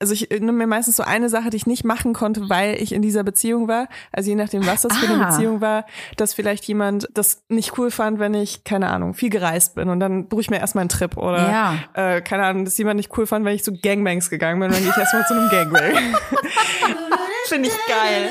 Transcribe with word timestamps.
also 0.00 0.14
ich 0.14 0.30
nehme 0.30 0.52
mir 0.52 0.66
meistens 0.66 0.96
so 0.96 1.02
eine 1.02 1.28
Sache, 1.28 1.50
die 1.50 1.58
ich 1.58 1.66
nicht 1.66 1.84
machen 1.84 2.14
konnte, 2.14 2.48
weil 2.48 2.80
ich 2.82 2.92
in 2.92 3.02
dieser 3.02 3.22
Beziehung 3.22 3.68
war. 3.68 3.86
Also 4.12 4.30
je 4.30 4.34
nachdem, 4.36 4.66
was 4.66 4.82
das 4.82 4.96
für 4.96 5.06
eine 5.12 5.24
Ah. 5.24 5.28
Beziehung 5.30 5.60
war, 5.60 5.84
dass 6.16 6.32
vielleicht 6.34 6.64
jemand 6.64 7.06
das 7.12 7.42
nicht 7.48 7.76
cool 7.78 7.90
fand, 7.90 8.18
wenn 8.18 8.32
ich, 8.34 8.64
keine 8.64 8.88
Ahnung, 8.88 9.12
viel 9.14 9.28
gereist 9.30 9.74
bin 9.74 9.88
und 9.90 10.00
dann 10.00 10.26
buche 10.28 10.40
ich 10.40 10.50
mir 10.50 10.58
erstmal 10.58 10.82
einen 10.82 10.88
Trip 10.88 11.16
oder 11.18 11.50
Ja. 11.50 11.74
äh, 11.94 12.22
keine 12.22 12.44
Ahnung, 12.46 12.64
dass 12.64 12.78
jemand 12.78 12.96
nicht 12.96 13.16
cool 13.18 13.26
fand, 13.26 13.44
wenn 13.44 13.54
ich 13.54 13.62
zu 13.62 13.72
Gangbangs 13.72 14.30
gegangen 14.30 14.58
bin, 14.60 14.70
dann 14.70 14.80
gehe 14.80 14.90
ich 14.90 14.96
erstmal 14.96 15.26
zu 15.26 15.34
einem 15.34 15.50
Gangbang. 15.50 15.92
Finde 17.46 17.68
ich 17.68 17.74
geil. 17.88 18.30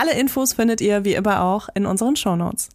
Alle 0.00 0.12
Infos 0.12 0.52
findet 0.52 0.80
ihr 0.80 1.04
wie 1.04 1.14
immer 1.14 1.42
auch 1.42 1.68
in 1.74 1.84
unseren 1.84 2.14
Shownotes. 2.14 2.68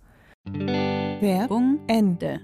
Werbung 0.43 1.79
Ende. 1.87 2.41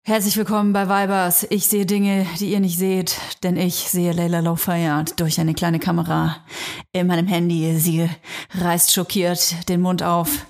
Herzlich 0.00 0.34
willkommen 0.38 0.72
bei 0.72 0.88
Vibers. 0.88 1.46
Ich 1.50 1.66
sehe 1.66 1.84
Dinge, 1.84 2.24
die 2.38 2.52
ihr 2.52 2.60
nicht 2.60 2.78
seht, 2.78 3.18
denn 3.42 3.58
ich 3.58 3.74
sehe 3.74 4.12
Layla 4.12 4.40
Low 4.40 4.56
Fayard 4.56 5.20
durch 5.20 5.38
eine 5.38 5.52
kleine 5.52 5.78
Kamera 5.78 6.36
in 6.92 7.06
meinem 7.06 7.26
Handy. 7.26 7.76
Sie 7.76 8.08
reißt 8.58 8.94
schockiert 8.94 9.68
den 9.68 9.82
Mund 9.82 10.02
auf. 10.02 10.46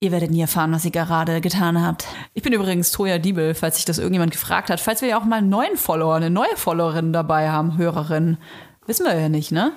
Ihr 0.00 0.10
werdet 0.10 0.32
nie 0.32 0.40
erfahren, 0.40 0.72
was 0.72 0.84
ihr 0.84 0.90
gerade 0.90 1.40
getan 1.40 1.80
habt. 1.80 2.04
Ich 2.32 2.42
bin 2.42 2.52
übrigens 2.52 2.90
Toja 2.90 3.18
Diebel, 3.18 3.54
falls 3.54 3.76
sich 3.76 3.84
das 3.84 3.98
irgendjemand 3.98 4.32
gefragt 4.32 4.70
hat. 4.70 4.80
Falls 4.80 5.02
wir 5.02 5.08
ja 5.10 5.20
auch 5.20 5.24
mal 5.24 5.36
einen 5.36 5.50
neuen 5.50 5.76
Follower, 5.76 6.16
eine 6.16 6.30
neue 6.30 6.56
Followerin 6.56 7.12
dabei 7.12 7.48
haben, 7.48 7.78
Hörerin. 7.78 8.38
Wissen 8.86 9.06
wir 9.06 9.16
ja 9.16 9.28
nicht, 9.28 9.52
ne? 9.52 9.72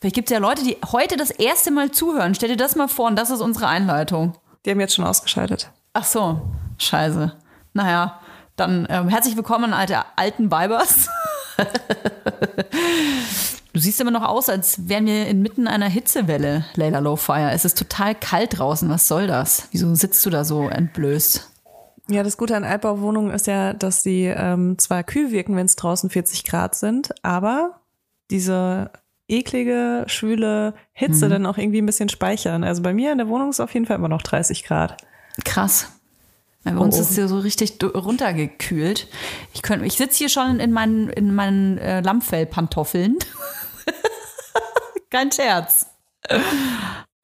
Vielleicht 0.00 0.14
gibt 0.14 0.30
es 0.30 0.32
ja 0.32 0.38
Leute, 0.38 0.64
die 0.64 0.78
heute 0.92 1.18
das 1.18 1.30
erste 1.30 1.70
Mal 1.70 1.90
zuhören. 1.90 2.34
Stell 2.34 2.48
dir 2.48 2.56
das 2.56 2.74
mal 2.74 2.88
vor 2.88 3.08
und 3.08 3.16
das 3.16 3.28
ist 3.28 3.42
unsere 3.42 3.68
Einleitung. 3.68 4.32
Die 4.64 4.70
haben 4.70 4.80
jetzt 4.80 4.94
schon 4.94 5.04
ausgeschaltet. 5.04 5.70
Ach 5.92 6.04
so, 6.04 6.40
scheiße. 6.78 7.36
Naja, 7.74 8.18
dann 8.56 8.86
ähm, 8.88 9.08
herzlich 9.08 9.36
willkommen, 9.36 9.74
alte 9.74 9.98
alten 10.16 10.50
Weibers. 10.50 11.10
du 13.74 13.78
siehst 13.78 14.00
immer 14.00 14.10
noch 14.10 14.26
aus, 14.26 14.48
als 14.48 14.88
wären 14.88 15.04
wir 15.04 15.26
inmitten 15.26 15.68
einer 15.68 15.88
Hitzewelle, 15.88 16.64
Layla 16.76 17.00
Lowfire. 17.00 17.50
Es 17.50 17.66
ist 17.66 17.76
total 17.76 18.14
kalt 18.14 18.58
draußen. 18.58 18.88
Was 18.88 19.06
soll 19.06 19.26
das? 19.26 19.68
Wieso 19.70 19.94
sitzt 19.94 20.24
du 20.24 20.30
da 20.30 20.44
so 20.44 20.66
entblößt? 20.66 21.46
Ja, 22.08 22.22
das 22.22 22.38
Gute 22.38 22.56
an 22.56 22.64
Altbauwohnungen 22.64 23.32
ist 23.32 23.46
ja, 23.46 23.74
dass 23.74 24.02
sie 24.02 24.24
ähm, 24.24 24.78
zwar 24.78 25.04
kühl 25.04 25.30
wirken, 25.30 25.56
wenn 25.56 25.66
es 25.66 25.76
draußen 25.76 26.08
40 26.08 26.44
Grad 26.44 26.74
sind, 26.74 27.12
aber 27.22 27.80
diese 28.30 28.90
eklige, 29.30 30.04
schwüle 30.06 30.74
Hitze 30.92 31.28
dann 31.28 31.46
auch 31.46 31.56
irgendwie 31.58 31.80
ein 31.80 31.86
bisschen 31.86 32.08
speichern. 32.08 32.64
Also 32.64 32.82
bei 32.82 32.92
mir 32.94 33.12
in 33.12 33.18
der 33.18 33.28
Wohnung 33.28 33.50
ist 33.50 33.60
auf 33.60 33.72
jeden 33.74 33.86
Fall 33.86 33.96
immer 33.96 34.08
noch 34.08 34.22
30 34.22 34.64
Grad. 34.64 34.96
Krass. 35.44 35.90
Bei 36.64 36.76
uns 36.76 36.96
Oh. 36.96 37.00
ist 37.00 37.10
es 37.12 37.16
ja 37.16 37.26
so 37.26 37.38
richtig 37.38 37.78
runtergekühlt. 37.82 39.08
Ich, 39.54 39.62
könnt- 39.62 39.82
ich 39.84 39.94
sitze 39.94 40.18
hier 40.18 40.28
schon 40.28 40.60
in 40.60 40.72
meinen, 40.72 41.08
in 41.08 41.34
meinen 41.34 41.78
äh, 41.78 42.00
Lammfellpantoffeln. 42.02 43.16
Kein 45.10 45.32
Scherz. 45.32 45.86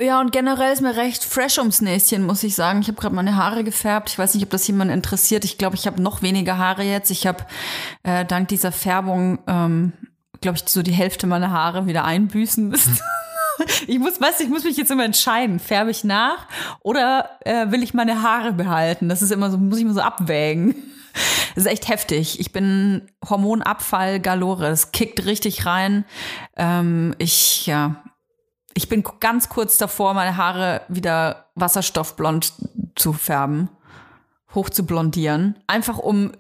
Ja, 0.00 0.20
und 0.20 0.32
generell 0.32 0.72
ist 0.72 0.82
mir 0.82 0.96
recht 0.96 1.22
fresh 1.24 1.58
ums 1.58 1.80
Näschen, 1.80 2.24
muss 2.26 2.42
ich 2.42 2.54
sagen. 2.54 2.80
Ich 2.80 2.88
habe 2.88 2.98
gerade 3.00 3.14
meine 3.14 3.36
Haare 3.36 3.62
gefärbt. 3.64 4.10
Ich 4.10 4.18
weiß 4.18 4.34
nicht, 4.34 4.44
ob 4.44 4.50
das 4.50 4.66
jemand 4.66 4.90
interessiert. 4.90 5.44
Ich 5.44 5.58
glaube, 5.58 5.76
ich 5.76 5.86
habe 5.86 6.02
noch 6.02 6.22
weniger 6.22 6.58
Haare 6.58 6.82
jetzt. 6.82 7.10
Ich 7.10 7.26
habe 7.26 7.44
äh, 8.02 8.24
dank 8.24 8.48
dieser 8.48 8.72
Färbung, 8.72 9.38
ähm, 9.46 9.92
glaube 10.40 10.58
ich, 10.58 10.68
so 10.68 10.82
die 10.82 10.92
Hälfte 10.92 11.26
meiner 11.26 11.50
Haare 11.50 11.86
wieder 11.86 12.04
einbüßen 12.04 12.68
müssen. 12.68 12.98
Ich 13.86 13.98
muss, 13.98 14.20
weißt 14.20 14.42
ich 14.42 14.50
muss 14.50 14.64
mich 14.64 14.76
jetzt 14.76 14.90
immer 14.90 15.06
entscheiden, 15.06 15.60
färbe 15.60 15.90
ich 15.90 16.04
nach 16.04 16.46
oder 16.80 17.30
äh, 17.40 17.70
will 17.70 17.82
ich 17.82 17.94
meine 17.94 18.20
Haare 18.20 18.52
behalten? 18.52 19.08
Das 19.08 19.22
ist 19.22 19.32
immer 19.32 19.50
so, 19.50 19.56
muss 19.56 19.78
ich 19.78 19.84
immer 19.84 19.94
so 19.94 20.02
abwägen. 20.02 20.74
Das 21.54 21.64
ist 21.64 21.70
echt 21.70 21.88
heftig. 21.88 22.38
Ich 22.38 22.52
bin 22.52 23.10
Hormonabfall 23.26 24.20
galore. 24.20 24.68
Das 24.68 24.92
kickt 24.92 25.24
richtig 25.24 25.64
rein. 25.64 26.04
Ähm, 26.56 27.14
ich, 27.16 27.66
ja, 27.66 28.04
ich 28.74 28.90
bin 28.90 29.02
ganz 29.20 29.48
kurz 29.48 29.78
davor, 29.78 30.12
meine 30.12 30.36
Haare 30.36 30.82
wieder 30.88 31.46
wasserstoffblond 31.54 32.52
zu 32.94 33.14
färben, 33.14 33.70
hoch 34.54 34.68
zu 34.68 34.84
blondieren. 34.84 35.58
Einfach 35.66 35.96
um, 35.96 36.32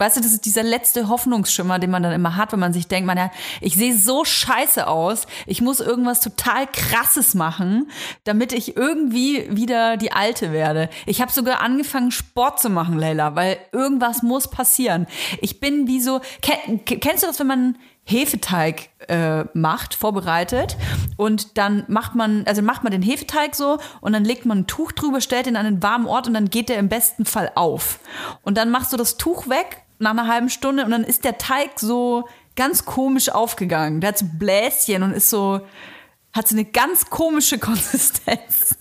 weißt 0.00 0.16
du, 0.16 0.20
das 0.20 0.32
ist 0.32 0.46
dieser 0.46 0.62
letzte 0.62 1.08
Hoffnungsschimmer, 1.08 1.78
den 1.78 1.90
man 1.90 2.02
dann 2.02 2.12
immer 2.12 2.36
hat, 2.36 2.52
wenn 2.52 2.58
man 2.58 2.72
sich 2.72 2.88
denkt, 2.88 3.06
man, 3.06 3.18
ja, 3.18 3.30
ich 3.60 3.74
sehe 3.74 3.94
so 3.94 4.24
scheiße 4.24 4.86
aus, 4.86 5.26
ich 5.46 5.60
muss 5.60 5.80
irgendwas 5.80 6.20
total 6.20 6.66
krasses 6.66 7.34
machen, 7.34 7.90
damit 8.24 8.52
ich 8.52 8.76
irgendwie 8.76 9.46
wieder 9.54 9.98
die 9.98 10.12
Alte 10.12 10.52
werde. 10.52 10.88
Ich 11.04 11.20
habe 11.20 11.30
sogar 11.30 11.60
angefangen, 11.60 12.10
Sport 12.10 12.60
zu 12.60 12.70
machen, 12.70 12.98
Leila, 12.98 13.36
weil 13.36 13.58
irgendwas 13.72 14.22
muss 14.22 14.48
passieren. 14.48 15.06
Ich 15.42 15.60
bin 15.60 15.86
wie 15.86 16.00
so, 16.00 16.20
ken, 16.40 16.84
kennst 16.84 17.22
du 17.22 17.26
das, 17.26 17.38
wenn 17.38 17.46
man 17.46 17.76
Hefeteig 18.04 18.88
äh, 19.08 19.44
macht, 19.52 19.94
vorbereitet 19.94 20.76
und 21.16 21.58
dann 21.58 21.84
macht 21.86 22.14
man, 22.14 22.44
also 22.46 22.62
macht 22.62 22.82
man 22.82 22.90
den 22.90 23.02
Hefeteig 23.02 23.54
so 23.54 23.78
und 24.00 24.12
dann 24.12 24.24
legt 24.24 24.46
man 24.46 24.60
ein 24.60 24.66
Tuch 24.66 24.92
drüber, 24.92 25.20
stellt 25.20 25.46
ihn 25.46 25.56
an 25.56 25.66
einen 25.66 25.82
warmen 25.82 26.06
Ort 26.06 26.26
und 26.26 26.34
dann 26.34 26.50
geht 26.50 26.70
der 26.70 26.78
im 26.78 26.88
besten 26.88 27.24
Fall 27.24 27.52
auf. 27.54 28.00
Und 28.42 28.56
dann 28.56 28.70
machst 28.70 28.92
du 28.92 28.96
das 28.96 29.16
Tuch 29.16 29.48
weg 29.48 29.82
nach 30.00 30.10
einer 30.10 30.26
halben 30.26 30.48
Stunde 30.50 30.84
und 30.84 30.90
dann 30.90 31.04
ist 31.04 31.24
der 31.24 31.38
Teig 31.38 31.78
so 31.78 32.24
ganz 32.56 32.84
komisch 32.84 33.28
aufgegangen. 33.30 34.00
Der 34.00 34.08
hat 34.08 34.18
so 34.18 34.26
Bläschen 34.38 35.02
und 35.02 35.12
ist 35.12 35.30
so, 35.30 35.60
hat 36.32 36.48
so 36.48 36.54
eine 36.54 36.64
ganz 36.64 37.08
komische 37.10 37.58
Konsistenz. 38.04 38.76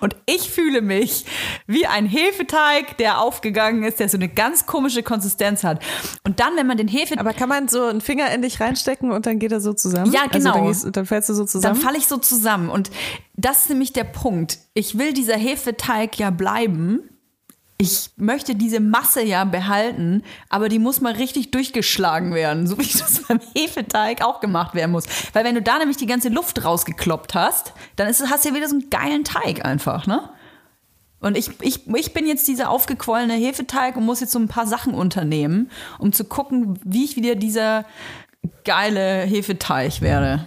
Und 0.00 0.16
ich 0.26 0.50
fühle 0.50 0.80
mich 0.82 1.24
wie 1.66 1.86
ein 1.86 2.06
Hefeteig, 2.06 2.96
der 2.98 3.20
aufgegangen 3.20 3.82
ist, 3.82 3.98
der 4.00 4.08
so 4.08 4.16
eine 4.16 4.28
ganz 4.28 4.66
komische 4.66 5.02
Konsistenz 5.02 5.64
hat. 5.64 5.82
Und 6.24 6.40
dann, 6.40 6.56
wenn 6.56 6.66
man 6.66 6.76
den 6.76 6.88
Hefeteig 6.88 7.18
Aber 7.18 7.32
kann 7.32 7.48
man 7.48 7.68
so 7.68 7.84
einen 7.84 8.00
Finger 8.00 8.30
in 8.32 8.42
dich 8.42 8.60
reinstecken 8.60 9.10
und 9.10 9.26
dann 9.26 9.38
geht 9.38 9.52
er 9.52 9.60
so 9.60 9.72
zusammen? 9.72 10.12
Ja, 10.12 10.22
Also 10.22 10.38
genau. 10.38 10.52
dann, 10.54 10.66
gehst, 10.66 10.86
dann 10.96 11.06
fällst 11.06 11.28
du 11.28 11.34
so 11.34 11.40
dann 11.42 11.48
zusammen. 11.48 11.80
falle 11.80 11.98
ich 11.98 12.06
so 12.06 12.16
zusammen. 12.18 12.68
Und 12.68 12.90
das 13.34 13.60
ist 13.60 13.68
nämlich 13.70 13.92
der 13.92 14.04
Punkt. 14.04 14.58
Ich 14.74 14.96
will 14.98 15.12
dieser 15.12 15.36
Hefeteig 15.36 16.18
ja 16.18 16.30
bleiben. 16.30 17.10
Ich 17.76 18.10
möchte 18.16 18.54
diese 18.54 18.78
Masse 18.78 19.22
ja 19.22 19.44
behalten, 19.44 20.22
aber 20.48 20.68
die 20.68 20.78
muss 20.78 21.00
mal 21.00 21.14
richtig 21.14 21.50
durchgeschlagen 21.50 22.32
werden, 22.32 22.66
so 22.66 22.78
wie 22.78 22.86
das 22.98 23.22
beim 23.26 23.40
Hefeteig 23.54 24.22
auch 24.24 24.40
gemacht 24.40 24.74
werden 24.74 24.92
muss. 24.92 25.06
Weil 25.32 25.44
wenn 25.44 25.56
du 25.56 25.62
da 25.62 25.78
nämlich 25.78 25.96
die 25.96 26.06
ganze 26.06 26.28
Luft 26.28 26.64
rausgekloppt 26.64 27.34
hast, 27.34 27.72
dann 27.96 28.08
ist, 28.08 28.28
hast 28.30 28.44
du 28.44 28.50
ja 28.50 28.54
wieder 28.54 28.68
so 28.68 28.76
einen 28.76 28.90
geilen 28.90 29.24
Teig 29.24 29.64
einfach, 29.64 30.06
ne? 30.06 30.30
Und 31.20 31.38
ich, 31.38 31.50
ich, 31.62 31.88
ich 31.88 32.12
bin 32.12 32.26
jetzt 32.26 32.46
dieser 32.48 32.68
aufgequollene 32.68 33.32
Hefeteig 33.32 33.96
und 33.96 34.04
muss 34.04 34.20
jetzt 34.20 34.32
so 34.32 34.38
ein 34.38 34.46
paar 34.46 34.66
Sachen 34.66 34.92
unternehmen, 34.92 35.70
um 35.98 36.12
zu 36.12 36.24
gucken, 36.24 36.78
wie 36.84 37.04
ich 37.04 37.16
wieder 37.16 37.34
dieser 37.34 37.86
geile 38.64 39.22
Hefeteig 39.22 40.02
werde. 40.02 40.46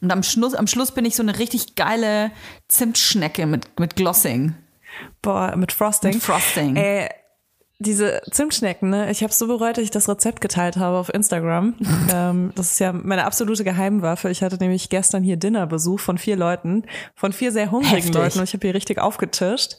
Und 0.00 0.10
am 0.10 0.22
Schluss, 0.22 0.54
am 0.54 0.66
Schluss 0.66 0.92
bin 0.92 1.04
ich 1.04 1.16
so 1.16 1.22
eine 1.22 1.38
richtig 1.38 1.74
geile 1.74 2.30
Zimtschnecke 2.68 3.44
mit, 3.44 3.78
mit 3.78 3.94
Glossing. 3.94 4.54
Boah, 5.22 5.54
mit 5.56 5.72
Frosting. 5.72 6.14
Mit 6.14 6.22
Frosting. 6.22 6.76
Ey, 6.76 7.08
diese 7.78 8.22
Zimtschnecken, 8.30 8.88
ne? 8.88 9.10
Ich 9.10 9.22
habe 9.22 9.32
so 9.32 9.46
bereut, 9.46 9.76
dass 9.76 9.84
ich 9.84 9.90
das 9.90 10.08
Rezept 10.08 10.40
geteilt 10.40 10.76
habe 10.76 10.96
auf 10.96 11.12
Instagram. 11.12 11.74
ähm, 12.12 12.52
das 12.54 12.72
ist 12.72 12.78
ja 12.78 12.92
meine 12.92 13.24
absolute 13.24 13.64
Geheimwaffe. 13.64 14.30
Ich 14.30 14.42
hatte 14.42 14.56
nämlich 14.56 14.88
gestern 14.88 15.22
hier 15.22 15.36
Dinnerbesuch 15.36 16.00
von 16.00 16.16
vier 16.16 16.36
Leuten, 16.36 16.84
von 17.14 17.32
vier 17.32 17.52
sehr 17.52 17.70
hungrigen 17.70 17.96
Heftig. 17.96 18.14
Leuten 18.14 18.38
und 18.38 18.44
ich 18.44 18.54
habe 18.54 18.66
hier 18.66 18.74
richtig 18.74 18.98
aufgetischt 18.98 19.76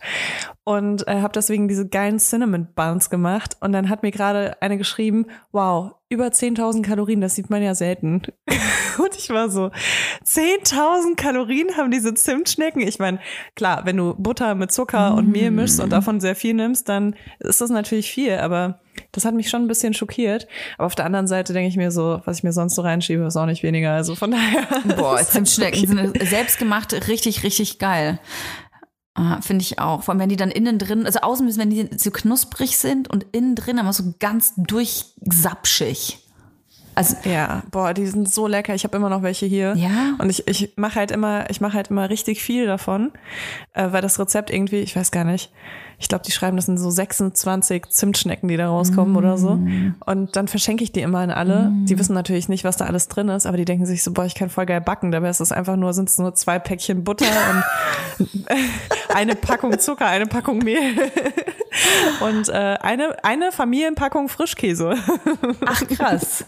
und 0.67 1.07
äh, 1.07 1.21
habe 1.21 1.31
deswegen 1.33 1.69
diese 1.69 1.87
geilen 1.87 2.19
Cinnamon 2.19 2.67
Buns 2.75 3.09
gemacht 3.09 3.55
und 3.61 3.71
dann 3.71 3.87
hat 3.87 4.03
mir 4.03 4.11
gerade 4.11 4.61
eine 4.61 4.77
geschrieben, 4.77 5.27
wow, 5.53 5.93
über 6.09 6.25
10.000 6.25 6.81
Kalorien, 6.81 7.21
das 7.21 7.35
sieht 7.35 7.49
man 7.49 7.63
ja 7.63 7.73
selten. 7.73 8.23
und 8.97 9.15
ich 9.17 9.29
war 9.29 9.49
so, 9.49 9.71
10.000 10.25 11.15
Kalorien 11.15 11.77
haben 11.77 11.89
diese 11.89 12.13
Zimtschnecken? 12.13 12.81
Ich 12.81 12.99
meine, 12.99 13.19
klar, 13.55 13.85
wenn 13.85 13.95
du 13.95 14.13
Butter 14.15 14.55
mit 14.55 14.73
Zucker 14.73 15.13
und 15.15 15.29
Mehl 15.29 15.51
mischst 15.51 15.79
und 15.79 15.89
davon 15.89 16.19
sehr 16.19 16.35
viel 16.35 16.53
nimmst, 16.53 16.89
dann 16.89 17.15
ist 17.39 17.61
das 17.61 17.69
natürlich 17.69 18.11
viel, 18.11 18.33
aber 18.33 18.81
das 19.13 19.23
hat 19.23 19.35
mich 19.35 19.49
schon 19.49 19.61
ein 19.61 19.67
bisschen 19.67 19.93
schockiert. 19.93 20.47
Aber 20.77 20.87
auf 20.87 20.95
der 20.95 21.05
anderen 21.05 21.27
Seite 21.27 21.53
denke 21.53 21.69
ich 21.69 21.77
mir 21.77 21.91
so, 21.91 22.21
was 22.25 22.39
ich 22.39 22.43
mir 22.43 22.51
sonst 22.51 22.75
so 22.75 22.81
reinschiebe, 22.81 23.23
ist 23.23 23.37
auch 23.37 23.45
nicht 23.45 23.63
weniger. 23.63 23.93
Also 23.93 24.15
von 24.15 24.31
daher. 24.31 24.67
Boah, 24.97 25.17
Zimtschnecken 25.23 25.79
okay. 25.79 26.11
sind 26.11 26.27
selbstgemacht 26.29 27.07
richtig, 27.07 27.43
richtig 27.43 27.79
geil. 27.79 28.19
Ah, 29.17 29.41
Finde 29.41 29.63
ich 29.63 29.79
auch. 29.79 30.03
Vor 30.03 30.11
allem, 30.13 30.19
wenn 30.19 30.29
die 30.29 30.35
dann 30.35 30.51
innen 30.51 30.77
drin, 30.77 31.07
also 31.07 31.21
außen 31.21 31.43
müssen, 31.43 31.59
wenn 31.59 31.71
die 31.71 31.89
so 31.97 32.11
knusprig 32.11 32.77
sind 32.77 33.09
und 33.09 33.25
innen 33.31 33.55
drin 33.55 33.79
aber 33.79 33.91
so 33.91 34.13
ganz 34.19 34.53
durchsapschig. 34.57 36.19
Also, 36.97 37.15
Ja, 37.29 37.61
boah, 37.69 37.93
die 37.93 38.07
sind 38.07 38.27
so 38.27 38.47
lecker. 38.47 38.73
Ich 38.73 38.83
habe 38.83 38.97
immer 38.97 39.09
noch 39.09 39.21
welche 39.21 39.45
hier. 39.45 39.75
Ja? 39.75 40.15
Und 40.17 40.31
ich, 40.31 40.47
ich 40.47 40.73
mache 40.77 40.95
halt 40.95 41.11
immer, 41.11 41.49
ich 41.49 41.61
mache 41.61 41.73
halt 41.73 41.89
immer 41.89 42.09
richtig 42.09 42.41
viel 42.41 42.65
davon, 42.65 43.11
äh, 43.73 43.91
weil 43.91 44.01
das 44.01 44.19
Rezept 44.19 44.49
irgendwie, 44.49 44.77
ich 44.77 44.95
weiß 44.95 45.11
gar 45.11 45.23
nicht, 45.23 45.51
ich 45.99 46.09
glaube, 46.09 46.23
die 46.25 46.31
schreiben, 46.31 46.57
das 46.57 46.67
sind 46.67 46.77
so 46.77 46.91
26 46.91 47.87
Zimtschnecken, 47.87 48.47
die 48.47 48.57
da 48.57 48.67
rauskommen 48.67 49.15
oder 49.15 49.37
so. 49.37 49.59
Und 50.05 50.35
dann 50.35 50.47
verschenke 50.47 50.83
ich 50.83 50.91
die 50.91 51.01
immer 51.01 51.19
an 51.19 51.31
alle. 51.31 51.71
Die 51.85 51.97
wissen 51.97 52.13
natürlich 52.13 52.49
nicht, 52.49 52.63
was 52.63 52.77
da 52.77 52.85
alles 52.85 53.07
drin 53.07 53.29
ist, 53.29 53.47
aber 53.47 53.57
die 53.57 53.65
denken 53.65 53.87
sich 53.87 54.03
so, 54.03 54.11
boah, 54.11 54.25
ich 54.25 54.35
kann 54.35 54.51
voll 54.51 54.67
geil 54.67 54.79
backen. 54.79 55.11
Dabei 55.11 55.29
ist 55.29 55.39
es 55.39 55.51
einfach 55.51 55.75
nur, 55.75 55.93
sind 55.93 56.07
es 56.09 56.19
nur 56.19 56.35
zwei 56.35 56.59
Päckchen 56.59 57.03
Butter 57.03 57.25
und 58.19 58.27
eine 59.15 59.35
Packung 59.35 59.77
Zucker, 59.79 60.05
eine 60.05 60.27
Packung 60.27 60.59
Mehl 60.59 60.93
und 62.19 62.49
äh, 62.49 62.53
eine, 62.53 63.23
eine 63.23 63.51
Familienpackung 63.51 64.29
Frischkäse. 64.29 64.93
ach 65.65 65.87
krass. 65.87 66.45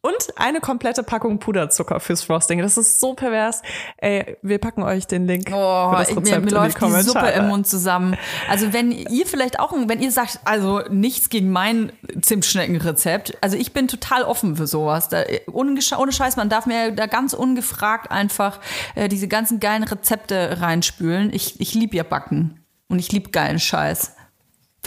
Und 0.00 0.14
eine 0.36 0.60
komplette 0.60 1.02
Packung 1.02 1.40
Puderzucker 1.40 1.98
fürs 1.98 2.22
Frosting. 2.22 2.60
Das 2.60 2.78
ist 2.78 3.00
so 3.00 3.14
pervers. 3.14 3.62
Ey, 3.96 4.36
wir 4.42 4.58
packen 4.58 4.84
euch 4.84 5.08
den 5.08 5.26
Link 5.26 5.50
Oh, 5.52 5.90
für 5.90 5.96
das 5.96 6.08
ich- 6.10 6.14
mir, 6.14 6.36
in 6.36 6.40
mir 6.42 6.46
die 6.46 6.54
läuft 6.54 6.76
die 6.76 6.80
Kommentare. 6.80 7.04
Suppe 7.04 7.26
im 7.32 7.48
Mund 7.48 7.66
zusammen. 7.66 8.16
Also 8.48 8.72
wenn 8.72 8.92
ihr 8.92 9.26
vielleicht 9.26 9.58
auch, 9.58 9.72
wenn 9.72 10.00
ihr 10.00 10.12
sagt, 10.12 10.38
also 10.44 10.82
nichts 10.88 11.30
gegen 11.30 11.50
mein 11.50 11.92
Zimtschneckenrezept, 12.22 13.36
also 13.40 13.56
ich 13.56 13.72
bin 13.72 13.88
total 13.88 14.22
offen 14.22 14.54
für 14.54 14.68
sowas. 14.68 15.08
Da, 15.08 15.24
ohne, 15.52 15.82
Scheiß, 15.82 16.36
man 16.36 16.48
darf 16.48 16.66
mir 16.66 16.92
da 16.92 17.06
ganz 17.06 17.32
ungefragt 17.34 18.10
einfach 18.12 18.60
äh, 18.94 19.08
diese 19.08 19.26
ganzen 19.26 19.58
geilen 19.58 19.82
Rezepte 19.82 20.60
reinspülen. 20.60 21.32
Ich, 21.34 21.60
ich 21.60 21.74
lieb 21.74 21.92
ja 21.92 22.04
Backen 22.04 22.64
und 22.88 23.00
ich 23.00 23.10
lieb 23.10 23.32
geilen 23.32 23.58
Scheiß. 23.58 24.14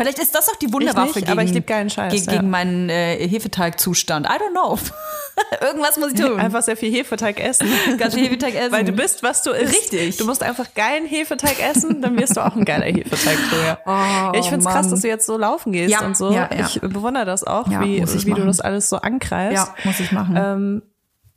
Vielleicht 0.01 0.19
ist 0.19 0.35
das 0.35 0.49
auch 0.49 0.55
die 0.55 0.71
Wunderwaffe 0.73 1.19
nicht, 1.19 1.27
gegen, 1.27 1.31
aber 1.31 1.43
ich 1.43 1.93
Scheiß, 1.93 2.11
gegen, 2.13 2.25
ja. 2.25 2.31
gegen 2.33 2.49
meinen 2.49 2.89
äh, 2.89 3.27
Hefeteigzustand. 3.27 4.25
I 4.25 4.31
don't 4.31 4.51
know. 4.51 4.77
Irgendwas 5.61 5.97
muss 5.97 6.13
ich 6.13 6.19
tun. 6.19 6.39
Einfach 6.39 6.61
sehr 6.61 6.77
viel 6.77 6.91
Hefeteig 6.91 7.39
essen. 7.39 7.67
Ganz 7.97 8.13
viel 8.13 8.25
Hefeteig 8.25 8.55
essen. 8.55 8.71
Weil 8.71 8.83
du 8.83 8.91
bist, 8.91 9.23
was 9.23 9.43
du 9.43 9.51
isst. 9.51 9.73
Richtig. 9.73 10.17
Du 10.17 10.25
musst 10.25 10.43
einfach 10.43 10.73
geilen 10.75 11.05
Hefeteig 11.05 11.57
essen, 11.61 12.01
dann 12.01 12.17
wirst 12.17 12.37
du 12.37 12.45
auch 12.45 12.55
ein 12.55 12.65
geiler 12.65 12.85
Hefeteig 12.85 13.37
ja, 13.85 14.31
ich 14.33 14.47
finde 14.47 14.65
es 14.65 14.71
krass, 14.71 14.89
dass 14.89 15.01
du 15.01 15.07
jetzt 15.07 15.25
so 15.25 15.37
laufen 15.37 15.71
gehst 15.71 15.91
Ja, 15.91 16.05
und 16.05 16.17
so. 16.17 16.31
ja. 16.31 16.49
Ich 16.51 16.79
bewundere 16.81 17.25
das 17.25 17.43
auch, 17.43 17.67
wie, 17.69 18.03
wie 18.03 18.33
du 18.33 18.45
das 18.45 18.59
alles 18.59 18.89
so 18.89 18.97
angreifst. 18.97 19.67
ja, 19.67 19.75
muss 19.83 19.99
ich 19.99 20.11
machen. 20.11 20.35
Ähm, 20.37 20.81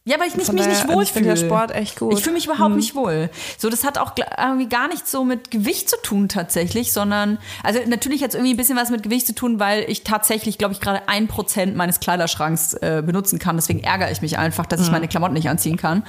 Ja, 0.07 0.21
weil 0.21 0.29
ich 0.29 0.37
nicht, 0.37 0.53
mich 0.53 0.67
nicht 0.67 0.85
also 0.87 1.01
ich 1.01 1.13
finde 1.13 1.31
wohlfühle. 1.31 1.31
ja 1.31 1.37
Sport 1.37 1.75
echt 1.75 1.99
gut. 1.99 2.11
Mhm. 2.11 2.19
Ich 2.19 2.23
fühle 2.23 2.35
mich 2.35 2.45
überhaupt 2.45 2.77
nicht 2.77 2.95
wohl. 2.95 3.31
So, 3.57 3.71
das 3.71 3.85
hat 3.85 3.97
auch 3.97 4.13
irgendwie 4.39 4.69
gar 4.69 4.87
nichts 4.89 5.11
so 5.11 5.25
mit 5.25 5.51
Gewicht 5.51 5.89
zu 5.89 5.97
tun 6.03 6.29
tatsächlich, 6.29 6.93
sondern, 6.93 7.39
also 7.63 7.81
natürlich 7.87 8.23
hat 8.23 8.29
es 8.29 8.35
irgendwie 8.35 8.53
ein 8.53 8.59
bisschen 8.59 8.77
was 8.77 8.91
mit 8.91 9.03
Gewicht 9.03 9.27
zu 9.27 9.35
tun, 9.35 9.59
weil 9.61 9.85
ich 9.89 10.05
tatsächlich, 10.05 10.59
glaube 10.59 10.75
ich, 10.75 10.81
gerade 10.83 11.09
ein 11.09 11.27
Prozent 11.27 11.75
meines 11.75 12.01
Kleiderschranks 12.01 12.75
äh, 12.75 13.03
benutzen 13.05 13.39
kann. 13.39 13.57
Deswegen 13.57 13.83
ärgere 13.83 14.11
ich 14.11 14.21
mich 14.21 14.37
einfach, 14.37 14.65
Mhm. 14.67 14.69
dass 14.69 14.83
ich 14.83 14.91
meine 14.91 15.09
Klamotten 15.09 15.33
nicht 15.33 15.49
anziehen 15.49 15.79
kann. 15.79 16.03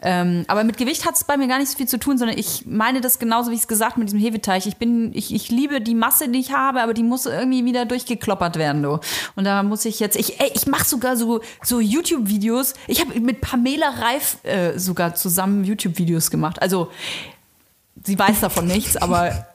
Ähm, 0.00 0.44
aber 0.46 0.62
mit 0.62 0.76
Gewicht 0.78 1.04
hat 1.04 1.16
es 1.16 1.24
bei 1.24 1.36
mir 1.36 1.48
gar 1.48 1.58
nicht 1.58 1.72
so 1.72 1.76
viel 1.76 1.88
zu 1.88 1.98
tun, 1.98 2.18
sondern 2.18 2.38
ich 2.38 2.66
meine 2.66 3.00
das 3.00 3.18
genauso, 3.18 3.50
wie 3.50 3.54
ich 3.56 3.62
es 3.62 3.68
gesagt 3.68 3.92
habe, 3.94 4.00
mit 4.00 4.10
diesem 4.10 4.20
Hefeteig. 4.20 4.64
Ich 4.66 4.76
bin, 4.76 5.10
ich, 5.12 5.34
ich 5.34 5.50
liebe 5.50 5.80
die 5.80 5.96
Masse, 5.96 6.28
die 6.28 6.38
ich 6.38 6.52
habe, 6.52 6.82
aber 6.82 6.94
die 6.94 7.02
muss 7.02 7.26
irgendwie 7.26 7.64
wieder 7.64 7.84
durchgekloppert 7.84 8.58
werden, 8.58 8.84
du. 8.84 9.00
Und 9.34 9.42
da 9.42 9.64
muss 9.64 9.84
ich 9.86 9.98
jetzt, 9.98 10.14
ich, 10.14 10.38
ey, 10.40 10.52
ich 10.54 10.68
mache 10.68 10.84
sogar 10.84 11.16
so, 11.16 11.40
so 11.64 11.80
YouTube-Videos. 11.80 12.74
Ich 12.86 13.00
habe 13.00 13.18
mit 13.18 13.39
Pamela 13.40 13.90
Reif 13.90 14.38
äh, 14.44 14.78
sogar 14.78 15.14
zusammen 15.14 15.64
YouTube-Videos 15.64 16.30
gemacht. 16.30 16.60
Also, 16.60 16.90
sie 18.04 18.18
weiß 18.18 18.40
davon 18.40 18.66
nichts, 18.66 18.96
aber 18.96 19.46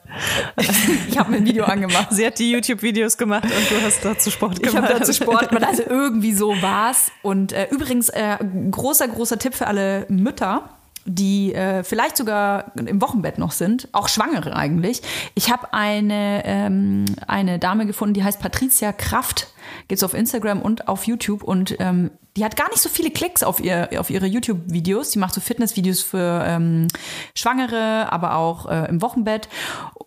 ich 1.08 1.18
habe 1.18 1.30
mir 1.30 1.36
ein 1.38 1.46
Video 1.46 1.64
angemacht. 1.64 2.08
sie 2.10 2.26
hat 2.26 2.38
die 2.38 2.50
YouTube-Videos 2.52 3.16
gemacht 3.16 3.44
und 3.44 3.70
du 3.70 3.82
hast 3.84 4.04
dazu 4.04 4.30
Sport 4.30 4.62
gemacht. 4.62 4.84
Ich 4.84 4.90
habe 4.90 4.98
dazu 4.98 5.12
Sport 5.12 5.48
gemacht, 5.48 5.66
also 5.66 5.82
irgendwie 5.88 6.32
so 6.32 6.60
war's. 6.62 7.10
Und 7.22 7.52
äh, 7.52 7.68
übrigens, 7.70 8.08
äh, 8.08 8.36
großer, 8.70 9.08
großer 9.08 9.38
Tipp 9.38 9.54
für 9.54 9.66
alle 9.66 10.06
Mütter, 10.08 10.68
die 11.04 11.54
äh, 11.54 11.84
vielleicht 11.84 12.16
sogar 12.16 12.72
im 12.74 13.00
Wochenbett 13.00 13.38
noch 13.38 13.52
sind, 13.52 13.88
auch 13.92 14.08
Schwangere 14.08 14.54
eigentlich. 14.56 15.02
Ich 15.34 15.50
habe 15.50 15.72
eine, 15.72 16.42
ähm, 16.44 17.04
eine 17.26 17.58
Dame 17.58 17.86
gefunden, 17.86 18.14
die 18.14 18.24
heißt 18.24 18.40
Patricia 18.40 18.92
Kraft. 18.92 19.48
Geht's 19.88 20.02
auf 20.02 20.14
Instagram 20.14 20.62
und 20.62 20.88
auf 20.88 21.04
YouTube 21.04 21.42
und 21.42 21.76
ähm, 21.78 22.10
die 22.36 22.44
hat 22.44 22.56
gar 22.56 22.68
nicht 22.68 22.80
so 22.80 22.88
viele 22.88 23.10
Klicks 23.10 23.42
auf, 23.42 23.60
ihr, 23.60 23.88
auf 23.98 24.10
ihre 24.10 24.26
YouTube-Videos. 24.26 25.10
Die 25.10 25.18
macht 25.18 25.34
so 25.34 25.40
Fitnessvideos 25.40 26.02
für 26.02 26.44
ähm, 26.46 26.86
Schwangere, 27.34 28.12
aber 28.12 28.36
auch 28.36 28.66
äh, 28.66 28.88
im 28.88 29.00
Wochenbett. 29.02 29.48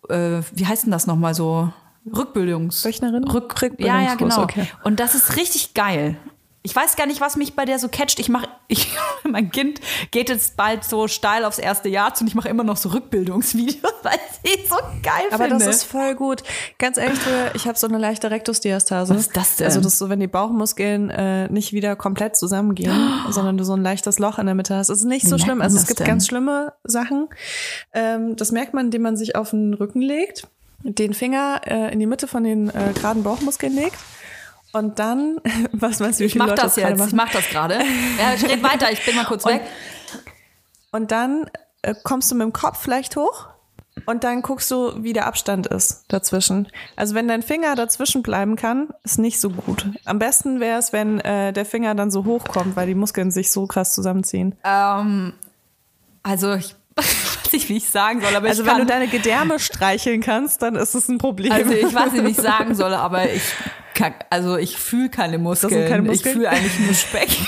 Äh, 0.08 0.42
wie 0.52 0.66
heißt 0.66 0.84
denn 0.84 0.92
das 0.92 1.06
nochmal 1.06 1.34
so? 1.34 1.72
Rückbildungs... 2.06 2.84
Wöchnerin? 2.84 3.24
Rück 3.24 3.60
Rückbildungskurs, 3.60 3.86
ja, 3.86 4.02
ja, 4.02 4.14
genau. 4.14 4.42
okay. 4.42 4.66
Und 4.84 5.00
das 5.00 5.14
ist 5.14 5.36
richtig 5.36 5.74
geil. 5.74 6.16
Ich 6.62 6.76
weiß 6.76 6.96
gar 6.96 7.06
nicht, 7.06 7.22
was 7.22 7.36
mich 7.36 7.56
bei 7.56 7.64
der 7.64 7.78
so 7.78 7.88
catcht. 7.88 8.18
Ich 8.18 8.28
mache, 8.28 8.48
ich, 8.68 8.88
mein 9.24 9.50
Kind 9.50 9.80
geht 10.10 10.28
jetzt 10.28 10.56
bald 10.56 10.84
so 10.84 11.08
steil 11.08 11.44
aufs 11.44 11.58
erste 11.58 11.88
Jahr 11.88 12.14
zu 12.14 12.24
und 12.24 12.28
ich 12.28 12.34
mache 12.34 12.48
immer 12.48 12.64
noch 12.64 12.76
so 12.76 12.90
Rückbildungsvideos, 12.90 13.92
weil 14.02 14.18
ich 14.42 14.68
so 14.68 14.76
geil 15.02 15.24
Aber 15.30 15.44
finde. 15.44 15.64
das 15.64 15.76
ist 15.76 15.84
voll 15.84 16.14
gut. 16.14 16.42
Ganz 16.78 16.98
ehrlich, 16.98 17.18
ich 17.54 17.66
habe 17.66 17.78
so 17.78 17.86
eine 17.86 17.98
leichte 17.98 18.30
Rektusdiastase. 18.30 19.14
Was 19.14 19.20
ist 19.22 19.36
das 19.36 19.56
denn? 19.56 19.66
Also 19.66 19.80
das 19.80 19.94
ist 19.94 19.98
so, 19.98 20.10
wenn 20.10 20.20
die 20.20 20.26
Bauchmuskeln 20.26 21.10
äh, 21.10 21.48
nicht 21.48 21.72
wieder 21.72 21.96
komplett 21.96 22.36
zusammengehen, 22.36 23.22
sondern 23.30 23.56
du 23.56 23.64
so 23.64 23.72
ein 23.72 23.82
leichtes 23.82 24.18
Loch 24.18 24.38
in 24.38 24.46
der 24.46 24.54
Mitte 24.54 24.76
hast. 24.76 24.90
Das 24.90 24.98
ist 24.98 25.04
nicht 25.04 25.26
so 25.26 25.38
schlimm. 25.38 25.62
Also 25.62 25.78
es 25.78 25.86
gibt 25.86 26.00
denn? 26.00 26.06
ganz 26.06 26.26
schlimme 26.26 26.74
Sachen. 26.84 27.28
Ähm, 27.94 28.36
das 28.36 28.52
merkt 28.52 28.74
man, 28.74 28.86
indem 28.86 29.02
man 29.02 29.16
sich 29.16 29.34
auf 29.34 29.50
den 29.50 29.72
Rücken 29.74 30.02
legt, 30.02 30.46
den 30.82 31.14
Finger 31.14 31.62
äh, 31.66 31.92
in 31.92 32.00
die 32.00 32.06
Mitte 32.06 32.26
von 32.26 32.44
den 32.44 32.68
äh, 32.68 32.92
geraden 32.94 33.22
Bauchmuskeln 33.22 33.74
legt. 33.74 33.96
Und 34.72 34.98
dann, 34.98 35.38
was 35.72 36.00
meinst 36.00 36.20
du, 36.20 36.22
wie 36.22 36.26
ich 36.26 36.32
viele 36.32 36.44
mach 36.44 36.50
Leute 36.50 36.62
das 36.62 36.76
jetzt. 36.76 37.06
Ich 37.06 37.12
mach 37.12 37.30
das 37.30 37.48
gerade. 37.48 37.74
Ja, 38.18 38.34
ich 38.34 38.44
red 38.48 38.62
weiter. 38.62 38.90
Ich 38.92 39.04
bin 39.04 39.16
mal 39.16 39.24
kurz 39.24 39.44
Und- 39.44 39.54
weg. 39.54 39.62
Und 40.92 41.12
dann 41.12 41.48
äh, 41.82 41.94
kommst 42.02 42.30
du 42.30 42.34
mit 42.34 42.44
dem 42.44 42.52
Kopf 42.52 42.80
vielleicht 42.82 43.16
hoch 43.16 43.48
und 44.06 44.24
dann 44.24 44.42
guckst 44.42 44.70
du, 44.70 44.92
wie 45.04 45.12
der 45.12 45.26
Abstand 45.26 45.66
ist 45.68 46.04
dazwischen. 46.08 46.68
Also 46.96 47.14
wenn 47.14 47.28
dein 47.28 47.42
Finger 47.42 47.74
dazwischen 47.76 48.22
bleiben 48.22 48.56
kann, 48.56 48.88
ist 49.04 49.18
nicht 49.18 49.40
so 49.40 49.50
gut. 49.50 49.86
Am 50.04 50.18
besten 50.18 50.58
wäre 50.58 50.78
es, 50.78 50.92
wenn 50.92 51.20
äh, 51.20 51.52
der 51.52 51.64
Finger 51.64 51.94
dann 51.94 52.10
so 52.10 52.24
hoch 52.24 52.44
kommt, 52.44 52.74
weil 52.76 52.86
die 52.88 52.94
Muskeln 52.94 53.30
sich 53.30 53.52
so 53.52 53.66
krass 53.66 53.94
zusammenziehen. 53.94 54.56
Ähm, 54.64 55.32
also 56.24 56.54
ich 56.54 56.74
weiß 56.96 57.52
nicht, 57.52 57.68
wie 57.68 57.76
ich 57.76 57.88
sagen 57.88 58.20
soll, 58.20 58.34
aber 58.34 58.48
also 58.48 58.64
wenn 58.64 58.72
kann, 58.72 58.80
du 58.80 58.86
deine 58.86 59.06
Gedärme 59.08 59.58
streicheln 59.60 60.22
kannst, 60.22 60.62
dann 60.62 60.74
ist 60.74 60.94
es 60.94 61.08
ein 61.08 61.18
Problem. 61.18 61.52
Also 61.52 61.72
ich 61.72 61.94
weiß 61.94 62.12
nicht, 62.12 62.24
wie 62.24 62.30
ich 62.30 62.36
sagen 62.40 62.74
soll, 62.74 62.94
aber 62.94 63.30
ich 63.30 63.42
kann, 64.00 64.14
also 64.30 64.56
ich 64.56 64.76
fühle 64.76 65.10
keine 65.10 65.38
Muskeln. 65.38 65.88
keine 65.88 66.02
Muskeln? 66.02 66.26
Ich 66.26 66.32
fühle 66.32 66.48
eigentlich 66.48 66.78
nur 66.80 66.94
Speck. 66.94 67.28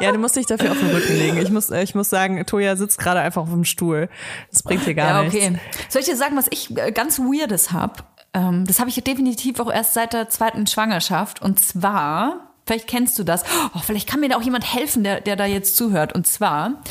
ja, 0.00 0.12
du 0.12 0.18
musst 0.18 0.36
dich 0.36 0.46
dafür 0.46 0.72
auf 0.72 0.78
den 0.78 0.90
Rücken 0.90 1.16
legen. 1.16 1.38
Ich 1.38 1.50
muss, 1.50 1.70
äh, 1.70 1.82
ich 1.82 1.94
muss 1.94 2.10
sagen, 2.10 2.44
Toja 2.46 2.76
sitzt 2.76 2.98
gerade 2.98 3.20
einfach 3.20 3.42
auf 3.42 3.50
dem 3.50 3.64
Stuhl. 3.64 4.08
Das 4.50 4.62
bringt 4.62 4.86
dir 4.86 4.94
gar 4.94 5.08
Ja, 5.08 5.22
nichts. 5.22 5.36
okay. 5.36 5.58
Soll 5.88 6.00
ich 6.00 6.08
dir 6.08 6.16
sagen, 6.16 6.36
was 6.36 6.46
ich 6.50 6.76
äh, 6.76 6.92
ganz 6.92 7.18
Weirdes 7.18 7.72
habe? 7.72 7.94
Ähm, 8.34 8.64
das 8.66 8.78
habe 8.80 8.90
ich 8.90 9.02
definitiv 9.02 9.60
auch 9.60 9.72
erst 9.72 9.94
seit 9.94 10.12
der 10.12 10.28
zweiten 10.28 10.66
Schwangerschaft. 10.66 11.42
Und 11.42 11.60
zwar, 11.60 12.52
vielleicht 12.66 12.88
kennst 12.88 13.18
du 13.18 13.24
das, 13.24 13.44
oh, 13.74 13.80
vielleicht 13.84 14.08
kann 14.08 14.20
mir 14.20 14.28
da 14.28 14.36
auch 14.36 14.42
jemand 14.42 14.72
helfen, 14.72 15.04
der, 15.04 15.20
der 15.20 15.36
da 15.36 15.46
jetzt 15.46 15.76
zuhört. 15.76 16.14
Und 16.14 16.26
zwar, 16.26 16.82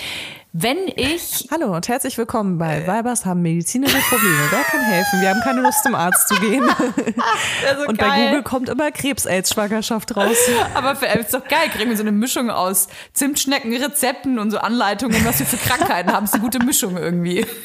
wenn 0.58 0.78
ich 0.96 1.50
Hallo 1.52 1.76
und 1.76 1.86
herzlich 1.90 2.18
willkommen 2.18 2.58
bei 2.58 2.88
Weibers 2.88 3.26
haben 3.26 3.42
medizinische 3.42 3.98
Probleme. 3.98 4.38
Wer 4.52 4.62
kann 4.64 4.80
helfen? 4.80 5.20
Wir 5.20 5.30
haben 5.32 5.42
keine 5.42 5.60
Lust 5.60 5.84
zum 5.84 5.96
Arzt 5.96 6.30
zu 6.30 6.36
gehen. 6.36 6.64
also 7.68 7.88
Und 7.88 7.98
bei 7.98 8.26
Google 8.28 8.42
kommt 8.44 8.70
immer 8.70 8.90
Krebs-Aids-Schwangerschaft 8.90 10.16
raus. 10.16 10.38
Aber 10.74 10.96
für, 10.96 11.08
ist 11.08 11.34
doch 11.34 11.46
geil, 11.46 11.68
kriegen 11.74 11.90
wir 11.90 11.98
so 11.98 12.04
eine 12.04 12.14
Mischung 12.14 12.50
aus 12.50 12.88
Zimtschnecken, 13.12 13.76
Rezepten 13.76 14.40
und 14.40 14.50
so 14.50 14.58
Anleitungen, 14.60 15.26
was 15.26 15.40
wir 15.40 15.46
für 15.46 15.58
Krankheiten 15.58 16.14
haben. 16.14 16.24
ist 16.24 16.34
eine 16.34 16.44
gute 16.44 16.60
Mischung 16.60 16.96
irgendwie. 16.98 17.46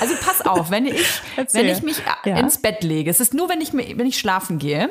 Also 0.00 0.14
pass 0.20 0.42
auf, 0.42 0.70
wenn 0.70 0.86
ich, 0.86 1.20
Erzähl. 1.36 1.62
wenn 1.62 1.68
ich 1.74 1.82
mich 1.82 1.96
Ja. 2.24 2.36
ins 2.36 2.58
Bett 2.58 2.82
lege, 2.84 3.10
es 3.10 3.18
ist 3.18 3.32
nur, 3.34 3.48
wenn 3.48 3.60
ich, 3.60 3.72
mir- 3.72 3.96
wenn 3.98 4.06
ich 4.06 4.18
schlafen 4.18 4.58
gehe 4.58 4.90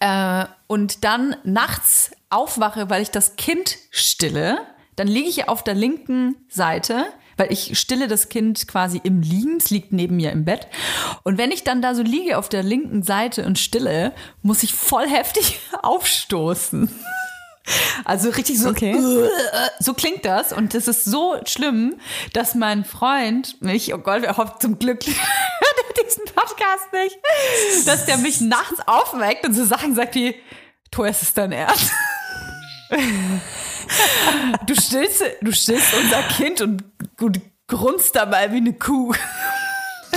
äh, 0.00 0.44
und 0.66 1.02
dann 1.04 1.34
nachts 1.42 2.10
aufwache, 2.28 2.90
weil 2.90 3.00
ich 3.02 3.10
das 3.10 3.36
Kind 3.36 3.76
stille, 3.90 4.58
dann 4.96 5.08
liege 5.08 5.28
ich 5.28 5.48
auf 5.48 5.64
der 5.64 5.74
linken 5.74 6.36
Seite, 6.48 7.06
weil 7.36 7.52
ich 7.52 7.78
stille 7.78 8.08
das 8.08 8.28
Kind 8.28 8.68
quasi 8.68 9.00
im 9.02 9.22
Liegen, 9.22 9.56
es 9.56 9.70
liegt 9.70 9.92
neben 9.92 10.16
mir 10.16 10.32
im 10.32 10.44
Bett. 10.44 10.68
Und 11.22 11.38
wenn 11.38 11.50
ich 11.50 11.64
dann 11.64 11.82
da 11.82 11.94
so 11.94 12.02
liege 12.02 12.38
auf 12.38 12.48
der 12.48 12.62
linken 12.62 13.02
Seite 13.02 13.46
und 13.46 13.58
stille, 13.58 14.12
muss 14.42 14.62
ich 14.62 14.74
voll 14.74 15.08
heftig 15.08 15.58
aufstoßen. 15.82 16.90
Also 18.04 18.30
richtig 18.30 18.58
so, 18.58 18.70
Okay. 18.70 18.96
so 19.78 19.94
klingt 19.94 20.24
das. 20.24 20.52
Und 20.52 20.74
das 20.74 20.88
ist 20.88 21.04
so 21.04 21.36
schlimm, 21.46 21.96
dass 22.32 22.54
mein 22.54 22.84
Freund 22.84 23.60
mich, 23.62 23.94
oh 23.94 23.98
Gott, 23.98 24.24
er 24.24 24.36
hofft 24.36 24.62
zum 24.62 24.78
Glück 24.78 25.04
hört 25.06 25.96
er 25.96 26.04
diesen 26.04 26.24
Podcast 26.26 26.92
nicht, 26.92 27.18
dass 27.86 28.04
der 28.04 28.18
mich 28.18 28.40
nachts 28.40 28.80
aufweckt 28.86 29.46
und 29.46 29.54
so 29.54 29.64
Sachen 29.64 29.94
sagt 29.94 30.14
wie, 30.16 30.34
ist 31.04 31.22
es 31.22 31.32
dein 31.32 31.52
Ernst? 31.52 31.90
Du 34.66 34.74
stillst, 34.74 35.22
du 35.42 35.52
stillst 35.52 35.92
unser 35.94 36.22
Kind 36.22 36.60
und 36.62 36.84
du 37.18 37.30
grunzt 37.66 38.14
dabei 38.16 38.50
wie 38.52 38.56
eine 38.58 38.72
Kuh. 38.72 39.12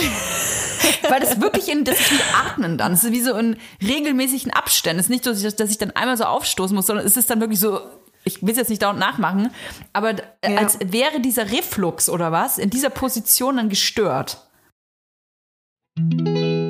Weil 1.10 1.20
das 1.20 1.42
wirklich 1.42 1.68
in, 1.70 1.84
das 1.84 2.00
ist 2.00 2.12
wie 2.12 2.22
Atmen 2.48 2.78
dann. 2.78 2.92
Das 2.94 3.04
ist 3.04 3.12
wie 3.12 3.22
so 3.22 3.36
in 3.38 3.58
regelmäßigen 3.82 4.52
Abständen. 4.54 5.00
Es 5.00 5.08
ist 5.08 5.10
nicht 5.10 5.24
so, 5.24 5.32
dass 5.32 5.44
ich, 5.44 5.56
dass 5.56 5.70
ich 5.72 5.78
dann 5.78 5.92
einmal 5.92 6.16
so 6.16 6.24
aufstoßen 6.26 6.76
muss, 6.76 6.86
sondern 6.88 7.06
es 7.06 7.18
ist 7.18 7.30
dann 7.30 7.42
wirklich 7.42 7.60
so, 7.60 7.82
ich 8.24 8.42
will 8.42 8.52
es 8.52 8.58
jetzt 8.58 8.70
nicht 8.70 8.82
dauernd 8.82 9.00
nachmachen, 9.00 9.50
aber 9.94 10.12
äh, 10.42 10.54
Ja. 10.54 10.58
als 10.60 10.78
wäre 10.84 11.20
dieser 11.20 11.52
Reflux 11.52 12.08
oder 12.10 12.32
was 12.32 12.58
in 12.58 12.70
dieser 12.70 12.90
Position 12.92 13.58
dann 13.58 13.70
gestört. 13.70 14.48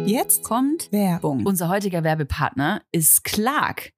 Jetzt 0.06 0.44
kommt 0.44 0.92
Werbung. 0.92 1.46
Unser 1.46 1.70
heutiger 1.70 2.04
Werbepartner 2.04 2.82
ist 2.92 3.24
Clark. 3.24 3.92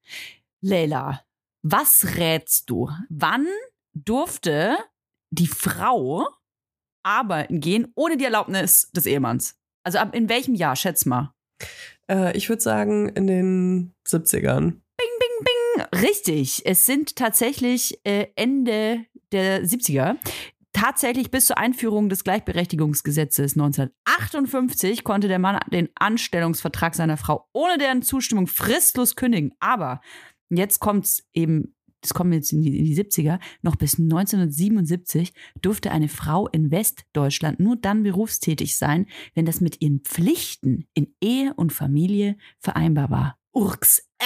Leila, 0.61 1.21
was 1.63 2.17
rätst 2.17 2.69
du? 2.69 2.89
Wann 3.09 3.47
durfte 3.93 4.77
die 5.31 5.47
Frau 5.47 6.27
arbeiten 7.03 7.59
gehen 7.59 7.91
ohne 7.95 8.17
die 8.17 8.25
Erlaubnis 8.25 8.91
des 8.91 9.05
Ehemanns? 9.05 9.55
Also 9.83 9.99
ab 9.99 10.13
in 10.13 10.29
welchem 10.29 10.55
Jahr, 10.55 10.75
schätz 10.75 11.05
mal. 11.05 11.33
Äh, 12.09 12.35
ich 12.35 12.49
würde 12.49 12.61
sagen, 12.61 13.09
in 13.09 13.27
den 13.27 13.95
70ern. 14.07 14.81
Richtig, 15.93 16.65
es 16.65 16.85
sind 16.85 17.15
tatsächlich 17.15 17.99
äh, 18.03 18.27
Ende 18.35 19.05
der 19.31 19.63
70er. 19.63 20.17
Tatsächlich 20.73 21.31
bis 21.31 21.47
zur 21.47 21.57
Einführung 21.57 22.09
des 22.09 22.23
Gleichberechtigungsgesetzes 22.23 23.53
1958 23.53 25.03
konnte 25.03 25.27
der 25.27 25.39
Mann 25.39 25.59
den 25.71 25.89
Anstellungsvertrag 25.95 26.93
seiner 26.93 27.17
Frau 27.17 27.47
ohne 27.53 27.77
deren 27.77 28.01
Zustimmung 28.01 28.47
fristlos 28.47 29.15
kündigen. 29.15 29.53
Aber 29.59 30.01
jetzt 30.49 30.79
kommt's 30.79 31.27
eben 31.33 31.73
das 32.01 32.13
kommen 32.13 32.31
wir 32.31 32.37
jetzt 32.37 32.53
in 32.53 32.61
die, 32.61 32.77
in 32.77 32.85
die 32.85 32.95
70er, 32.95 33.39
noch 33.63 33.75
bis 33.75 33.99
1977 33.99 35.33
durfte 35.61 35.91
eine 35.91 36.09
Frau 36.09 36.47
in 36.47 36.71
Westdeutschland 36.71 37.59
nur 37.59 37.75
dann 37.75 38.03
berufstätig 38.03 38.77
sein, 38.77 39.07
wenn 39.33 39.45
das 39.45 39.61
mit 39.61 39.81
ihren 39.81 40.01
Pflichten 40.01 40.87
in 40.93 41.13
Ehe 41.21 41.53
und 41.55 41.73
Familie 41.73 42.37
vereinbar 42.59 43.09
war. 43.09 43.39
Urks. 43.51 44.07
Äh. 44.19 44.25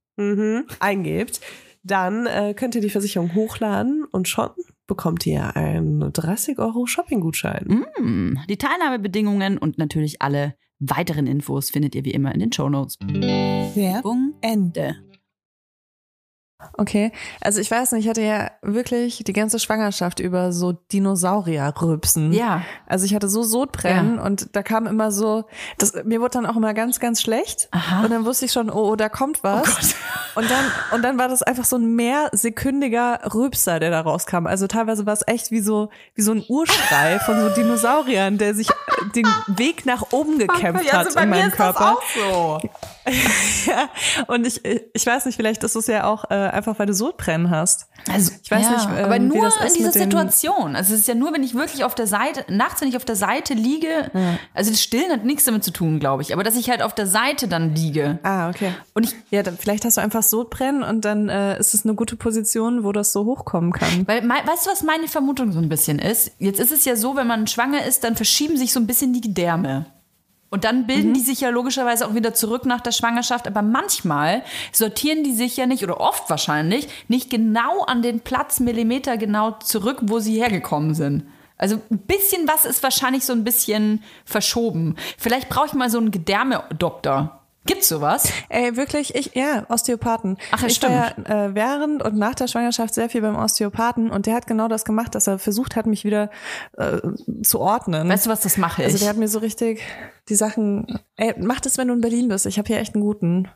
Mhm, 0.17 0.65
eingebt, 0.79 1.41
dann 1.83 2.27
äh, 2.27 2.53
könnt 2.55 2.75
ihr 2.75 2.81
die 2.81 2.89
Versicherung 2.89 3.33
hochladen 3.33 4.05
und 4.11 4.27
schon 4.27 4.49
bekommt 4.87 5.25
ihr 5.25 5.55
einen 5.55 6.11
30 6.11 6.59
Euro 6.59 6.85
Shopping-Gutschein. 6.85 7.85
Mm, 7.99 8.39
Die 8.49 8.57
Teilnahmebedingungen 8.57 9.57
und 9.57 9.77
natürlich 9.77 10.21
alle 10.21 10.55
weiteren 10.79 11.27
Infos 11.27 11.69
findet 11.69 11.95
ihr 11.95 12.05
wie 12.05 12.11
immer 12.11 12.33
in 12.33 12.39
den 12.39 12.51
Shownotes. 12.51 12.97
Werbung 12.99 14.33
Ende. 14.41 14.97
Okay, 16.77 17.11
also 17.41 17.59
ich 17.59 17.69
weiß 17.69 17.91
nicht, 17.93 18.05
ich 18.05 18.09
hatte 18.09 18.21
ja 18.21 18.51
wirklich 18.61 19.23
die 19.25 19.33
ganze 19.33 19.59
Schwangerschaft 19.59 20.19
über 20.19 20.51
so 20.51 20.73
Dinosaurier-Rübsen. 20.73 22.33
Ja. 22.33 22.61
Also 22.87 23.05
ich 23.05 23.15
hatte 23.15 23.29
so 23.29 23.43
Sodbrennen 23.43 24.19
und 24.19 24.55
da 24.55 24.63
kam 24.63 24.87
immer 24.87 25.11
so, 25.11 25.45
das, 25.77 25.93
mir 26.03 26.21
wurde 26.21 26.31
dann 26.31 26.45
auch 26.45 26.55
immer 26.55 26.73
ganz, 26.73 26.99
ganz 26.99 27.21
schlecht. 27.21 27.67
Aha. 27.71 28.03
Und 28.03 28.11
dann 28.11 28.25
wusste 28.25 28.45
ich 28.45 28.51
schon, 28.51 28.69
oh, 28.69 28.91
oh 28.91 28.95
da 28.95 29.09
kommt 29.09 29.43
was. 29.43 29.95
und 30.35 30.49
dann, 30.49 30.65
und 30.93 31.01
dann 31.03 31.17
war 31.17 31.27
das 31.27 31.43
einfach 31.43 31.65
so 31.65 31.77
ein 31.77 31.95
mehrsekündiger 31.95 33.33
Rübser, 33.33 33.79
der 33.79 33.91
da 33.91 34.01
rauskam. 34.01 34.47
Also 34.47 34.67
teilweise 34.67 35.05
war 35.05 35.13
es 35.13 35.27
echt 35.27 35.51
wie 35.51 35.61
so, 35.61 35.89
wie 36.15 36.21
so 36.21 36.31
ein 36.31 36.43
Urschrei 36.47 37.19
von 37.19 37.39
so 37.39 37.49
Dinosauriern, 37.49 38.37
der 38.37 38.55
sich 38.55 38.67
den 39.15 39.27
Weg 39.47 39.85
nach 39.85 40.11
oben 40.11 40.37
gekämpft 40.37 40.91
hat 40.93 41.15
in 41.15 41.29
meinem 41.29 41.51
Körper. 41.51 41.97
so. 42.15 42.59
ja, 43.65 43.89
und 44.27 44.45
ich, 44.45 44.61
ich 44.65 45.05
weiß 45.05 45.25
nicht, 45.25 45.35
vielleicht 45.35 45.63
ist 45.63 45.75
es 45.75 45.87
ja 45.87 46.05
auch 46.05 46.29
äh, 46.29 46.33
einfach, 46.51 46.77
weil 46.79 46.85
du 46.87 46.93
Sodbrennen 46.93 47.49
hast. 47.49 47.87
Also, 48.11 48.31
Ich 48.43 48.49
weiß 48.49 48.63
ja, 48.63 48.71
nicht, 48.71 48.99
ähm, 48.99 49.05
aber 49.05 49.19
nur 49.19 49.45
in 49.45 49.73
dieser 49.75 49.91
Situation. 49.91 50.75
Also 50.75 50.93
es 50.95 51.01
ist 51.01 51.07
ja 51.07 51.13
nur, 51.15 51.33
wenn 51.33 51.43
ich 51.43 51.53
wirklich 51.53 51.83
auf 51.83 51.93
der 51.93 52.07
Seite, 52.07 52.43
nachts, 52.51 52.81
wenn 52.81 52.89
ich 52.89 52.97
auf 52.97 53.05
der 53.05 53.15
Seite 53.15 53.53
liege, 53.53 54.09
also 54.53 54.71
das 54.71 54.81
Stillen 54.81 55.11
hat 55.11 55.23
nichts 55.23 55.45
damit 55.45 55.63
zu 55.63 55.71
tun, 55.71 55.99
glaube 55.99 56.23
ich, 56.23 56.33
aber 56.33 56.43
dass 56.43 56.55
ich 56.55 56.69
halt 56.69 56.81
auf 56.81 56.95
der 56.95 57.05
Seite 57.07 57.47
dann 57.47 57.75
liege. 57.75 58.17
Ah, 58.23 58.49
okay. 58.49 58.71
Und 58.95 59.03
ich, 59.03 59.15
Ja, 59.29 59.43
dann, 59.43 59.57
vielleicht 59.57 59.85
hast 59.85 59.97
du 59.97 60.01
einfach 60.01 60.23
Sodbrennen 60.23 60.81
und 60.83 61.05
dann 61.05 61.29
äh, 61.29 61.59
ist 61.59 61.73
es 61.75 61.85
eine 61.85 61.93
gute 61.93 62.15
Position, 62.15 62.83
wo 62.83 62.91
das 62.91 63.13
so 63.13 63.25
hochkommen 63.25 63.71
kann. 63.71 64.07
weil, 64.07 64.23
mei- 64.23 64.45
weißt 64.45 64.65
du, 64.65 64.71
was 64.71 64.81
meine 64.83 65.07
Vermutung 65.07 65.51
so 65.51 65.59
ein 65.59 65.69
bisschen 65.69 65.99
ist? 65.99 66.31
Jetzt 66.39 66.59
ist 66.59 66.71
es 66.71 66.85
ja 66.85 66.95
so, 66.95 67.15
wenn 67.15 67.27
man 67.27 67.45
schwanger 67.47 67.85
ist, 67.85 68.03
dann 68.03 68.15
verschieben 68.15 68.57
sich 68.57 68.73
so 68.73 68.79
ein 68.79 68.87
bisschen 68.87 69.13
die 69.13 69.21
Gedärme. 69.21 69.85
Und 70.51 70.65
dann 70.65 70.85
bilden 70.85 71.13
die 71.13 71.21
sich 71.21 71.39
ja 71.39 71.49
logischerweise 71.49 72.05
auch 72.05 72.13
wieder 72.13 72.33
zurück 72.33 72.65
nach 72.65 72.81
der 72.81 72.91
Schwangerschaft. 72.91 73.47
Aber 73.47 73.61
manchmal 73.61 74.43
sortieren 74.73 75.23
die 75.23 75.33
sich 75.33 75.55
ja 75.55 75.65
nicht, 75.65 75.81
oder 75.81 76.01
oft 76.01 76.29
wahrscheinlich, 76.29 76.89
nicht 77.07 77.29
genau 77.29 77.83
an 77.85 78.01
den 78.01 78.19
Platz 78.19 78.59
Millimeter 78.59 79.15
genau 79.15 79.51
zurück, 79.51 79.99
wo 80.01 80.19
sie 80.19 80.39
hergekommen 80.39 80.93
sind. 80.93 81.23
Also 81.57 81.79
ein 81.89 81.99
bisschen 81.99 82.47
was 82.47 82.65
ist 82.65 82.83
wahrscheinlich 82.83 83.23
so 83.23 83.33
ein 83.33 83.45
bisschen 83.45 84.03
verschoben. 84.25 84.97
Vielleicht 85.17 85.47
brauche 85.47 85.67
ich 85.67 85.73
mal 85.73 85.89
so 85.89 85.99
einen 85.99 86.11
Gedärmedoktor. 86.11 87.40
Gibt's 87.65 87.89
sowas? 87.89 88.27
Ey, 88.49 88.75
wirklich, 88.75 89.13
ich, 89.13 89.35
ja, 89.35 89.65
Osteopathen. 89.69 90.37
Ach, 90.51 90.61
ja, 90.61 90.67
ich 90.67 90.81
war 90.81 90.89
ja 90.89 91.07
äh, 91.45 91.53
während 91.55 92.01
und 92.01 92.17
nach 92.17 92.33
der 92.33 92.47
Schwangerschaft 92.47 92.93
sehr 92.95 93.07
viel 93.07 93.21
beim 93.21 93.35
Osteopathen 93.35 94.09
und 94.09 94.25
der 94.25 94.33
hat 94.33 94.47
genau 94.47 94.67
das 94.67 94.83
gemacht, 94.83 95.13
dass 95.13 95.27
er 95.27 95.37
versucht 95.37 95.75
hat, 95.75 95.85
mich 95.85 96.03
wieder 96.03 96.31
äh, 96.77 96.97
zu 97.43 97.59
ordnen. 97.59 98.09
Weißt 98.09 98.25
du 98.25 98.31
was, 98.31 98.41
das 98.41 98.57
mache 98.57 98.81
ich. 98.81 98.87
also 98.87 98.97
der 98.99 99.09
hat 99.09 99.17
mir 99.17 99.27
so 99.27 99.37
richtig 99.39 99.81
die 100.27 100.35
Sachen, 100.35 100.99
ey, 101.17 101.35
mach 101.37 101.59
das, 101.59 101.77
wenn 101.77 101.87
du 101.89 101.93
in 101.93 102.01
Berlin 102.01 102.29
bist. 102.29 102.47
Ich 102.47 102.57
habe 102.57 102.67
hier 102.67 102.79
echt 102.79 102.95
einen 102.95 103.03
guten. 103.03 103.47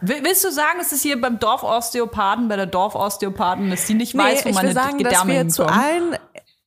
Will- 0.00 0.24
Willst 0.24 0.44
du 0.44 0.50
sagen, 0.50 0.78
es 0.80 0.90
ist 0.92 1.02
hier 1.02 1.20
beim 1.20 1.38
Dorfosteopathen, 1.38 2.48
bei 2.48 2.56
der 2.56 2.66
Dorfosteopathen, 2.66 3.68
dass 3.70 3.86
die 3.86 3.94
nicht 3.94 4.16
weiß, 4.16 4.44
wo 4.44 4.48
ich 4.48 4.54
meine 4.54 4.68
will 4.68 4.74
sagen, 4.74 4.98
dass 4.98 5.08
Gedärme 5.22 5.32
wir 5.34 5.48
zu 5.48 5.64
hinkommen? 5.66 5.84
allen 5.84 6.16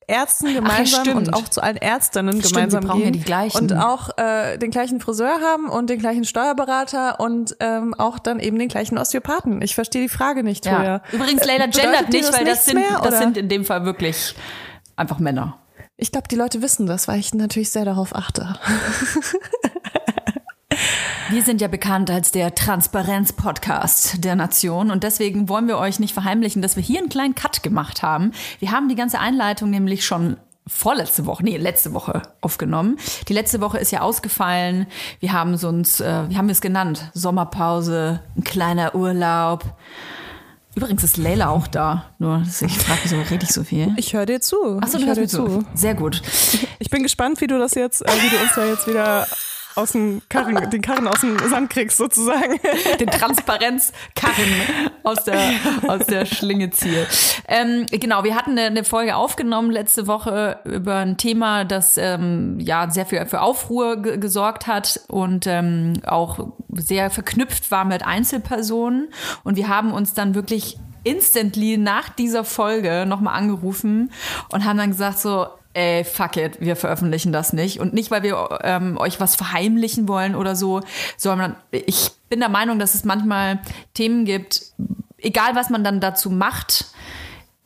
Ärzten 0.08 0.54
gemeinsam 0.54 1.02
stimmt. 1.06 1.28
und 1.28 1.34
auch 1.34 1.50
zu 1.50 1.62
allen 1.62 1.78
Ärztinnen 1.78 2.34
Stimmt, 2.40 2.54
gemeinsam 2.54 2.84
brauchen 2.86 3.00
ja 3.00 3.06
gehen 3.06 3.14
die 3.14 3.22
gleichen. 3.22 3.58
und 3.58 3.74
auch 3.74 4.18
äh, 4.18 4.58
den 4.58 4.72
gleichen 4.72 5.00
Friseur 5.00 5.40
haben 5.42 5.68
und 5.70 5.90
den 5.90 6.00
gleichen 6.00 6.26
Steuerberater 6.26 7.20
und 7.20 7.56
ähm, 7.60 7.94
auch 7.96 8.20
dann 8.20 8.40
eben 8.40 8.60
den 8.60 8.68
gleichen 8.68 8.98
Osteopathen. 8.98 9.62
Ich 9.62 9.76
verstehe 9.76 10.02
die 10.04 10.10
Frage 10.10 10.44
nicht, 10.44 10.66
Ja. 10.66 10.78
Toja. 10.78 11.02
Übrigens, 11.12 11.46
Leila 11.46 11.66
Bedeutet 11.66 11.82
gendert 11.92 12.10
nicht, 12.10 12.34
weil 12.34 12.46
das 12.46 12.66
sind, 12.66 12.76
mehr, 12.76 13.00
das 13.04 13.20
sind 13.20 13.38
in 13.38 13.50
dem 13.50 13.66
Fall 13.66 13.86
wirklich 13.86 14.36
einfach 14.96 15.20
Männer. 15.20 15.58
Ich 15.98 16.12
glaube, 16.12 16.28
die 16.28 16.36
Leute 16.36 16.62
wissen 16.62 16.88
das, 16.88 17.08
weil 17.08 17.20
ich 17.20 17.34
natürlich 17.34 17.72
sehr 17.72 17.86
darauf 17.86 18.14
achte. 18.16 18.56
Wir 21.30 21.42
sind 21.42 21.60
ja 21.60 21.68
bekannt 21.68 22.12
als 22.12 22.32
der 22.32 22.54
Transparenz-Podcast 22.54 24.24
der 24.24 24.36
Nation 24.36 24.92
und 24.92 25.04
deswegen 25.04 25.50
wollen 25.50 25.68
wir 25.68 25.80
euch 25.80 26.00
nicht 26.00 26.14
verheimlichen, 26.14 26.62
dass 26.62 26.76
wir 26.76 26.84
hier 26.84 27.00
einen 27.00 27.10
kleinen 27.10 27.34
Cut 27.34 27.64
gemacht 27.64 28.04
haben. 28.04 28.32
Wir 28.60 28.72
haben 28.72 28.90
die 28.90 28.96
ganze 28.96 29.18
Einleitung 29.18 29.72
nämlich 29.72 30.06
schon 30.06 30.38
vorletzte 30.68 31.26
Woche, 31.26 31.44
nee, 31.44 31.58
letzte 31.58 31.94
Woche 31.94 32.22
aufgenommen. 32.42 32.98
Die 33.28 33.34
letzte 33.34 33.60
Woche 33.60 33.80
ist 33.80 33.92
ja 33.92 34.02
ausgefallen. 34.02 34.86
Wir 35.20 35.34
haben 35.34 35.54
es 35.54 35.64
uns, 35.64 36.00
äh, 36.00 36.30
wie 36.30 36.38
haben 36.38 36.48
wir 36.48 36.54
es 36.54 36.62
genannt? 36.62 37.10
Sommerpause, 37.16 38.22
ein 38.38 38.44
kleiner 38.44 38.94
Urlaub. 38.94 39.64
Übrigens 40.76 41.04
ist 41.04 41.18
Leila 41.18 41.50
auch 41.50 41.66
da. 41.66 42.06
Nur, 42.20 42.44
ich 42.44 42.78
frage, 42.78 43.00
wieso 43.04 43.16
rede 43.22 43.46
ich 43.46 43.52
so 43.52 43.64
viel? 43.64 43.94
Ich 43.98 44.14
höre 44.14 44.28
dir 44.28 44.42
zu. 44.42 44.78
Achso, 44.80 44.98
ich 44.98 45.06
du 45.06 45.10
hör 45.10 45.16
hörst 45.16 45.34
mir 45.34 45.44
dir 45.44 45.62
zu. 45.62 45.66
Sehr 45.74 45.96
gut. 45.96 46.22
Ich 46.78 46.92
bin 46.92 47.02
gespannt, 47.02 47.42
wie 47.42 47.48
du 47.48 47.58
das 47.58 47.74
jetzt, 47.74 48.02
äh, 48.04 48.12
wie 48.12 48.30
du 48.30 48.42
uns 48.44 48.54
da 48.56 48.66
jetzt 48.66 48.88
wieder 48.88 49.26
aus 49.76 49.92
dem 49.92 50.22
Karren, 50.30 50.70
den 50.70 50.82
Karren 50.82 51.08
aus 51.08 51.22
dem 51.22 51.38
Sand 51.40 51.70
kriegst, 51.70 51.98
sozusagen. 51.98 52.60
den 53.00 53.10
Transparenzkarren 53.10 54.54
aus 55.04 55.24
der, 55.24 55.40
aus 55.88 56.06
der 56.06 56.26
Schlinge 56.26 56.70
ziehe. 56.72 57.06
Ähm, 57.48 57.86
genau, 57.92 58.24
wir 58.24 58.36
hatten 58.36 58.52
eine, 58.52 58.64
eine 58.64 58.84
Folge 58.84 59.16
aufgenommen 59.16 59.72
letzte 59.72 60.08
Woche 60.08 60.60
über 60.64 60.98
ein 60.98 61.18
Thema, 61.18 61.66
das 61.66 61.98
ähm, 61.98 62.60
ja 62.60 62.90
sehr 62.90 63.06
viel 63.06 63.26
für 63.26 63.42
Aufruhr 63.42 64.02
ge 64.02 64.18
gesorgt 64.18 64.66
hat 64.66 65.02
und 65.08 65.46
ähm, 65.46 65.94
auch 66.08 66.48
sehr 66.70 67.10
verknüpft 67.10 67.70
war 67.70 67.86
mit 67.86 68.06
Einzelpersonen. 68.06 69.10
Und 69.44 69.58
wir 69.58 69.68
haben 69.68 69.92
uns 69.92 70.14
dann 70.14 70.36
wirklich 70.36 70.78
instantly 71.04 71.78
nach 71.78 72.10
dieser 72.10 72.44
Folge 72.44 73.06
nochmal 73.06 73.36
angerufen 73.36 74.12
und 74.50 74.66
haben 74.66 74.78
dann 74.78 74.90
gesagt 74.90 75.20
so, 75.20 75.48
ey, 75.76 76.06
fuck 76.06 76.38
it, 76.38 76.62
wir 76.62 76.76
veröffentlichen 76.76 77.34
das 77.34 77.54
nicht. 77.54 77.80
Und 77.80 77.94
nicht, 77.94 78.10
weil 78.10 78.24
wir 78.24 78.60
ähm, 78.64 78.98
euch 78.98 79.20
was 79.20 79.36
verheimlichen 79.36 80.08
wollen 80.08 80.36
oder 80.36 80.56
so, 80.56 80.82
sondern 81.18 81.56
ich 81.72 82.12
bin 82.30 82.40
der 82.40 82.50
Meinung, 82.50 82.80
dass 82.80 82.96
es 82.96 83.04
manchmal 83.04 83.60
Themen 83.94 84.26
gibt, 84.26 84.62
egal 85.18 85.56
was 85.56 85.70
man 85.70 85.84
dann 85.84 86.00
dazu 86.00 86.30
macht, 86.30 86.86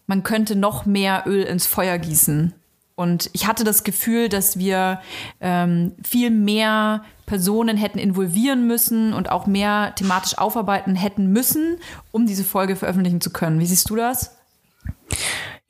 man 0.08 0.24
könnte 0.24 0.56
noch 0.56 0.88
mehr 0.88 1.24
Öl 1.28 1.44
ins 1.44 1.68
Feuer 1.68 2.00
gießen. 2.00 2.56
Und 2.96 3.30
ich 3.34 3.48
hatte 3.48 3.64
das 3.64 3.84
Gefühl, 3.84 4.28
dass 4.28 4.58
wir 4.58 5.02
ähm, 5.40 5.94
viel 6.04 6.32
mehr 6.32 7.04
Personen 7.28 7.78
hätten 7.78 8.00
involvieren 8.00 8.66
müssen 8.66 9.14
und 9.14 9.32
auch 9.32 9.46
mehr 9.46 9.94
thematisch 9.96 10.38
aufarbeiten 10.38 10.96
hätten 10.96 11.28
müssen, 11.28 11.78
um 12.12 12.26
diese 12.26 12.44
Folge 12.44 12.76
veröffentlichen 12.76 13.22
zu 13.22 13.30
können. 13.30 13.60
Wie 13.60 13.68
siehst 13.68 13.90
du 13.90 13.96
das? 13.96 14.36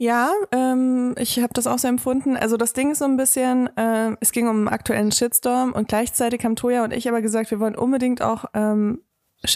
Ja, 0.01 0.31
ähm, 0.53 1.13
ich 1.17 1.39
habe 1.39 1.53
das 1.53 1.67
auch 1.67 1.77
so 1.77 1.89
empfunden. 1.89 2.37
Also 2.37 2.55
das 2.55 2.71
Ding 2.71 2.91
ist 2.91 2.99
so 2.99 3.05
ein 3.05 3.17
bisschen, 3.17 3.67
äh, 3.75 4.15
es 4.21 4.31
ging 4.31 4.47
um 4.47 4.55
einen 4.59 4.67
aktuellen 4.69 5.11
Shitstorm 5.11 5.73
und 5.73 5.89
gleichzeitig 5.89 6.45
haben 6.45 6.55
Toya 6.55 6.85
und 6.85 6.93
ich 6.93 7.09
aber 7.09 7.21
gesagt, 7.21 7.51
wir 7.51 7.59
wollen 7.59 7.75
unbedingt 7.75 8.21
auch 8.21 8.45
ähm, 8.53 9.01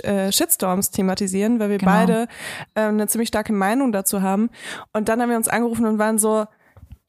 äh, 0.04 0.34
Shitstorms 0.34 0.92
thematisieren, 0.92 1.60
weil 1.60 1.70
wir 1.70 1.78
Genau. 1.78 1.92
beide 1.94 2.28
ähm, 2.76 2.96
eine 2.96 3.08
ziemlich 3.08 3.30
starke 3.30 3.54
Meinung 3.54 3.94
dazu 3.94 4.22
haben. 4.22 4.50
Und 4.92 5.08
dann 5.08 5.22
haben 5.22 5.30
wir 5.30 5.38
uns 5.38 5.48
angerufen 5.48 5.86
und 5.86 5.98
waren 5.98 6.18
so, 6.18 6.46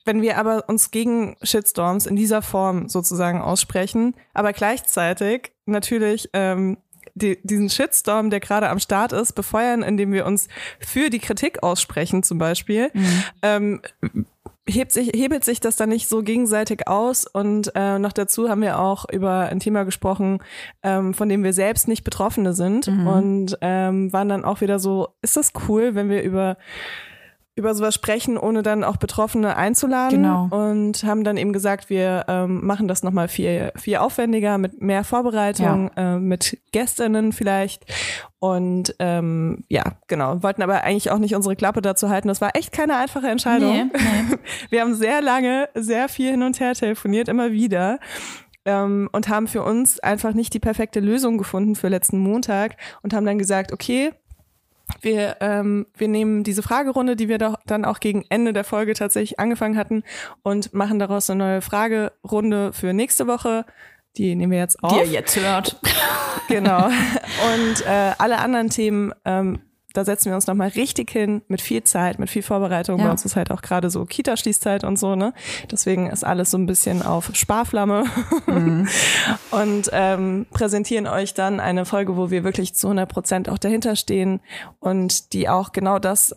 wenn 0.04 0.22
wir 0.22 0.38
aber 0.38 0.68
uns 0.68 0.92
gegen 0.92 1.36
Shitstorms 1.42 2.06
in 2.06 2.14
dieser 2.14 2.40
Form 2.40 2.88
sozusagen 2.88 3.40
aussprechen, 3.42 4.14
aber 4.32 4.52
gleichzeitig 4.52 5.50
natürlich 5.66 6.30
ähm, 6.34 6.76
die, 7.14 7.38
diesen 7.42 7.70
Shitstorm, 7.70 8.30
der 8.30 8.40
gerade 8.40 8.68
am 8.68 8.78
Start 8.78 9.12
ist, 9.12 9.32
befeuern, 9.32 9.82
indem 9.82 10.12
wir 10.12 10.26
uns 10.26 10.48
für 10.80 11.10
die 11.10 11.20
Kritik 11.20 11.62
aussprechen 11.62 12.22
zum 12.22 12.38
Beispiel, 12.38 12.90
ähm, 13.42 13.80
hebt 14.66 14.92
sich, 14.92 15.12
hebelt 15.14 15.44
sich 15.44 15.60
das 15.60 15.76
dann 15.76 15.90
nicht 15.90 16.08
so 16.08 16.22
gegenseitig 16.22 16.88
aus. 16.88 17.26
Und 17.26 17.72
äh, 17.74 17.98
noch 17.98 18.12
dazu 18.12 18.48
haben 18.48 18.62
wir 18.62 18.78
auch 18.78 19.04
über 19.10 19.48
ein 19.50 19.60
Thema 19.60 19.84
gesprochen, 19.84 20.38
ähm, 20.82 21.14
von 21.14 21.28
dem 21.28 21.44
wir 21.44 21.52
selbst 21.52 21.88
nicht 21.88 22.04
Betroffene 22.04 22.54
sind. 22.54 22.88
Und 23.06 23.58
ähm, 23.60 24.12
waren 24.12 24.28
dann 24.28 24.44
auch 24.44 24.60
wieder 24.60 24.78
so, 24.78 25.08
ist 25.22 25.36
das 25.36 25.52
cool, 25.68 25.94
wenn 25.94 26.08
wir 26.08 26.22
über 26.22 26.56
über 27.56 27.74
sowas 27.74 27.94
sprechen, 27.94 28.36
ohne 28.36 28.62
dann 28.62 28.82
auch 28.82 28.96
Betroffene 28.96 29.56
einzuladen. 29.56 30.22
Genau. 30.22 30.48
Und 30.50 31.04
haben 31.04 31.22
dann 31.22 31.36
eben 31.36 31.52
gesagt, 31.52 31.88
wir 31.88 32.24
ähm, 32.26 32.66
machen 32.66 32.88
das 32.88 33.04
nochmal 33.04 33.28
viel, 33.28 33.70
viel 33.76 33.98
aufwendiger, 33.98 34.58
mit 34.58 34.82
mehr 34.82 35.04
Vorbereitung, 35.04 35.90
äh, 35.96 36.18
mit 36.18 36.58
Gästinnen 36.72 37.32
vielleicht. 37.32 37.84
Und 38.40 38.96
ähm, 38.98 39.64
ja, 39.68 39.84
genau, 40.08 40.42
wollten 40.42 40.62
aber 40.62 40.82
eigentlich 40.82 41.12
auch 41.12 41.18
nicht 41.18 41.36
unsere 41.36 41.54
Klappe 41.54 41.80
dazu 41.80 42.08
halten. 42.08 42.26
Das 42.26 42.40
war 42.40 42.56
echt 42.56 42.72
keine 42.72 42.96
einfache 42.96 43.28
Entscheidung. 43.28 43.72
Nee, 43.72 43.84
nee. 43.84 44.36
Wir 44.70 44.80
haben 44.80 44.94
sehr 44.94 45.22
lange, 45.22 45.68
sehr 45.74 46.08
viel 46.08 46.32
hin 46.32 46.42
und 46.42 46.58
her 46.58 46.74
telefoniert, 46.74 47.28
immer 47.28 47.52
wieder. 47.52 48.00
Ähm, 48.64 49.08
und 49.12 49.28
haben 49.28 49.46
für 49.46 49.62
uns 49.62 50.00
einfach 50.00 50.34
nicht 50.34 50.54
die 50.54 50.60
perfekte 50.60 50.98
Lösung 50.98 51.38
gefunden 51.38 51.76
für 51.76 51.88
letzten 51.88 52.18
Montag 52.18 52.76
und 53.02 53.14
haben 53.14 53.26
dann 53.26 53.38
gesagt, 53.38 53.72
okay, 53.72 54.12
wir, 55.00 55.36
ähm, 55.40 55.86
wir 55.96 56.08
nehmen 56.08 56.44
diese 56.44 56.62
Fragerunde, 56.62 57.16
die 57.16 57.28
wir 57.28 57.38
doch 57.38 57.56
dann 57.66 57.84
auch 57.84 58.00
gegen 58.00 58.24
Ende 58.28 58.52
der 58.52 58.64
Folge 58.64 58.94
tatsächlich 58.94 59.38
angefangen 59.38 59.76
hatten 59.76 60.02
und 60.42 60.74
machen 60.74 60.98
daraus 60.98 61.30
eine 61.30 61.38
neue 61.38 61.60
Fragerunde 61.62 62.72
für 62.72 62.92
nächste 62.92 63.26
Woche. 63.26 63.64
Die 64.16 64.34
nehmen 64.34 64.52
wir 64.52 64.58
jetzt 64.58 64.82
auf. 64.82 64.92
Die 64.92 64.98
ihr 64.98 65.06
jetzt 65.06 65.36
hört. 65.36 65.80
Genau. 66.48 66.86
Und 66.86 67.86
äh, 67.86 68.12
alle 68.18 68.38
anderen 68.38 68.70
Themen, 68.70 69.12
ähm, 69.24 69.60
da 69.94 70.04
setzen 70.04 70.30
wir 70.30 70.34
uns 70.34 70.46
nochmal 70.46 70.68
richtig 70.68 71.10
hin 71.10 71.42
mit 71.48 71.62
viel 71.62 71.82
Zeit, 71.84 72.18
mit 72.18 72.28
viel 72.28 72.42
Vorbereitung. 72.42 72.98
Ja. 72.98 73.06
Bei 73.06 73.10
uns 73.12 73.24
ist 73.24 73.36
halt 73.36 73.50
auch 73.50 73.62
gerade 73.62 73.90
so 73.90 74.04
Kita-Schließzeit 74.04 74.84
und 74.84 74.98
so, 74.98 75.14
ne? 75.14 75.32
Deswegen 75.70 76.10
ist 76.10 76.24
alles 76.24 76.50
so 76.50 76.58
ein 76.58 76.66
bisschen 76.66 77.02
auf 77.02 77.30
Sparflamme. 77.32 78.04
und 79.50 79.90
ähm, 79.92 80.46
präsentieren 80.50 81.06
euch 81.06 81.32
dann 81.32 81.60
eine 81.60 81.84
Folge, 81.84 82.16
wo 82.16 82.30
wir 82.30 82.44
wirklich 82.44 82.74
zu 82.74 82.88
100 82.88 83.08
Prozent 83.08 83.48
auch 83.48 83.58
dahinter 83.58 83.94
stehen 83.94 84.40
und 84.80 85.32
die 85.32 85.48
auch 85.48 85.72
genau 85.72 86.00
das 86.00 86.36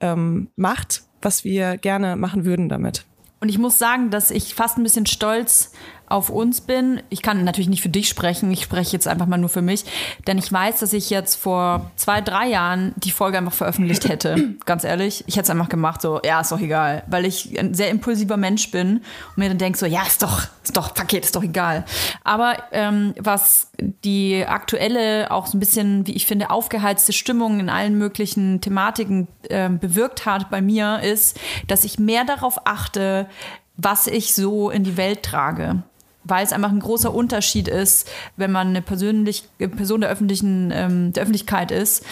ähm, 0.00 0.50
macht, 0.56 1.02
was 1.22 1.44
wir 1.44 1.78
gerne 1.78 2.16
machen 2.16 2.44
würden 2.44 2.68
damit. 2.68 3.06
Und 3.40 3.48
ich 3.48 3.58
muss 3.58 3.78
sagen, 3.78 4.10
dass 4.10 4.30
ich 4.30 4.54
fast 4.54 4.76
ein 4.76 4.82
bisschen 4.82 5.06
stolz 5.06 5.72
auf 6.08 6.30
uns 6.30 6.60
bin. 6.60 7.02
Ich 7.10 7.22
kann 7.22 7.44
natürlich 7.44 7.68
nicht 7.68 7.82
für 7.82 7.88
dich 7.88 8.08
sprechen, 8.08 8.50
ich 8.50 8.62
spreche 8.62 8.92
jetzt 8.92 9.06
einfach 9.06 9.26
mal 9.26 9.38
nur 9.38 9.48
für 9.48 9.62
mich, 9.62 9.84
denn 10.26 10.38
ich 10.38 10.50
weiß, 10.52 10.80
dass 10.80 10.92
ich 10.92 11.10
jetzt 11.10 11.36
vor 11.36 11.90
zwei, 11.96 12.20
drei 12.20 12.48
Jahren 12.48 12.92
die 12.96 13.10
Folge 13.10 13.38
einfach 13.38 13.52
veröffentlicht 13.52 14.08
hätte. 14.08 14.54
Ganz 14.64 14.84
ehrlich, 14.84 15.24
ich 15.26 15.36
hätte 15.36 15.44
es 15.44 15.50
einfach 15.50 15.68
gemacht, 15.68 16.00
so, 16.02 16.20
ja, 16.24 16.40
ist 16.40 16.52
doch 16.52 16.60
egal, 16.60 17.02
weil 17.06 17.24
ich 17.24 17.58
ein 17.58 17.74
sehr 17.74 17.90
impulsiver 17.90 18.36
Mensch 18.36 18.70
bin 18.70 18.98
und 18.98 19.36
mir 19.36 19.48
dann 19.48 19.58
denke 19.58 19.78
so, 19.78 19.86
ja, 19.86 20.02
ist 20.02 20.22
doch, 20.22 20.42
ist 20.62 20.76
doch, 20.76 20.94
Paket, 20.94 21.24
ist 21.24 21.36
doch 21.36 21.42
egal. 21.42 21.84
Aber 22.24 22.56
ähm, 22.72 23.14
was 23.18 23.70
die 24.04 24.44
aktuelle, 24.46 25.30
auch 25.30 25.46
so 25.46 25.56
ein 25.56 25.60
bisschen, 25.60 26.06
wie 26.06 26.12
ich 26.12 26.26
finde, 26.26 26.50
aufgeheizte 26.50 27.12
Stimmung 27.12 27.60
in 27.60 27.68
allen 27.68 27.98
möglichen 27.98 28.60
Thematiken 28.60 29.28
ähm, 29.50 29.78
bewirkt 29.78 30.26
hat 30.26 30.50
bei 30.50 30.60
mir, 30.60 31.00
ist, 31.00 31.38
dass 31.66 31.84
ich 31.84 31.98
mehr 31.98 32.24
darauf 32.24 32.66
achte, 32.66 33.28
was 33.76 34.06
ich 34.08 34.34
so 34.34 34.70
in 34.70 34.84
die 34.84 34.96
Welt 34.96 35.22
trage. 35.22 35.82
Weil 36.28 36.44
es 36.44 36.52
einfach 36.52 36.70
ein 36.70 36.80
großer 36.80 37.12
Unterschied 37.12 37.68
ist, 37.68 38.08
wenn 38.36 38.52
man 38.52 38.68
eine 38.68 38.82
persönlich, 38.82 39.44
Person 39.58 40.02
der 40.02 40.10
öffentlichen, 40.10 40.70
ähm, 40.72 41.12
der 41.12 41.22
Öffentlichkeit 41.22 41.70
ist 41.70 42.04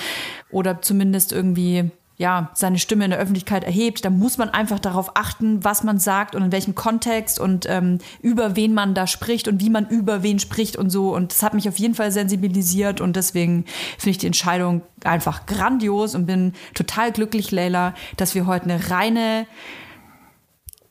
oder 0.50 0.82
zumindest 0.82 1.32
irgendwie 1.32 1.90
ja, 2.18 2.50
seine 2.54 2.78
Stimme 2.78 3.04
in 3.04 3.10
der 3.10 3.20
Öffentlichkeit 3.20 3.64
erhebt, 3.64 4.04
da 4.04 4.10
muss 4.10 4.38
man 4.38 4.48
einfach 4.48 4.78
darauf 4.78 5.16
achten, 5.16 5.62
was 5.64 5.84
man 5.84 5.98
sagt 5.98 6.34
und 6.34 6.42
in 6.42 6.52
welchem 6.52 6.74
Kontext 6.74 7.38
und 7.38 7.66
ähm, 7.68 7.98
über 8.22 8.56
wen 8.56 8.72
man 8.72 8.94
da 8.94 9.06
spricht 9.06 9.48
und 9.48 9.60
wie 9.60 9.68
man 9.68 9.86
über 9.88 10.22
wen 10.22 10.38
spricht 10.38 10.76
und 10.76 10.88
so. 10.88 11.14
Und 11.14 11.32
das 11.32 11.42
hat 11.42 11.52
mich 11.52 11.68
auf 11.68 11.78
jeden 11.78 11.94
Fall 11.94 12.10
sensibilisiert 12.10 13.02
und 13.02 13.16
deswegen 13.16 13.66
finde 13.98 14.10
ich 14.10 14.18
die 14.18 14.26
Entscheidung 14.26 14.80
einfach 15.04 15.44
grandios 15.44 16.14
und 16.14 16.24
bin 16.24 16.54
total 16.72 17.12
glücklich, 17.12 17.50
Leila, 17.50 17.94
dass 18.16 18.34
wir 18.34 18.46
heute 18.46 18.64
eine 18.64 18.90
reine 18.90 19.46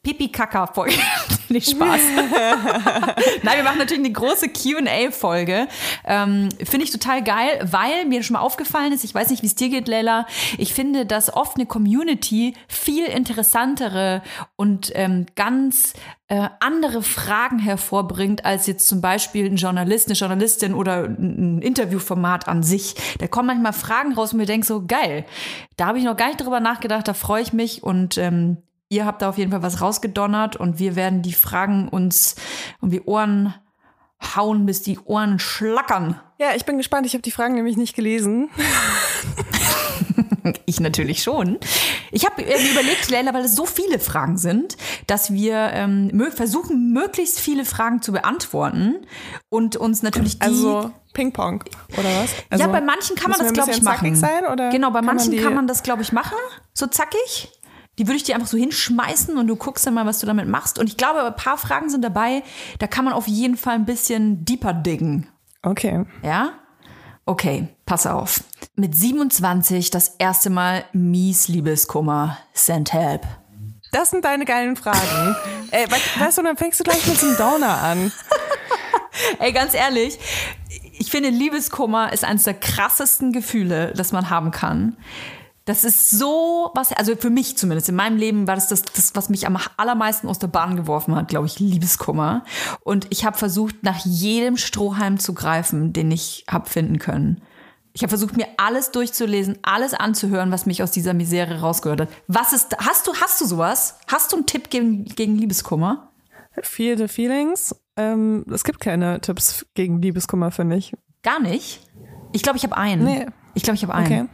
Pipi-Kaka-Folge. 0.05 0.93
Nicht 1.49 1.71
Spaß. 1.71 2.01
Nein, 3.43 3.57
wir 3.57 3.63
machen 3.63 3.79
natürlich 3.79 4.03
eine 4.03 4.13
große 4.13 4.49
QA-Folge. 4.49 5.67
Ähm, 6.05 6.49
finde 6.63 6.85
ich 6.85 6.91
total 6.91 7.23
geil, 7.23 7.59
weil 7.63 8.05
mir 8.05 8.21
schon 8.21 8.35
mal 8.35 8.41
aufgefallen 8.41 8.93
ist, 8.93 9.03
ich 9.03 9.13
weiß 9.13 9.29
nicht, 9.29 9.41
wie 9.41 9.47
es 9.47 9.55
dir 9.55 9.69
geht, 9.69 9.87
Leila, 9.87 10.27
ich 10.57 10.73
finde, 10.73 11.05
dass 11.05 11.33
oft 11.33 11.57
eine 11.57 11.65
Community 11.65 12.53
viel 12.67 13.05
interessantere 13.05 14.21
und 14.55 14.91
ähm, 14.95 15.25
ganz 15.35 15.93
äh, 16.27 16.49
andere 16.59 17.01
Fragen 17.01 17.59
hervorbringt, 17.59 18.45
als 18.45 18.67
jetzt 18.67 18.87
zum 18.87 19.01
Beispiel 19.01 19.45
ein 19.45 19.57
Journalist, 19.57 20.07
eine 20.07 20.15
Journalistin 20.17 20.73
oder 20.73 21.03
ein 21.03 21.61
Interviewformat 21.61 22.47
an 22.47 22.63
sich. 22.63 22.95
Da 23.19 23.27
kommen 23.27 23.47
manchmal 23.47 23.73
Fragen 23.73 24.13
raus 24.13 24.33
und 24.33 24.39
mir 24.39 24.45
denke 24.45 24.65
so, 24.65 24.85
geil, 24.85 25.25
da 25.77 25.87
habe 25.87 25.97
ich 25.97 26.03
noch 26.03 26.17
gar 26.17 26.27
nicht 26.27 26.41
drüber 26.41 26.59
nachgedacht, 26.59 27.07
da 27.07 27.13
freue 27.13 27.41
ich 27.41 27.53
mich 27.53 27.83
und 27.83 28.17
ähm, 28.17 28.57
Ihr 28.95 29.05
habt 29.05 29.21
da 29.21 29.27
auf 29.27 29.37
jeden 29.37 29.51
Fall 29.51 29.61
was 29.61 29.81
rausgedonnert 29.81 30.55
und 30.55 30.79
wir 30.79 30.95
werden 30.95 31.21
die 31.21 31.33
Fragen 31.33 31.89
uns 31.89 32.35
um 32.79 32.91
die 32.91 33.01
Ohren 33.01 33.53
hauen, 34.37 34.65
bis 34.65 34.83
die 34.83 34.97
Ohren 34.99 35.37
schlackern. 35.37 36.17
Ja, 36.39 36.55
ich 36.55 36.63
bin 36.63 36.77
gespannt. 36.77 37.05
Ich 37.05 37.11
habe 37.11 37.21
die 37.21 37.31
Fragen 37.31 37.55
nämlich 37.55 37.75
nicht 37.75 37.95
gelesen. 37.95 38.49
Ich 40.67 40.79
natürlich 40.79 41.23
schon. 41.23 41.57
Ich 42.11 42.23
habe 42.23 42.43
äh, 42.43 42.61
mir 42.61 42.71
überlegt, 42.71 43.09
Leila, 43.09 43.33
weil 43.33 43.45
es 43.45 43.55
so 43.55 43.65
viele 43.65 43.97
Fragen 43.97 44.37
sind, 44.37 44.77
dass 45.07 45.33
wir 45.33 45.71
ähm, 45.73 46.11
mö 46.13 46.29
versuchen, 46.29 46.93
möglichst 46.93 47.39
viele 47.39 47.65
Fragen 47.65 48.03
zu 48.03 48.11
beantworten 48.11 49.07
und 49.49 49.75
uns 49.75 50.03
natürlich 50.03 50.37
die 50.37 50.41
Also 50.41 50.91
Ping-Pong, 51.13 51.63
oder 51.97 52.09
was? 52.21 52.29
Also, 52.51 52.63
ja, 52.63 52.69
bei 52.69 52.81
manchen 52.81 53.15
kann 53.15 53.31
man 53.31 53.39
das, 53.39 53.53
glaube 53.53 53.71
ich, 53.71 53.81
machen. 53.81 54.15
Sein, 54.15 54.45
oder 54.45 54.69
genau, 54.69 54.91
bei 54.91 55.01
manchen 55.01 55.35
kann 55.41 55.55
man 55.55 55.65
das, 55.65 55.81
glaube 55.81 56.03
ich, 56.03 56.11
machen, 56.11 56.37
so 56.73 56.85
zackig. 56.85 57.49
Die 57.97 58.07
würde 58.07 58.17
ich 58.17 58.23
dir 58.23 58.35
einfach 58.35 58.47
so 58.47 58.57
hinschmeißen 58.57 59.37
und 59.37 59.47
du 59.47 59.55
guckst 59.55 59.87
dann 59.87 59.93
mal, 59.93 60.05
was 60.05 60.19
du 60.19 60.25
damit 60.25 60.47
machst. 60.47 60.79
Und 60.79 60.87
ich 60.87 60.97
glaube, 60.97 61.23
ein 61.23 61.35
paar 61.35 61.57
Fragen 61.57 61.89
sind 61.89 62.03
dabei, 62.03 62.43
da 62.79 62.87
kann 62.87 63.05
man 63.05 63.13
auf 63.13 63.27
jeden 63.27 63.57
Fall 63.57 63.75
ein 63.75 63.85
bisschen 63.85 64.43
deeper 64.43 64.73
diggen. 64.73 65.27
Okay. 65.61 66.05
Ja? 66.21 66.53
Okay, 67.25 67.69
pass 67.85 68.05
auf. 68.05 68.43
Mit 68.75 68.95
27 68.95 69.89
das 69.89 70.15
erste 70.19 70.49
Mal 70.49 70.85
mies 70.93 71.47
Liebeskummer. 71.47 72.37
Send 72.53 72.93
help. 72.93 73.25
Das 73.91 74.09
sind 74.09 74.25
deine 74.25 74.45
geilen 74.45 74.75
Fragen. 74.75 75.35
Ey, 75.71 75.85
we 75.89 75.95
weißt 76.19 76.37
du, 76.37 76.43
dann 76.43 76.57
fängst 76.57 76.79
du 76.79 76.83
gleich 76.83 77.07
mit 77.07 77.17
so 77.17 77.27
einem 77.27 77.37
Downer 77.37 77.81
an. 77.81 78.11
Ey, 79.39 79.53
ganz 79.53 79.73
ehrlich, 79.73 80.19
ich 80.97 81.09
finde, 81.09 81.29
Liebeskummer 81.29 82.11
ist 82.13 82.23
eines 82.23 82.43
der 82.43 82.53
krassesten 82.55 83.31
Gefühle, 83.31 83.93
das 83.95 84.11
man 84.11 84.29
haben 84.29 84.51
kann. 84.51 84.97
Das 85.65 85.83
ist 85.83 86.11
so 86.11 86.71
was, 86.75 86.93
also 86.93 87.15
für 87.15 87.31
mich 87.31 87.57
zumindest, 87.57 87.89
in 87.89 87.95
meinem 87.95 88.17
Leben 88.17 88.47
war 88.47 88.53
das 88.53 88.67
das, 88.67 88.83
das 88.83 89.15
was 89.15 89.29
mich 89.29 89.47
am 89.47 89.57
allermeisten 89.77 90.27
aus 90.27 90.37
der 90.37 90.47
Bahn 90.47 90.75
geworfen 90.75 91.15
hat, 91.15 91.27
glaube 91.27 91.47
ich, 91.47 91.59
Liebeskummer. 91.59 92.43
Und 92.81 93.07
ich 93.09 93.25
habe 93.25 93.35
versucht, 93.35 93.81
nach 93.81 94.05
jedem 94.05 94.57
Strohhalm 94.57 95.19
zu 95.19 95.33
greifen, 95.33 95.91
den 95.91 96.11
ich 96.11 96.45
habe 96.47 96.69
finden 96.69 96.99
können. 96.99 97.41
Ich 97.93 98.03
habe 98.03 98.09
versucht, 98.09 98.37
mir 98.37 98.47
alles 98.57 98.91
durchzulesen, 98.91 99.57
alles 99.63 99.93
anzuhören, 99.93 100.51
was 100.51 100.67
mich 100.67 100.83
aus 100.83 100.91
dieser 100.91 101.13
Misere 101.13 101.61
rausgehört 101.61 102.01
hat. 102.01 102.09
Was 102.27 102.53
ist, 102.53 102.77
hast 102.77 103.07
du, 103.07 103.13
hast 103.15 103.41
du 103.41 103.45
sowas? 103.45 103.97
Hast 104.07 104.33
du 104.33 104.35
einen 104.35 104.45
Tipp 104.45 104.69
gegen, 104.69 105.05
gegen 105.05 105.35
Liebeskummer? 105.35 106.11
Feel 106.61 106.97
the 106.97 107.07
Feelings. 107.07 107.75
Ähm, 107.97 108.45
es 108.51 108.63
gibt 108.65 108.81
keine 108.81 109.19
Tipps 109.21 109.65
gegen 109.73 110.01
Liebeskummer, 110.01 110.51
finde 110.51 110.75
ich. 110.75 110.93
Gar 111.23 111.39
nicht. 111.39 111.81
Ich 112.33 112.43
glaube, 112.43 112.57
ich 112.57 112.63
habe 112.65 112.77
einen. 112.77 113.03
Nee. 113.03 113.27
Ich 113.53 113.63
glaube, 113.63 113.75
ich 113.75 113.83
habe 113.83 113.95
einen. 113.95 114.05
Okay. 114.05 114.29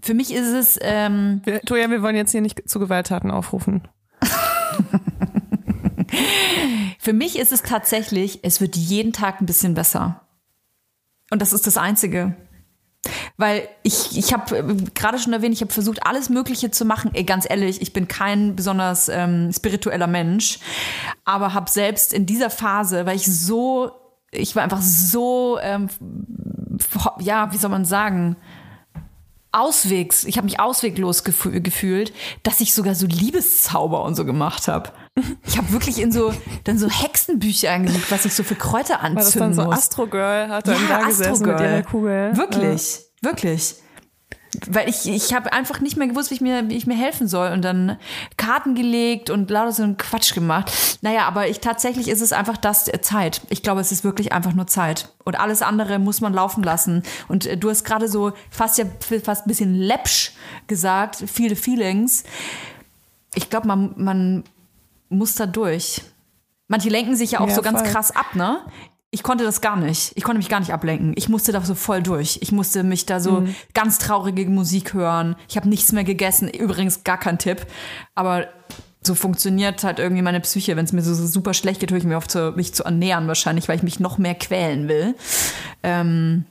Für 0.00 0.14
mich 0.14 0.32
ist 0.32 0.48
es, 0.48 0.78
ähm, 0.80 1.42
Wir, 1.44 1.60
Toja, 1.62 1.90
wir 1.90 2.02
wollen 2.02 2.16
jetzt 2.16 2.32
hier 2.32 2.40
nicht 2.40 2.68
zu 2.68 2.78
Gewalttaten 2.78 3.30
aufrufen. 3.30 3.88
für 6.98 7.12
mich 7.12 7.38
ist 7.38 7.52
es 7.52 7.62
tatsächlich, 7.62 8.40
es 8.44 8.60
wird 8.60 8.76
jeden 8.76 9.12
Tag 9.12 9.40
ein 9.40 9.46
bisschen 9.46 9.74
besser. 9.74 10.22
Und 11.30 11.42
das 11.42 11.52
ist 11.52 11.66
das 11.66 11.76
Einzige. 11.76 12.36
Weil 13.36 13.68
ich, 13.82 14.18
ich 14.18 14.32
habe 14.32 14.58
äh, 14.58 14.74
gerade 14.94 15.18
schon 15.18 15.32
erwähnt, 15.32 15.54
ich 15.54 15.60
habe 15.60 15.72
versucht, 15.72 16.04
alles 16.04 16.28
Mögliche 16.28 16.70
zu 16.70 16.84
machen. 16.84 17.12
Ey, 17.14 17.24
ganz 17.24 17.46
ehrlich, 17.48 17.80
ich 17.80 17.92
bin 17.92 18.08
kein 18.08 18.56
besonders 18.56 19.08
ähm, 19.08 19.52
spiritueller 19.52 20.06
Mensch, 20.06 20.58
aber 21.24 21.54
habe 21.54 21.70
selbst 21.70 22.12
in 22.12 22.26
dieser 22.26 22.50
Phase, 22.50 23.06
weil 23.06 23.16
ich 23.16 23.26
so, 23.26 23.92
ich 24.30 24.56
war 24.56 24.64
einfach 24.64 24.82
so, 24.82 25.58
ähm, 25.60 25.88
ja, 27.20 27.52
wie 27.52 27.58
soll 27.58 27.70
man 27.70 27.84
sagen, 27.84 28.36
auswegs, 29.58 30.24
ich 30.24 30.36
habe 30.36 30.44
mich 30.46 30.60
ausweglos 30.60 31.24
gefü- 31.24 31.60
gefühlt, 31.60 32.12
dass 32.42 32.60
ich 32.60 32.74
sogar 32.74 32.94
so 32.94 33.06
Liebeszauber 33.06 34.02
und 34.04 34.14
so 34.14 34.24
gemacht 34.24 34.68
habe. 34.68 34.90
Ich 35.46 35.58
habe 35.58 35.72
wirklich 35.72 36.00
in 36.00 36.12
so 36.12 36.32
dann 36.64 36.78
so 36.78 36.88
Hexenbücher 36.88 37.70
eingelegt, 37.70 38.10
was 38.10 38.24
ich 38.24 38.34
so 38.34 38.42
für 38.44 38.54
Kräuter 38.54 39.00
War 39.02 39.10
das 39.14 39.26
anzünden 39.26 39.40
dann 39.40 39.54
so 39.54 39.64
muss. 39.64 39.78
Astro 39.78 40.06
Girl 40.06 40.48
hat 40.48 40.68
dann 40.68 40.76
da 40.88 41.02
gesessen 41.02 41.46
mit 41.46 41.60
ihrer 41.60 41.82
Kugel. 41.82 42.36
Wirklich, 42.36 43.00
wirklich. 43.22 43.74
Weil 44.66 44.88
ich, 44.88 45.06
ich 45.06 45.34
habe 45.34 45.52
einfach 45.52 45.80
nicht 45.80 45.96
mehr 45.96 46.08
gewusst, 46.08 46.30
wie 46.30 46.34
ich, 46.36 46.40
mir, 46.40 46.68
wie 46.70 46.76
ich 46.76 46.86
mir 46.86 46.96
helfen 46.96 47.28
soll. 47.28 47.50
Und 47.50 47.62
dann 47.62 47.98
Karten 48.36 48.74
gelegt 48.74 49.28
und 49.30 49.50
lauter 49.50 49.72
so 49.72 49.82
einen 49.82 49.96
Quatsch 49.98 50.32
gemacht. 50.34 50.72
Naja, 51.02 51.26
aber 51.26 51.48
ich 51.48 51.60
tatsächlich 51.60 52.08
ist 52.08 52.22
es 52.22 52.32
einfach 52.32 52.56
das 52.56 52.88
äh, 52.88 53.00
Zeit. 53.00 53.42
Ich 53.50 53.62
glaube, 53.62 53.80
es 53.80 53.92
ist 53.92 54.04
wirklich 54.04 54.32
einfach 54.32 54.54
nur 54.54 54.66
Zeit. 54.66 55.10
Und 55.24 55.38
alles 55.38 55.60
andere 55.62 55.98
muss 55.98 56.20
man 56.20 56.32
laufen 56.32 56.62
lassen. 56.62 57.02
Und 57.28 57.44
äh, 57.46 57.56
du 57.58 57.68
hast 57.68 57.84
gerade 57.84 58.08
so 58.08 58.32
fast 58.50 58.78
ja 58.78 58.86
fast 59.22 59.44
ein 59.44 59.48
bisschen 59.48 59.74
läppsch 59.74 60.32
gesagt, 60.66 61.22
viele 61.26 61.54
Feelings. 61.54 62.24
Ich 63.34 63.50
glaube, 63.50 63.68
man, 63.68 63.92
man 63.96 64.44
muss 65.10 65.34
da 65.34 65.46
durch. 65.46 66.02
Manche 66.68 66.88
lenken 66.88 67.16
sich 67.16 67.32
ja 67.32 67.40
auch 67.40 67.48
Ja, 67.48 67.54
so 67.54 67.62
ganz 67.62 67.80
voll. 67.80 67.90
krass 67.90 68.10
ab, 68.14 68.34
ne? 68.34 68.60
Ich 69.10 69.22
konnte 69.22 69.44
das 69.44 69.62
gar 69.62 69.76
nicht. 69.76 70.12
Ich 70.16 70.22
konnte 70.24 70.38
mich 70.38 70.50
gar 70.50 70.60
nicht 70.60 70.72
ablenken. 70.72 71.14
Ich 71.16 71.30
musste 71.30 71.50
da 71.50 71.62
so 71.62 71.74
voll 71.74 72.02
durch. 72.02 72.38
Ich 72.42 72.52
musste 72.52 72.82
mich 72.82 73.06
da 73.06 73.20
so 73.20 73.40
Mhm. 73.40 73.54
ganz 73.72 73.98
traurige 73.98 74.44
Musik 74.50 74.92
hören. 74.92 75.34
Ich 75.48 75.56
habe 75.56 75.68
nichts 75.68 75.92
mehr 75.92 76.04
gegessen. 76.04 76.48
Übrigens 76.48 77.04
gar 77.04 77.18
kein 77.18 77.38
Tipp. 77.38 77.66
Aber 78.14 78.48
so 79.00 79.14
funktioniert 79.14 79.82
halt 79.82 79.98
irgendwie 79.98 80.20
meine 80.22 80.40
Psyche. 80.40 80.76
Wenn 80.76 80.84
es 80.84 80.92
mir 80.92 81.00
so, 81.00 81.14
so 81.14 81.26
super 81.26 81.54
schlecht 81.54 81.80
geht, 81.80 81.90
höre 81.90 81.98
ich 81.98 82.04
mir 82.04 82.18
auf, 82.18 82.28
zu, 82.28 82.52
mich 82.54 82.74
zu 82.74 82.84
ernähren 82.84 83.28
wahrscheinlich, 83.28 83.66
weil 83.68 83.76
ich 83.76 83.82
mich 83.82 83.98
noch 83.98 84.18
mehr 84.18 84.34
quälen 84.34 84.88
will. 84.88 85.14
Ähm 85.82 86.44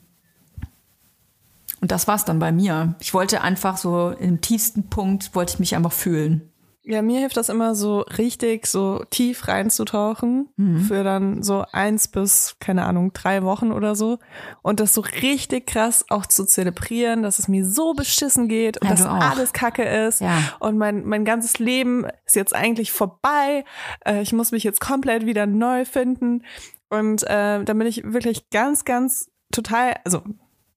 und 1.80 1.91
das 1.91 2.08
war's 2.08 2.26
dann 2.26 2.39
bei 2.39 2.52
mir. 2.52 2.96
Ich 3.00 3.13
wollte 3.13 3.41
einfach 3.41 3.78
so 3.78 4.10
im 4.10 4.41
tiefsten 4.41 4.89
Punkt, 4.89 5.36
wollte 5.36 5.54
ich 5.54 5.60
mich 5.60 5.76
einfach 5.76 5.91
fühlen. 5.91 6.50
Ja, 6.89 7.02
mir 7.02 7.19
hilft 7.19 7.36
das 7.36 7.50
immer 7.50 7.76
so 7.76 8.00
richtig 8.17 8.65
so 8.65 9.04
tief 9.10 9.47
reinzutauchen 9.50 10.47
Mhm. 10.56 10.80
für 10.82 11.04
dann 11.04 11.43
so 11.43 11.65
eins 11.73 12.08
bis, 12.08 12.56
keine 12.62 12.86
Ahnung, 12.86 13.12
drei 13.12 13.43
Wochen 13.43 13.71
oder 13.73 13.93
so. 13.93 14.19
Und 14.62 14.80
das 14.80 14.93
so 14.93 15.02
richtig 15.02 15.67
krass 15.67 16.06
auch 16.10 16.26
zu 16.26 16.45
zelebrieren, 16.45 17.23
dass 17.23 17.39
es 17.39 17.47
mir 17.50 17.65
so 17.65 17.93
beschissen 17.93 18.47
geht 18.47 18.78
und 18.82 18.88
Ja, 18.88 18.95
dass 18.95 19.06
alles 19.06 19.52
kacke 19.52 19.84
ist. 19.84 20.21
Ja. 20.21 20.38
Und 20.60 20.78
mein, 20.78 21.06
mein 21.06 21.26
ganzes 21.26 21.60
Leben 21.60 22.06
ist 22.26 22.36
jetzt 22.38 22.56
eigentlich 22.56 22.91
vorbei. 22.93 23.65
Äh, 24.06 24.21
ich 24.21 24.32
muss 24.32 24.52
mich 24.52 24.63
jetzt 24.63 24.80
komplett 24.80 25.26
wieder 25.26 25.45
neu 25.45 25.84
finden. 25.84 26.43
Und 26.89 27.23
äh, 27.23 27.63
dann 27.65 27.78
bin 27.78 27.86
ich 27.86 28.02
wirklich 28.06 28.50
ganz, 28.50 28.86
ganz 28.86 29.30
total, 29.52 29.95
also 30.06 30.21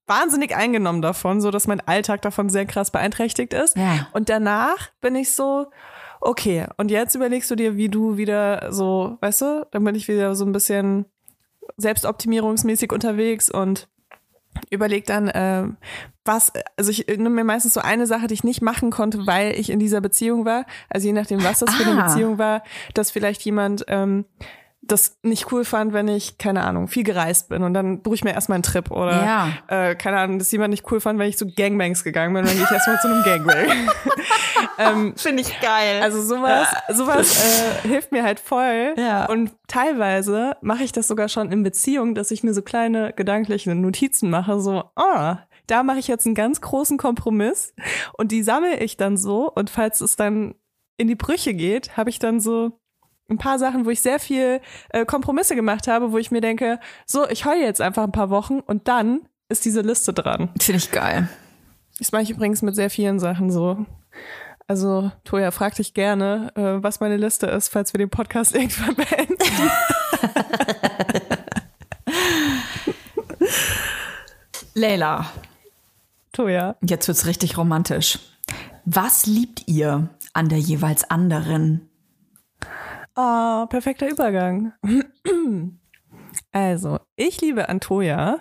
wahnsinnig 0.08 0.56
eingenommen 0.56 1.02
davon, 1.02 1.40
so 1.40 1.52
dass 1.52 1.68
mein 1.68 1.80
Alltag 1.86 2.22
davon 2.22 2.48
sehr 2.50 2.66
krass 2.66 2.90
beeinträchtigt 2.90 3.54
ist. 3.54 3.76
Ja. 3.76 4.08
Und 4.12 4.28
danach 4.28 4.88
bin 5.00 5.14
ich 5.14 5.32
so, 5.32 5.66
okay, 6.20 6.66
und 6.76 6.90
jetzt 6.90 7.14
überlegst 7.14 7.50
du 7.50 7.56
dir, 7.56 7.76
wie 7.76 7.88
du 7.88 8.16
wieder 8.16 8.72
so, 8.72 9.16
weißt 9.20 9.40
du, 9.42 9.66
dann 9.70 9.84
bin 9.84 9.94
ich 9.94 10.08
wieder 10.08 10.34
so 10.34 10.44
ein 10.44 10.52
bisschen 10.52 11.06
selbstoptimierungsmäßig 11.76 12.92
unterwegs 12.92 13.50
und 13.50 13.88
überleg 14.70 15.06
dann, 15.06 15.30
ähm, 15.32 15.76
was, 16.24 16.52
also 16.76 16.90
ich 16.90 17.06
nehme 17.06 17.30
mir 17.30 17.44
meistens 17.44 17.74
so 17.74 17.80
eine 17.80 18.06
Sache, 18.06 18.26
die 18.26 18.34
ich 18.34 18.44
nicht 18.44 18.62
machen 18.62 18.90
konnte, 18.90 19.26
weil 19.26 19.58
ich 19.58 19.70
in 19.70 19.78
dieser 19.78 20.00
Beziehung 20.00 20.44
war. 20.44 20.66
Also 20.88 21.06
je 21.06 21.12
nachdem, 21.12 21.42
was 21.42 21.60
das 21.60 21.74
für 21.74 21.88
eine 21.88 22.02
Ah. 22.02 22.06
Beziehung 22.06 22.38
war, 22.38 22.62
dass 22.94 23.10
vielleicht 23.10 23.42
jemand 23.42 23.84
ähm, 23.88 24.24
das 24.90 25.18
nicht 25.22 25.52
cool 25.52 25.64
fand, 25.64 25.92
wenn 25.92 26.08
ich, 26.08 26.38
keine 26.38 26.62
Ahnung, 26.62 26.88
viel 26.88 27.04
gereist 27.04 27.48
bin 27.48 27.62
und 27.62 27.74
dann 27.74 28.02
buche 28.02 28.14
ich 28.16 28.24
mir 28.24 28.32
erstmal 28.32 28.56
einen 28.56 28.62
Trip 28.62 28.90
oder 28.90 29.24
Ja. 29.24 29.48
äh, 29.68 29.94
keine 29.94 30.18
Ahnung, 30.18 30.38
dass 30.38 30.50
jemand 30.52 30.70
nicht 30.70 30.90
cool 30.90 31.00
fand, 31.00 31.18
wenn 31.18 31.28
ich 31.28 31.38
zu 31.38 31.46
Gangbangs 31.46 32.04
gegangen 32.04 32.34
bin, 32.34 32.44
dann 32.44 32.54
gehe 32.54 32.64
ich 32.64 32.70
erstmal 32.70 32.98
zu 33.00 33.08
einem 33.08 33.22
Gangbang. 33.22 33.90
Finde 35.16 35.42
ich 35.42 35.60
geil. 35.60 36.02
Also 36.02 36.22
sowas, 36.22 36.68
sowas 36.88 37.44
äh, 37.84 37.88
hilft 37.88 38.12
mir 38.12 38.22
halt 38.22 38.40
voll. 38.40 38.94
Ja. 38.96 39.26
Und 39.26 39.52
teilweise 39.68 40.56
mache 40.62 40.84
ich 40.84 40.92
das 40.92 41.08
sogar 41.08 41.28
schon 41.28 41.52
in 41.52 41.62
Beziehung, 41.62 42.14
dass 42.14 42.30
ich 42.30 42.42
mir 42.42 42.54
so 42.54 42.62
kleine 42.62 43.12
gedankliche 43.12 43.74
Notizen 43.74 44.30
mache, 44.30 44.60
so, 44.60 44.84
ah, 44.96 45.38
da 45.66 45.82
mache 45.82 45.98
ich 45.98 46.08
jetzt 46.08 46.26
einen 46.26 46.34
ganz 46.34 46.60
großen 46.60 46.96
Kompromiss 46.98 47.74
und 48.18 48.32
die 48.32 48.42
sammle 48.42 48.78
ich 48.80 48.96
dann 48.96 49.16
so 49.16 49.50
und 49.50 49.70
falls 49.70 50.00
es 50.00 50.16
dann 50.16 50.54
in 50.96 51.06
die 51.08 51.14
Brüche 51.14 51.54
geht, 51.54 51.96
habe 51.96 52.10
ich 52.10 52.18
dann 52.18 52.40
so 52.40 52.80
ein 53.30 53.38
paar 53.38 53.58
Sachen, 53.58 53.86
wo 53.86 53.90
ich 53.90 54.00
sehr 54.00 54.18
viel 54.18 54.60
äh, 54.90 55.04
Kompromisse 55.06 55.54
gemacht 55.54 55.86
habe, 55.88 56.12
wo 56.12 56.18
ich 56.18 56.30
mir 56.30 56.40
denke, 56.40 56.80
so, 57.06 57.28
ich 57.28 57.44
heule 57.44 57.62
jetzt 57.62 57.80
einfach 57.80 58.02
ein 58.02 58.12
paar 58.12 58.30
Wochen 58.30 58.60
und 58.60 58.88
dann 58.88 59.20
ist 59.48 59.64
diese 59.64 59.80
Liste 59.80 60.12
dran. 60.12 60.50
Finde 60.60 60.78
ich 60.78 60.90
geil. 60.90 61.28
Das 61.98 62.12
mache 62.12 62.22
ich 62.22 62.30
übrigens 62.30 62.62
mit 62.62 62.74
sehr 62.74 62.90
vielen 62.90 63.18
Sachen 63.18 63.50
so. 63.50 63.84
Also, 64.66 65.10
Toja, 65.24 65.50
frag 65.50 65.74
dich 65.74 65.94
gerne, 65.94 66.52
äh, 66.54 66.82
was 66.82 67.00
meine 67.00 67.16
Liste 67.16 67.46
ist, 67.46 67.68
falls 67.68 67.92
wir 67.92 67.98
den 67.98 68.10
Podcast 68.10 68.54
irgendwann 68.54 68.94
beenden. 68.94 69.70
Leila, 74.74 75.26
Toja. 76.32 76.76
jetzt 76.80 77.08
wird's 77.08 77.26
richtig 77.26 77.58
romantisch. 77.58 78.20
Was 78.84 79.26
liebt 79.26 79.64
ihr 79.66 80.08
an 80.32 80.48
der 80.48 80.58
jeweils 80.58 81.10
anderen? 81.10 81.89
Ah, 83.22 83.66
perfekter 83.66 84.08
Übergang. 84.08 84.72
Also, 86.52 86.98
ich 87.16 87.40
liebe 87.40 87.68
an 87.68 87.80
Toja, 87.80 88.40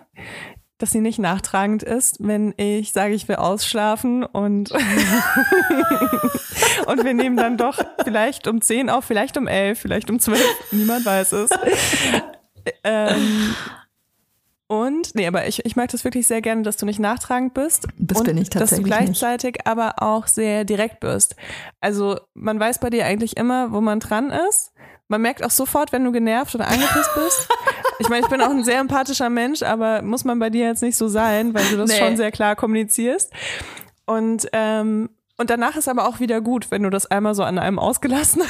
dass 0.78 0.92
sie 0.92 1.02
nicht 1.02 1.20
nachtragend 1.20 1.84
ist, 1.84 2.18
wenn 2.20 2.54
ich 2.58 2.92
sage, 2.92 3.14
ich 3.14 3.28
will 3.28 3.36
ausschlafen 3.36 4.24
und, 4.24 4.72
und 4.72 4.80
wir 7.04 7.14
nehmen 7.14 7.38
dann 7.38 7.58
doch 7.58 7.80
vielleicht 8.04 8.48
um 8.48 8.62
10 8.62 8.90
auf, 8.90 9.06
vielleicht 9.06 9.38
um 9.38 9.48
11, 9.48 9.80
vielleicht 9.80 10.10
um 10.10 10.20
12, 10.20 10.44
niemand 10.72 11.06
weiß 11.06 11.34
es. 11.34 11.50
ähm, 12.84 13.56
und, 14.72 15.16
nee, 15.16 15.26
aber 15.26 15.48
ich, 15.48 15.66
ich 15.66 15.76
mag 15.76 15.90
das 15.90 16.04
wirklich 16.04 16.28
sehr 16.28 16.44
gerne, 16.44 16.62
dass 16.62 16.78
du 16.78 16.86
nicht 16.86 17.00
nachtragend 17.00 17.56
bist. 17.56 17.88
Das 17.98 18.20
und 18.20 18.28
bin 18.28 18.38
ich 18.38 18.52
Dass 18.52 18.70
du 18.70 18.76
tatsächlich 18.76 18.86
nicht. 18.86 19.20
gleichzeitig 19.20 19.58
aber 19.66 19.96
auch 19.98 20.28
sehr 20.28 20.64
direkt 20.64 21.00
bist. 21.00 21.36
Also, 21.82 22.20
man 22.36 22.60
weiß 22.60 22.78
bei 22.78 22.92
dir 22.92 23.08
eigentlich 23.08 23.36
immer, 23.36 23.72
wo 23.72 23.82
man 23.82 24.00
dran 24.00 24.30
ist. 24.30 24.69
Man 25.10 25.22
merkt 25.22 25.44
auch 25.44 25.50
sofort, 25.52 25.92
wenn 25.92 26.04
du 26.06 26.12
genervt 26.12 26.56
oder 26.56 26.68
angepisst 26.68 27.10
bist. 27.16 27.50
Ich 28.00 28.08
meine, 28.10 28.22
ich 28.24 28.30
bin 28.30 28.42
auch 28.42 28.50
ein 28.52 28.64
sehr 28.64 28.80
empathischer 28.80 29.30
Mensch, 29.30 29.62
aber 29.64 30.02
muss 30.04 30.24
man 30.24 30.40
bei 30.40 30.50
dir 30.50 30.68
jetzt 30.68 30.82
nicht 30.84 30.96
so 30.96 31.08
sein, 31.10 31.54
weil 31.54 31.66
du 31.66 31.78
das 31.78 31.90
Nee. 31.90 31.98
schon 31.98 32.16
sehr 32.16 32.32
klar 32.32 32.56
kommunizierst. 32.56 33.34
Und, 34.06 34.48
ähm, 34.54 35.10
und 35.38 35.50
danach 35.50 35.76
ist 35.76 35.88
aber 35.90 36.08
auch 36.08 36.20
wieder 36.20 36.42
gut, 36.42 36.70
wenn 36.72 36.84
du 36.84 36.90
das 36.90 37.08
einmal 37.08 37.34
so 37.36 37.44
an 37.44 37.58
einem 37.60 37.80
ausgelassen 37.80 38.44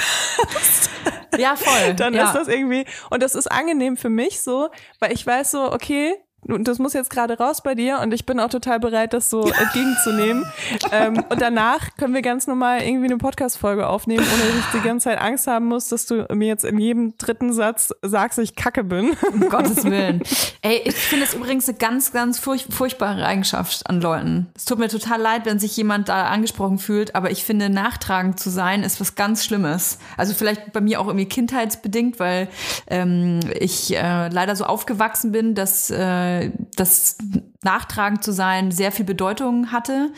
hast 0.53 0.89
Ja, 1.37 1.55
voll. 1.55 1.93
dann 1.95 2.13
ja. 2.13 2.25
ist 2.27 2.33
das 2.33 2.47
irgendwie, 2.47 2.85
und 3.09 3.23
das 3.23 3.35
ist 3.35 3.47
angenehm 3.51 3.95
für 3.97 4.09
mich 4.09 4.41
so, 4.41 4.69
weil 4.99 5.13
ich 5.13 5.25
weiß 5.25 5.51
so, 5.51 5.71
okay, 5.71 6.13
und 6.47 6.67
das 6.67 6.79
muss 6.79 6.93
jetzt 6.93 7.09
gerade 7.09 7.37
raus 7.37 7.61
bei 7.61 7.75
dir 7.75 7.99
und 7.99 8.13
ich 8.13 8.25
bin 8.25 8.39
auch 8.39 8.49
total 8.49 8.79
bereit, 8.79 9.13
das 9.13 9.29
so 9.29 9.41
entgegenzunehmen. 9.41 10.45
ähm, 10.91 11.23
und 11.29 11.41
danach 11.41 11.95
können 11.97 12.13
wir 12.13 12.21
ganz 12.21 12.47
normal 12.47 12.81
irgendwie 12.81 13.05
eine 13.05 13.17
Podcast-Folge 13.17 13.87
aufnehmen, 13.87 14.25
ohne 14.25 14.43
dass 14.43 14.59
ich 14.59 14.79
die 14.81 14.87
ganze 14.87 15.05
Zeit 15.05 15.19
Angst 15.19 15.47
haben 15.47 15.65
muss, 15.65 15.89
dass 15.89 16.05
du 16.05 16.25
mir 16.33 16.47
jetzt 16.47 16.63
in 16.63 16.77
jedem 16.77 17.17
dritten 17.17 17.53
Satz 17.53 17.93
sagst, 18.01 18.39
ich 18.39 18.55
kacke 18.55 18.83
bin. 18.83 19.11
Um 19.33 19.41
Gottes 19.49 19.83
Willen. 19.83 20.21
Ey, 20.61 20.81
ich 20.85 20.95
finde 20.95 21.25
es 21.25 21.33
übrigens 21.33 21.67
eine 21.67 21.77
ganz, 21.77 22.11
ganz 22.11 22.39
furch 22.39 22.67
furchtbare 22.69 23.25
Eigenschaft 23.25 23.89
an 23.89 24.01
Leuten. 24.01 24.47
Es 24.55 24.65
tut 24.65 24.79
mir 24.79 24.87
total 24.87 25.19
leid, 25.19 25.45
wenn 25.45 25.59
sich 25.59 25.75
jemand 25.75 26.09
da 26.09 26.27
angesprochen 26.27 26.77
fühlt, 26.77 27.15
aber 27.15 27.31
ich 27.31 27.43
finde, 27.43 27.69
nachtragend 27.69 28.39
zu 28.39 28.49
sein 28.49 28.83
ist 28.83 29.01
was 29.01 29.15
ganz 29.15 29.43
Schlimmes. 29.43 29.99
Also 30.17 30.33
vielleicht 30.33 30.71
bei 30.71 30.81
mir 30.81 31.01
auch 31.01 31.07
irgendwie 31.07 31.27
kindheitsbedingt, 31.27 32.19
weil 32.19 32.47
ähm, 32.87 33.39
ich 33.59 33.95
äh, 33.95 34.29
leider 34.29 34.55
so 34.55 34.65
aufgewachsen 34.65 35.31
bin, 35.31 35.55
dass 35.55 35.89
äh, 35.89 36.28
das 36.75 37.17
nachtragend 37.63 38.23
zu 38.23 38.31
sein 38.31 38.71
sehr 38.71 38.91
viel 38.91 39.05
Bedeutung 39.05 39.71
hatte. 39.71 40.11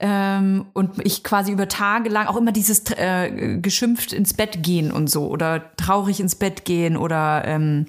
Ähm, 0.00 0.66
und 0.72 1.04
ich 1.04 1.22
quasi 1.22 1.52
über 1.52 1.68
Tage 1.68 2.08
lang 2.10 2.26
auch 2.26 2.36
immer 2.36 2.52
dieses 2.52 2.82
äh, 2.90 3.58
geschimpft 3.60 4.12
ins 4.12 4.34
Bett 4.34 4.62
gehen 4.62 4.90
und 4.90 5.08
so 5.08 5.28
oder 5.28 5.74
traurig 5.76 6.20
ins 6.20 6.34
Bett 6.34 6.64
gehen 6.64 6.96
oder 6.96 7.44
ähm, 7.46 7.86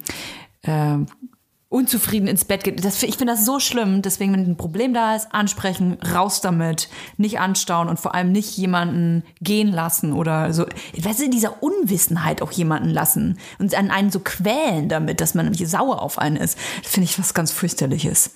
äh, 0.62 0.98
unzufrieden 1.68 2.28
ins 2.28 2.44
Bett 2.44 2.64
gehen. 2.64 2.76
Das, 2.76 3.02
ich 3.02 3.16
finde 3.16 3.34
das 3.34 3.44
so 3.44 3.58
schlimm. 3.58 4.02
Deswegen, 4.02 4.32
wenn 4.32 4.46
ein 4.46 4.56
Problem 4.56 4.94
da 4.94 5.16
ist, 5.16 5.32
ansprechen, 5.32 5.98
raus 6.14 6.40
damit, 6.40 6.88
nicht 7.16 7.40
anstauen 7.40 7.88
und 7.88 7.98
vor 7.98 8.14
allem 8.14 8.32
nicht 8.32 8.56
jemanden 8.56 9.24
gehen 9.40 9.72
lassen 9.72 10.12
oder 10.12 10.52
so. 10.52 10.66
Weißt 10.96 11.20
du, 11.20 11.24
in 11.24 11.30
dieser 11.30 11.62
Unwissenheit 11.62 12.40
auch 12.40 12.52
jemanden 12.52 12.90
lassen 12.90 13.38
und 13.58 13.74
an 13.74 13.90
einen 13.90 14.10
so 14.10 14.20
quälen 14.20 14.88
damit, 14.88 15.20
dass 15.20 15.34
man 15.34 15.48
nicht 15.48 15.68
sauer 15.68 16.02
auf 16.02 16.18
einen 16.18 16.36
ist. 16.36 16.58
Das 16.82 16.92
finde 16.92 17.08
ich 17.10 17.18
was 17.18 17.34
ganz 17.34 17.50
fürchterliches. 17.50 18.30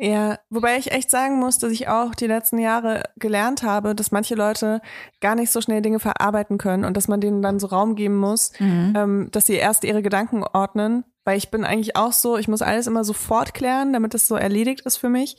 Ja, 0.00 0.38
wobei 0.48 0.76
ich 0.76 0.92
echt 0.92 1.10
sagen 1.10 1.40
muss, 1.40 1.58
dass 1.58 1.72
ich 1.72 1.88
auch 1.88 2.14
die 2.14 2.28
letzten 2.28 2.58
Jahre 2.58 3.02
gelernt 3.16 3.64
habe, 3.64 3.96
dass 3.96 4.12
manche 4.12 4.36
Leute 4.36 4.80
gar 5.20 5.34
nicht 5.34 5.50
so 5.50 5.60
schnell 5.60 5.82
Dinge 5.82 5.98
verarbeiten 5.98 6.56
können 6.56 6.84
und 6.84 6.96
dass 6.96 7.08
man 7.08 7.20
denen 7.20 7.42
dann 7.42 7.58
so 7.58 7.66
Raum 7.66 7.96
geben 7.96 8.16
muss, 8.16 8.52
ähm, 8.60 9.28
dass 9.32 9.46
sie 9.46 9.54
erst 9.54 9.82
ihre 9.82 10.00
Gedanken 10.02 10.44
ordnen. 10.44 11.02
Weil 11.28 11.36
ich 11.36 11.50
bin 11.50 11.62
eigentlich 11.62 11.94
auch 11.94 12.14
so, 12.14 12.38
ich 12.38 12.48
muss 12.48 12.62
alles 12.62 12.86
immer 12.86 13.04
sofort 13.04 13.52
klären, 13.52 13.92
damit 13.92 14.14
es 14.14 14.26
so 14.26 14.34
erledigt 14.34 14.80
ist 14.86 14.96
für 14.96 15.10
mich. 15.10 15.36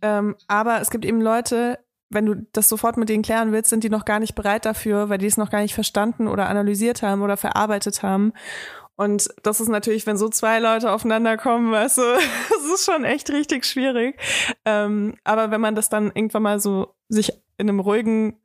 Ähm, 0.00 0.36
aber 0.46 0.80
es 0.80 0.88
gibt 0.88 1.04
eben 1.04 1.20
Leute, 1.20 1.80
wenn 2.10 2.26
du 2.26 2.46
das 2.52 2.68
sofort 2.68 2.96
mit 2.96 3.08
denen 3.08 3.24
klären 3.24 3.50
willst, 3.50 3.70
sind 3.70 3.82
die 3.82 3.90
noch 3.90 4.04
gar 4.04 4.20
nicht 4.20 4.36
bereit 4.36 4.64
dafür, 4.64 5.08
weil 5.08 5.18
die 5.18 5.26
es 5.26 5.36
noch 5.36 5.50
gar 5.50 5.62
nicht 5.62 5.74
verstanden 5.74 6.28
oder 6.28 6.48
analysiert 6.48 7.02
haben 7.02 7.22
oder 7.22 7.36
verarbeitet 7.36 8.04
haben. 8.04 8.34
Und 8.94 9.28
das 9.42 9.60
ist 9.60 9.66
natürlich, 9.66 10.06
wenn 10.06 10.16
so 10.16 10.28
zwei 10.28 10.60
Leute 10.60 10.92
aufeinander 10.92 11.36
kommen, 11.36 11.72
weißt 11.72 11.98
du, 11.98 12.02
das 12.48 12.64
ist 12.72 12.86
schon 12.86 13.02
echt 13.02 13.28
richtig 13.30 13.64
schwierig. 13.64 14.20
Ähm, 14.64 15.16
aber 15.24 15.50
wenn 15.50 15.60
man 15.60 15.74
das 15.74 15.88
dann 15.88 16.12
irgendwann 16.14 16.44
mal 16.44 16.60
so 16.60 16.94
sich 17.08 17.32
in 17.58 17.68
einem 17.68 17.80
ruhigen, 17.80 18.38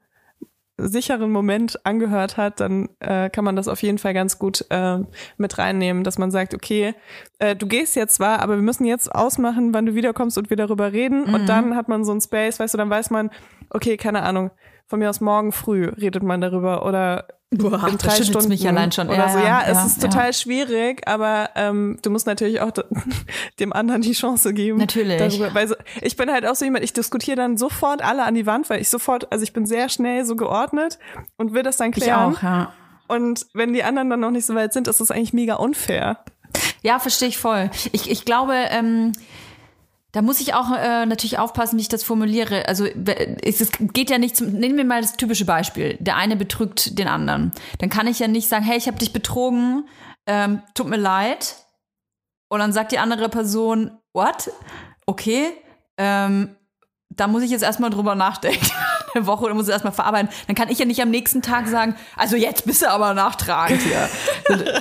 sicheren 0.88 1.32
Moment 1.32 1.86
angehört 1.86 2.38
hat, 2.38 2.60
dann 2.60 2.90
äh, 3.00 3.30
kann 3.30 3.46
man 3.46 3.56
das 3.56 3.68
auf 3.68 3.82
jeden 3.84 3.98
Fall 3.98 4.14
ganz 4.14 4.40
gut 4.40 4.66
äh, 4.70 5.00
mit 5.38 5.58
reinnehmen, 5.58 6.04
dass 6.04 6.18
man 6.18 6.32
sagt, 6.32 6.54
okay, 6.54 6.94
äh, 7.40 7.56
du 7.56 7.68
gehst 7.68 7.96
jetzt 7.96 8.16
zwar, 8.16 8.40
aber 8.40 8.56
wir 8.56 8.64
müssen 8.64 8.86
jetzt 8.86 9.14
ausmachen, 9.14 9.74
wann 9.74 9.86
du 9.86 9.96
wiederkommst 9.96 10.38
und 10.38 10.50
wir 10.50 10.58
darüber 10.58 10.92
reden. 10.92 11.24
Und 11.34 11.48
dann 11.48 11.76
hat 11.76 11.88
man 11.88 12.04
so 12.04 12.12
einen 12.12 12.22
Space, 12.22 12.60
weißt 12.60 12.74
du, 12.74 12.78
dann 12.78 12.90
weiß 12.90 13.10
man, 13.10 13.30
okay, 13.70 13.98
keine 13.98 14.24
Ahnung, 14.24 14.52
von 14.88 15.00
mir 15.00 15.10
aus 15.10 15.22
morgen 15.22 15.52
früh 15.52 15.86
redet 15.88 16.24
man 16.24 16.42
darüber 16.42 16.86
oder 16.86 17.28
Boah, 17.54 17.86
in 17.90 17.98
drei 17.98 18.24
Stunden 18.24 18.48
mich 18.48 18.66
allein 18.66 18.94
schon. 18.94 19.10
oder 19.10 19.18
Ja, 19.18 19.30
so. 19.30 19.40
ja, 19.40 19.46
Ja, 19.46 19.62
es 19.68 19.78
ja, 19.78 19.86
ist 19.86 20.02
total 20.02 20.34
schwierig, 20.34 21.06
aber 21.06 21.50
ähm, 21.56 22.00
du 22.02 22.10
musst 22.10 22.26
natürlich 22.26 22.62
auch 22.62 22.72
dem 23.60 23.74
anderen 23.74 24.02
die 24.02 24.14
Chance 24.14 24.54
geben. 24.54 24.78
Natürlich. 24.78 25.18
Darüber, 25.18 25.54
weil 25.54 25.68
so, 25.68 25.76
ich 26.02 26.16
bin 26.16 26.32
halt 26.32 26.46
auch 26.46 26.56
so 26.56 26.64
jemand, 26.64 26.86
ich 26.86 26.94
diskutiere 26.94 27.36
dann 27.36 27.58
sofort 27.58 28.02
alle 28.04 28.24
an 28.24 28.36
die 28.36 28.46
Wand, 28.46 28.70
weil 28.70 28.80
ich 28.82 28.88
sofort, 28.90 29.30
also 29.34 29.44
ich 29.44 29.52
bin 29.52 29.66
sehr 29.66 29.90
schnell 29.90 30.24
so 30.24 30.38
geordnet 30.38 30.98
und 31.38 31.54
will 31.54 31.64
das 31.64 31.76
dann 31.76 31.90
Ich 31.90 31.96
klären. 31.96 32.36
auch, 32.38 32.42
ja. 32.42 32.72
Und 33.10 33.46
wenn 33.54 33.74
die 33.74 33.84
anderen 33.84 34.10
dann 34.10 34.22
noch 34.22 34.32
nicht 34.32 34.46
so 34.46 34.56
weit 34.56 34.72
sind, 34.72 34.88
ist 34.88 35.02
das 35.02 35.12
eigentlich 35.12 35.34
mega 35.34 35.56
unfair. 35.56 36.20
Ja, 36.84 37.00
verstehe 37.00 37.28
ich 37.28 37.38
voll. 37.38 37.70
Ich, 37.92 38.10
ich 38.10 38.24
glaube, 38.24 38.54
ähm, 38.70 39.12
da 40.12 40.22
muss 40.22 40.42
ich 40.42 40.54
auch 40.54 40.72
äh, 40.72 41.06
natürlich 41.06 41.40
aufpassen, 41.40 41.78
wie 41.78 41.82
ich 41.82 41.90
das 41.90 42.04
formuliere. 42.04 42.68
Also 42.68 42.86
es, 42.86 43.62
es 43.62 43.72
geht 43.80 44.10
ja 44.10 44.18
nicht 44.18 44.36
zum. 44.36 44.52
Nehmen 44.52 44.78
wir 44.78 44.86
mal 44.86 45.02
das 45.02 45.16
typische 45.16 45.46
Beispiel. 45.46 45.98
Der 46.00 46.18
eine 46.18 46.36
betrügt 46.36 47.00
den 47.00 47.08
anderen. 47.08 47.52
Dann 47.80 47.90
kann 47.90 48.08
ich 48.08 48.20
ja 48.20 48.28
nicht 48.28 48.50
sagen, 48.50 48.66
hey, 48.66 48.78
ich 48.78 48.88
habe 48.88 48.98
dich 48.98 49.14
betrogen, 49.14 49.88
ähm, 50.28 50.62
tut 50.74 50.88
mir 50.88 50.98
leid. 50.98 51.56
Und 52.50 52.60
dann 52.60 52.74
sagt 52.74 52.92
die 52.92 53.00
andere 53.00 53.30
Person, 53.30 53.92
what? 54.14 54.52
Okay. 55.06 55.54
Ähm, 55.98 56.56
da 57.10 57.28
muss 57.28 57.44
ich 57.44 57.52
jetzt 57.52 57.64
erstmal 57.64 57.90
drüber 57.90 58.16
nachdenken. 58.16 58.72
Eine 59.14 59.28
Woche 59.28 59.46
oder 59.46 59.54
muss 59.54 59.64
es 59.64 59.70
erstmal 59.70 59.94
verarbeiten. 59.94 60.30
Dann 60.48 60.56
kann 60.56 60.70
ich 60.70 60.80
ja 60.80 60.86
nicht 60.86 61.02
am 61.02 61.10
nächsten 61.10 61.42
Tag 61.42 61.68
sagen, 61.68 61.96
also 62.16 62.36
jetzt 62.36 62.66
bist 62.66 62.82
du 62.82 62.90
aber 62.90 63.14
nachtragend 63.14 63.82
hier. 63.82 64.10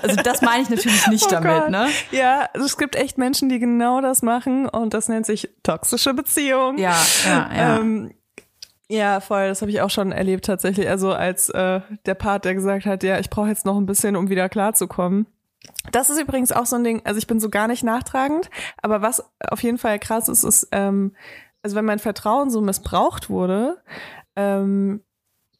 Also 0.02 0.16
das 0.22 0.42
meine 0.42 0.62
ich 0.62 0.70
natürlich 0.70 1.06
nicht 1.08 1.26
Oh 1.26 1.30
damit, 1.30 1.62
Gott. 1.62 1.70
ne? 1.70 1.88
Ja, 2.10 2.48
also 2.54 2.66
es 2.66 2.76
gibt 2.76 2.96
echt 2.96 3.18
Menschen, 3.18 3.48
die 3.48 3.58
genau 3.58 4.00
das 4.00 4.22
machen 4.22 4.68
und 4.68 4.94
das 4.94 5.08
nennt 5.08 5.26
sich 5.26 5.48
toxische 5.62 6.14
Beziehung. 6.14 6.78
Ja, 6.78 6.96
ja, 7.26 7.50
ja. 7.54 7.76
Ähm, 7.78 8.14
ja, 8.88 9.20
voll, 9.20 9.48
das 9.48 9.60
habe 9.62 9.70
ich 9.70 9.80
auch 9.82 9.90
schon 9.90 10.10
erlebt 10.10 10.44
tatsächlich. 10.46 10.88
Also 10.88 11.12
als 11.12 11.48
äh, 11.50 11.80
der 12.06 12.14
Part, 12.14 12.44
der 12.44 12.54
gesagt 12.54 12.86
hat, 12.86 13.02
ja, 13.04 13.18
ich 13.20 13.30
brauche 13.30 13.48
jetzt 13.48 13.64
noch 13.64 13.76
ein 13.76 13.86
bisschen, 13.86 14.16
um 14.16 14.28
wieder 14.30 14.48
klarzukommen. 14.48 15.26
Das 15.92 16.10
ist 16.10 16.20
übrigens 16.20 16.50
auch 16.52 16.66
so 16.66 16.76
ein 16.76 16.84
Ding, 16.84 17.02
also 17.04 17.18
ich 17.18 17.26
bin 17.26 17.38
so 17.38 17.48
gar 17.50 17.68
nicht 17.68 17.84
nachtragend, 17.84 18.50
aber 18.82 19.02
was 19.02 19.22
auf 19.48 19.62
jeden 19.62 19.78
Fall 19.78 19.98
krass 19.98 20.28
ist, 20.28 20.42
ist, 20.42 20.68
ähm, 20.72 21.14
also 21.62 21.76
wenn 21.76 21.84
mein 21.84 21.98
Vertrauen 21.98 22.50
so 22.50 22.60
missbraucht 22.62 23.28
wurde, 23.30 23.76
ähm, 24.40 25.02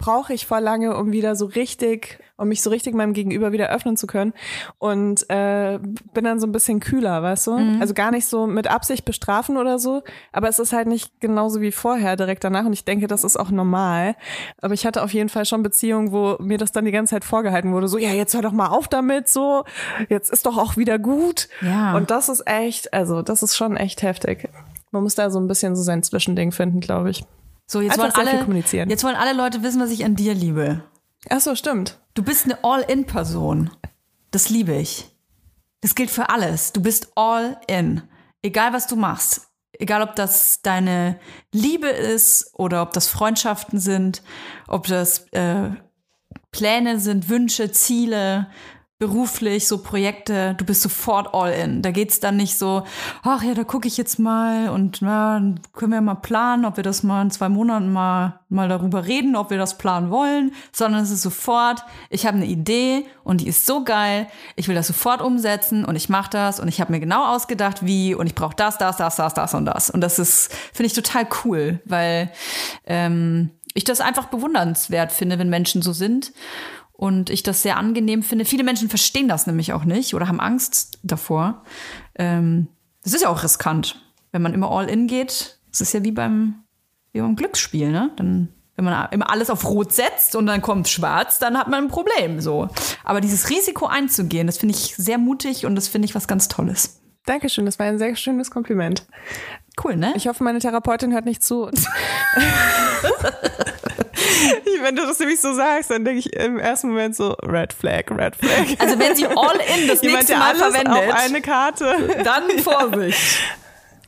brauche 0.01 0.33
ich 0.33 0.47
voll 0.47 0.61
lange, 0.61 0.97
um 0.97 1.13
wieder 1.13 1.37
so 1.37 1.45
richtig, 1.45 2.19
um 2.39 2.49
mich 2.49 2.63
so 2.63 2.71
richtig 2.71 2.95
meinem 2.95 3.13
Gegenüber 3.13 3.53
wieder 3.53 3.69
öffnen 3.69 3.99
zu 3.99 4.07
können. 4.07 4.33
Und 4.79 5.29
äh, 5.29 5.79
bin 6.15 6.25
dann 6.25 6.41
so 6.41 6.47
ein 6.47 6.53
bisschen 6.53 6.81
kühler, 6.81 7.23
weißt 7.23 7.49
du? 7.49 7.53
Also 7.81 7.93
gar 7.93 8.11
nicht 8.11 8.27
so 8.27 8.47
mit 8.47 8.67
Absicht 8.67 9.05
bestrafen 9.05 9.59
oder 9.59 9.79
so, 9.79 10.03
aber 10.33 10.49
es 10.49 10.59
ist 10.59 10.73
halt 10.73 10.89
nicht 10.89 11.21
genauso 11.21 11.61
wie 11.61 11.71
vorher 11.71 12.17
direkt 12.17 12.43
danach. 12.43 12.65
Und 12.65 12.73
ich 12.73 12.87
denke, 12.87 13.09
das 13.09 13.25
ist 13.25 13.37
auch 13.37 13.51
normal. 13.51 14.17
Aber 14.63 14.73
ich 14.73 14.87
hatte 14.87 15.03
auf 15.03 15.13
jeden 15.13 15.29
Fall 15.29 15.45
schon 15.45 15.63
Beziehungen, 15.63 16.13
wo 16.13 16.37
mir 16.41 16.57
das 16.57 16.73
dann 16.73 16.87
die 16.87 16.93
ganze 16.93 17.15
Zeit 17.15 17.25
vorgehalten 17.25 17.73
wurde. 17.75 17.87
So, 17.87 17.99
ja, 17.99 18.13
jetzt 18.13 18.33
hör 18.35 18.43
doch 18.43 18.53
mal 18.53 18.69
auf 18.69 18.89
damit, 18.89 19.29
so, 19.29 19.65
jetzt 20.09 20.33
ist 20.33 20.47
doch 20.47 20.57
auch 20.57 20.79
wieder 20.79 20.99
gut. 20.99 21.49
Ja. 21.61 21.95
Und 21.95 22.11
das 22.11 22.31
ist 22.31 22.47
echt, 22.47 22.95
also 22.95 23.21
das 23.21 23.43
ist 23.43 23.55
schon 23.55 23.77
echt 23.77 24.03
heftig. 24.03 24.49
Man 24.93 25.03
muss 25.03 25.15
da 25.15 25.31
so 25.31 25.39
ein 25.39 25.47
bisschen 25.47 25.77
so 25.77 25.83
sein 25.83 26.03
Zwischending 26.03 26.53
finden, 26.53 26.81
glaube 26.81 27.11
ich. 27.11 27.23
So, 27.71 27.81
jetzt 27.81 28.01
Einfach 28.01 28.17
wollen 28.17 28.27
alle, 28.27 28.41
kommunizieren. 28.41 28.91
jetzt 28.91 29.05
wollen 29.05 29.15
alle 29.15 29.33
Leute 29.33 29.63
wissen, 29.63 29.81
was 29.81 29.91
ich 29.91 30.05
an 30.05 30.17
dir 30.17 30.35
liebe. 30.35 30.83
Ach 31.29 31.39
so, 31.39 31.55
stimmt. 31.55 32.01
Du 32.15 32.25
bist 32.25 32.47
eine 32.47 32.65
All-In-Person. 32.65 33.71
Das 34.33 34.51
liebe 34.51 34.75
ich. 34.75 35.09
Das 35.81 35.95
gilt 35.95 36.11
für 36.11 36.31
alles. 36.31 36.73
Du 36.73 36.83
bist 36.83 37.13
All-In. 37.15 38.03
Egal, 38.43 38.73
was 38.73 38.89
du 38.89 38.97
machst. 38.97 39.53
Egal, 39.79 40.03
ob 40.03 40.17
das 40.17 40.63
deine 40.63 41.21
Liebe 41.53 41.87
ist 41.87 42.51
oder 42.55 42.83
ob 42.83 42.93
das 42.93 43.07
Freundschaften 43.07 43.79
sind, 43.79 44.25
ob 44.67 44.89
das 44.89 45.29
äh, 45.31 45.71
Pläne 46.51 46.99
sind, 46.99 47.29
Wünsche, 47.29 47.71
Ziele, 47.71 48.51
beruflich, 49.01 49.67
so 49.67 49.79
Projekte, 49.79 50.55
du 50.59 50.65
bist 50.67 50.83
sofort 50.83 51.33
all 51.33 51.51
in. 51.51 51.81
Da 51.81 51.91
geht's 51.91 52.21
dann 52.21 52.37
nicht 52.37 52.59
so, 52.59 52.85
ach 53.23 53.43
ja, 53.43 53.55
da 53.55 53.65
gucke 53.65 53.89
ich 53.89 53.97
jetzt 53.97 54.19
mal 54.19 54.69
und 54.69 55.01
na, 55.01 55.43
können 55.73 55.93
wir 55.93 56.03
mal 56.03 56.17
planen, 56.17 56.67
ob 56.67 56.77
wir 56.77 56.85
das 56.85 57.03
mal 57.03 57.23
in 57.23 57.31
zwei 57.31 57.49
Monaten 57.49 57.91
mal, 57.91 58.41
mal 58.51 58.69
darüber 58.69 59.07
reden, 59.07 59.37
ob 59.37 59.49
wir 59.49 59.57
das 59.57 59.79
planen 59.79 60.11
wollen, 60.11 60.53
sondern 60.71 61.03
es 61.03 61.11
ist 61.11 61.23
sofort, 61.23 61.83
ich 62.11 62.27
habe 62.27 62.37
eine 62.37 62.45
Idee 62.45 63.07
und 63.25 63.41
die 63.41 63.49
ist 63.49 63.65
so 63.65 63.85
geil, 63.85 64.27
ich 64.55 64.69
will 64.69 64.75
das 64.75 64.89
sofort 64.89 65.23
umsetzen 65.23 65.87
und 65.87 65.97
ich 65.97 66.11
mache 66.11 66.29
das 66.29 66.61
und 66.61 66.69
ich 66.69 66.79
habe 66.79 66.93
mir 66.93 67.01
genau 67.01 67.25
ausgedacht, 67.35 67.87
wie 67.87 68.15
und 68.15 68.27
ich 68.27 68.35
brauche 68.35 68.55
das, 68.55 68.77
das, 68.77 68.99
das, 68.99 69.17
das, 69.17 69.33
das 69.33 69.55
und 69.55 69.65
das. 69.65 69.89
Und 69.89 70.03
das 70.03 70.19
ist, 70.19 70.53
finde 70.75 70.89
ich 70.89 70.93
total 70.93 71.27
cool, 71.47 71.81
weil 71.87 72.31
ähm, 72.85 73.49
ich 73.73 73.85
das 73.85 74.03
einfach 74.03 74.27
bewundernswert 74.27 75.11
finde, 75.11 75.39
wenn 75.39 75.49
Menschen 75.49 75.81
so 75.81 75.95
sind 75.95 76.33
und 77.01 77.31
ich 77.31 77.43
das 77.43 77.63
sehr 77.63 77.79
angenehm 77.79 78.23
finde. 78.23 78.45
Viele 78.45 78.63
Menschen 78.63 78.91
verstehen 78.91 79.27
das 79.27 79.47
nämlich 79.47 79.73
auch 79.73 79.85
nicht 79.85 80.13
oder 80.15 80.29
haben 80.29 80.39
Angst 80.39 80.99
davor. 81.03 81.63
Ähm, 82.15 82.69
das 83.03 83.15
ist 83.15 83.23
ja 83.23 83.31
auch 83.31 83.43
riskant, 83.43 84.05
wenn 84.33 84.43
man 84.43 84.53
immer 84.53 84.71
all 84.71 84.87
in 84.87 85.07
geht. 85.07 85.59
Das 85.71 85.81
ist 85.81 85.95
ja 85.95 86.05
wie 86.05 86.13
beim, 86.13 86.57
wie 87.13 87.23
beim 87.23 87.37
Glücksspiel, 87.37 87.91
ne? 87.91 88.11
Dann, 88.17 88.51
wenn 88.77 88.85
man 88.85 89.11
immer 89.13 89.31
alles 89.31 89.49
auf 89.49 89.65
Rot 89.65 89.95
setzt 89.95 90.37
und 90.37 90.45
dann 90.45 90.61
kommt 90.61 90.89
Schwarz, 90.89 91.39
dann 91.39 91.57
hat 91.57 91.69
man 91.69 91.85
ein 91.85 91.89
Problem. 91.89 92.43
So. 92.43 92.69
Aber 93.03 93.23
dieses 93.23 93.49
Risiko 93.49 93.87
einzugehen, 93.87 94.47
das 94.47 94.59
finde 94.59 94.75
ich 94.75 94.95
sehr 94.95 95.17
mutig 95.17 95.65
und 95.65 95.77
das 95.77 95.89
finde 95.89 96.05
ich 96.05 96.15
was 96.15 96.29
ganz 96.29 96.49
Tolles. 96.49 97.01
Dankeschön, 97.25 97.65
das 97.65 97.79
war 97.79 97.87
ein 97.87 97.99
sehr 97.99 98.15
schönes 98.15 98.51
Kompliment. 98.51 99.07
Cool, 99.83 99.97
ne? 99.97 100.13
Ich 100.17 100.29
hoffe, 100.29 100.45
meine 100.45 100.59
Therapeutin 100.59 101.15
hört 101.15 101.25
nicht 101.25 101.43
zu. 101.43 101.71
Wenn 104.83 104.97
du 104.97 105.03
das 105.03 105.19
nämlich 105.19 105.41
so 105.41 105.53
sagst, 105.53 105.91
dann 105.91 106.05
denke 106.05 106.21
ich 106.21 106.35
im 106.35 106.59
ersten 106.59 106.89
Moment 106.89 107.17
so 107.17 107.33
Red 107.43 107.73
Flag, 107.73 108.05
Red 108.11 108.37
Flag. 108.37 108.67
Also 108.79 108.99
wenn 108.99 109.17
sie 109.17 109.27
all 109.27 109.59
in 109.77 109.89
das 109.89 110.03
Jemand, 110.03 110.29
nächste 110.29 110.37
Mal 110.37 110.55
verwendet, 110.55 110.95
auf 110.95 111.25
eine 111.25 111.41
Karte. 111.41 112.21
dann 112.25 112.49
Vorsicht. 112.59 113.41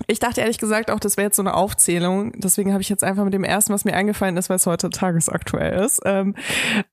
Ich 0.06 0.18
dachte 0.18 0.40
ehrlich 0.40 0.58
gesagt 0.58 0.90
auch, 0.90 0.98
das 0.98 1.16
wäre 1.16 1.26
jetzt 1.26 1.36
so 1.36 1.42
eine 1.42 1.54
Aufzählung. 1.54 2.32
Deswegen 2.36 2.72
habe 2.72 2.82
ich 2.82 2.88
jetzt 2.88 3.04
einfach 3.04 3.24
mit 3.24 3.34
dem 3.34 3.44
ersten, 3.44 3.72
was 3.72 3.84
mir 3.84 3.94
eingefallen 3.94 4.36
ist, 4.36 4.48
weil 4.50 4.56
es 4.56 4.66
heute 4.66 4.90
tagesaktuell 4.90 5.84
ist, 5.84 6.00
ähm, 6.04 6.34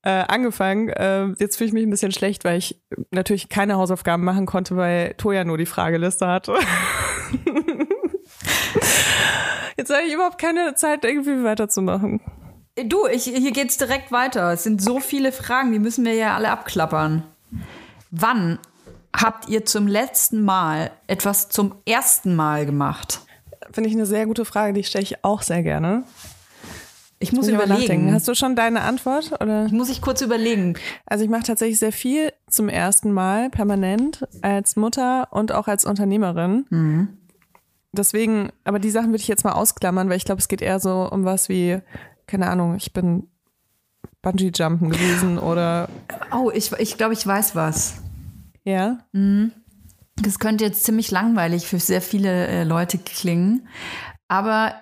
äh, 0.02 0.10
angefangen. 0.10 0.90
Äh, 0.90 1.28
jetzt 1.38 1.56
fühle 1.56 1.68
ich 1.68 1.74
mich 1.74 1.84
ein 1.84 1.90
bisschen 1.90 2.12
schlecht, 2.12 2.44
weil 2.44 2.58
ich 2.58 2.80
natürlich 3.10 3.48
keine 3.48 3.76
Hausaufgaben 3.76 4.22
machen 4.22 4.46
konnte, 4.46 4.76
weil 4.76 5.14
Toja 5.14 5.44
nur 5.44 5.58
die 5.58 5.66
Frageliste 5.66 6.26
hatte. 6.26 6.54
jetzt 9.76 9.90
habe 9.90 10.02
ich 10.06 10.14
überhaupt 10.14 10.40
keine 10.40 10.74
Zeit, 10.74 11.04
irgendwie 11.04 11.42
weiterzumachen. 11.42 12.20
Du, 12.86 13.06
ich, 13.06 13.24
hier 13.24 13.52
geht's 13.52 13.76
direkt 13.76 14.12
weiter. 14.12 14.52
Es 14.52 14.62
sind 14.64 14.82
so 14.82 15.00
viele 15.00 15.32
Fragen, 15.32 15.72
die 15.72 15.78
müssen 15.78 16.04
wir 16.04 16.14
ja 16.14 16.34
alle 16.34 16.50
abklappern. 16.50 17.22
Wann 18.10 18.58
habt 19.14 19.48
ihr 19.48 19.64
zum 19.66 19.86
letzten 19.86 20.42
Mal 20.44 20.90
etwas 21.06 21.48
zum 21.48 21.74
ersten 21.86 22.34
Mal 22.36 22.66
gemacht? 22.66 23.20
Finde 23.72 23.88
ich 23.88 23.94
eine 23.96 24.06
sehr 24.06 24.26
gute 24.26 24.44
Frage, 24.44 24.72
die 24.72 24.84
stelle 24.84 25.02
ich 25.04 25.24
auch 25.24 25.42
sehr 25.42 25.62
gerne. 25.62 26.04
Ich 27.22 27.32
muss 27.32 27.40
Muss 27.42 27.48
ich 27.48 27.54
mal 27.54 27.66
nachdenken. 27.66 27.92
überlegen. 27.92 28.14
Hast 28.14 28.26
du 28.28 28.34
schon 28.34 28.56
deine 28.56 28.80
Antwort? 28.80 29.32
Oder? 29.42 29.68
Muss 29.68 29.90
ich 29.90 30.00
kurz 30.00 30.22
überlegen. 30.22 30.74
Also 31.04 31.22
ich 31.22 31.30
mache 31.30 31.42
tatsächlich 31.42 31.78
sehr 31.78 31.92
viel 31.92 32.32
zum 32.48 32.70
ersten 32.70 33.12
Mal 33.12 33.50
permanent 33.50 34.26
als 34.40 34.74
Mutter 34.76 35.28
und 35.30 35.52
auch 35.52 35.68
als 35.68 35.84
Unternehmerin. 35.84 37.08
Deswegen, 37.92 38.50
aber 38.64 38.78
die 38.78 38.90
Sachen 38.90 39.08
würde 39.08 39.18
ich 39.20 39.28
jetzt 39.28 39.44
mal 39.44 39.52
ausklammern, 39.52 40.08
weil 40.08 40.16
ich 40.16 40.24
glaube, 40.24 40.40
es 40.40 40.48
geht 40.48 40.62
eher 40.62 40.80
so 40.80 41.08
um 41.10 41.24
was 41.24 41.48
wie, 41.48 41.80
keine 42.30 42.48
Ahnung, 42.48 42.76
ich 42.76 42.92
bin 42.92 43.28
Bungee-Jumpen 44.22 44.90
gewesen 44.90 45.38
oder 45.38 45.88
Oh, 46.32 46.50
ich, 46.54 46.72
ich 46.72 46.96
glaube, 46.96 47.14
ich 47.14 47.26
weiß 47.26 47.56
was. 47.56 48.02
ja. 48.64 48.98
Das 50.22 50.38
könnte 50.38 50.64
jetzt 50.64 50.84
ziemlich 50.84 51.10
langweilig 51.10 51.66
für 51.66 51.80
sehr 51.80 52.02
viele 52.02 52.46
äh, 52.46 52.64
Leute 52.64 52.98
klingen. 52.98 53.66
Aber 54.28 54.74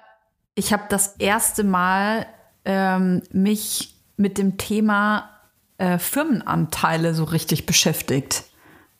ich 0.56 0.72
habe 0.72 0.82
das 0.88 1.14
erste 1.18 1.62
Mal 1.62 2.26
ähm, 2.64 3.22
mich 3.30 3.94
mit 4.16 4.36
dem 4.36 4.56
Thema 4.58 5.30
äh, 5.78 5.98
Firmenanteile 5.98 7.14
so 7.14 7.22
richtig 7.22 7.66
beschäftigt. 7.66 8.44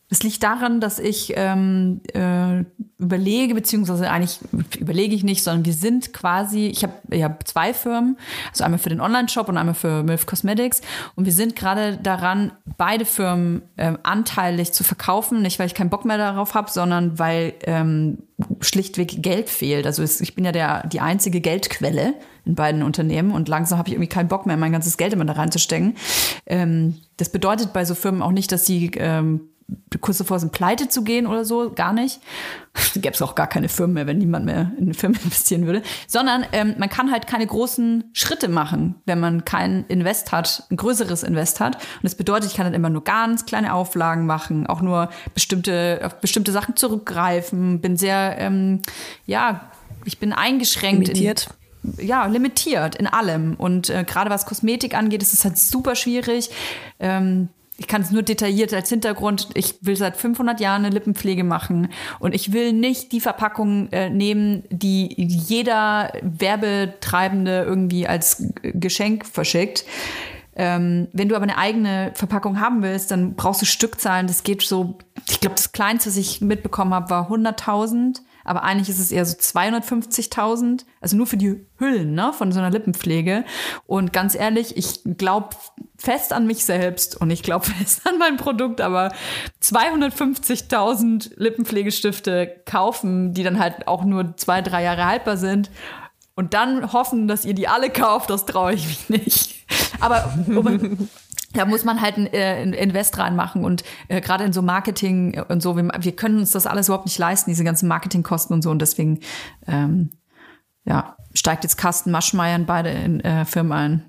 Das 0.08 0.22
liegt 0.22 0.42
daran, 0.42 0.80
dass 0.80 0.98
ich 0.98 1.34
ähm, 1.36 2.00
äh, 2.14 2.64
überlege, 2.98 3.54
beziehungsweise 3.54 4.10
eigentlich 4.10 4.38
überlege 4.78 5.14
ich 5.14 5.22
nicht, 5.22 5.42
sondern 5.42 5.66
wir 5.66 5.74
sind 5.74 6.14
quasi, 6.14 6.66
ich 6.66 6.82
habe 6.82 6.94
ich 7.10 7.22
hab 7.22 7.46
zwei 7.46 7.74
Firmen, 7.74 8.16
also 8.50 8.64
einmal 8.64 8.78
für 8.78 8.88
den 8.88 9.02
Online-Shop 9.02 9.50
und 9.50 9.58
einmal 9.58 9.74
für 9.74 10.02
MILF 10.02 10.24
Cosmetics 10.24 10.80
und 11.14 11.26
wir 11.26 11.32
sind 11.32 11.56
gerade 11.56 11.98
daran, 11.98 12.52
beide 12.78 13.04
Firmen 13.04 13.60
ähm, 13.76 13.98
anteilig 14.02 14.72
zu 14.72 14.82
verkaufen, 14.82 15.42
nicht 15.42 15.58
weil 15.58 15.66
ich 15.66 15.74
keinen 15.74 15.90
Bock 15.90 16.06
mehr 16.06 16.16
darauf 16.16 16.54
habe, 16.54 16.70
sondern 16.70 17.18
weil 17.18 17.52
ähm, 17.64 18.18
schlichtweg 18.60 19.22
Geld 19.22 19.50
fehlt. 19.50 19.84
Also 19.84 20.02
es, 20.02 20.22
ich 20.22 20.34
bin 20.34 20.46
ja 20.46 20.52
der, 20.52 20.86
die 20.86 21.00
einzige 21.00 21.42
Geldquelle 21.42 22.14
in 22.46 22.54
beiden 22.54 22.82
Unternehmen 22.82 23.32
und 23.32 23.48
langsam 23.48 23.78
habe 23.78 23.88
ich 23.88 23.94
irgendwie 23.94 24.08
keinen 24.08 24.28
Bock 24.28 24.46
mehr, 24.46 24.56
mein 24.56 24.72
ganzes 24.72 24.96
Geld 24.96 25.12
immer 25.12 25.26
da 25.26 25.34
reinzustecken. 25.34 25.96
Ähm, 26.46 26.96
das 27.18 27.28
bedeutet 27.28 27.74
bei 27.74 27.84
so 27.84 27.94
Firmen 27.94 28.22
auch 28.22 28.32
nicht, 28.32 28.50
dass 28.52 28.64
sie 28.64 28.90
ähm, 28.96 29.40
kurz 30.00 30.18
davor 30.18 30.38
sind, 30.38 30.52
pleite 30.52 30.88
zu 30.88 31.02
gehen 31.02 31.26
oder 31.26 31.44
so, 31.44 31.70
gar 31.70 31.92
nicht. 31.92 32.20
Gäbe 32.94 33.14
es 33.14 33.22
auch 33.22 33.34
gar 33.34 33.46
keine 33.46 33.68
Firmen 33.68 33.94
mehr, 33.94 34.06
wenn 34.06 34.18
niemand 34.18 34.44
mehr 34.44 34.72
in 34.78 34.84
eine 34.84 34.94
Firma 34.94 35.18
investieren 35.24 35.66
würde. 35.66 35.82
Sondern 36.06 36.44
ähm, 36.52 36.74
man 36.78 36.88
kann 36.88 37.10
halt 37.10 37.26
keine 37.26 37.46
großen 37.46 38.04
Schritte 38.12 38.48
machen, 38.48 38.96
wenn 39.04 39.20
man 39.20 39.44
kein 39.44 39.84
Invest 39.88 40.32
hat, 40.32 40.64
ein 40.70 40.76
größeres 40.76 41.22
Invest 41.22 41.60
hat. 41.60 41.76
Und 41.76 42.04
das 42.04 42.14
bedeutet, 42.14 42.50
ich 42.50 42.56
kann 42.56 42.66
dann 42.66 42.74
immer 42.74 42.90
nur 42.90 43.04
ganz 43.04 43.46
kleine 43.46 43.74
Auflagen 43.74 44.26
machen, 44.26 44.66
auch 44.66 44.80
nur 44.80 45.10
bestimmte, 45.34 46.00
auf 46.02 46.20
bestimmte 46.20 46.52
Sachen 46.52 46.76
zurückgreifen, 46.76 47.80
bin 47.80 47.96
sehr, 47.96 48.36
ähm, 48.38 48.80
ja, 49.26 49.70
ich 50.04 50.18
bin 50.18 50.32
eingeschränkt. 50.32 51.08
Limitiert. 51.08 51.48
In, 51.82 52.06
ja, 52.06 52.26
limitiert 52.26 52.96
in 52.96 53.06
allem. 53.06 53.54
Und 53.54 53.88
äh, 53.90 54.04
gerade 54.04 54.30
was 54.30 54.46
Kosmetik 54.46 54.94
angeht, 54.94 55.22
ist 55.22 55.32
es 55.32 55.44
halt 55.44 55.58
super 55.58 55.94
schwierig. 55.94 56.50
Ähm, 56.98 57.48
ich 57.80 57.86
kann 57.86 58.02
es 58.02 58.10
nur 58.10 58.22
detailliert 58.22 58.74
als 58.74 58.88
Hintergrund. 58.88 59.48
Ich 59.54 59.76
will 59.82 59.96
seit 59.96 60.16
500 60.16 60.58
Jahren 60.58 60.84
eine 60.84 60.92
Lippenpflege 60.92 61.44
machen 61.44 61.88
und 62.18 62.34
ich 62.34 62.52
will 62.52 62.72
nicht 62.72 63.12
die 63.12 63.20
Verpackung 63.20 63.88
äh, 63.92 64.10
nehmen, 64.10 64.64
die 64.68 65.14
jeder 65.16 66.12
Werbetreibende 66.20 67.62
irgendwie 67.62 68.08
als 68.08 68.42
Geschenk 68.62 69.24
verschickt. 69.26 69.84
Ähm, 70.56 71.06
wenn 71.12 71.28
du 71.28 71.36
aber 71.36 71.44
eine 71.44 71.56
eigene 71.56 72.10
Verpackung 72.14 72.58
haben 72.58 72.82
willst, 72.82 73.12
dann 73.12 73.36
brauchst 73.36 73.62
du 73.62 73.66
Stückzahlen. 73.66 74.26
Das 74.26 74.42
geht 74.42 74.62
so, 74.62 74.98
ich 75.28 75.38
glaube, 75.38 75.54
das 75.54 75.70
Kleinste, 75.70 76.10
was 76.10 76.16
ich 76.16 76.40
mitbekommen 76.40 76.92
habe, 76.92 77.10
war 77.10 77.30
100.000. 77.30 78.22
Aber 78.48 78.62
eigentlich 78.62 78.88
ist 78.88 78.98
es 78.98 79.12
eher 79.12 79.24
so 79.24 79.36
250.000. 79.36 80.84
Also 81.00 81.16
nur 81.16 81.26
für 81.26 81.36
die 81.36 81.66
Hüllen 81.78 82.14
ne, 82.14 82.32
von 82.32 82.50
so 82.50 82.58
einer 82.58 82.70
Lippenpflege. 82.70 83.44
Und 83.86 84.12
ganz 84.12 84.34
ehrlich, 84.34 84.76
ich 84.76 85.00
glaube 85.16 85.50
fest 85.96 86.32
an 86.32 86.46
mich 86.46 86.64
selbst 86.64 87.20
und 87.20 87.30
ich 87.30 87.42
glaube 87.42 87.66
fest 87.78 88.02
an 88.06 88.18
mein 88.18 88.36
Produkt, 88.36 88.80
aber 88.80 89.12
250.000 89.62 91.32
Lippenpflegestifte 91.36 92.62
kaufen, 92.64 93.34
die 93.34 93.42
dann 93.42 93.58
halt 93.58 93.86
auch 93.86 94.04
nur 94.04 94.36
zwei, 94.36 94.62
drei 94.62 94.82
Jahre 94.82 95.04
haltbar 95.04 95.36
sind 95.36 95.70
und 96.38 96.54
dann 96.54 96.92
hoffen, 96.92 97.26
dass 97.26 97.44
ihr 97.44 97.54
die 97.54 97.66
alle 97.66 97.90
kauft, 97.90 98.30
das 98.30 98.46
traue 98.46 98.72
ich 98.72 98.86
mich 98.86 99.08
nicht. 99.08 99.66
Aber 100.00 100.32
um, 100.46 101.08
da 101.52 101.64
muss 101.64 101.84
man 101.84 102.00
halt 102.00 102.16
ein, 102.16 102.26
äh, 102.26 102.62
Invest 102.62 103.18
reinmachen 103.18 103.64
und 103.64 103.82
äh, 104.08 104.20
gerade 104.20 104.44
in 104.44 104.52
so 104.52 104.62
Marketing 104.62 105.40
und 105.48 105.62
so, 105.62 105.76
wir, 105.76 105.88
wir 105.98 106.12
können 106.16 106.38
uns 106.38 106.52
das 106.52 106.66
alles 106.66 106.88
überhaupt 106.88 107.06
nicht 107.06 107.18
leisten, 107.18 107.50
diese 107.50 107.64
ganzen 107.64 107.88
Marketingkosten 107.88 108.54
und 108.54 108.62
so 108.62 108.70
und 108.70 108.80
deswegen 108.80 109.20
ähm, 109.66 110.10
ja, 110.84 111.16
steigt 111.34 111.64
jetzt 111.64 111.76
Carsten 111.76 112.10
Maschmeyer 112.10 112.56
in 112.56 112.66
beide 112.66 112.90
in, 112.90 113.20
äh, 113.20 113.44
Firmen 113.44 113.72
ein. 113.72 114.07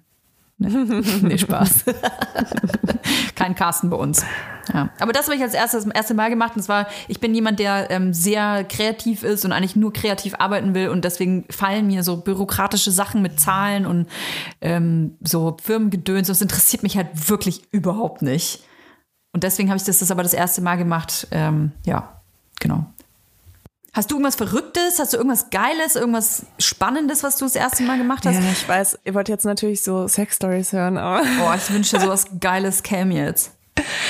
Nee, 0.60 0.70
nee 1.22 1.38
Spaß. 1.38 1.86
Kein 3.36 3.55
Carsten 3.55 3.89
bei 3.89 3.97
uns. 3.97 4.24
Ja. 4.74 4.89
Aber 4.99 5.14
das 5.14 5.26
habe 5.26 5.36
ich 5.36 5.41
als 5.41 5.53
erstes 5.53 5.86
das 5.86 5.93
erste 5.93 6.14
Mal 6.14 6.30
gemacht. 6.30 6.55
Und 6.55 6.62
zwar, 6.62 6.88
ich 7.07 7.20
bin 7.20 7.34
jemand, 7.34 7.60
der 7.60 7.89
ähm, 7.89 8.14
sehr 8.14 8.66
kreativ 8.66 9.24
ist 9.24 9.45
und 9.45 9.53
eigentlich 9.53 9.78
nur 9.78 9.93
kreativ 9.93 10.36
arbeiten 10.38 10.76
will. 10.76 10.89
Und 10.89 11.05
deswegen 11.05 11.45
fallen 11.49 11.88
mir 11.88 12.03
so 12.03 12.18
bürokratische 12.18 12.91
Sachen 12.91 13.22
mit 13.22 13.39
Zahlen 13.39 13.86
und 13.86 14.07
ähm, 14.62 15.18
so 15.22 15.57
Firmengedöns. 15.62 16.28
Das 16.28 16.41
interessiert 16.41 16.84
mich 16.84 16.97
halt 16.97 17.30
wirklich 17.30 17.64
überhaupt 17.72 18.22
nicht. 18.22 18.64
Und 19.32 19.43
deswegen 19.43 19.70
habe 19.70 19.78
ich 19.78 19.84
das, 19.84 19.99
das 19.99 20.12
aber 20.12 20.24
das 20.24 20.34
erste 20.34 20.62
Mal 20.62 20.76
gemacht. 20.76 21.28
Ähm, 21.32 21.72
ja, 21.86 22.22
genau. 22.60 22.86
Hast 24.00 24.12
du 24.12 24.16
irgendwas 24.16 24.38
Verrücktes? 24.38 24.97
Hast 24.97 25.12
du 25.12 25.18
irgendwas 25.18 25.50
Geiles, 25.50 25.97
irgendwas 25.97 26.45
Spannendes, 26.58 27.22
was 27.22 27.36
du 27.36 27.43
das 27.43 27.56
erste 27.56 27.84
Mal 27.84 27.97
gemacht 27.97 28.26
hast? 28.26 28.36
Ja, 28.36 28.50
ich 28.50 28.66
weiß, 28.66 29.00
ihr 29.04 29.14
wollt 29.14 29.28
jetzt 29.28 29.43
natürlich 29.43 29.82
so 29.82 30.08
Sex-Stories 30.08 30.72
hören, 30.72 30.97
aber. 30.97 31.22
Boah, 31.38 31.56
ich 31.56 31.70
wünsche 31.70 32.00
sowas 32.00 32.28
Geiles 32.39 32.82
käme 32.82 33.14
jetzt. 33.16 33.52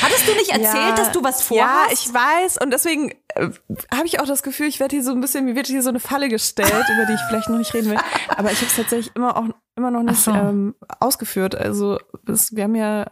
Hattest 0.04 0.28
du 0.28 0.34
nicht 0.34 0.52
erzählt, 0.52 0.90
Ja, 0.90 0.96
dass 0.96 1.12
du 1.12 1.24
was 1.24 1.42
vorhast? 1.42 1.90
Ja, 1.90 1.92
ich 1.92 2.14
weiß. 2.14 2.60
Und 2.62 2.70
deswegen 2.70 3.10
äh, 3.34 3.50
habe 3.92 4.06
ich 4.06 4.20
auch 4.20 4.28
das 4.28 4.44
Gefühl, 4.44 4.68
ich 4.68 4.80
werde 4.80 4.96
hier 4.96 5.04
so 5.04 5.10
ein 5.10 5.22
bisschen, 5.22 5.46
mir 5.46 5.56
wird 5.56 5.66
hier 5.66 5.82
so 5.82 5.90
eine 5.90 6.00
Falle 6.00 6.30
gestellt, 6.30 6.70
über 6.94 7.08
die 7.08 7.14
ich 7.14 7.22
vielleicht 7.28 7.50
noch 7.50 7.58
nicht 7.58 7.74
reden 7.74 7.90
will. 7.90 7.98
Aber 8.38 8.52
ich 8.52 8.58
habe 8.58 8.68
es 8.68 8.76
tatsächlich 8.76 9.16
immer 9.16 9.38
auch 9.38 9.46
immer 9.76 9.90
noch 9.90 10.04
nicht 10.04 10.22
so. 10.22 10.30
ähm, 10.30 10.76
ausgeführt. 11.00 11.56
Also 11.56 11.98
das, 12.26 12.56
wir 12.56 12.66
haben 12.66 12.76
ja, 12.76 13.10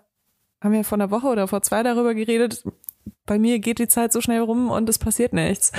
haben 0.62 0.76
ja 0.76 0.84
vor 0.84 0.98
einer 0.98 1.10
Woche 1.10 1.26
oder 1.26 1.48
vor 1.48 1.64
zwei 1.64 1.82
darüber 1.82 2.14
geredet. 2.14 2.64
Bei 3.26 3.40
mir 3.40 3.60
geht 3.60 3.80
die 3.80 3.88
Zeit 3.88 4.14
so 4.14 4.22
schnell 4.22 4.42
rum 4.42 4.70
und 4.70 4.90
es 4.90 5.00
passiert 5.00 5.34
nichts. 5.34 5.72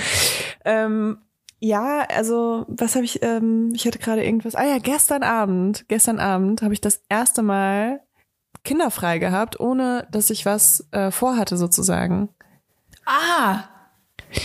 Ähm, 0.65 1.19
ja, 1.61 2.07
also 2.15 2.65
was 2.69 2.95
habe 2.95 3.05
ich, 3.05 3.23
ähm, 3.23 3.73
ich 3.75 3.87
hatte 3.87 3.99
gerade 3.99 4.25
irgendwas, 4.25 4.55
ah 4.55 4.65
ja, 4.65 4.79
gestern 4.79 5.23
Abend, 5.23 5.87
gestern 5.89 6.21
Abend 6.21 6.63
habe 6.63 6.73
ich 6.73 6.81
das 6.81 7.03
erste 7.09 7.43
Mal 7.43 8.01
kinderfrei 8.65 9.19
gehabt, 9.19 9.59
ohne 9.59 10.07
dass 10.11 10.31
ich 10.31 10.47
was 10.47 10.87
äh, 10.93 11.11
vorhatte 11.11 11.57
sozusagen. 11.57 12.29
Ah, 13.07 13.65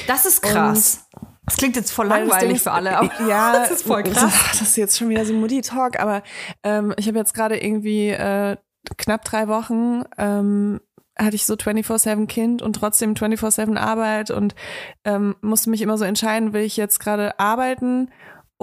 das 0.08 0.26
ist 0.26 0.42
krass. 0.42 1.08
Das 1.46 1.58
klingt 1.58 1.76
jetzt 1.76 1.92
voll 1.92 2.08
langweilig 2.08 2.62
für 2.62 2.72
alle, 2.72 2.98
aber 2.98 3.12
ja, 3.28 3.52
das 3.60 3.72
ist 3.72 3.86
voll 3.86 4.04
krass. 4.04 4.34
Das 4.52 4.62
ist 4.62 4.78
jetzt 4.78 4.98
schon 4.98 5.10
wieder 5.10 5.26
so 5.26 5.34
Mutti-Talk, 5.34 6.00
aber 6.00 6.24
ähm, 6.64 6.94
ich 6.98 7.08
habe 7.08 7.18
jetzt 7.18 7.34
gerade 7.34 7.62
irgendwie 7.62 8.10
äh, 8.10 8.56
knapp 8.98 9.26
drei 9.26 9.48
Wochen 9.48 10.04
ähm, 10.18 10.80
hatte 11.18 11.36
ich 11.36 11.46
so 11.46 11.54
24-7 11.54 12.28
Kind 12.28 12.62
und 12.62 12.74
trotzdem 12.74 13.14
24-7 13.14 13.78
Arbeit 13.78 14.32
und 14.32 14.56
ähm, 15.04 15.36
musste 15.42 15.70
mich 15.70 15.82
immer 15.82 15.98
so 15.98 16.06
entscheiden, 16.06 16.54
will 16.54 16.64
ich 16.64 16.78
jetzt 16.78 17.00
gerade 17.00 17.40
arbeiten 17.40 18.10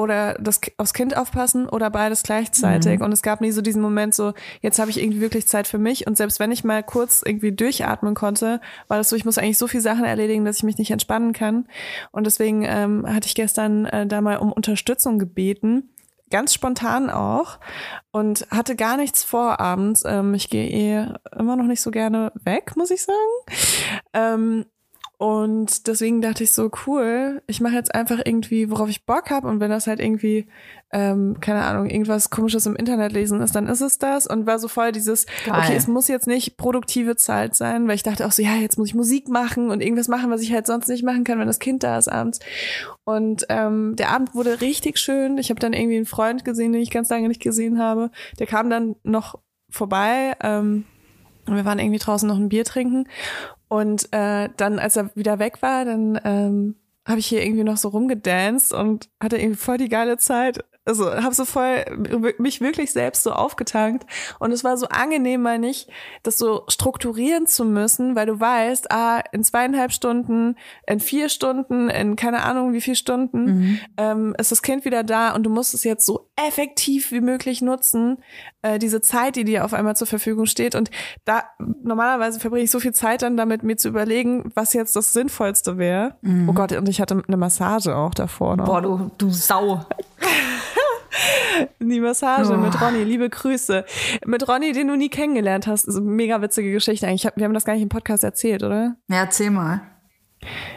oder 0.00 0.34
das 0.40 0.60
aufs 0.78 0.94
Kind 0.94 1.16
aufpassen 1.16 1.68
oder 1.68 1.90
beides 1.90 2.22
gleichzeitig. 2.22 2.98
Mhm. 2.98 3.04
Und 3.04 3.12
es 3.12 3.22
gab 3.22 3.40
nie 3.40 3.50
so 3.50 3.60
diesen 3.60 3.82
Moment 3.82 4.14
so, 4.14 4.32
jetzt 4.62 4.78
habe 4.78 4.90
ich 4.90 5.00
irgendwie 5.00 5.20
wirklich 5.20 5.46
Zeit 5.46 5.66
für 5.66 5.78
mich. 5.78 6.06
Und 6.06 6.16
selbst 6.16 6.40
wenn 6.40 6.52
ich 6.52 6.64
mal 6.64 6.82
kurz 6.82 7.22
irgendwie 7.24 7.52
durchatmen 7.52 8.14
konnte, 8.14 8.60
war 8.88 8.98
das 8.98 9.10
so, 9.10 9.16
ich 9.16 9.24
muss 9.24 9.38
eigentlich 9.38 9.58
so 9.58 9.66
viele 9.66 9.82
Sachen 9.82 10.04
erledigen, 10.04 10.44
dass 10.44 10.58
ich 10.58 10.62
mich 10.62 10.78
nicht 10.78 10.90
entspannen 10.90 11.32
kann. 11.32 11.66
Und 12.12 12.24
deswegen 12.24 12.64
ähm, 12.64 13.04
hatte 13.06 13.26
ich 13.26 13.34
gestern 13.34 13.84
äh, 13.86 14.06
da 14.06 14.20
mal 14.20 14.38
um 14.38 14.52
Unterstützung 14.52 15.18
gebeten. 15.18 15.90
Ganz 16.30 16.54
spontan 16.54 17.10
auch 17.10 17.58
und 18.12 18.46
hatte 18.50 18.76
gar 18.76 18.96
nichts 18.96 19.24
vor 19.24 19.60
abends. 19.60 20.04
Ähm, 20.06 20.34
ich 20.34 20.48
gehe 20.48 20.68
eh 20.68 21.06
immer 21.38 21.56
noch 21.56 21.66
nicht 21.66 21.80
so 21.82 21.90
gerne 21.90 22.32
weg, 22.34 22.76
muss 22.76 22.90
ich 22.90 23.02
sagen. 23.02 23.16
Ähm, 24.12 24.66
und 25.20 25.86
deswegen 25.86 26.22
dachte 26.22 26.44
ich 26.44 26.52
so, 26.52 26.70
cool, 26.86 27.42
ich 27.46 27.60
mache 27.60 27.74
jetzt 27.74 27.94
einfach 27.94 28.20
irgendwie, 28.24 28.70
worauf 28.70 28.88
ich 28.88 29.04
Bock 29.04 29.28
habe. 29.28 29.48
Und 29.48 29.60
wenn 29.60 29.68
das 29.68 29.86
halt 29.86 30.00
irgendwie, 30.00 30.46
ähm, 30.92 31.36
keine 31.42 31.62
Ahnung, 31.62 31.90
irgendwas 31.90 32.30
komisches 32.30 32.64
im 32.64 32.74
Internet 32.74 33.12
lesen 33.12 33.42
ist, 33.42 33.54
dann 33.54 33.68
ist 33.68 33.82
es 33.82 33.98
das. 33.98 34.26
Und 34.26 34.46
war 34.46 34.58
so 34.58 34.66
voll 34.66 34.92
dieses, 34.92 35.26
Geil. 35.44 35.56
okay, 35.58 35.76
es 35.76 35.86
muss 35.88 36.08
jetzt 36.08 36.26
nicht 36.26 36.56
produktive 36.56 37.16
Zeit 37.16 37.54
sein, 37.54 37.86
weil 37.86 37.96
ich 37.96 38.02
dachte 38.02 38.26
auch 38.26 38.32
so, 38.32 38.40
ja, 38.42 38.54
jetzt 38.54 38.78
muss 38.78 38.88
ich 38.88 38.94
Musik 38.94 39.28
machen 39.28 39.68
und 39.68 39.82
irgendwas 39.82 40.08
machen, 40.08 40.30
was 40.30 40.40
ich 40.40 40.54
halt 40.54 40.66
sonst 40.66 40.88
nicht 40.88 41.04
machen 41.04 41.24
kann, 41.24 41.38
wenn 41.38 41.46
das 41.46 41.58
Kind 41.58 41.82
da 41.82 41.98
ist 41.98 42.08
abends. 42.08 42.38
Und 43.04 43.44
ähm, 43.50 43.96
der 43.96 44.12
Abend 44.12 44.34
wurde 44.34 44.62
richtig 44.62 44.96
schön. 44.96 45.36
Ich 45.36 45.50
habe 45.50 45.60
dann 45.60 45.74
irgendwie 45.74 45.96
einen 45.96 46.06
Freund 46.06 46.46
gesehen, 46.46 46.72
den 46.72 46.80
ich 46.80 46.90
ganz 46.90 47.10
lange 47.10 47.28
nicht 47.28 47.42
gesehen 47.42 47.78
habe. 47.78 48.10
Der 48.38 48.46
kam 48.46 48.70
dann 48.70 48.96
noch 49.02 49.38
vorbei. 49.68 50.32
Ähm, 50.42 50.86
und 51.46 51.56
wir 51.56 51.64
waren 51.64 51.78
irgendwie 51.78 51.98
draußen 51.98 52.28
noch 52.28 52.36
ein 52.36 52.48
Bier 52.48 52.64
trinken. 52.64 53.06
Und 53.70 54.12
äh, 54.12 54.48
dann, 54.56 54.80
als 54.80 54.96
er 54.96 55.14
wieder 55.14 55.38
weg 55.38 55.62
war, 55.62 55.84
dann 55.84 56.20
ähm, 56.24 56.74
habe 57.06 57.20
ich 57.20 57.26
hier 57.26 57.44
irgendwie 57.44 57.62
noch 57.62 57.76
so 57.76 57.88
rumgedanced 57.88 58.72
und 58.72 59.08
hatte 59.22 59.38
irgendwie 59.38 59.56
voll 59.56 59.78
die 59.78 59.88
geile 59.88 60.18
Zeit. 60.18 60.64
Also 60.84 61.08
habe 61.08 61.34
so 61.36 61.44
voll 61.44 61.84
mich 62.38 62.60
wirklich 62.60 62.90
selbst 62.90 63.22
so 63.22 63.30
aufgetankt. 63.30 64.06
Und 64.40 64.50
es 64.50 64.64
war 64.64 64.76
so 64.76 64.88
angenehm, 64.88 65.40
mal 65.40 65.60
nicht, 65.60 65.88
das 66.24 66.36
so 66.36 66.64
strukturieren 66.66 67.46
zu 67.46 67.64
müssen, 67.64 68.16
weil 68.16 68.26
du 68.26 68.40
weißt, 68.40 68.90
ah, 68.90 69.22
in 69.30 69.44
zweieinhalb 69.44 69.92
Stunden, 69.92 70.56
in 70.88 70.98
vier 70.98 71.28
Stunden, 71.28 71.90
in 71.90 72.16
keine 72.16 72.42
Ahnung 72.42 72.72
wie 72.72 72.80
viel 72.80 72.96
Stunden 72.96 73.80
ähm, 73.96 74.34
ist 74.36 74.50
das 74.50 74.62
Kind 74.62 74.84
wieder 74.84 75.04
da 75.04 75.32
und 75.32 75.44
du 75.44 75.50
musst 75.50 75.74
es 75.74 75.84
jetzt 75.84 76.04
so 76.04 76.28
effektiv 76.34 77.12
wie 77.12 77.20
möglich 77.20 77.62
nutzen, 77.62 78.18
äh, 78.62 78.78
diese 78.78 79.00
Zeit, 79.00 79.36
die 79.36 79.44
dir 79.44 79.64
auf 79.64 79.72
einmal 79.74 79.96
zur 79.96 80.06
Verfügung 80.06 80.46
steht. 80.46 80.74
Und 80.74 80.90
da 81.24 81.44
normalerweise 81.82 82.40
verbringe 82.40 82.64
ich 82.64 82.70
so 82.70 82.80
viel 82.80 82.92
Zeit 82.92 83.22
dann 83.22 83.36
damit, 83.36 83.62
mir 83.62 83.76
zu 83.76 83.88
überlegen, 83.88 84.50
was 84.54 84.72
jetzt 84.72 84.96
das 84.96 85.12
Sinnvollste 85.12 85.78
wäre. 85.78 86.16
Oh 86.46 86.52
Gott, 86.52 86.72
und 86.72 86.88
ich 86.88 87.00
hatte 87.00 87.22
eine 87.26 87.36
Massage 87.36 87.96
auch 87.96 88.14
davor 88.14 88.56
noch. 88.56 88.66
Boah, 88.66 88.82
du, 88.82 89.10
du 89.18 89.30
Sau. 89.30 89.84
Die 91.80 92.00
Massage 92.00 92.52
Oh. 92.54 92.56
mit 92.56 92.80
Ronny, 92.80 93.02
liebe 93.04 93.28
Grüße. 93.28 93.84
Mit 94.24 94.48
Ronny, 94.48 94.72
den 94.72 94.88
du 94.88 94.96
nie 94.96 95.08
kennengelernt 95.08 95.66
hast. 95.66 95.82
So 95.90 96.00
mega 96.00 96.40
witzige 96.40 96.72
Geschichte 96.72 97.06
eigentlich. 97.06 97.22
Ich 97.22 97.26
hab, 97.26 97.36
wir 97.36 97.44
haben 97.44 97.52
das 97.54 97.64
gar 97.64 97.74
nicht 97.74 97.82
im 97.82 97.88
Podcast 97.88 98.24
erzählt, 98.24 98.62
oder? 98.62 98.96
Ja, 99.08 99.16
erzähl 99.18 99.50
mal. 99.50 99.82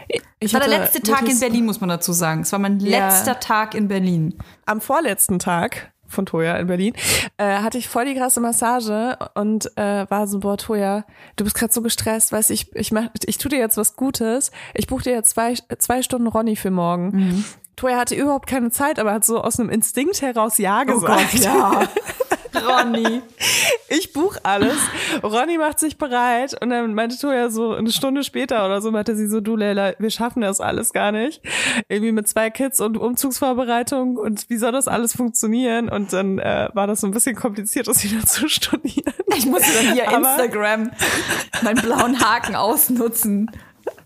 Ich 0.08 0.20
Das 0.40 0.52
war 0.52 0.60
der 0.60 0.80
letzte 0.80 1.00
Tag 1.00 1.26
in 1.28 1.40
Berlin, 1.40 1.64
muss 1.64 1.80
man 1.80 1.88
dazu 1.88 2.12
sagen. 2.12 2.42
Es 2.42 2.52
war 2.52 2.58
mein 2.58 2.80
Ja. 2.80 3.06
letzter 3.08 3.40
Tag 3.40 3.74
in 3.74 3.88
Berlin. 3.88 4.34
Am 4.66 4.80
vorletzten 4.80 5.38
Tag 5.38 5.92
von 6.06 6.26
Toja 6.26 6.56
in 6.56 6.66
Berlin 6.66 6.94
äh, 7.38 7.58
hatte 7.58 7.78
ich 7.78 7.88
voll 7.88 8.04
die 8.04 8.14
krasse 8.14 8.40
Massage 8.40 9.16
und 9.34 9.76
äh, 9.76 10.08
war 10.08 10.26
so, 10.26 10.40
boah, 10.40 10.56
Toja, 10.56 11.04
du 11.36 11.44
bist 11.44 11.56
gerade 11.56 11.72
so 11.72 11.82
gestresst, 11.82 12.32
weißt 12.32 12.50
ich, 12.50 12.74
ich 12.74 12.92
mach, 12.92 13.08
ich 13.26 13.38
tu 13.38 13.48
dir 13.48 13.58
jetzt 13.58 13.76
was 13.76 13.96
Gutes. 13.96 14.50
Ich 14.74 14.86
buche 14.86 15.04
dir 15.04 15.12
jetzt 15.12 15.30
zwei, 15.30 15.54
zwei 15.78 16.02
Stunden 16.02 16.26
Ronny 16.26 16.56
für 16.56 16.70
morgen. 16.70 17.10
Mhm. 17.10 17.44
Toja 17.76 17.96
hatte 17.96 18.14
überhaupt 18.14 18.46
keine 18.46 18.70
Zeit, 18.70 18.98
aber 18.98 19.12
hat 19.12 19.24
so 19.24 19.40
aus 19.40 19.58
einem 19.58 19.68
Instinkt 19.68 20.22
heraus 20.22 20.58
Ja 20.58 20.84
gesagt. 20.84 21.34
Oh 21.34 21.38
ja. 21.38 21.88
Ronny. 22.54 23.22
ich 23.88 24.12
buch 24.12 24.36
alles. 24.42 24.76
Ronny 25.22 25.58
macht 25.58 25.78
sich 25.78 25.98
bereit 25.98 26.60
und 26.62 26.70
dann 26.70 26.94
meinte 26.94 27.18
Toja 27.18 27.50
so 27.50 27.72
eine 27.72 27.90
Stunde 27.90 28.24
später 28.24 28.64
oder 28.64 28.80
so 28.80 28.90
meinte 28.90 29.16
sie 29.16 29.26
so, 29.28 29.40
du 29.40 29.56
Leila, 29.56 29.92
wir 29.98 30.10
schaffen 30.10 30.40
das 30.42 30.60
alles 30.60 30.92
gar 30.92 31.12
nicht. 31.12 31.40
Irgendwie 31.88 32.12
mit 32.12 32.28
zwei 32.28 32.50
Kids 32.50 32.80
und 32.80 32.96
Umzugsvorbereitung 32.96 34.16
und 34.16 34.48
wie 34.48 34.56
soll 34.56 34.72
das 34.72 34.88
alles 34.88 35.14
funktionieren? 35.14 35.88
Und 35.88 36.12
dann 36.12 36.38
äh, 36.38 36.68
war 36.74 36.86
das 36.86 37.00
so 37.00 37.06
ein 37.06 37.12
bisschen 37.12 37.36
kompliziert, 37.36 37.88
das 37.88 38.02
wieder 38.04 38.24
zu 38.26 38.48
studieren. 38.48 39.12
Ich 39.36 39.46
musste 39.46 39.72
dann 39.84 39.92
hier 39.94 40.08
Aber- 40.08 40.16
Instagram 40.36 40.90
meinen 41.62 41.82
blauen 41.82 42.20
Haken 42.20 42.54
ausnutzen. 42.56 43.50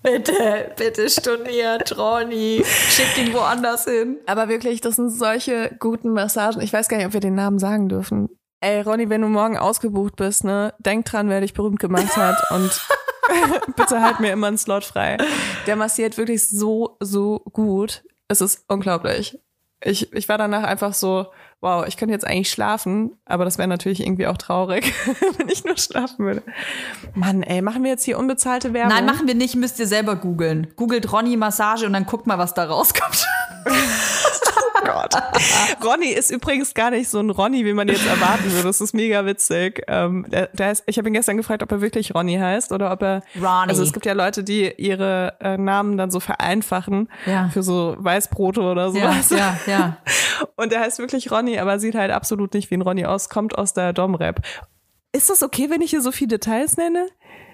Bitte, 0.03 0.73
bitte 0.77 1.09
storniert, 1.09 1.97
Ronny. 1.99 2.63
Schickt 2.65 3.19
ihn 3.19 3.33
woanders 3.33 3.85
hin. 3.85 4.17
Aber 4.27 4.49
wirklich, 4.49 4.81
das 4.81 4.97
sind 4.97 5.11
solche 5.11 5.75
guten 5.79 6.13
Massagen. 6.13 6.61
Ich 6.63 6.73
weiß 6.73 6.89
gar 6.89 6.97
nicht, 6.97 7.07
ob 7.07 7.13
wir 7.13 7.21
den 7.21 7.35
Namen 7.35 7.59
sagen 7.59 7.89
dürfen. 7.89 8.29
Ey, 8.61 8.81
Ronny, 8.81 9.09
wenn 9.09 9.23
du 9.23 9.29
morgen 9.29 9.57
ausgebucht 9.57 10.17
bist, 10.17 10.45
ne, 10.45 10.75
denk 10.79 11.05
dran, 11.05 11.29
wer 11.29 11.41
dich 11.41 11.55
berühmt 11.55 11.79
gemacht 11.79 12.17
hat 12.17 12.51
und 12.51 12.71
bitte 13.77 14.01
halt 14.03 14.21
mir 14.21 14.33
immer 14.33 14.49
einen 14.49 14.59
Slot 14.59 14.85
frei. 14.85 15.19
Der 15.67 15.77
massiert 15.77 16.17
wirklich 16.17 16.49
so, 16.49 16.97
so 17.01 17.41
gut. 17.53 18.05
Es 18.29 18.41
ist 18.41 18.65
unglaublich. 18.69 19.39
Ich, 19.81 20.13
ich 20.13 20.29
war 20.29 20.39
danach 20.39 20.65
einfach 20.65 20.93
so, 20.93 21.27
wow, 21.61 21.87
ich 21.87 21.97
könnte 21.97 22.13
jetzt 22.13 22.27
eigentlich 22.27 22.51
schlafen, 22.51 23.17
aber 23.25 23.45
das 23.45 23.59
wäre 23.59 23.69
natürlich 23.69 24.01
irgendwie 24.01 24.27
auch 24.27 24.37
traurig, 24.37 24.93
wenn 25.39 25.49
ich 25.49 25.65
nur 25.65 25.79
schlafen 25.79 26.27
würde. 26.27 26.43
Mann, 27.15 27.45
ey, 27.45 27.63
machen 27.63 27.85
wir 27.85 27.93
jetzt 27.93 28.03
hier 28.03 28.19
unbezahlte 28.19 28.73
Werbung? 28.73 28.93
Nein, 28.93 29.07
machen 29.07 29.29
wir 29.29 29.37
nicht, 29.37 29.55
müsst 29.55 29.79
ihr 29.79 29.87
selber 29.87 30.17
googeln. 30.17 30.73
Googelt 30.75 31.13
Ronny 31.13 31.37
Massage 31.37 31.87
und 31.87 31.93
dann 31.93 32.07
guckt 32.07 32.27
mal, 32.27 32.39
was 32.39 32.55
da 32.55 32.65
rauskommt. 32.65 33.25
Gott. 34.93 35.15
Ronny 35.85 36.09
ist 36.09 36.31
übrigens 36.31 36.75
gar 36.75 36.91
nicht 36.91 37.09
so 37.09 37.19
ein 37.21 37.31
Ronny, 37.31 37.65
wie 37.65 37.73
man 37.73 37.89
jetzt 37.89 38.07
erwarten 38.07 38.51
würde. 38.53 38.65
Das 38.69 38.81
ist 38.81 38.95
mega 38.95 39.25
witzig. 39.27 39.83
Ähm, 39.89 40.27
der, 40.29 40.49
der 40.49 40.73
ist, 40.73 40.83
ich 40.87 40.99
habe 40.99 41.09
ihn 41.09 41.15
gestern 41.15 41.37
gefragt, 41.37 41.63
ob 41.63 41.71
er 41.73 41.81
wirklich 41.81 42.15
Ronny 42.15 42.37
heißt 42.37 42.73
oder 42.73 42.91
ob 42.93 43.03
er. 43.03 43.23
Ronny. 43.37 43.69
Also 43.69 43.83
es 43.83 43.93
gibt 43.93 44.07
ja 44.07 44.13
Leute, 44.15 44.43
die 44.45 44.73
ihre 44.77 45.35
äh, 45.41 45.57
Namen 45.59 45.97
dann 45.99 46.11
so 46.11 46.21
vereinfachen 46.21 47.09
Ja. 47.27 47.49
für 47.53 47.63
so 47.63 47.97
Weißbrote 47.99 48.61
oder 48.61 48.87
Ja, 48.89 48.91
sowas. 49.23 49.31
ja, 49.31 49.59
ja. 49.67 49.97
Und 50.57 50.73
er 50.73 50.81
heißt 50.81 50.99
wirklich 50.99 51.31
Ronny, 51.31 51.59
aber 51.59 51.79
sieht 51.79 51.95
halt 51.95 52.11
absolut 52.11 52.55
nicht 52.55 52.71
wie 52.71 52.77
ein 52.77 52.83
Ronny 52.83 53.05
aus, 53.05 53.29
kommt 53.29 53.57
aus 53.59 53.75
der 53.75 53.93
Dom-Rap. 53.93 54.41
Ist 55.13 55.31
das 55.31 55.43
okay, 55.43 55.71
wenn 55.71 55.81
ich 55.81 55.91
hier 55.91 56.03
so 56.03 56.13
viele 56.13 56.29
Details 56.29 56.77
nenne? 56.77 57.07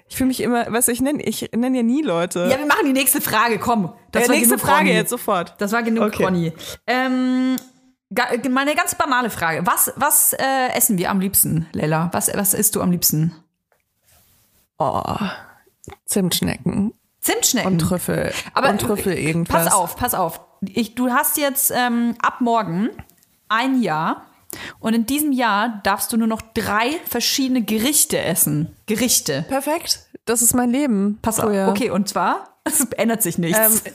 Ich 0.07 0.17
fühle 0.17 0.27
mich 0.27 0.41
immer, 0.41 0.71
was 0.71 0.87
ich 0.87 1.01
nenne, 1.01 1.23
ich 1.23 1.49
nenne 1.55 1.77
ja 1.77 1.83
nie 1.83 2.01
Leute. 2.03 2.47
Ja, 2.51 2.59
wir 2.59 2.65
machen 2.67 2.85
die 2.85 2.93
nächste 2.93 3.21
Frage, 3.21 3.57
komm. 3.57 3.91
Das 4.11 4.27
war 4.27 4.35
nächste 4.35 4.55
genug 4.55 4.65
Frage 4.67 4.79
Ronny. 4.87 4.91
jetzt 4.93 5.09
sofort. 5.09 5.55
Das 5.59 5.71
war 5.71 5.81
genug, 5.83 6.03
Okay. 6.05 6.23
Ronny. 6.23 6.53
Ähm, 6.85 7.55
meine 8.51 8.75
ganz 8.75 8.93
banale 8.95 9.29
Frage. 9.31 9.65
Was, 9.65 9.91
was 9.95 10.33
äh, 10.33 10.69
essen 10.75 10.97
wir 10.99 11.09
am 11.09 11.19
liebsten, 11.19 11.67
Lella? 11.73 12.09
Was, 12.11 12.31
was 12.33 12.53
isst 12.53 12.75
du 12.75 12.81
am 12.81 12.91
liebsten? 12.91 13.35
Oh, 14.77 15.01
Zimtschnecken 16.05 16.93
Zimtschnecken. 17.19 17.71
und 17.71 17.79
Trüffel. 17.79 18.31
Aber 18.53 18.69
und 18.69 18.81
Trüffel 18.81 19.13
irgendwas. 19.13 19.65
Pass 19.65 19.73
auf, 19.73 19.95
pass 19.95 20.13
auf. 20.13 20.39
Ich, 20.61 20.93
du 20.95 21.09
hast 21.11 21.37
jetzt 21.37 21.71
ähm, 21.75 22.15
ab 22.21 22.41
morgen 22.41 22.89
ein 23.49 23.81
Jahr 23.81 24.25
und 24.79 24.93
in 24.93 25.05
diesem 25.05 25.31
Jahr 25.31 25.81
darfst 25.83 26.11
du 26.11 26.17
nur 26.17 26.27
noch 26.27 26.41
drei 26.53 26.91
verschiedene 27.07 27.61
Gerichte 27.61 28.19
essen. 28.19 28.75
Gerichte. 28.85 29.45
Perfekt. 29.47 30.07
Das 30.25 30.41
ist 30.41 30.53
mein 30.55 30.71
Leben. 30.71 31.19
Pass 31.21 31.39
auf. 31.39 31.45
Früher. 31.45 31.67
Okay, 31.69 31.89
und 31.89 32.09
zwar, 32.09 32.57
es 32.63 32.81
ändert 32.97 33.21
sich 33.21 33.37
nichts. 33.37 33.83
Ähm, 33.87 33.93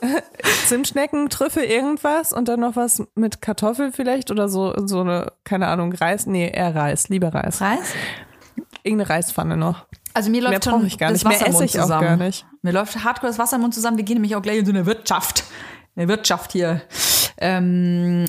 Zimtschnecken, 0.66 1.28
Trüffel, 1.28 1.64
irgendwas 1.64 2.32
und 2.32 2.48
dann 2.48 2.60
noch 2.60 2.76
was 2.76 3.02
mit 3.14 3.40
Kartoffel 3.40 3.92
vielleicht 3.92 4.30
oder 4.30 4.48
so, 4.48 4.74
so 4.86 5.00
eine, 5.00 5.32
keine 5.44 5.68
Ahnung, 5.68 5.92
Reis. 5.92 6.26
Nee, 6.26 6.50
eher 6.50 6.74
Reis, 6.74 7.08
lieber 7.08 7.34
Reis. 7.34 7.60
Reis? 7.60 7.94
Irgendeine 8.82 9.10
Reispfanne 9.10 9.56
noch. 9.56 9.86
Also 10.14 10.30
mir 10.30 10.40
läuft 10.40 10.50
Mehr 10.50 10.62
schon 10.62 10.72
brauche 10.72 10.86
ich 10.86 10.98
gar 10.98 11.12
das 11.12 11.24
Wasser 11.24 11.46
im 11.46 11.52
esse 11.52 11.52
Mund 11.52 11.64
ich 11.64 11.78
auch 11.78 11.82
zusammen. 11.84 12.06
gar 12.06 12.16
nicht. 12.16 12.46
Mir 12.62 12.72
läuft 12.72 13.04
hardcore 13.04 13.30
das 13.30 13.38
Wasser 13.38 13.56
im 13.56 13.62
Mund 13.62 13.74
zusammen. 13.74 13.96
Wir 13.96 14.04
gehen 14.04 14.16
nämlich 14.16 14.36
auch 14.36 14.42
gleich 14.42 14.58
in 14.58 14.66
so 14.66 14.72
eine 14.72 14.86
Wirtschaft. 14.86 15.44
Eine 15.96 16.08
Wirtschaft 16.08 16.52
hier. 16.52 16.82
Ähm, 17.38 18.26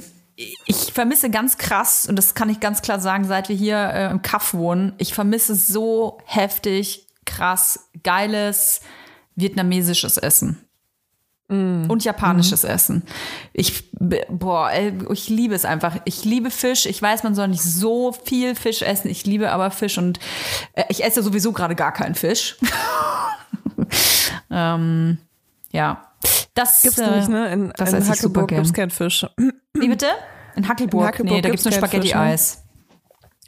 ich 0.66 0.94
vermisse 0.94 1.30
ganz 1.30 1.58
krass, 1.58 2.06
und 2.08 2.16
das 2.16 2.34
kann 2.34 2.50
ich 2.50 2.60
ganz 2.60 2.82
klar 2.82 3.00
sagen, 3.00 3.26
seit 3.26 3.50
wir 3.50 3.56
hier 3.56 3.78
äh, 3.78 4.10
im 4.10 4.22
Kaff 4.22 4.54
wohnen, 4.54 4.94
ich 4.98 5.14
vermisse 5.14 5.56
so 5.56 6.20
heftig, 6.26 7.08
krass, 7.26 7.90
geiles 8.04 8.82
vietnamesisches 9.36 10.18
Essen. 10.18 10.66
Und 11.90 12.04
japanisches 12.04 12.64
Essen. 12.64 13.04
Ich, 13.54 13.92
boah, 14.30 14.72
ich 15.12 15.30
liebe 15.30 15.56
es 15.56 15.66
einfach. 15.66 15.98
Ich 16.06 16.24
liebe 16.24 16.52
Fisch. 16.52 16.86
Ich 16.86 17.02
weiß, 17.02 17.24
man 17.24 17.34
soll 17.34 17.48
nicht 17.48 17.64
so 17.64 18.12
viel 18.12 18.54
Fisch 18.54 18.84
essen. 18.84 19.10
Ich 19.10 19.26
liebe 19.26 19.52
aber 19.52 19.72
Fisch 19.72 19.98
und 19.98 20.20
äh, 20.74 20.84
ich 20.90 21.04
esse 21.04 21.24
sowieso 21.24 21.52
gerade 21.52 21.74
gar 21.74 21.92
keinen 21.92 22.14
Fisch. 22.14 22.56
ähm, 24.52 25.18
ja. 25.72 26.14
Das 26.54 26.84
Gibt's 26.84 27.00
äh, 27.00 27.18
nicht, 27.18 27.30
ne? 27.30 27.52
In, 27.52 27.74
das 27.76 27.94
in 27.94 28.08
Hackeburg 28.08 28.50
gibt's 28.50 28.74
kein 28.74 28.92
Fisch. 28.92 29.26
Wie 29.80 29.88
bitte? 29.90 30.08
In 30.56 30.68
Hackelburg. 30.68 31.02
In 31.02 31.08
Hackelburg 31.08 31.36
nee, 31.36 31.42
da 31.42 31.50
gibt's 31.50 31.66
nur 31.66 31.72
kein 31.72 31.82
Fisch, 31.82 31.92
ne? 31.92 32.10
Spaghetti-Eis. 32.10 32.64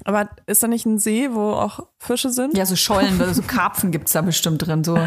Aber 0.04 0.30
ist 0.48 0.64
da 0.64 0.68
nicht 0.68 0.86
ein 0.86 0.98
See, 0.98 1.30
wo 1.32 1.52
auch 1.52 1.88
Fische 2.00 2.30
sind? 2.30 2.58
Ja, 2.58 2.66
so 2.66 2.76
Schollen, 2.76 3.22
so 3.34 3.42
Karpfen 3.42 3.92
gibt's 3.92 4.14
da 4.14 4.22
bestimmt 4.22 4.66
drin. 4.66 4.84
So, 4.84 4.98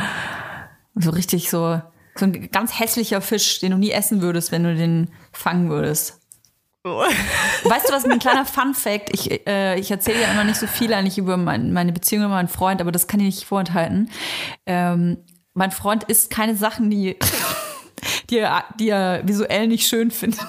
so 0.95 1.11
richtig 1.11 1.51
so, 1.51 1.81
so 2.17 2.27
ein 2.27 2.51
ganz 2.51 2.79
hässlicher 2.79 3.21
Fisch, 3.21 3.61
den 3.61 3.73
du 3.73 3.79
nie 3.79 3.91
essen 3.91 4.23
würdest, 4.23 4.53
wenn 4.53 4.65
du 4.65 4.75
den 4.75 5.11
fangen 5.33 5.69
würdest. 5.69 6.21
Weißt 6.85 7.89
du 7.89 7.93
was, 7.95 8.05
ein 8.05 8.19
kleiner 8.19 8.45
Fun-Fact? 8.45 9.09
Ich, 9.15 9.47
äh, 9.47 9.79
ich 9.81 9.91
erzähle 9.91 10.21
ja 10.21 10.31
immer 10.31 10.45
nicht 10.45 10.61
so 10.61 10.67
viel 10.67 10.93
eigentlich 10.93 11.17
über 11.17 11.39
mein, 11.39 11.73
meine 11.73 11.93
Beziehung 11.93 12.25
mit 12.25 12.31
meinem 12.31 12.49
Freund, 12.49 12.83
aber 12.83 12.93
das 12.93 13.07
kann 13.07 13.21
ich 13.21 13.27
nicht 13.27 13.45
vorenthalten. 13.47 14.11
Ähm, 14.67 15.17
mein 15.55 15.71
Freund 15.71 16.05
isst 16.05 16.29
keine 16.29 16.55
Sachen, 16.57 16.91
die, 16.91 17.17
die, 18.31 18.39
er, 18.39 18.65
die 18.79 18.91
er 18.91 19.27
visuell 19.27 19.67
nicht 19.67 19.87
schön 19.87 20.11
findet. 20.11 20.41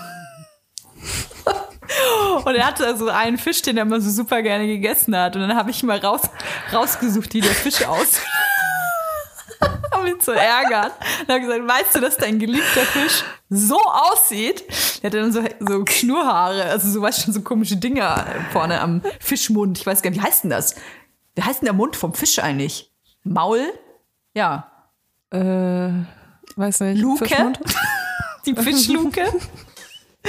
Und 2.43 2.56
er 2.56 2.68
hatte 2.68 2.97
so 2.97 3.08
einen 3.08 3.38
Fisch, 3.38 3.62
den 3.62 3.78
er 3.78 3.84
immer 3.84 4.01
so 4.01 4.10
super 4.10 4.41
gerne 4.41 4.68
gegessen 4.68 5.16
hat. 5.16 5.36
Und 5.36 5.41
dann 5.41 5.56
habe 5.56 5.72
ich 5.72 5.84
mal 5.84 5.97
raus, 5.97 6.22
rausgesucht, 6.72 7.34
wie 7.34 7.41
der 7.41 7.51
Fisch 7.51 7.86
aussieht. 7.86 8.26
um 9.99 10.06
ihn 10.06 10.20
zu 10.20 10.32
ärgern. 10.32 10.91
Und 11.22 11.30
habe 11.30 11.41
gesagt, 11.41 11.68
weißt 11.68 11.95
du, 11.95 12.01
dass 12.01 12.18
dein 12.18 12.39
geliebter 12.39 12.82
Fisch 12.82 13.24
so 13.49 13.78
aussieht? 13.78 14.66
Der 15.01 15.10
hatte 15.10 15.22
dann 15.22 15.32
so, 15.32 15.43
so 15.60 15.86
Schnurhaare, 15.86 16.66
also 16.66 16.89
so 16.89 17.01
weißt 17.01 17.20
du, 17.20 17.24
schon 17.24 17.34
so 17.34 17.41
komische 17.41 17.78
Dinger 17.78 18.26
vorne 18.51 18.82
am 18.82 19.01
Fischmund. 19.20 19.78
Ich 19.78 19.86
weiß 19.86 20.01
gar 20.01 20.10
nicht, 20.10 20.22
wie 20.22 20.26
heißt 20.26 20.43
denn 20.43 20.51
das? 20.51 20.76
Wie 21.36 21.43
heißt 21.43 21.62
denn 21.62 21.68
der 21.68 21.74
Mund 21.74 21.95
vom 21.95 22.14
Fisch 22.14 22.39
eigentlich? 22.39 22.91
Maul? 23.24 23.62
Ja. 24.34 24.72
Äh, 25.32 25.89
weiß 26.56 26.82
nicht. 26.82 27.01
Luke? 27.01 27.26
Die 28.45 28.56
Fischluke? 28.56 29.24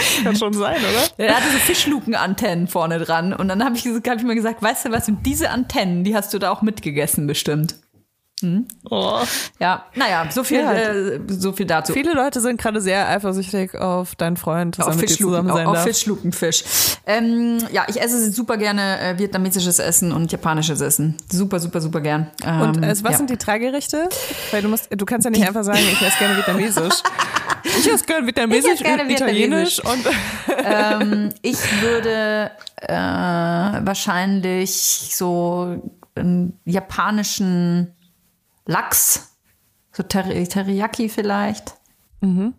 Kann 0.24 0.36
schon 0.36 0.52
sein, 0.52 0.76
oder? 0.76 1.26
Er 1.26 1.36
hatte 1.36 1.50
so 1.50 1.58
Fischlukenantennen 1.58 2.68
vorne 2.68 2.98
dran. 2.98 3.32
Und 3.32 3.48
dann 3.48 3.64
habe 3.64 3.76
ich, 3.76 3.84
hab 3.86 4.16
ich 4.16 4.22
mir 4.24 4.34
gesagt, 4.34 4.62
weißt 4.62 4.86
du 4.86 4.92
was, 4.92 5.08
und 5.08 5.24
diese 5.24 5.50
Antennen, 5.50 6.04
die 6.04 6.14
hast 6.14 6.32
du 6.34 6.38
da 6.38 6.50
auch 6.50 6.62
mitgegessen 6.62 7.26
bestimmt. 7.26 7.76
Oh. 8.90 9.20
Ja, 9.58 9.86
naja, 9.94 10.26
so 10.30 10.44
viel, 10.44 10.60
Ja. 10.60 10.72
äh, 10.72 11.20
so 11.26 11.52
viel 11.52 11.64
dazu. 11.64 11.94
Viele 11.94 12.12
Leute 12.12 12.40
sind 12.42 12.60
gerade 12.60 12.82
sehr 12.82 13.08
eifersüchtig 13.08 13.74
auf 13.74 14.14
deinen 14.14 14.36
Freund, 14.36 14.78
dass 14.78 14.86
er 14.86 14.90
auf 14.90 14.96
mit 14.96 15.04
dir 15.04 15.08
Fischluken, 15.08 15.46
zusammen 15.46 15.56
sein 15.56 15.66
auf, 15.66 15.76
auf. 15.78 15.84
Fischlukenfisch. 15.84 16.64
Ähm, 17.06 17.58
ja, 17.72 17.86
ich 17.88 18.00
esse 18.00 18.30
super 18.30 18.58
gerne 18.58 19.00
äh, 19.00 19.18
vietnamesisches 19.18 19.78
Essen 19.78 20.12
und 20.12 20.30
japanisches 20.30 20.82
Essen. 20.82 21.16
Super, 21.32 21.60
super, 21.60 21.80
super 21.80 22.02
gern. 22.02 22.30
Ähm, 22.44 22.60
Und 22.60 22.84
äh, 22.84 22.90
was 22.90 23.12
ja. 23.12 23.16
sind 23.16 23.30
die 23.30 23.38
drei 23.38 23.58
Gerichte? 23.58 24.08
Weil 24.50 24.60
du 24.60 24.68
musst, 24.68 24.88
du 24.90 25.06
kannst 25.06 25.24
ja 25.24 25.30
nicht 25.30 25.46
einfach 25.46 25.64
sagen, 25.64 25.78
ich 25.78 26.02
esse 26.02 26.18
gerne 26.18 26.36
vietnamesisch. 26.36 26.94
Ich 27.64 27.90
esse 27.90 28.04
gerne 28.04 28.26
vietnamesisch, 28.26 28.64
Ich 28.64 28.80
esse 28.80 28.84
gerne 28.84 29.12
italienisch 29.12 29.80
und 29.84 30.06
ähm, 30.64 31.30
ich 31.42 31.58
würde 31.82 32.50
äh, 32.76 32.94
wahrscheinlich 32.94 35.08
so 35.12 35.82
einen 36.14 36.58
japanischen 36.64 37.94
Lachs, 38.66 39.36
so 39.92 40.02
Ter 40.02 40.24
Teriyaki 40.24 41.08
vielleicht. 41.08 41.74
Äh, 42.22 42.50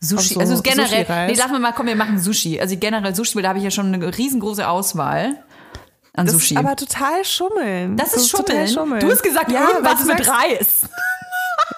Sushi, 0.00 0.34
Auch 0.34 0.34
so 0.34 0.40
also 0.40 0.62
generell, 0.62 1.26
nee, 1.26 1.34
lass 1.36 1.50
mal 1.50 1.72
komm, 1.72 1.86
wir 1.86 1.96
machen 1.96 2.18
Sushi. 2.18 2.60
Also 2.60 2.76
generell 2.76 3.14
Sushi, 3.14 3.34
weil 3.34 3.42
da 3.42 3.50
habe 3.50 3.58
ich 3.58 3.64
ja 3.64 3.70
schon 3.70 3.92
eine 3.92 4.16
riesengroße 4.16 4.68
Auswahl 4.68 5.42
an 6.12 6.26
das 6.26 6.34
Sushi. 6.34 6.54
ist 6.54 6.58
aber 6.58 6.76
total 6.76 7.24
schummeln. 7.24 7.96
das 7.96 8.14
ist 8.14 8.30
total 8.30 8.68
Schummeln. 8.68 9.00
Du 9.00 9.10
hast 9.10 9.22
gesagt, 9.22 9.50
ja, 9.50 9.68
irgendwas 9.68 10.04
mit 10.04 10.28
Reis. 10.28 10.82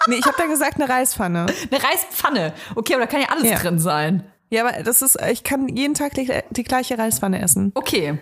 Nee, 0.06 0.16
ich 0.16 0.26
habe 0.26 0.36
dann 0.38 0.50
gesagt 0.50 0.76
eine 0.80 0.88
Reispfanne. 0.88 1.46
Eine 1.70 1.82
Reispfanne. 1.82 2.52
Okay, 2.74 2.94
aber 2.94 3.04
da 3.04 3.10
kann 3.10 3.20
ja 3.20 3.28
alles 3.30 3.50
Ja. 3.50 3.58
drin 3.58 3.78
sein. 3.78 4.24
Ja, 4.50 4.66
aber 4.66 4.82
das 4.82 5.02
ist, 5.02 5.18
ich 5.30 5.44
kann 5.44 5.68
jeden 5.68 5.94
Tag 5.94 6.14
die, 6.14 6.30
die 6.50 6.64
gleiche 6.64 6.96
Reispfanne 6.98 7.40
essen. 7.42 7.70
Okay. 7.74 8.18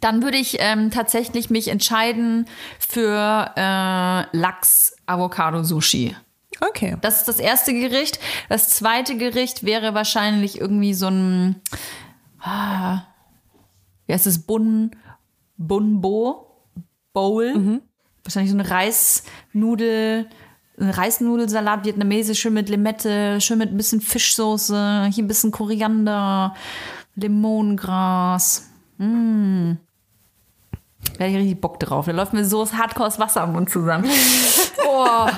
Dann 0.00 0.22
würde 0.22 0.36
ich 0.38 0.56
ähm, 0.60 0.90
tatsächlich 0.90 1.50
mich 1.50 1.68
entscheiden 1.68 2.46
für 2.78 3.52
äh, 3.56 4.36
Lachs-Avocado-Sushi. 4.36 6.16
Okay. 6.60 6.96
Das 7.00 7.18
ist 7.18 7.28
das 7.28 7.38
erste 7.38 7.72
Gericht. 7.74 8.18
Das 8.48 8.68
zweite 8.70 9.16
Gericht 9.16 9.64
wäre 9.64 9.94
wahrscheinlich 9.94 10.60
irgendwie 10.60 10.94
so 10.94 11.08
ein, 11.08 11.56
ah, 12.40 13.02
wie 14.06 14.12
heißt 14.14 14.26
es, 14.26 14.46
Bun, 14.46 14.94
Bunbo 15.56 16.50
Bowl. 17.12 17.80
Wahrscheinlich 18.24 18.50
so 18.52 18.58
eine 18.58 18.70
Reisnudel, 18.70 20.28
Reisnudelsalat, 20.78 21.84
vietnamesisch, 21.84 22.40
schön 22.40 22.54
mit 22.54 22.68
Limette, 22.68 23.40
schön 23.40 23.58
mit 23.58 23.70
ein 23.70 23.76
bisschen 23.76 24.00
Fischsoße, 24.00 25.08
hier 25.12 25.24
ein 25.24 25.28
bisschen 25.28 25.52
Koriander, 25.52 26.54
Limonengras. 27.14 28.68
Mm. 28.98 29.72
Da 31.18 31.24
hätte 31.24 31.30
ich 31.30 31.36
richtig 31.36 31.60
Bock 31.60 31.78
drauf. 31.78 32.06
Da 32.06 32.12
läuft 32.12 32.32
mir 32.32 32.44
so 32.44 32.64
das 32.64 32.74
Hardcore 32.74 33.12
Wasser 33.18 33.42
am 33.42 33.52
Mund 33.52 33.70
zusammen. 33.70 34.08
Oh. 34.86 35.28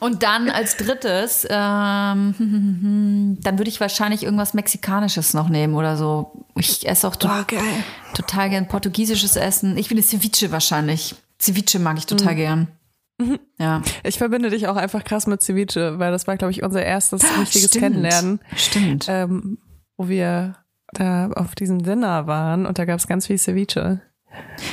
Und 0.00 0.22
dann 0.22 0.50
als 0.50 0.76
drittes, 0.76 1.46
ähm, 1.48 2.34
dann 3.40 3.58
würde 3.58 3.68
ich 3.70 3.80
wahrscheinlich 3.80 4.24
irgendwas 4.24 4.52
Mexikanisches 4.52 5.32
noch 5.32 5.48
nehmen 5.48 5.74
oder 5.74 5.96
so. 5.96 6.44
Ich 6.56 6.86
esse 6.86 7.08
auch 7.08 7.16
to 7.16 7.28
geil. 7.46 7.60
total 8.12 8.50
gern 8.50 8.68
portugiesisches 8.68 9.36
Essen. 9.36 9.78
Ich 9.78 9.88
finde 9.88 10.02
Ceviche 10.02 10.52
wahrscheinlich. 10.52 11.14
Ceviche 11.40 11.78
mag 11.78 11.96
ich 11.96 12.04
total 12.04 12.34
gern. 12.34 12.68
Ja. 13.58 13.80
Ich 14.02 14.18
verbinde 14.18 14.50
dich 14.50 14.68
auch 14.68 14.76
einfach 14.76 15.02
krass 15.02 15.26
mit 15.26 15.40
Ceviche, 15.42 15.98
weil 15.98 16.12
das 16.12 16.26
war, 16.26 16.36
glaube 16.36 16.50
ich, 16.50 16.62
unser 16.62 16.84
erstes 16.84 17.22
richtiges 17.38 17.68
Stimmt. 17.70 17.82
Kennenlernen, 17.82 18.40
Stimmt. 18.54 19.06
ähm, 19.08 19.58
wo 19.96 20.08
wir 20.08 20.56
da 20.92 21.30
auf 21.32 21.54
diesem 21.54 21.82
Dinner 21.82 22.26
waren 22.26 22.66
und 22.66 22.78
da 22.78 22.84
gab 22.84 22.98
es 22.98 23.06
ganz 23.06 23.26
viel 23.26 23.38
Ceviche. 23.38 24.02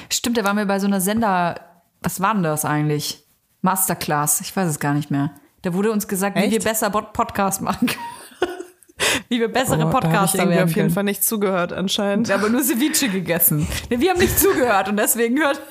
Stimmt, 0.09 0.37
da 0.37 0.43
waren 0.43 0.57
wir 0.57 0.65
bei 0.65 0.79
so 0.79 0.87
einer 0.87 0.99
Sender. 1.01 1.55
Was 2.01 2.19
war 2.19 2.33
denn 2.33 2.43
das 2.43 2.65
eigentlich? 2.65 3.25
Masterclass. 3.61 4.41
Ich 4.41 4.53
weiß 4.53 4.69
es 4.69 4.79
gar 4.79 4.93
nicht 4.93 5.09
mehr. 5.09 5.31
Da 5.61 5.73
wurde 5.73 5.91
uns 5.93 6.09
gesagt, 6.09 6.35
wie 6.35 6.41
Echt? 6.41 6.51
wir 6.51 6.59
besser 6.59 6.89
Pod- 6.89 7.13
Podcast 7.13 7.61
machen 7.61 7.87
können. 7.87 8.51
wie 9.29 9.39
wir 9.39 9.47
bessere 9.47 9.75
Oh, 9.75 9.79
da 9.79 9.85
hab 9.85 9.93
ich 9.93 9.99
Podcaster 10.01 10.49
werden 10.49 10.63
auf 10.69 10.75
jeden. 10.75 10.89
Fall 10.89 11.05
nicht 11.05 11.23
zugehört 11.23 11.71
anscheinend. 11.71 12.27
Wir 12.27 12.35
haben 12.35 12.41
aber 12.41 12.51
nur 12.51 12.61
Ceviche 12.61 13.07
gegessen. 13.07 13.65
Wir 13.87 14.11
haben 14.11 14.19
nicht 14.19 14.37
zugehört 14.37 14.89
und 14.89 14.97
deswegen 14.97 15.39
hört. 15.39 15.61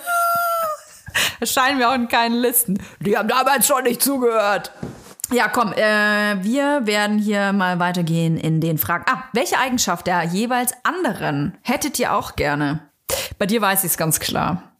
Erscheinen 1.40 1.78
wir 1.78 1.90
auch 1.90 1.94
in 1.94 2.08
keinen 2.08 2.34
Listen. 2.34 2.78
Die 3.00 3.16
haben 3.16 3.28
damals 3.28 3.66
schon 3.66 3.84
nicht 3.84 4.02
zugehört. 4.02 4.72
Ja, 5.32 5.48
komm, 5.48 5.72
äh, 5.72 6.42
wir 6.44 6.86
werden 6.86 7.18
hier 7.18 7.52
mal 7.54 7.78
weitergehen 7.78 8.36
in 8.36 8.60
den 8.60 8.76
Fragen. 8.76 9.04
Ah, 9.08 9.24
welche 9.32 9.58
Eigenschaft 9.58 10.06
der 10.06 10.24
jeweils 10.24 10.72
anderen 10.82 11.56
hättet 11.62 11.98
ihr 11.98 12.14
auch 12.14 12.36
gerne? 12.36 12.80
Bei 13.38 13.46
dir 13.46 13.62
weiß 13.62 13.84
ich 13.84 13.92
es 13.92 13.96
ganz 13.96 14.20
klar. 14.20 14.72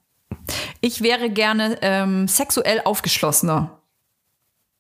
Ich 0.83 1.03
wäre 1.03 1.31
gerne 1.31 1.79
ähm, 1.81 2.29
sexuell 2.29 2.83
aufgeschlossener. 2.85 3.79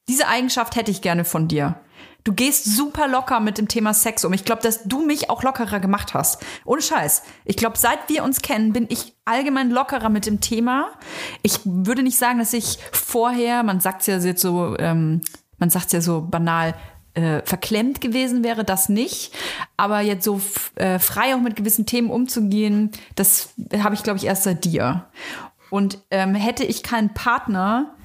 Diese 0.08 0.28
Eigenschaft 0.28 0.76
hätte 0.76 0.90
ich 0.90 1.00
gerne 1.00 1.24
von 1.24 1.48
dir. 1.48 1.76
Du 2.24 2.32
gehst 2.32 2.64
super 2.64 3.08
locker 3.08 3.40
mit 3.40 3.58
dem 3.58 3.68
Thema 3.68 3.94
Sex 3.94 4.24
um. 4.24 4.32
Ich 4.32 4.44
glaube, 4.44 4.62
dass 4.62 4.84
du 4.84 5.04
mich 5.04 5.28
auch 5.28 5.42
lockerer 5.42 5.80
gemacht 5.80 6.14
hast. 6.14 6.44
Ohne 6.64 6.82
Scheiß. 6.82 7.22
Ich 7.44 7.56
glaube, 7.56 7.76
seit 7.78 8.08
wir 8.08 8.22
uns 8.22 8.42
kennen, 8.42 8.72
bin 8.72 8.86
ich 8.88 9.14
allgemein 9.24 9.70
lockerer 9.70 10.08
mit 10.08 10.26
dem 10.26 10.40
Thema. 10.40 10.90
Ich 11.42 11.60
würde 11.64 12.02
nicht 12.02 12.18
sagen, 12.18 12.38
dass 12.38 12.52
ich 12.52 12.78
vorher, 12.92 13.62
man 13.62 13.80
sagt 13.80 14.06
ja 14.06 14.18
jetzt 14.18 14.40
so, 14.40 14.76
ähm, 14.78 15.20
man 15.58 15.70
sagt 15.70 15.92
ja 15.92 16.00
so 16.00 16.22
banal, 16.22 16.74
äh, 17.14 17.42
verklemmt 17.44 18.00
gewesen 18.00 18.44
wäre, 18.44 18.64
das 18.64 18.88
nicht. 18.88 19.34
Aber 19.76 20.00
jetzt 20.00 20.24
so 20.24 20.40
äh, 20.76 20.98
frei 20.98 21.34
auch 21.34 21.40
mit 21.40 21.56
gewissen 21.56 21.86
Themen 21.86 22.10
umzugehen, 22.10 22.90
das 23.16 23.50
habe 23.76 23.94
ich, 23.94 24.02
glaube 24.02 24.18
ich, 24.18 24.24
erst 24.24 24.44
seit 24.44 24.64
dir. 24.64 25.06
Und 25.70 25.98
ähm, 26.10 26.34
hätte 26.34 26.64
ich 26.64 26.82
keinen 26.82 27.14
Partner, 27.14 27.96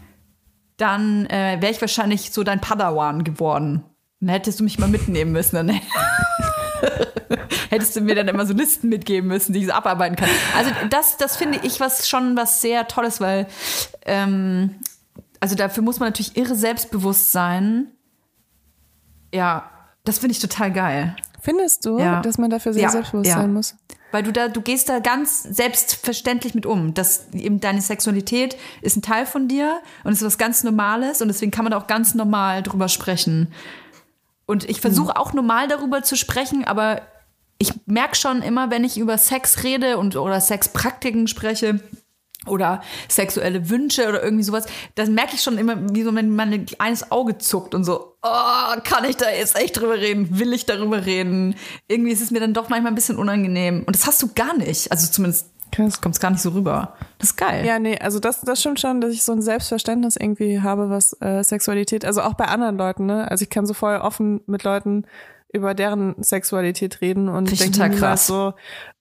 dann 0.78 1.26
äh, 1.28 1.58
wäre 1.60 1.72
ich 1.72 1.82
wahrscheinlich 1.82 2.32
so 2.32 2.44
dein 2.44 2.62
Padawan 2.62 3.24
geworden. 3.24 3.84
Dann 4.20 4.30
hättest 4.30 4.60
du 4.60 4.64
mich 4.64 4.80
mal 4.80 4.90
mitnehmen 4.90 5.32
müssen. 5.32 5.56
Dann 5.56 5.70
hättest 7.70 7.96
du 7.96 8.02
mir 8.02 8.16
dann 8.16 8.28
immer 8.28 8.46
so 8.46 8.54
Listen 8.54 8.90
mitgeben 8.90 9.28
müssen, 9.28 9.54
die 9.54 9.60
ich 9.60 9.68
so 9.68 9.74
abarbeiten 9.74 10.16
kann. 10.16 10.30
Also 10.58 10.72
das, 10.90 11.18
das 11.18 11.38
finde 11.38 11.60
ich 11.64 11.80
was 11.80 12.10
schon 12.10 12.36
was 12.36 12.62
sehr 12.62 12.88
Tolles, 12.88 13.22
weil 13.22 13.48
ähm, 14.06 14.76
also 15.40 15.56
dafür 15.56 15.84
muss 15.84 16.00
man 16.00 16.10
natürlich 16.10 16.36
irre 16.38 16.56
selbstbewusst 16.56 17.32
sein. 17.32 17.88
Ja, 19.34 19.70
das 20.04 20.20
finde 20.20 20.34
ich 20.34 20.40
total 20.40 20.72
geil. 20.72 21.16
Findest 21.42 21.86
du, 21.86 22.00
Ja. 22.00 22.22
dass 22.22 22.38
man 22.38 22.50
dafür 22.50 22.74
sehr 22.74 22.84
Ja, 22.84 22.90
selbstbewusst 22.90 23.30
ja. 23.30 23.38
sein 23.38 23.54
muss? 23.54 23.76
Weil 24.12 24.24
du 24.24 24.32
da, 24.32 24.48
du 24.48 24.62
gehst 24.62 24.88
da 24.90 25.00
ganz 25.00 25.44
selbstverständlich 25.44 26.56
mit 26.56 26.66
um. 26.66 26.94
dass 26.94 27.28
eben 27.34 27.60
deine 27.60 27.82
Sexualität 27.82 28.56
ist 28.82 28.96
ein 28.96 29.02
Teil 29.02 29.26
von 29.26 29.48
dir 29.50 29.80
und 30.06 30.14
ist 30.14 30.24
was 30.24 30.38
ganz 30.38 30.64
Normales 30.64 31.22
und 31.22 31.28
deswegen 31.28 31.52
kann 31.52 31.66
man 31.66 31.72
da 31.72 31.78
auch 31.78 31.88
ganz 31.88 32.16
normal 32.16 32.64
drüber 32.64 32.88
sprechen. 32.88 33.52
Und 34.48 34.68
ich 34.68 34.82
versuche 34.82 35.16
auch 35.18 35.34
normal 35.34 35.68
darüber 35.68 36.02
zu 36.02 36.16
sprechen, 36.16 36.64
aber 36.64 37.02
ich 37.60 37.74
merke 37.86 38.16
schon 38.16 38.42
immer, 38.42 38.72
wenn 38.72 38.84
ich 38.84 38.98
über 38.98 39.18
Sex 39.18 39.64
rede 39.64 39.98
und 39.98 40.16
oder 40.16 40.40
Sexpraktiken 40.42 41.28
spreche 41.28 41.82
oder 42.46 42.82
sexuelle 43.10 43.70
Wünsche 43.70 44.08
oder 44.08 44.24
irgendwie 44.24 44.44
sowas, 44.44 44.66
dann 44.96 45.14
merke 45.14 45.36
ich 45.36 45.42
schon 45.42 45.58
immer, 45.58 45.94
wie 45.94 46.04
so 46.04 46.12
mein, 46.12 46.34
mein 46.34 46.66
eines 46.78 47.12
Auge 47.12 47.38
zuckt 47.38 47.76
und 47.76 47.84
so, 47.84 48.16
oh, 48.24 48.80
kann 48.84 49.04
ich 49.06 49.18
da 49.18 49.30
jetzt 49.30 49.58
echt 49.58 49.78
drüber 49.78 49.96
reden? 49.96 50.40
Will 50.40 50.54
ich 50.54 50.66
darüber 50.66 51.06
reden? 51.06 51.56
Irgendwie 51.88 52.12
ist 52.12 52.22
es 52.22 52.32
mir 52.32 52.40
dann 52.40 52.54
doch 52.54 52.70
manchmal 52.70 52.94
ein 52.94 52.96
bisschen 52.96 53.18
unangenehm. 53.18 53.84
Und 53.86 53.96
das 53.96 54.08
hast 54.08 54.22
du 54.22 54.30
gar 54.34 54.56
nicht. 54.56 54.92
Also 54.92 55.12
zumindest 55.12 55.48
Krass. 55.86 56.02
kommt 56.02 56.16
es 56.16 56.20
gar 56.22 56.32
nicht 56.32 56.42
so 56.42 56.50
rüber. 56.50 56.94
Das 57.20 57.30
ist 57.30 57.38
geil. 57.38 57.66
Ja, 57.66 57.80
nee, 57.80 57.98
also 58.00 58.20
das, 58.20 58.42
das 58.42 58.60
stimmt 58.60 58.80
schon, 58.80 59.00
dass 59.02 59.12
ich 59.14 59.24
so 59.24 59.32
ein 59.32 59.42
Selbstverständnis 59.42 60.16
irgendwie 60.18 60.62
habe, 60.62 60.90
was 60.90 61.14
äh, 61.22 61.44
Sexualität, 61.44 62.04
also 62.06 62.22
auch 62.22 62.34
bei 62.34 62.46
anderen 62.46 62.78
Leuten, 62.78 63.06
ne? 63.06 63.30
Also 63.32 63.44
ich 63.44 63.50
kann 63.50 63.66
so 63.66 63.74
voll 63.74 63.98
offen 63.98 64.42
mit 64.48 64.64
Leuten 64.64 65.06
über 65.54 65.74
deren 65.74 66.22
Sexualität 66.22 67.00
reden 67.00 67.30
und 67.30 67.50
ich 67.54 67.72
denke 67.72 67.98
krass. 67.98 68.28
so, 68.28 68.54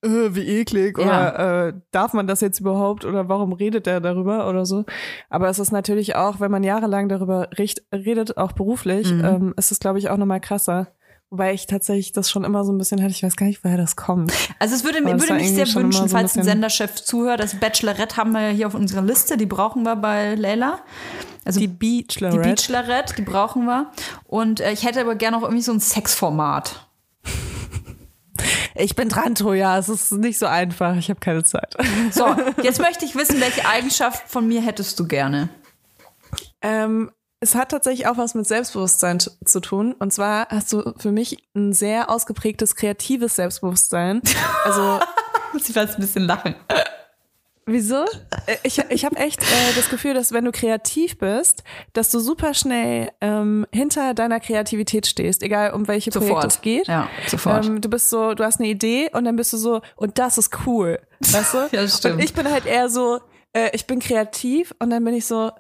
äh, 0.03 0.09
wie 0.31 0.47
eklig 0.61 0.97
Ja. 0.97 1.05
oder 1.05 1.67
äh, 1.69 1.73
darf 1.91 2.13
man 2.13 2.29
das 2.29 2.41
jetzt 2.41 2.61
überhaupt 2.61 3.05
oder 3.05 3.29
warum 3.29 3.53
redet 3.53 3.87
der 3.87 4.01
darüber 4.01 4.49
oder 4.49 4.65
so. 4.65 4.85
Aber 5.29 5.49
es 5.49 5.59
ist 5.59 5.73
natürlich 5.73 6.15
auch, 6.15 6.39
wenn 6.39 6.53
man 6.53 6.63
jahrelang 6.63 7.09
darüber 7.09 7.49
redet, 7.93 8.37
auch 8.39 8.53
beruflich, 8.53 9.13
Mhm. 9.13 9.25
ähm, 9.25 9.55
ist 9.57 9.73
es 9.73 9.81
glaube 9.81 9.99
ich 9.99 10.09
auch 10.09 10.17
nochmal 10.17 10.41
krasser. 10.41 10.87
Wobei 11.31 11.55
ich 11.55 11.67
tatsächlich 11.67 12.13
das 12.13 12.31
schon 12.31 12.45
immer 12.45 12.65
so 12.65 12.73
ein 12.73 12.79
bisschen 12.79 13.03
hatte. 13.03 13.11
Ich 13.11 13.23
weiß 13.23 13.35
gar 13.37 13.47
nicht, 13.47 13.65
woher 13.65 13.77
das 13.77 13.97
kommt. 13.97 14.33
Also 14.61 14.77
es 14.77 14.85
würde, 14.85 15.05
würde 15.05 15.35
mich 15.35 15.51
sehr 15.51 15.67
wünschen, 15.67 15.81
immer 15.81 15.93
so 15.93 16.03
ein 16.05 16.09
falls 16.09 16.37
ein 16.37 16.45
Senderchef 16.45 16.95
zuhört. 16.95 17.41
Das 17.41 17.59
Bachelorette 17.59 18.17
haben 18.17 18.31
wir 18.33 18.43
ja 18.43 18.51
hier 18.51 18.67
auf 18.69 18.75
unserer 18.75 19.03
Liste, 19.03 19.37
die 19.37 19.47
brauchen 19.47 19.83
wir 19.83 19.97
bei 19.97 20.37
Leila. 20.37 20.81
Also 21.45 21.59
Die 21.59 21.69
die 21.69 22.03
Bachelorette. 22.03 22.49
Bachelorette, 22.49 23.15
die 23.17 23.23
brauchen 23.23 23.65
wir. 23.67 23.91
Und 24.25 24.61
äh, 24.61 24.73
ich 24.73 24.85
hätte 24.85 25.01
aber 25.01 25.17
gerne 25.17 25.37
auch 25.37 25.43
irgendwie 25.43 25.63
so 25.63 25.73
ein 25.73 25.81
Sexformat. 25.81 26.87
Ich 28.75 28.95
bin 28.95 29.09
dran, 29.09 29.35
Toja. 29.35 29.79
Es 29.79 29.89
ist 29.89 30.13
nicht 30.13 30.39
so 30.39 30.47
einfach. 30.47 30.97
Ich 30.97 31.09
habe 31.09 31.19
keine 31.21 31.45
Zeit. 31.45 31.77
So, 32.11 32.27
jetzt 32.63 32.81
möchte 32.81 33.05
ich 33.05 33.17
wissen, 33.17 33.41
welche 33.41 33.67
Eigenschaft 33.67 34.29
von 34.29 34.47
mir 34.47 34.61
hättest 34.61 35.01
du 35.01 35.07
gerne? 35.09 35.49
Ähm, 36.63 37.11
es 37.47 37.55
hat 37.55 37.71
tatsächlich 37.71 38.07
auch 38.09 38.17
was 38.19 38.35
mit 38.35 38.47
Selbstbewusstsein 38.47 39.19
zu 39.21 39.61
tun. 39.61 39.95
Und 39.99 40.13
zwar 40.13 40.49
hast 40.49 40.73
du 40.73 40.93
für 40.99 41.13
mich 41.13 41.39
ein 41.55 41.73
sehr 41.73 42.11
ausgeprägtes 42.11 42.75
kreatives 42.75 43.37
Selbstbewusstsein. 43.37 44.21
Also, 44.65 44.99
Muss 45.53 45.69
ich 45.69 45.75
fast 45.75 45.95
ein 45.97 46.01
bisschen 46.01 46.25
lachen. 46.25 46.57
wieso? 47.67 48.05
Äh, 48.47 48.57
Ich, 48.65 48.79
ich 48.91 49.05
habe 49.05 49.17
echt 49.17 49.41
äh, 49.43 49.73
das 49.77 49.89
Gefühl, 49.89 50.13
dass 50.15 50.33
wenn 50.33 50.45
du 50.45 50.51
kreativ 50.53 51.19
bist, 51.19 51.63
dass 51.93 52.11
du 52.11 52.19
super 52.19 52.53
schnell 52.53 53.11
ähm, 53.21 53.65
hinter 53.73 54.13
deiner 54.15 54.41
Kreativität 54.41 55.07
stehst, 55.07 55.43
egal 55.45 55.73
um 55.73 55.87
welche 55.89 56.11
Projekte 56.11 56.29
Sofort. 56.35 56.53
es 56.53 56.61
geht. 56.61 56.89
Ja, 56.89 57.09
sofort. 57.29 57.67
Ähm, 57.67 57.81
du 57.81 57.89
bist 57.89 58.11
so, 58.11 58.35
du 58.35 58.45
hast 58.45 58.59
eine 58.61 58.69
Idee 58.69 59.09
und 59.13 59.25
dann 59.25 59.37
bist 59.37 59.53
du 59.53 59.57
so, 59.57 59.81
und 59.95 60.19
das 60.19 60.37
ist 60.37 60.51
cool. 60.67 60.99
Weißt 61.21 61.55
du? 61.55 61.59
Ja, 61.73 61.83
das 61.83 61.99
stimmt. 61.99 62.17
Und 62.17 62.25
ich 62.25 62.35
bin 62.35 62.51
halt 62.51 62.67
eher 62.67 62.89
so, 62.89 63.21
äh, 63.53 63.71
ich 63.73 63.87
bin 63.87 64.01
kreativ 64.01 64.75
und 64.81 64.91
dann 64.91 65.05
bin 65.05 65.15
ich 65.15 65.27
so, 65.27 65.53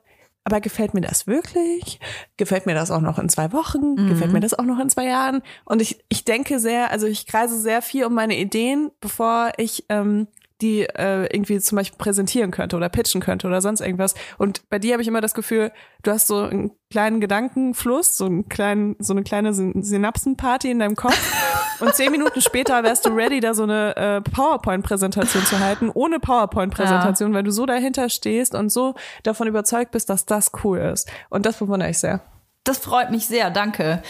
aber 0.46 0.60
gefällt 0.60 0.94
mir 0.94 1.00
das 1.00 1.26
wirklich? 1.26 1.98
Gefällt 2.36 2.66
mir 2.66 2.74
das 2.74 2.92
auch 2.92 3.00
noch 3.00 3.18
in 3.18 3.28
zwei 3.28 3.52
Wochen? 3.52 3.94
Mhm. 3.94 4.08
Gefällt 4.08 4.32
mir 4.32 4.38
das 4.38 4.54
auch 4.54 4.64
noch 4.64 4.78
in 4.78 4.88
zwei 4.88 5.06
Jahren? 5.06 5.42
Und 5.64 5.82
ich, 5.82 5.98
ich 6.08 6.24
denke 6.24 6.60
sehr, 6.60 6.92
also 6.92 7.08
ich 7.08 7.26
kreise 7.26 7.58
sehr 7.58 7.82
viel 7.82 8.04
um 8.04 8.14
meine 8.14 8.38
Ideen, 8.38 8.92
bevor 9.00 9.50
ich 9.56 9.86
ähm, 9.88 10.28
die 10.62 10.82
äh, 10.82 11.24
irgendwie 11.34 11.60
zum 11.60 11.76
Beispiel 11.76 11.98
präsentieren 11.98 12.50
könnte 12.50 12.76
oder 12.76 12.88
pitchen 12.88 13.20
könnte 13.20 13.46
oder 13.46 13.60
sonst 13.60 13.80
irgendwas. 13.80 14.14
Und 14.38 14.68
bei 14.70 14.78
dir 14.78 14.92
habe 14.94 15.02
ich 15.02 15.08
immer 15.08 15.20
das 15.20 15.34
Gefühl, 15.34 15.70
du 16.02 16.10
hast 16.10 16.26
so 16.28 16.38
einen 16.38 16.70
kleinen 16.90 17.20
Gedankenfluss, 17.20 18.16
so, 18.16 18.24
einen 18.24 18.48
kleinen, 18.48 18.96
so 18.98 19.12
eine 19.12 19.22
kleine 19.22 19.52
Syn- 19.52 19.82
Synapsenparty 19.82 20.70
in 20.70 20.78
deinem 20.78 20.96
Kopf. 20.96 21.18
Und 21.80 21.94
zehn 21.94 22.10
Minuten 22.10 22.40
später 22.40 22.82
wärst 22.82 23.04
du 23.04 23.10
ready, 23.10 23.40
da 23.40 23.52
so 23.52 23.64
eine 23.64 23.94
äh, 23.96 24.20
PowerPoint-Präsentation 24.22 25.44
zu 25.44 25.58
halten, 25.58 25.90
ohne 25.92 26.20
PowerPoint-Präsentation, 26.20 27.34
weil 27.34 27.42
du 27.42 27.50
so 27.50 27.66
dahinter 27.66 28.08
stehst 28.08 28.54
und 28.54 28.70
so 28.70 28.94
davon 29.24 29.46
überzeugt 29.46 29.90
bist, 29.90 30.08
dass 30.08 30.24
das 30.24 30.52
cool 30.64 30.78
ist. 30.78 31.10
Und 31.28 31.44
das 31.44 31.58
bewundere 31.58 31.90
ich 31.90 31.98
sehr. 31.98 32.22
Das 32.64 32.78
freut 32.78 33.10
mich 33.10 33.26
sehr, 33.26 33.50
danke. 33.50 34.02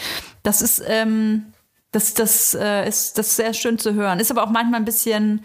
Das 0.43 0.61
ist, 0.61 0.81
ähm, 0.87 1.51
das, 1.91 2.13
das, 2.13 2.53
äh, 2.53 2.87
ist, 2.87 3.17
das 3.17 3.27
ist 3.27 3.35
sehr 3.35 3.53
schön 3.53 3.77
zu 3.77 3.93
hören. 3.93 4.19
Ist 4.19 4.31
aber 4.31 4.43
auch 4.43 4.49
manchmal 4.49 4.79
ein 4.79 4.85
bisschen, 4.85 5.43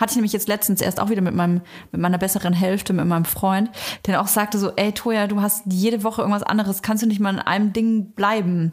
hatte 0.00 0.12
ich 0.12 0.16
nämlich 0.16 0.32
jetzt 0.32 0.48
letztens 0.48 0.80
erst 0.80 0.98
auch 0.98 1.10
wieder 1.10 1.22
mit 1.22 1.34
meinem, 1.34 1.60
mit 1.92 2.00
meiner 2.00 2.18
besseren 2.18 2.54
Hälfte, 2.54 2.92
mit 2.92 3.04
meinem 3.04 3.26
Freund, 3.26 3.70
der 4.06 4.20
auch 4.20 4.26
sagte 4.26 4.58
so, 4.58 4.72
ey 4.76 4.92
Toja, 4.92 5.26
du 5.26 5.40
hast 5.40 5.64
jede 5.66 6.02
Woche 6.02 6.22
irgendwas 6.22 6.42
anderes, 6.42 6.82
kannst 6.82 7.02
du 7.02 7.06
nicht 7.06 7.20
mal 7.20 7.34
in 7.34 7.40
einem 7.40 7.72
Ding 7.72 8.12
bleiben? 8.12 8.72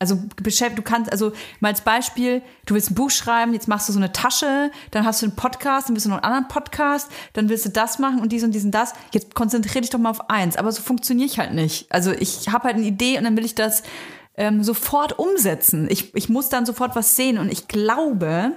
Also 0.00 0.14
du 0.36 0.82
kannst, 0.82 1.10
also 1.10 1.32
mal 1.58 1.70
als 1.70 1.80
Beispiel, 1.80 2.40
du 2.66 2.74
willst 2.74 2.92
ein 2.92 2.94
Buch 2.94 3.10
schreiben, 3.10 3.52
jetzt 3.52 3.66
machst 3.66 3.88
du 3.88 3.92
so 3.92 3.98
eine 3.98 4.12
Tasche, 4.12 4.70
dann 4.92 5.04
hast 5.04 5.22
du 5.22 5.26
einen 5.26 5.34
Podcast, 5.34 5.88
dann 5.88 5.96
willst 5.96 6.06
du 6.06 6.10
noch 6.10 6.18
einen 6.18 6.32
anderen 6.32 6.48
Podcast, 6.48 7.10
dann 7.32 7.48
willst 7.48 7.66
du 7.66 7.70
das 7.70 7.98
machen 7.98 8.20
und 8.20 8.30
dies 8.30 8.44
und 8.44 8.52
dies 8.54 8.64
und 8.64 8.70
das. 8.70 8.92
Jetzt 9.12 9.34
konzentrier 9.34 9.80
dich 9.80 9.90
doch 9.90 9.98
mal 9.98 10.10
auf 10.10 10.30
eins. 10.30 10.56
Aber 10.56 10.70
so 10.70 10.82
funktioniere 10.82 11.26
ich 11.26 11.40
halt 11.40 11.52
nicht. 11.52 11.90
Also 11.90 12.12
ich 12.12 12.48
habe 12.48 12.64
halt 12.64 12.76
eine 12.76 12.86
Idee 12.86 13.18
und 13.18 13.24
dann 13.24 13.36
will 13.36 13.44
ich 13.44 13.56
das 13.56 13.82
ähm, 14.36 14.62
sofort 14.62 15.18
umsetzen. 15.18 15.88
Ich, 15.90 16.14
ich 16.14 16.28
muss 16.28 16.48
dann 16.48 16.64
sofort 16.64 16.94
was 16.94 17.16
sehen 17.16 17.36
und 17.36 17.50
ich 17.50 17.66
glaube, 17.66 18.52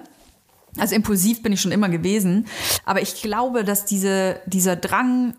also 0.78 0.96
impulsiv 0.96 1.44
bin 1.44 1.54
ich 1.54 1.62
schon 1.62 1.72
immer 1.72 1.90
gewesen, 1.90 2.48
aber 2.86 3.02
ich 3.02 3.22
glaube, 3.22 3.64
dass 3.64 3.86
diese, 3.86 4.40
dieser 4.46 4.76
Drang, 4.76 5.36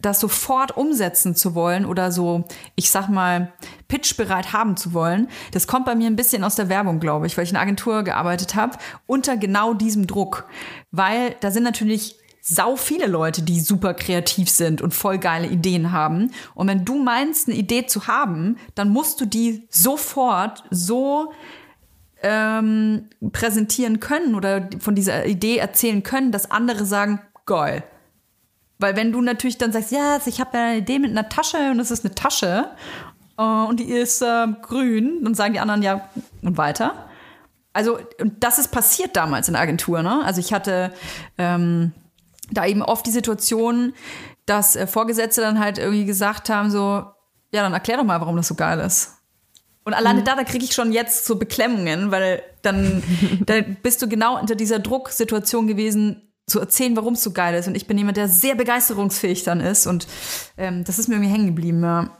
das 0.00 0.20
sofort 0.20 0.76
umsetzen 0.76 1.34
zu 1.34 1.54
wollen 1.54 1.84
oder 1.84 2.12
so, 2.12 2.44
ich 2.76 2.90
sag 2.90 3.08
mal, 3.08 3.52
pitchbereit 3.88 4.52
haben 4.52 4.76
zu 4.76 4.92
wollen, 4.92 5.28
das 5.50 5.66
kommt 5.66 5.86
bei 5.86 5.96
mir 5.96 6.06
ein 6.06 6.16
bisschen 6.16 6.44
aus 6.44 6.54
der 6.54 6.68
Werbung, 6.68 7.00
glaube 7.00 7.26
ich, 7.26 7.36
weil 7.36 7.44
ich 7.44 7.50
in 7.50 7.56
einer 7.56 7.64
Agentur 7.64 8.04
gearbeitet 8.04 8.54
habe, 8.54 8.78
unter 9.06 9.36
genau 9.36 9.74
diesem 9.74 10.06
Druck. 10.06 10.46
Weil 10.92 11.34
da 11.40 11.50
sind 11.50 11.64
natürlich 11.64 12.16
sau 12.48 12.76
viele 12.76 13.06
Leute, 13.06 13.42
die 13.42 13.60
super 13.60 13.92
kreativ 13.92 14.48
sind 14.48 14.80
und 14.80 14.94
voll 14.94 15.18
geile 15.18 15.48
Ideen 15.48 15.92
haben. 15.92 16.30
Und 16.54 16.68
wenn 16.68 16.84
du 16.84 17.02
meinst, 17.02 17.48
eine 17.48 17.56
Idee 17.56 17.86
zu 17.86 18.06
haben, 18.06 18.56
dann 18.74 18.88
musst 18.88 19.20
du 19.20 19.26
die 19.26 19.66
sofort 19.70 20.64
so 20.70 21.32
ähm, 22.22 23.08
präsentieren 23.32 24.00
können 24.00 24.34
oder 24.34 24.68
von 24.80 24.94
dieser 24.94 25.26
Idee 25.26 25.58
erzählen 25.58 26.02
können, 26.02 26.32
dass 26.32 26.50
andere 26.50 26.84
sagen, 26.84 27.20
geil. 27.46 27.84
Weil 28.78 28.96
wenn 28.96 29.12
du 29.12 29.20
natürlich 29.20 29.58
dann 29.58 29.72
sagst, 29.72 29.90
ja, 29.90 30.18
ich 30.24 30.40
habe 30.40 30.56
eine 30.56 30.78
Idee 30.78 30.98
mit 30.98 31.10
einer 31.10 31.28
Tasche 31.28 31.70
und 31.70 31.80
es 31.80 31.90
ist 31.90 32.04
eine 32.04 32.14
Tasche 32.14 32.70
äh, 33.36 33.42
und 33.42 33.80
die 33.80 33.90
ist 33.90 34.22
äh, 34.22 34.46
grün, 34.62 35.24
dann 35.24 35.34
sagen 35.34 35.54
die 35.54 35.60
anderen 35.60 35.82
ja 35.82 36.08
und 36.42 36.56
weiter. 36.56 37.08
Also 37.72 37.98
und 38.20 38.42
das 38.42 38.58
ist 38.58 38.68
passiert 38.68 39.16
damals 39.16 39.48
in 39.48 39.54
der 39.54 39.62
Agentur. 39.62 40.02
Ne? 40.02 40.24
Also 40.24 40.40
ich 40.40 40.52
hatte 40.52 40.92
ähm, 41.38 41.92
da 42.50 42.66
eben 42.66 42.82
oft 42.82 43.06
die 43.06 43.10
Situation, 43.10 43.94
dass 44.46 44.76
äh, 44.76 44.86
Vorgesetzte 44.86 45.40
dann 45.40 45.58
halt 45.58 45.78
irgendwie 45.78 46.04
gesagt 46.04 46.48
haben 46.48 46.70
so, 46.70 47.04
ja, 47.52 47.62
dann 47.62 47.72
erklär 47.72 47.96
doch 47.96 48.04
mal, 48.04 48.20
warum 48.20 48.36
das 48.36 48.48
so 48.48 48.54
geil 48.54 48.78
ist. 48.80 49.17
Und 49.88 49.94
alleine 49.94 50.22
da, 50.22 50.36
da 50.36 50.44
kriege 50.44 50.64
ich 50.64 50.74
schon 50.74 50.92
jetzt 50.92 51.24
so 51.24 51.36
Beklemmungen, 51.36 52.10
weil 52.10 52.42
dann, 52.62 53.02
dann 53.46 53.76
bist 53.82 54.00
du 54.02 54.08
genau 54.08 54.38
unter 54.38 54.54
dieser 54.54 54.78
Drucksituation 54.78 55.66
gewesen, 55.66 56.30
zu 56.46 56.60
erzählen, 56.60 56.94
warum 56.96 57.14
es 57.14 57.22
so 57.22 57.32
geil 57.32 57.54
ist. 57.54 57.68
Und 57.68 57.74
ich 57.74 57.86
bin 57.86 57.98
jemand, 57.98 58.16
der 58.18 58.28
sehr 58.28 58.54
begeisterungsfähig 58.54 59.44
dann 59.44 59.60
ist. 59.60 59.86
Und 59.86 60.06
ähm, 60.56 60.84
das 60.84 60.98
ist 60.98 61.08
mir 61.08 61.16
irgendwie 61.16 61.32
hängen 61.32 61.46
geblieben. 61.46 61.82
Ja. 61.82 62.10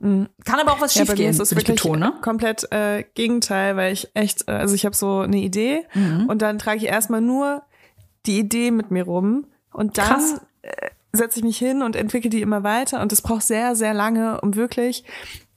Kann 0.00 0.60
aber 0.60 0.72
auch 0.72 0.80
was 0.80 0.94
Ja, 0.94 1.02
bei 1.04 1.12
mir 1.12 1.16
schiefgehen, 1.16 1.30
ist 1.30 1.52
ich 1.52 1.56
wirklich 1.58 1.76
betonen. 1.82 2.00
Ne? 2.00 2.12
komplett 2.22 2.70
äh, 2.70 3.04
Gegenteil, 3.14 3.76
weil 3.76 3.92
ich 3.92 4.08
echt, 4.14 4.46
äh, 4.46 4.52
also 4.52 4.74
ich 4.74 4.84
habe 4.84 4.94
so 4.94 5.20
eine 5.20 5.38
Idee 5.38 5.84
Mhm. 5.94 6.26
und 6.28 6.42
dann 6.42 6.58
trage 6.58 6.78
ich 6.78 6.84
erstmal 6.84 7.20
nur 7.20 7.62
die 8.26 8.38
Idee 8.38 8.70
mit 8.70 8.90
mir 8.90 9.04
rum 9.04 9.46
und 9.72 9.98
dann 9.98 10.06
Krass. 10.06 10.40
äh, 10.62 10.70
setze 11.12 11.38
ich 11.38 11.44
mich 11.44 11.56
hin 11.58 11.82
und 11.82 11.96
entwickle 11.96 12.28
die 12.30 12.42
immer 12.42 12.62
weiter 12.62 13.00
und 13.00 13.10
es 13.12 13.22
braucht 13.22 13.42
sehr, 13.42 13.74
sehr 13.74 13.94
lange, 13.94 14.40
um 14.42 14.54
wirklich 14.54 15.04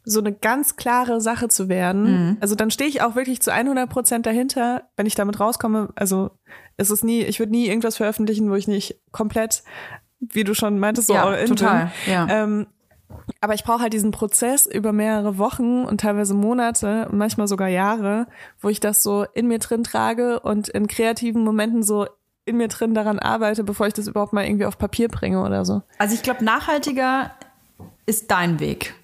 so 0.09 0.19
eine 0.19 0.33
ganz 0.33 0.75
klare 0.75 1.21
Sache 1.21 1.47
zu 1.47 1.69
werden. 1.69 2.03
Mhm. 2.03 2.37
Also 2.39 2.55
dann 2.55 2.71
stehe 2.71 2.89
ich 2.89 3.01
auch 3.01 3.15
wirklich 3.15 3.41
zu 3.41 3.53
100 3.53 3.89
Prozent 3.89 4.25
dahinter, 4.25 4.83
wenn 4.97 5.05
ich 5.05 5.15
damit 5.15 5.39
rauskomme. 5.39 5.89
Also 5.95 6.31
es 6.77 6.91
ist 6.91 7.03
nie, 7.03 7.21
ich 7.21 7.39
würde 7.39 7.51
nie 7.51 7.67
irgendwas 7.67 7.97
veröffentlichen, 7.97 8.49
wo 8.49 8.55
ich 8.55 8.67
nicht 8.67 8.99
komplett, 9.11 9.63
wie 10.19 10.43
du 10.43 10.53
schon 10.53 10.79
meintest, 10.79 11.07
so 11.07 11.13
Ja, 11.13 11.35
total, 11.45 11.91
Bin. 12.05 12.13
ja. 12.13 12.27
Ähm, 12.29 12.67
aber 13.41 13.53
ich 13.53 13.63
brauche 13.63 13.81
halt 13.81 13.93
diesen 13.93 14.11
Prozess 14.11 14.65
über 14.65 14.91
mehrere 14.93 15.37
Wochen 15.37 15.83
und 15.83 16.01
teilweise 16.01 16.33
Monate 16.33 17.07
und 17.09 17.17
manchmal 17.17 17.47
sogar 17.47 17.67
Jahre, 17.67 18.27
wo 18.59 18.69
ich 18.69 18.79
das 18.79 19.01
so 19.03 19.25
in 19.33 19.47
mir 19.47 19.59
drin 19.59 19.83
trage 19.83 20.39
und 20.39 20.69
in 20.69 20.87
kreativen 20.87 21.43
Momenten 21.43 21.83
so 21.83 22.07
in 22.45 22.57
mir 22.57 22.67
drin 22.67 22.93
daran 22.93 23.19
arbeite, 23.19 23.63
bevor 23.63 23.87
ich 23.87 23.93
das 23.93 24.07
überhaupt 24.07 24.33
mal 24.33 24.45
irgendwie 24.45 24.65
auf 24.65 24.77
Papier 24.77 25.07
bringe 25.07 25.43
oder 25.43 25.65
so. 25.65 25.81
Also 25.97 26.15
ich 26.15 26.23
glaube, 26.23 26.43
nachhaltiger 26.43 27.31
ist 28.05 28.31
dein 28.31 28.59
Weg. 28.59 28.95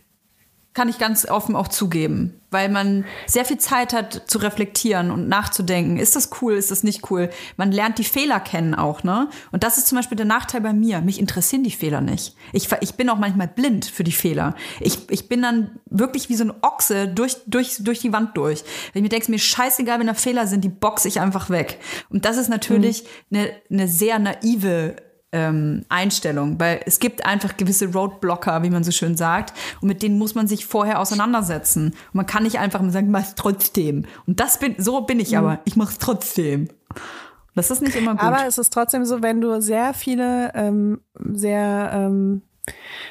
Kann 0.75 0.89
ich 0.89 0.99
ganz 0.99 1.25
offen 1.25 1.55
auch 1.55 1.69
zugeben, 1.69 2.33
weil 2.51 2.67
man 2.67 3.05
sehr 3.27 3.45
viel 3.45 3.57
Zeit 3.57 3.93
hat 3.93 4.23
zu 4.27 4.39
reflektieren 4.39 5.09
und 5.09 5.29
nachzudenken. 5.29 5.95
Ist 5.95 6.17
das 6.17 6.29
cool, 6.41 6.55
ist 6.55 6.69
das 6.69 6.83
nicht 6.83 7.09
cool? 7.09 7.29
Man 7.55 7.71
lernt 7.71 7.97
die 7.97 8.03
Fehler 8.03 8.41
kennen 8.41 8.75
auch, 8.75 9.01
ne? 9.01 9.29
Und 9.53 9.63
das 9.63 9.77
ist 9.77 9.87
zum 9.87 9.97
Beispiel 9.97 10.17
der 10.17 10.25
Nachteil 10.25 10.59
bei 10.59 10.73
mir. 10.73 10.99
Mich 10.99 11.17
interessieren 11.17 11.63
die 11.63 11.71
Fehler 11.71 12.01
nicht. 12.01 12.35
Ich, 12.51 12.67
ich 12.81 12.95
bin 12.95 13.09
auch 13.09 13.17
manchmal 13.17 13.47
blind 13.47 13.85
für 13.85 14.03
die 14.03 14.11
Fehler. 14.11 14.53
Ich, 14.81 15.09
ich 15.09 15.29
bin 15.29 15.41
dann 15.41 15.79
wirklich 15.85 16.27
wie 16.27 16.35
so 16.35 16.43
ein 16.43 16.53
Ochse 16.61 17.07
durch, 17.07 17.37
durch, 17.47 17.77
durch 17.79 17.99
die 17.99 18.11
Wand 18.11 18.35
durch. 18.35 18.65
Wenn 18.91 18.99
ich 18.99 19.03
mir 19.03 19.15
denke, 19.17 19.31
mir 19.31 19.39
scheißegal, 19.39 19.99
wenn 19.99 20.07
da 20.07 20.13
Fehler 20.13 20.45
sind, 20.45 20.65
die 20.65 20.69
boxe 20.69 21.07
ich 21.07 21.21
einfach 21.21 21.49
weg. 21.49 21.79
Und 22.09 22.25
das 22.25 22.35
ist 22.35 22.49
natürlich 22.49 23.05
eine, 23.31 23.49
eine 23.71 23.87
sehr 23.87 24.19
naive 24.19 24.97
ähm, 25.35 25.85
Einstellung, 25.89 26.59
weil 26.59 26.79
es 26.85 26.99
gibt 26.99 27.25
einfach 27.25 27.57
gewisse 27.57 27.91
Roadblocker, 27.91 28.63
wie 28.63 28.69
man 28.69 28.85
so 28.85 28.91
schön 28.91 29.17
sagt, 29.17 29.53
und 29.81 29.89
mit 29.89 30.01
denen 30.01 30.17
muss 30.17 30.33
man 30.33 30.47
sich 30.47 30.65
vorher 30.65 30.99
auseinandersetzen. 30.99 31.87
Und 31.87 32.13
man 32.13 32.25
kann 32.25 32.43
nicht 32.43 32.57
einfach 32.57 32.81
mal 32.81 32.91
sagen, 32.91 33.11
mach's 33.11 33.35
trotzdem. 33.35 34.05
Und 34.25 34.39
das 34.39 34.59
bin, 34.59 34.75
so 34.77 35.01
bin 35.01 35.19
ich 35.19 35.37
aber. 35.37 35.59
Ich 35.65 35.75
mach's 35.75 35.97
trotzdem. 35.97 36.69
Das 37.53 37.69
ist 37.69 37.81
nicht 37.81 37.95
immer 37.95 38.11
gut. 38.11 38.23
Aber 38.23 38.47
es 38.47 38.57
ist 38.57 38.71
trotzdem 38.71 39.03
so, 39.05 39.21
wenn 39.21 39.41
du 39.41 39.61
sehr 39.61 39.93
viele 39.93 40.51
ähm, 40.55 41.01
sehr 41.33 41.91
ähm, 41.93 42.41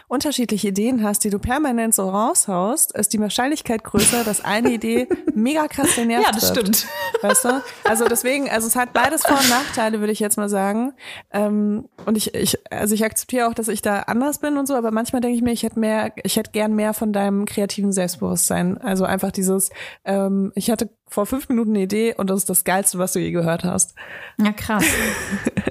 unterschiedliche 0.08 0.68
Ideen 0.68 1.02
hast, 1.02 1.24
die 1.24 1.30
du 1.30 1.38
permanent 1.38 1.94
so 1.94 2.08
raushaust, 2.08 2.92
ist 2.96 3.12
die 3.12 3.20
Wahrscheinlichkeit 3.20 3.84
größer, 3.84 4.24
dass 4.24 4.44
eine 4.44 4.72
Idee 4.72 5.08
mega 5.34 5.66
krass 5.68 5.94
den 5.94 6.08
Nerv 6.08 6.24
Ja, 6.24 6.30
das 6.32 6.52
trifft. 6.52 6.76
stimmt. 6.76 6.86
Weißt 7.22 7.44
du? 7.44 7.62
Also 7.84 8.06
deswegen, 8.06 8.48
also 8.50 8.66
es 8.66 8.76
hat 8.76 8.92
beides 8.92 9.22
Vor- 9.22 9.38
und 9.38 9.48
Nachteile, 9.48 10.00
würde 10.00 10.12
ich 10.12 10.20
jetzt 10.20 10.36
mal 10.36 10.48
sagen. 10.48 10.92
Ähm, 11.32 11.88
und 12.06 12.16
ich, 12.16 12.34
ich, 12.34 12.58
also 12.70 12.94
ich 12.94 13.04
akzeptiere 13.04 13.48
auch, 13.48 13.54
dass 13.54 13.68
ich 13.68 13.82
da 13.82 14.00
anders 14.00 14.38
bin 14.38 14.56
und 14.56 14.66
so, 14.66 14.74
aber 14.74 14.90
manchmal 14.90 15.20
denke 15.20 15.36
ich 15.36 15.42
mir, 15.42 15.52
ich 15.52 15.62
hätte 15.62 15.78
mehr, 15.78 16.12
ich 16.22 16.36
hätte 16.36 16.50
gern 16.52 16.74
mehr 16.74 16.94
von 16.94 17.12
deinem 17.12 17.44
kreativen 17.44 17.92
Selbstbewusstsein. 17.92 18.78
Also 18.78 19.04
einfach 19.04 19.30
dieses, 19.32 19.70
ähm, 20.04 20.52
ich 20.54 20.70
hatte 20.70 20.90
vor 21.08 21.26
fünf 21.26 21.48
Minuten 21.48 21.70
eine 21.70 21.82
Idee 21.82 22.14
und 22.14 22.28
das 22.30 22.38
ist 22.40 22.50
das 22.50 22.64
Geilste, 22.64 22.98
was 22.98 23.12
du 23.12 23.20
je 23.20 23.30
gehört 23.30 23.64
hast. 23.64 23.94
Ja, 24.38 24.52
krass. 24.52 24.84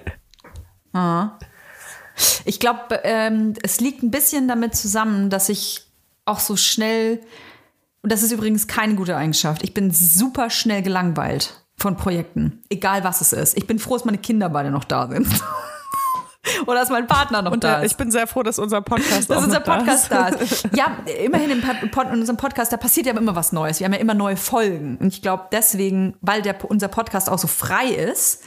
ah. 0.94 1.32
Ich 2.46 2.60
glaube, 2.60 3.02
ähm, 3.04 3.54
es 3.64 3.80
liegt 3.80 4.04
ein 4.04 4.12
bisschen 4.12 4.48
damit 4.48 4.76
zusammen, 4.76 5.30
dass 5.30 5.50
ich 5.50 5.86
auch 6.26 6.40
so 6.40 6.56
schnell, 6.56 7.20
und 8.02 8.12
das 8.12 8.24
ist 8.24 8.32
übrigens 8.32 8.68
keine 8.68 8.96
gute 8.96 9.16
Eigenschaft, 9.16 9.64
ich 9.64 9.74
bin 9.74 9.92
super 9.92 10.50
schnell 10.50 10.82
gelangweilt 10.82 11.64
von 11.78 11.98
Projekten, 11.98 12.62
egal 12.70 13.04
was 13.04 13.22
es 13.22 13.34
ist. 13.34 13.58
Ich 13.58 13.68
bin 13.68 13.80
froh, 13.80 13.96
dass 13.96 14.06
meine 14.06 14.18
Kinder 14.18 14.50
beide 14.50 14.72
noch 14.72 14.84
da 14.84 15.08
sind. 15.08 15.28
Oder 16.68 16.82
dass 16.82 16.90
mein 16.90 17.08
Partner 17.08 17.42
noch 17.42 17.54
Und 17.54 17.64
da 17.64 17.82
ist. 17.82 17.92
ich 17.92 17.98
bin 17.98 18.12
sehr 18.12 18.28
froh, 18.28 18.44
dass 18.44 18.60
unser 18.60 18.82
Podcast 18.82 19.30
dass 19.30 19.44
unser 19.44 19.60
noch 19.60 19.66
da 19.66 19.78
Podcast 19.78 20.04
ist. 20.04 20.12
da 20.12 20.28
ist. 20.28 20.70
Ja, 20.76 20.98
immerhin 21.24 21.52
im 21.52 21.62
Pod 21.92 22.08
in 22.08 22.20
unserem 22.20 22.38
Podcast, 22.38 22.72
da 22.74 22.78
passiert 22.78 23.06
ja 23.06 23.14
immer 23.14 23.36
was 23.36 23.54
Neues. 23.54 23.80
Wir 23.80 23.86
haben 23.86 23.94
ja 23.94 24.00
immer 24.00 24.14
neue 24.14 24.36
Folgen. 24.36 24.98
Und 24.98 25.08
ich 25.08 25.22
glaube 25.22 25.46
deswegen, 25.54 26.16
weil 26.22 26.42
der, 26.42 26.70
unser 26.70 26.90
Podcast 26.90 27.30
auch 27.30 27.40
so 27.40 27.48
frei 27.48 27.88
ist 27.88 28.44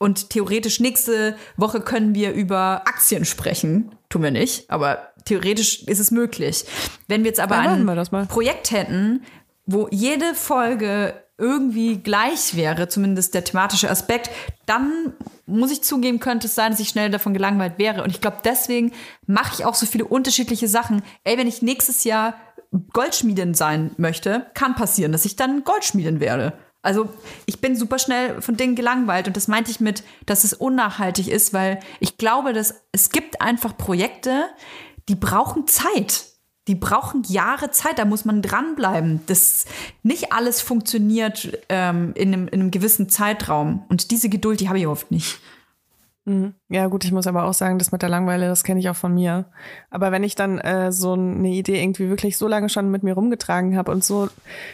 und 0.00 0.30
theoretisch 0.30 0.80
nächste 0.80 1.36
Woche 1.58 1.82
können 1.82 2.14
wir 2.14 2.32
über 2.32 2.82
Aktien 2.86 3.26
sprechen. 3.26 3.94
Tun 4.08 4.22
wir 4.22 4.30
nicht, 4.30 4.70
aber 4.70 5.12
theoretisch 5.26 5.82
ist 5.82 6.00
es 6.00 6.10
möglich. 6.10 6.64
Wenn 7.06 7.22
wir 7.22 7.28
jetzt 7.28 7.38
aber 7.38 7.56
Dann 7.56 7.66
ein. 7.66 8.28
Projekt 8.28 8.70
hätten, 8.70 9.22
wo 9.66 9.88
jede 9.90 10.34
Folge 10.34 11.12
irgendwie 11.36 11.98
gleich 11.98 12.56
wäre, 12.56 12.88
zumindest 12.88 13.34
der 13.34 13.44
thematische 13.44 13.90
Aspekt, 13.90 14.30
dann 14.64 15.12
muss 15.44 15.70
ich 15.70 15.82
zugeben, 15.82 16.18
könnte 16.18 16.46
es 16.46 16.54
sein, 16.54 16.70
dass 16.70 16.80
ich 16.80 16.88
schnell 16.88 17.10
davon 17.10 17.34
gelangweilt 17.34 17.74
wäre. 17.76 18.02
Und 18.02 18.10
ich 18.10 18.22
glaube, 18.22 18.38
deswegen 18.42 18.92
mache 19.26 19.54
ich 19.58 19.66
auch 19.66 19.74
so 19.74 19.84
viele 19.84 20.06
unterschiedliche 20.06 20.68
Sachen. 20.68 21.02
Ey, 21.24 21.36
wenn 21.36 21.46
ich 21.46 21.60
nächstes 21.60 22.04
Jahr 22.04 22.34
Goldschmiedin 22.92 23.52
sein 23.52 23.90
möchte, 23.98 24.46
kann 24.54 24.76
passieren, 24.76 25.12
dass 25.12 25.26
ich 25.26 25.36
dann 25.36 25.62
Goldschmiedin 25.64 26.20
werde. 26.20 26.54
Also 26.82 27.10
ich 27.44 27.60
bin 27.60 27.76
super 27.76 27.98
schnell 27.98 28.40
von 28.40 28.56
Dingen 28.56 28.74
gelangweilt 28.74 29.26
und 29.26 29.36
das 29.36 29.48
meinte 29.48 29.70
ich 29.70 29.80
mit, 29.80 30.02
dass 30.24 30.44
es 30.44 30.54
unnachhaltig 30.54 31.28
ist, 31.28 31.52
weil 31.52 31.80
ich 32.00 32.16
glaube, 32.16 32.52
dass 32.52 32.74
es 32.92 33.10
gibt 33.10 33.42
einfach 33.42 33.76
Projekte, 33.76 34.48
die 35.08 35.14
brauchen 35.14 35.66
Zeit. 35.66 36.26
Die 36.68 36.74
brauchen 36.74 37.24
Jahre 37.24 37.70
Zeit, 37.70 37.98
da 37.98 38.04
muss 38.04 38.24
man 38.24 38.42
dranbleiben. 38.42 39.20
Das 39.26 39.64
nicht 40.02 40.32
alles 40.32 40.60
funktioniert 40.60 41.58
ähm, 41.68 42.12
in, 42.14 42.32
einem, 42.32 42.48
in 42.48 42.60
einem 42.60 42.70
gewissen 42.70 43.08
Zeitraum. 43.08 43.84
Und 43.88 44.10
diese 44.10 44.28
Geduld, 44.28 44.60
die 44.60 44.68
habe 44.68 44.78
ich 44.78 44.86
oft 44.86 45.10
nicht. 45.10 45.40
Ja, 46.68 46.86
gut, 46.86 47.04
ich 47.04 47.12
muss 47.12 47.26
aber 47.26 47.44
auch 47.44 47.54
sagen, 47.54 47.78
das 47.78 47.92
mit 47.92 48.02
der 48.02 48.08
Langweile, 48.08 48.46
das 48.46 48.62
kenne 48.62 48.78
ich 48.78 48.88
auch 48.88 48.96
von 48.96 49.14
mir. 49.14 49.46
Aber 49.90 50.12
wenn 50.12 50.22
ich 50.22 50.34
dann 50.34 50.58
äh, 50.58 50.92
so 50.92 51.14
eine 51.14 51.48
Idee 51.48 51.82
irgendwie 51.82 52.08
wirklich 52.08 52.36
so 52.36 52.46
lange 52.46 52.68
schon 52.68 52.90
mit 52.90 53.02
mir 53.02 53.14
rumgetragen 53.14 53.76
habe 53.76 53.90
und 53.90 54.04
so 54.04 54.28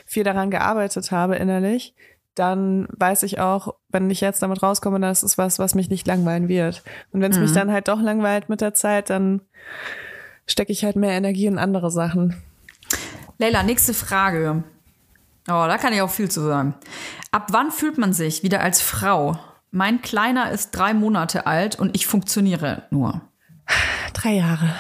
viel 0.05 0.25
daran 0.25 0.51
gearbeitet 0.51 1.13
habe 1.13 1.37
innerlich, 1.37 1.95
dann 2.35 2.87
weiß 2.91 3.23
ich 3.23 3.39
auch, 3.41 3.75
wenn 3.89 4.11
ich 4.11 4.21
jetzt 4.21 4.43
damit 4.43 4.63
rauskomme, 4.63 5.01
das 5.01 5.23
ist 5.23 5.39
was, 5.39 5.59
was 5.59 5.75
mich 5.75 5.89
nicht 5.89 6.07
langweilen 6.07 6.49
wird. 6.49 6.83
Und 7.13 7.23
wenn 7.23 7.33
es 7.33 7.39
mich 7.39 7.53
dann 7.53 7.73
halt 7.73 7.89
doch 7.89 8.01
langweilt 8.01 8.49
mit 8.49 8.61
der 8.61 8.75
Zeit, 8.75 9.09
dann 9.09 9.41
stecke 10.47 10.73
ich 10.73 10.85
halt 10.85 10.97
mehr 10.97 11.13
Energie 11.13 11.47
in 11.47 11.59
andere 11.59 11.91
Sachen. 11.91 12.37
Leila, 13.39 13.63
nächste 13.63 13.95
Frage. 13.95 14.65
Oh, 15.49 15.65
da 15.67 15.79
kann 15.79 15.93
ich 15.93 16.03
auch 16.03 16.11
viel 16.11 16.31
zu 16.31 16.43
sagen. 16.43 16.75
Ab 17.31 17.49
wann 17.53 17.71
fühlt 17.71 17.99
man 17.99 18.13
sich 18.13 18.43
wieder 18.43 18.61
als 18.61 18.83
Frau? 18.83 19.39
Mein 19.71 20.03
Kleiner 20.03 20.51
ist 20.51 20.71
drei 20.71 20.95
Monate 20.95 21.47
alt 21.47 21.79
und 21.79 21.95
ich 21.95 22.07
funktioniere 22.07 22.85
nur. 22.91 23.23
Drei 24.13 24.35
Jahre. 24.35 24.75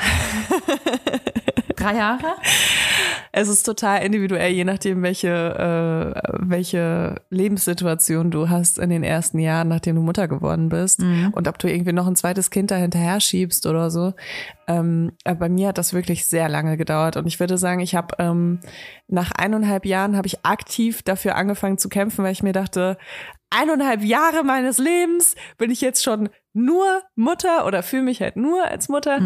Drei 1.76 1.96
Jahre? 1.96 2.36
Es 3.32 3.48
ist 3.48 3.64
total 3.64 4.02
individuell, 4.02 4.50
je 4.50 4.64
nachdem, 4.64 5.02
welche, 5.02 5.28
äh, 5.28 6.20
welche 6.38 7.16
Lebenssituation 7.28 8.30
du 8.30 8.48
hast 8.48 8.78
in 8.78 8.88
den 8.88 9.02
ersten 9.02 9.38
Jahren, 9.38 9.68
nachdem 9.68 9.96
du 9.96 10.02
Mutter 10.02 10.26
geworden 10.26 10.70
bist. 10.70 11.02
Und 11.32 11.46
ob 11.46 11.58
du 11.58 11.70
irgendwie 11.70 11.92
noch 11.92 12.06
ein 12.06 12.16
zweites 12.16 12.50
Kind 12.50 12.70
da 12.70 12.76
hinterher 12.76 13.20
schiebst 13.20 13.66
oder 13.66 13.90
so. 13.90 14.14
Ähm, 14.66 15.12
aber 15.24 15.40
bei 15.40 15.48
mir 15.50 15.68
hat 15.68 15.78
das 15.78 15.92
wirklich 15.92 16.24
sehr 16.24 16.48
lange 16.48 16.78
gedauert. 16.78 17.18
Und 17.18 17.26
ich 17.26 17.38
würde 17.38 17.58
sagen, 17.58 17.80
ich 17.80 17.94
habe 17.94 18.16
ähm, 18.18 18.60
nach 19.06 19.32
eineinhalb 19.32 19.84
Jahren 19.84 20.16
habe 20.16 20.26
ich 20.26 20.44
aktiv 20.46 21.02
dafür 21.02 21.36
angefangen 21.36 21.76
zu 21.76 21.90
kämpfen, 21.90 22.24
weil 22.24 22.32
ich 22.32 22.42
mir 22.42 22.54
dachte, 22.54 22.96
eineinhalb 23.50 24.02
Jahre 24.02 24.44
meines 24.44 24.78
Lebens 24.78 25.34
bin 25.58 25.70
ich 25.70 25.80
jetzt 25.80 26.02
schon 26.02 26.28
nur 26.52 27.02
Mutter 27.14 27.66
oder 27.66 27.82
fühle 27.82 28.02
mich 28.02 28.20
halt 28.20 28.36
nur 28.36 28.64
als 28.64 28.88
Mutter. 28.88 29.18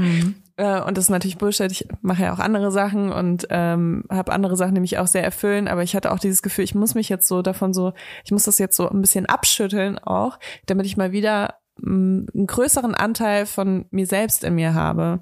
Äh, 0.57 0.83
und 0.83 0.97
das 0.97 1.05
ist 1.05 1.11
natürlich 1.11 1.39
Bullshit. 1.39 1.73
Ich 1.73 1.89
mache 2.03 2.25
ja 2.25 2.35
auch 2.35 2.39
andere 2.39 2.71
Sachen 2.71 3.13
und 3.13 3.47
ähm, 3.51 4.05
habe 4.11 4.33
andere 4.33 4.57
Sachen, 4.57 4.75
die 4.75 4.81
mich 4.81 4.99
auch 4.99 5.07
sehr 5.07 5.25
erfüllen. 5.25 5.69
Aber 5.69 5.83
ich 5.83 5.97
hatte 5.97 6.13
auch 6.13 6.19
dieses 6.19 6.43
Gefühl, 6.43 6.65
ich 6.65 6.75
muss 6.75 6.95
mich 6.95 7.09
jetzt 7.09 7.29
so 7.29 7.41
davon 7.41 7.73
so, 7.73 7.93
ich 8.25 8.31
muss 8.31 8.45
das 8.45 8.59
jetzt 8.59 8.77
so 8.77 8.89
ein 8.89 9.01
bisschen 9.01 9.27
abschütteln 9.27 9.99
auch, 9.99 10.39
damit 10.67 10.87
ich 10.87 10.97
mal 10.97 11.13
wieder 11.13 11.60
einen 11.85 12.47
größeren 12.47 12.95
Anteil 12.95 13.47
von 13.47 13.87
mir 13.91 14.07
selbst 14.07 14.45
in 14.45 14.55
mir 14.55 14.75
habe. 14.75 15.21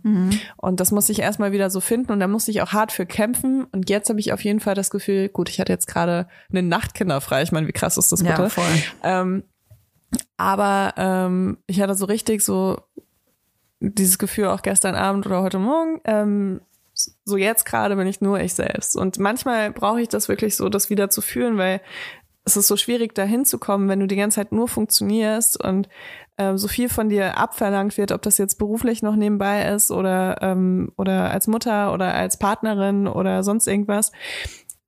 Und 0.56 0.80
das 0.80 0.90
muss 0.90 1.09
ich 1.09 1.20
erstmal 1.20 1.52
wieder 1.52 1.70
so 1.70 1.80
finden 1.80 2.12
und 2.12 2.20
da 2.20 2.28
musste 2.28 2.50
ich 2.50 2.62
auch 2.62 2.72
hart 2.72 2.92
für 2.92 3.06
kämpfen. 3.06 3.64
Und 3.72 3.88
jetzt 3.90 4.09
habe 4.09 4.20
ich 4.20 4.32
auf 4.32 4.42
jeden 4.42 4.61
Fall 4.61 4.74
das 4.74 4.90
Gefühl, 4.90 5.28
gut, 5.28 5.48
ich 5.48 5.61
hatte 5.61 5.72
jetzt 5.72 5.86
gerade 5.86 6.28
einen 6.50 6.68
Nachtkinder 6.68 7.20
frei. 7.20 7.42
Ich 7.42 7.52
meine, 7.52 7.66
wie 7.68 7.72
krass 7.72 7.96
ist 7.96 8.12
das 8.12 8.22
bitte? 8.22 8.42
Ja, 8.42 8.48
voll. 8.48 8.64
Ähm, 9.02 9.42
aber 10.36 10.94
ähm, 10.96 11.59
ich 11.66 11.80
hatte 11.80 11.94
so 11.94 12.06
richtig 12.06 12.42
so 12.42 12.78
dieses 13.80 14.18
Gefühl 14.18 14.46
auch 14.46 14.62
gestern 14.62 14.94
Abend 14.94 15.26
oder 15.26 15.42
heute 15.42 15.59
Morgen. 15.59 16.00
Ähm, 16.04 16.61
so 17.24 17.36
jetzt 17.36 17.64
gerade 17.64 17.96
bin 17.96 18.06
ich 18.06 18.20
nur 18.20 18.40
ich 18.40 18.54
selbst. 18.54 18.96
Und 18.96 19.18
manchmal 19.18 19.70
brauche 19.70 20.00
ich 20.00 20.09
das 20.09 20.28
wirklich 20.28 20.56
so, 20.56 20.68
das 20.68 20.90
wieder 20.90 21.11
zu 21.11 21.20
fühlen, 21.20 21.56
weil 21.56 21.80
es 22.44 22.56
ist 22.56 22.66
so 22.66 22.76
schwierig, 22.76 23.14
da 23.14 23.24
hinzukommen, 23.24 23.88
wenn 23.88 24.00
du 24.00 24.06
die 24.06 24.16
ganze 24.16 24.36
Zeit 24.36 24.52
nur 24.52 24.68
funktionierst 24.68 25.62
und 25.62 25.88
ähm, 26.39 26.57
so 26.57 26.68
viel 26.68 26.89
von 26.89 27.09
dir 27.09 27.36
abverlangt 27.36 27.99
wird, 27.99 28.12
ob 28.12 28.22
das 28.22 28.39
jetzt 28.39 28.59
beruflich 28.59 29.03
noch 29.03 29.16
nebenbei 29.16 29.68
ist 29.68 29.91
oder, 29.91 30.41
ähm, 30.41 30.93
oder 30.97 31.30
als 31.30 31.49
Mutter 31.49 31.93
oder 31.93 32.14
als 32.14 32.39
Partnerin 32.39 33.09
oder 33.09 33.43
sonst 33.43 33.66
irgendwas, 33.66 34.12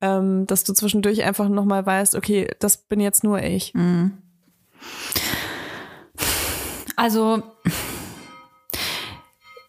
ähm, 0.00 0.46
dass 0.46 0.64
du 0.64 0.72
zwischendurch 0.72 1.24
einfach 1.24 1.48
nochmal 1.48 1.84
weißt, 1.84 2.14
okay, 2.14 2.48
das 2.60 2.76
bin 2.76 3.00
jetzt 3.00 3.24
nur 3.24 3.42
ich. 3.42 3.74
Also, 6.96 7.42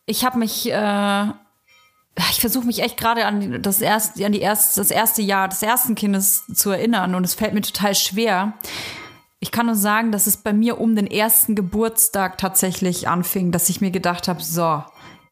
ich 0.05 0.25
habe 0.25 0.37
mich, 0.37 0.71
äh, 0.71 1.25
ich 2.29 2.39
versuche 2.39 2.65
mich 2.65 2.83
echt 2.83 2.97
gerade 2.97 3.25
an 3.25 3.61
das 3.61 3.81
erste, 3.81 4.25
an 4.25 4.33
die 4.33 4.41
erste, 4.41 4.81
das 4.81 4.91
erste 4.91 5.21
Jahr 5.21 5.47
des 5.47 5.63
ersten 5.63 5.95
Kindes 5.95 6.43
zu 6.53 6.69
erinnern 6.71 7.15
und 7.15 7.23
es 7.23 7.33
fällt 7.33 7.53
mir 7.53 7.61
total 7.61 7.95
schwer. 7.95 8.53
Ich 9.43 9.51
kann 9.51 9.65
nur 9.65 9.75
sagen, 9.75 10.11
dass 10.11 10.27
es 10.27 10.37
bei 10.37 10.53
mir 10.53 10.79
um 10.79 10.95
den 10.95 11.07
ersten 11.07 11.55
Geburtstag 11.55 12.37
tatsächlich 12.37 13.07
anfing, 13.07 13.51
dass 13.51 13.69
ich 13.69 13.81
mir 13.81 13.89
gedacht 13.89 14.27
habe, 14.27 14.41
so, 14.41 14.83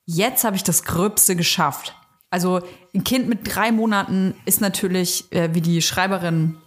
jetzt 0.05 0.43
habe 0.43 0.55
ich 0.55 0.63
das 0.63 0.83
Gröbste 0.83 1.35
geschafft. 1.35 1.95
Also 2.31 2.61
ein 2.93 3.03
Kind 3.03 3.29
mit 3.29 3.55
drei 3.55 3.71
Monaten 3.71 4.33
ist 4.45 4.61
natürlich, 4.61 5.31
äh, 5.31 5.53
wie 5.53 5.61
die 5.61 5.83
Schreiberin 5.83 6.57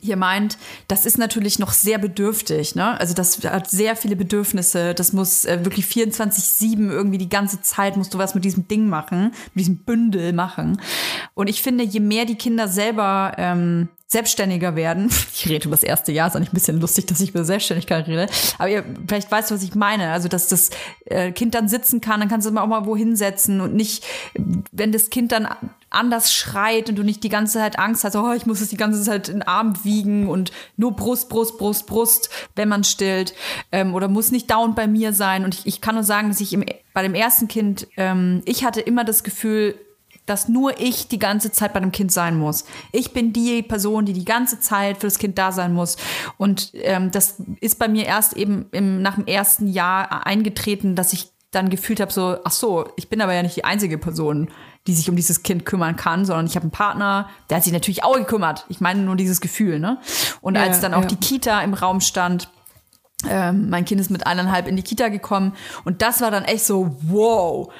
hier 0.00 0.16
meint, 0.16 0.56
das 0.88 1.04
ist 1.04 1.18
natürlich 1.18 1.58
noch 1.58 1.72
sehr 1.72 1.98
bedürftig, 1.98 2.74
ne? 2.76 2.98
Also 2.98 3.12
das 3.12 3.44
hat 3.44 3.68
sehr 3.68 3.96
viele 3.96 4.16
Bedürfnisse. 4.16 4.94
Das 4.94 5.12
muss 5.12 5.44
äh, 5.44 5.64
wirklich 5.64 5.86
24/7 5.86 6.90
irgendwie 6.90 7.18
die 7.18 7.28
ganze 7.28 7.60
Zeit 7.60 7.96
musst 7.96 8.14
du 8.14 8.18
was 8.18 8.34
mit 8.34 8.44
diesem 8.44 8.68
Ding 8.68 8.88
machen, 8.88 9.32
mit 9.54 9.62
diesem 9.62 9.78
Bündel 9.78 10.32
machen. 10.32 10.80
Und 11.34 11.48
ich 11.48 11.60
finde, 11.60 11.84
je 11.84 12.00
mehr 12.00 12.24
die 12.24 12.36
Kinder 12.36 12.68
selber 12.68 13.34
ähm, 13.36 13.88
selbstständiger 14.10 14.74
werden, 14.74 15.08
ich 15.34 15.48
rede 15.48 15.66
über 15.66 15.76
das 15.76 15.84
erste 15.84 16.10
Jahr, 16.10 16.28
ist 16.28 16.36
eigentlich 16.36 16.50
ein 16.50 16.54
bisschen 16.54 16.80
lustig, 16.80 17.06
dass 17.06 17.20
ich 17.20 17.30
über 17.30 17.44
Selbstständigkeit 17.44 18.08
rede, 18.08 18.26
aber 18.58 18.68
ihr 18.68 18.84
vielleicht 19.06 19.30
weißt 19.30 19.52
was 19.52 19.62
ich 19.62 19.74
meine. 19.74 20.10
Also, 20.10 20.28
dass 20.28 20.48
das 20.48 20.70
äh, 21.04 21.30
Kind 21.30 21.54
dann 21.54 21.68
sitzen 21.68 22.00
kann, 22.00 22.20
dann 22.20 22.28
kannst 22.28 22.46
du 22.46 22.50
es 22.50 22.56
auch 22.56 22.66
mal 22.66 22.86
wo 22.86 22.96
hinsetzen 22.96 23.60
und 23.60 23.74
nicht, 23.74 24.04
wenn 24.72 24.90
das 24.90 25.10
Kind 25.10 25.30
dann 25.30 25.48
anders 25.90 26.32
schreit 26.32 26.88
und 26.88 26.96
du 26.96 27.04
nicht 27.04 27.22
die 27.22 27.28
ganze 27.28 27.58
Zeit 27.58 27.78
Angst 27.78 28.02
hast, 28.02 28.16
oh, 28.16 28.32
ich 28.32 28.46
muss 28.46 28.60
es 28.60 28.68
die 28.68 28.76
ganze 28.76 29.00
Zeit 29.02 29.28
in 29.28 29.36
den 29.36 29.42
Arm 29.42 29.74
wiegen 29.84 30.28
und 30.28 30.50
nur 30.76 30.94
Brust, 30.96 31.28
Brust, 31.28 31.58
Brust, 31.58 31.86
Brust, 31.86 32.30
wenn 32.56 32.68
man 32.68 32.82
stillt 32.82 33.34
ähm, 33.70 33.94
oder 33.94 34.08
muss 34.08 34.32
nicht 34.32 34.50
dauernd 34.50 34.74
bei 34.74 34.88
mir 34.88 35.12
sein. 35.12 35.44
Und 35.44 35.54
ich, 35.54 35.66
ich 35.66 35.80
kann 35.80 35.94
nur 35.94 36.04
sagen, 36.04 36.28
dass 36.28 36.40
ich 36.40 36.52
im, 36.52 36.64
bei 36.94 37.02
dem 37.02 37.14
ersten 37.14 37.48
Kind, 37.48 37.86
ähm, 37.96 38.42
ich 38.44 38.64
hatte 38.64 38.80
immer 38.80 39.04
das 39.04 39.22
Gefühl, 39.22 39.76
dass 40.30 40.48
nur 40.48 40.80
ich 40.80 41.08
die 41.08 41.18
ganze 41.18 41.50
Zeit 41.50 41.72
bei 41.72 41.80
dem 41.80 41.90
Kind 41.90 42.12
sein 42.12 42.38
muss. 42.38 42.64
Ich 42.92 43.12
bin 43.12 43.32
die 43.32 43.62
Person, 43.62 44.06
die 44.06 44.12
die 44.12 44.24
ganze 44.24 44.60
Zeit 44.60 44.98
für 44.98 45.08
das 45.08 45.18
Kind 45.18 45.36
da 45.38 45.50
sein 45.50 45.74
muss. 45.74 45.96
Und 46.38 46.70
ähm, 46.74 47.10
das 47.10 47.42
ist 47.60 47.80
bei 47.80 47.88
mir 47.88 48.06
erst 48.06 48.34
eben 48.34 48.66
im, 48.70 49.02
nach 49.02 49.16
dem 49.16 49.26
ersten 49.26 49.66
Jahr 49.66 50.24
eingetreten, 50.26 50.94
dass 50.94 51.12
ich 51.12 51.30
dann 51.50 51.68
gefühlt 51.68 51.98
habe, 52.00 52.12
so, 52.12 52.36
ach 52.44 52.52
so, 52.52 52.86
ich 52.96 53.08
bin 53.08 53.20
aber 53.20 53.34
ja 53.34 53.42
nicht 53.42 53.56
die 53.56 53.64
einzige 53.64 53.98
Person, 53.98 54.48
die 54.86 54.94
sich 54.94 55.10
um 55.10 55.16
dieses 55.16 55.42
Kind 55.42 55.66
kümmern 55.66 55.96
kann, 55.96 56.24
sondern 56.24 56.46
ich 56.46 56.54
habe 56.54 56.64
einen 56.64 56.70
Partner, 56.70 57.28
der 57.48 57.56
hat 57.56 57.64
sich 57.64 57.72
natürlich 57.72 58.04
auch 58.04 58.16
gekümmert. 58.16 58.66
Ich 58.68 58.80
meine 58.80 59.02
nur 59.02 59.16
dieses 59.16 59.40
Gefühl, 59.40 59.80
ne? 59.80 59.98
Und 60.40 60.54
Ja, 60.54 60.62
als 60.62 60.80
dann 60.80 60.94
auch 60.94 61.02
ja. 61.02 61.08
die 61.08 61.16
Kita 61.16 61.60
im 61.62 61.74
Raum 61.74 62.00
stand, 62.00 62.48
ähm, 63.28 63.68
mein 63.68 63.84
Kind 63.84 64.00
ist 64.00 64.10
mit 64.10 64.26
eineinhalb 64.28 64.68
in 64.68 64.76
die 64.76 64.82
Kita 64.82 65.08
gekommen 65.08 65.54
und 65.84 66.02
das 66.02 66.20
war 66.20 66.30
dann 66.30 66.44
echt 66.44 66.64
so, 66.64 66.96
wow. 67.02 67.72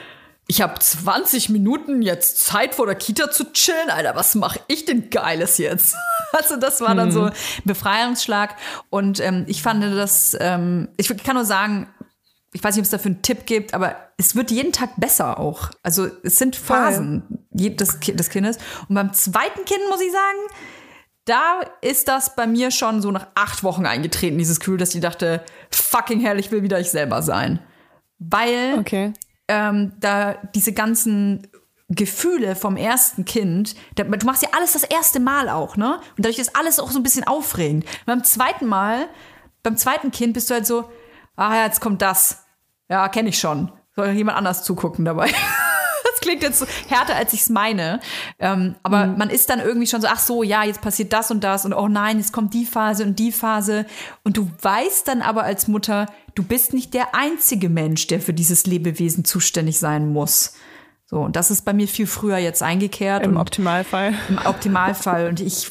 Ich 0.51 0.61
habe 0.61 0.77
20 0.81 1.49
Minuten 1.51 2.03
jetzt 2.03 2.45
Zeit 2.45 2.75
vor 2.75 2.87
der 2.87 2.97
Kita 2.97 3.31
zu 3.31 3.53
chillen, 3.53 3.89
Alter. 3.89 4.17
Was 4.17 4.35
mache 4.35 4.59
ich 4.67 4.85
denn 4.85 5.09
Geiles 5.09 5.59
jetzt? 5.59 5.95
Also 6.33 6.57
das 6.57 6.81
war 6.81 6.95
dann 6.95 7.11
so 7.11 7.25
ein 7.25 7.33
Befreiungsschlag 7.65 8.55
und 8.89 9.19
ähm, 9.19 9.47
ich 9.49 9.65
fand 9.65 9.83
das, 9.83 10.37
ähm, 10.39 10.89
ich 10.97 11.09
kann 11.25 11.35
nur 11.35 11.45
sagen, 11.45 11.89
ich 12.53 12.63
weiß 12.63 12.77
nicht, 12.77 12.83
ob 12.83 12.85
es 12.85 12.91
dafür 12.91 13.11
einen 13.11 13.23
Tipp 13.23 13.47
gibt, 13.47 13.75
aber 13.75 13.97
es 14.17 14.37
wird 14.37 14.53
jeden 14.53 14.71
Tag 14.71 14.91
besser 14.97 15.41
auch. 15.41 15.71
Also 15.83 16.07
es 16.23 16.39
sind 16.39 16.55
Phasen 16.55 17.25
des, 17.51 17.99
des 17.99 18.31
Kindes. 18.31 18.59
Und 18.89 18.95
beim 18.95 19.13
zweiten 19.13 19.65
Kind 19.65 19.81
muss 19.89 20.01
ich 20.01 20.13
sagen, 20.13 20.39
da 21.25 21.61
ist 21.81 22.07
das 22.07 22.37
bei 22.37 22.47
mir 22.47 22.71
schon 22.71 23.03
so 23.03 23.11
nach 23.11 23.27
acht 23.35 23.65
Wochen 23.65 23.85
eingetreten, 23.85 24.39
dieses 24.39 24.61
Gefühl, 24.61 24.79
dass 24.79 24.95
ich 24.95 25.01
dachte, 25.01 25.43
fucking 25.73 26.21
hell, 26.21 26.39
ich 26.39 26.53
will 26.53 26.63
wieder 26.63 26.79
ich 26.79 26.91
selber 26.91 27.23
sein. 27.23 27.59
Weil 28.21 28.79
Okay. 28.79 29.15
Ähm, 29.51 29.93
da 29.99 30.35
diese 30.55 30.73
ganzen 30.73 31.49
Gefühle 31.89 32.55
vom 32.55 32.77
ersten 32.77 33.25
Kind, 33.25 33.75
du 33.97 34.27
machst 34.27 34.43
ja 34.45 34.51
alles 34.53 34.75
das 34.75 34.85
erste 34.85 35.19
Mal 35.19 35.49
auch, 35.49 35.77
ne? 35.77 35.97
Und 36.17 36.25
dadurch 36.25 36.39
ist 36.39 36.55
alles 36.55 36.79
auch 36.79 36.91
so 36.93 37.01
ein 37.01 37.03
bisschen 37.03 37.27
aufregend. 37.27 37.85
Und 37.85 38.07
beim 38.07 38.23
zweiten 38.25 38.67
Mal, 38.67 39.09
beim 39.65 39.77
zweiten 39.77 40.13
Kind 40.13 40.35
bist 40.35 40.49
du 40.49 40.55
halt 40.55 40.67
so, 40.67 40.89
ah 41.35 41.57
ja, 41.57 41.65
jetzt 41.65 41.81
kommt 41.81 42.01
das. 42.01 42.45
Ja, 42.89 43.09
kenne 43.09 43.31
ich 43.31 43.39
schon. 43.39 43.73
Soll 43.97 44.11
jemand 44.11 44.39
anders 44.39 44.63
zugucken 44.63 45.05
dabei? 45.05 45.31
Das 46.21 46.29
klingt 46.29 46.43
jetzt 46.43 46.67
härter, 46.89 47.17
als 47.17 47.33
ich 47.33 47.41
es 47.41 47.49
meine. 47.49 48.01
Ähm, 48.39 48.75
aber 48.83 49.07
man 49.07 49.31
ist 49.31 49.49
dann 49.49 49.59
irgendwie 49.61 49.87
schon 49.87 50.03
so, 50.03 50.09
ach 50.09 50.19
so, 50.19 50.43
ja, 50.43 50.65
jetzt 50.65 50.83
passiert 50.83 51.13
das 51.13 51.31
und 51.31 51.43
das 51.43 51.65
und 51.65 51.73
oh 51.73 51.89
nein, 51.89 52.19
jetzt 52.19 52.33
kommt 52.33 52.53
die 52.53 52.67
Phase 52.67 53.05
und 53.05 53.19
die 53.19 53.33
Phase. 53.33 53.87
Und 54.23 54.37
du 54.37 54.51
weißt 54.61 55.09
dann 55.09 55.23
aber 55.23 55.45
als 55.45 55.67
Mutter, 55.67 56.07
du 56.35 56.43
bist 56.43 56.75
nicht 56.75 56.93
der 56.93 57.15
einzige 57.15 57.69
Mensch, 57.69 58.07
der 58.07 58.21
für 58.21 58.35
dieses 58.35 58.67
Lebewesen 58.67 59.25
zuständig 59.25 59.79
sein 59.79 60.13
muss. 60.13 60.55
So, 61.07 61.21
und 61.21 61.37
das 61.37 61.51
ist 61.51 61.65
bei 61.65 61.73
mir 61.73 61.89
viel 61.89 62.07
früher 62.07 62.39
jetzt 62.39 62.63
eingekehrt. 62.63 63.25
Im 63.25 63.37
Optimalfall. 63.37 64.15
im 64.29 64.39
Optimalfall. 64.45 65.29
Und 65.29 65.41
ich, 65.41 65.71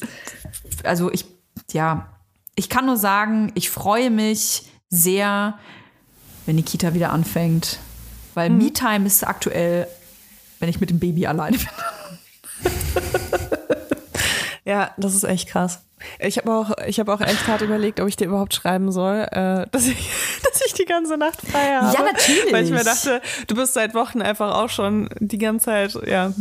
also 0.83 1.11
ich, 1.11 1.25
ja, 1.71 2.17
ich 2.55 2.69
kann 2.69 2.87
nur 2.87 2.97
sagen, 2.97 3.51
ich 3.55 3.69
freue 3.69 4.09
mich 4.09 4.63
sehr, 4.89 5.57
wenn 6.45 6.57
die 6.57 6.63
Kita 6.63 6.93
wieder 6.93 7.13
anfängt. 7.13 7.79
Weil 8.33 8.49
Me-Time 8.49 9.05
ist 9.05 9.25
aktuell, 9.25 9.87
wenn 10.59 10.69
ich 10.69 10.79
mit 10.79 10.89
dem 10.89 10.99
Baby 10.99 11.25
alleine 11.25 11.57
bin. 11.57 11.67
Ja, 14.69 14.91
das 14.97 15.15
ist 15.15 15.23
echt 15.23 15.49
krass. 15.49 15.81
Ich 16.19 16.37
habe 16.37 16.53
auch, 16.53 16.77
ich 16.87 16.99
habe 16.99 17.11
auch 17.11 17.21
echt 17.21 17.47
hart 17.47 17.61
überlegt, 17.61 17.99
ob 17.99 18.07
ich 18.07 18.15
dir 18.15 18.27
überhaupt 18.27 18.53
schreiben 18.53 18.91
soll, 18.91 19.27
äh, 19.31 19.65
dass 19.71 19.87
ich, 19.87 20.11
dass 20.43 20.61
ich 20.65 20.73
die 20.73 20.85
ganze 20.85 21.17
Nacht 21.17 21.41
frei 21.41 21.75
habe. 21.75 21.93
Ja, 21.93 22.03
natürlich. 22.03 22.53
Weil 22.53 22.63
ich 22.65 22.69
mir 22.69 22.83
dachte, 22.83 23.19
du 23.47 23.55
bist 23.55 23.73
seit 23.73 23.95
Wochen 23.95 24.21
einfach 24.21 24.55
auch 24.55 24.69
schon 24.69 25.09
die 25.19 25.39
ganze 25.39 25.65
Zeit, 25.65 25.97
ja, 26.07 26.31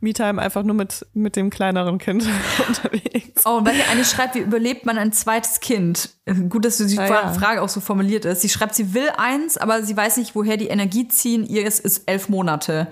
Me-Time 0.00 0.40
einfach 0.40 0.62
nur 0.62 0.74
mit, 0.74 1.06
mit 1.12 1.36
dem 1.36 1.50
kleineren 1.50 1.98
Kind 1.98 2.26
unterwegs. 2.68 3.42
Oh, 3.44 3.58
und 3.58 3.66
weil 3.66 3.74
hier 3.74 3.88
eine 3.90 4.04
schreibt, 4.04 4.34
wie 4.34 4.40
überlebt 4.40 4.86
man 4.86 4.96
ein 4.96 5.12
zweites 5.12 5.60
Kind? 5.60 6.10
Gut, 6.48 6.64
dass 6.64 6.78
du 6.78 6.86
die 6.86 6.98
Ah, 6.98 7.06
ja. 7.06 7.32
Frage 7.34 7.60
auch 7.60 7.68
so 7.68 7.80
formuliert 7.80 8.24
ist. 8.24 8.40
Sie 8.40 8.48
schreibt, 8.48 8.74
sie 8.74 8.94
will 8.94 9.10
eins, 9.16 9.58
aber 9.58 9.82
sie 9.82 9.96
weiß 9.96 10.16
nicht, 10.16 10.34
woher 10.34 10.56
die 10.56 10.68
Energie 10.68 11.06
ziehen. 11.06 11.46
Ihr 11.46 11.66
ist, 11.66 11.80
ist 11.80 12.08
elf 12.08 12.28
Monate. 12.30 12.88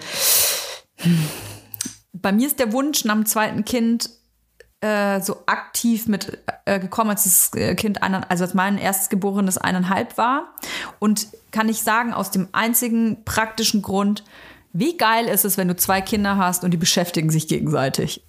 Bei 2.12 2.30
mir 2.30 2.46
ist 2.46 2.58
der 2.58 2.72
Wunsch 2.72 3.04
nach 3.04 3.14
dem 3.14 3.26
zweiten 3.26 3.64
Kind 3.64 4.10
äh, 4.80 5.20
so 5.20 5.42
aktiv 5.46 6.08
mit 6.08 6.38
äh, 6.64 6.78
gekommen, 6.80 7.10
als 7.10 7.24
das 7.24 7.52
äh, 7.54 7.74
Kind 7.74 8.02
einer, 8.02 8.30
also 8.30 8.44
als 8.44 8.54
mein 8.54 8.78
erstgeborenes 8.78 9.58
eineinhalb 9.58 10.16
war. 10.16 10.54
Und 10.98 11.28
kann 11.50 11.68
ich 11.68 11.82
sagen, 11.82 12.12
aus 12.12 12.30
dem 12.30 12.48
einzigen 12.52 13.24
praktischen 13.24 13.82
Grund, 13.82 14.24
wie 14.72 14.96
geil 14.96 15.26
ist 15.26 15.44
es, 15.44 15.58
wenn 15.58 15.68
du 15.68 15.76
zwei 15.76 16.00
Kinder 16.00 16.36
hast 16.36 16.64
und 16.64 16.70
die 16.70 16.76
beschäftigen 16.76 17.30
sich 17.30 17.48
gegenseitig. 17.48 18.24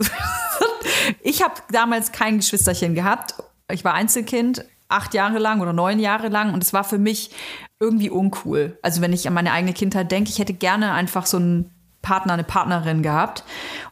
ich 1.22 1.43
habe 1.43 1.54
damals 1.72 2.12
kein 2.12 2.38
Geschwisterchen 2.38 2.95
gehabt. 2.95 3.36
Ich 3.70 3.86
war 3.86 3.93
Einzelkind, 3.93 4.66
acht 4.89 5.14
Jahre 5.14 5.39
lang 5.39 5.62
oder 5.62 5.72
neun 5.72 5.99
Jahre 5.99 6.30
lang 6.30 6.54
und 6.54 6.64
es 6.64 6.74
war 6.74 6.84
für 6.84 6.97
mich 6.97 7.32
irgendwie 7.80 8.10
uncool. 8.10 8.78
Also 8.82 9.02
wenn 9.02 9.14
ich 9.14 9.28
an 9.28 9.34
meine 9.34 9.52
eigene 9.52 9.74
Kindheit 9.74 10.12
denke, 10.12 10.30
ich 10.30 10.39
hätte 10.39 10.54
gerne 10.54 10.93
einfach 10.93 11.26
so 11.26 11.38
einen 11.38 11.72
Partner, 12.02 12.34
eine 12.34 12.43
Partnerin 12.43 13.04
gehabt. 13.04 13.43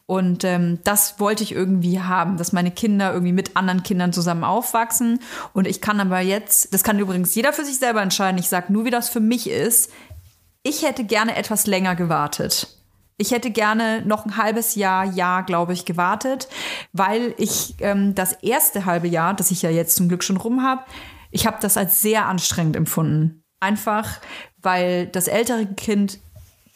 Und 0.10 0.44
ähm, 0.44 0.80
das 0.84 1.20
wollte 1.20 1.44
ich 1.44 1.52
irgendwie 1.52 2.02
haben, 2.02 2.38
dass 2.38 2.52
meine 2.52 2.72
Kinder 2.72 3.14
irgendwie 3.14 3.32
mit 3.32 3.56
anderen 3.56 3.84
Kindern 3.84 4.12
zusammen 4.12 4.44
aufwachsen. 4.44 5.20
Und 5.54 5.68
ich 5.68 5.82
kann 5.82 6.00
aber 6.00 6.20
jetzt, 6.20 6.74
das 6.74 6.82
kann 6.82 6.98
übrigens 6.98 7.36
jeder 7.36 7.54
für 7.54 7.64
sich 7.64 7.78
selber 7.78 8.02
entscheiden, 8.02 8.40
ich 8.40 8.50
sage 8.50 8.74
nur, 8.74 8.86
wie 8.86 8.90
das 8.90 9.08
für 9.08 9.20
mich 9.20 9.48
ist. 9.48 9.92
Ich 10.64 10.82
hätte 10.82 11.04
gerne 11.04 11.36
etwas 11.36 11.68
länger 11.68 11.96
gewartet. 11.96 12.76
Ich 13.18 13.30
hätte 13.30 13.52
gerne 13.52 14.02
noch 14.04 14.26
ein 14.26 14.36
halbes 14.36 14.74
Jahr, 14.74 15.06
Jahr, 15.06 15.44
glaube 15.44 15.74
ich, 15.74 15.86
gewartet, 15.86 16.48
weil 16.92 17.36
ich 17.38 17.76
ähm, 17.78 18.16
das 18.16 18.34
erste 18.34 18.86
halbe 18.86 19.08
Jahr, 19.08 19.36
das 19.36 19.52
ich 19.52 19.62
ja 19.62 19.70
jetzt 19.70 19.96
zum 19.96 20.08
Glück 20.08 20.24
schon 20.24 20.38
rum 20.38 20.64
habe, 20.64 20.82
ich 21.30 21.46
habe 21.46 21.58
das 21.62 21.78
als 21.78 22.02
sehr 22.02 22.26
anstrengend 22.26 22.76
empfunden. 22.76 23.44
Einfach, 23.60 24.22
weil 24.58 25.06
das 25.06 25.28
ältere 25.28 25.68
Kind 25.68 26.18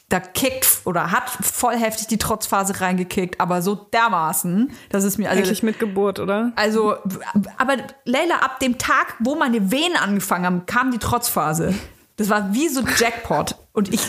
da 0.10 0.20
kickt 0.20 0.82
oder 0.86 1.12
hat 1.12 1.30
voll 1.30 1.76
heftig 1.76 2.08
die 2.08 2.18
Trotzphase 2.18 2.82
reingekickt, 2.82 3.40
aber 3.40 3.62
so 3.62 3.76
dermaßen, 3.76 4.72
dass 4.90 5.04
es 5.04 5.18
mir 5.18 5.30
also 5.30 5.42
Eigentlich 5.42 5.64
mit 5.64 5.80
Geburt, 5.80 6.20
oder? 6.20 6.52
also, 6.56 6.96
aber 7.58 7.78
Leila, 8.06 8.36
ab 8.38 8.60
dem 8.60 8.78
Tag, 8.78 9.16
wo 9.20 9.36
meine 9.36 9.72
Venen 9.72 9.96
angefangen 9.96 10.46
haben, 10.46 10.66
kam 10.66 10.92
die 10.92 11.00
Trotzphase. 11.00 11.74
Das 12.18 12.30
war 12.30 12.54
wie 12.54 12.68
so 12.68 12.82
Jackpot. 12.82 13.56
Und 13.72 13.92
ich, 13.92 14.02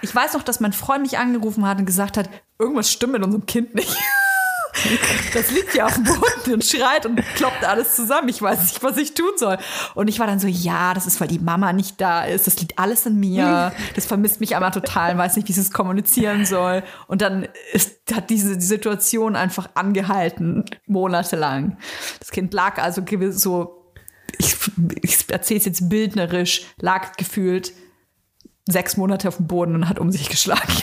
ich 0.00 0.12
weiß 0.12 0.34
noch, 0.34 0.42
dass 0.42 0.58
mein 0.58 0.72
Freund 0.72 1.02
mich 1.02 1.18
angerufen 1.18 1.66
hat 1.66 1.78
und 1.78 1.86
gesagt 1.86 2.16
hat, 2.16 2.28
irgendwas 2.58 2.90
stimmt 2.90 3.12
mit 3.12 3.22
unserem 3.22 3.46
Kind 3.46 3.74
nicht. 3.74 3.96
Das 5.34 5.50
liegt 5.50 5.74
ja 5.74 5.86
auf 5.86 5.94
dem 5.94 6.04
Boden 6.04 6.54
und 6.54 6.64
schreit 6.64 7.06
und 7.06 7.20
kloppt 7.34 7.64
alles 7.64 7.94
zusammen. 7.96 8.28
Ich 8.28 8.40
weiß 8.40 8.60
nicht, 8.60 8.82
was 8.82 8.96
ich 8.96 9.14
tun 9.14 9.32
soll. 9.36 9.58
Und 9.94 10.08
ich 10.08 10.18
war 10.18 10.26
dann 10.26 10.38
so, 10.38 10.46
ja, 10.46 10.94
das 10.94 11.06
ist, 11.06 11.20
weil 11.20 11.28
die 11.28 11.38
Mama 11.38 11.72
nicht 11.72 12.00
da 12.00 12.24
ist. 12.24 12.46
Das 12.46 12.58
liegt 12.60 12.78
alles 12.78 13.06
in 13.06 13.18
mir. 13.18 13.72
Das 13.94 14.06
vermisst 14.06 14.40
mich 14.40 14.54
einmal 14.54 14.70
total, 14.70 15.18
weiß 15.18 15.36
nicht, 15.36 15.48
wie 15.48 15.52
sie 15.52 15.60
es 15.60 15.70
kommunizieren 15.70 16.46
soll. 16.46 16.82
Und 17.08 17.20
dann 17.20 17.46
ist, 17.72 17.98
hat 18.12 18.30
diese 18.30 18.56
die 18.56 18.64
Situation 18.64 19.36
einfach 19.36 19.68
angehalten, 19.74 20.64
monatelang. 20.86 21.76
Das 22.18 22.30
Kind 22.30 22.54
lag 22.54 22.78
also 22.78 23.02
so, 23.30 23.92
ich, 24.38 24.56
ich 25.02 25.30
erzähle 25.30 25.60
es 25.60 25.66
jetzt 25.66 25.88
bildnerisch, 25.88 26.62
lag 26.78 27.16
gefühlt 27.16 27.72
sechs 28.66 28.96
Monate 28.96 29.28
auf 29.28 29.36
dem 29.36 29.46
Boden 29.46 29.74
und 29.74 29.88
hat 29.88 29.98
um 29.98 30.10
sich 30.10 30.28
geschlagen. 30.28 30.82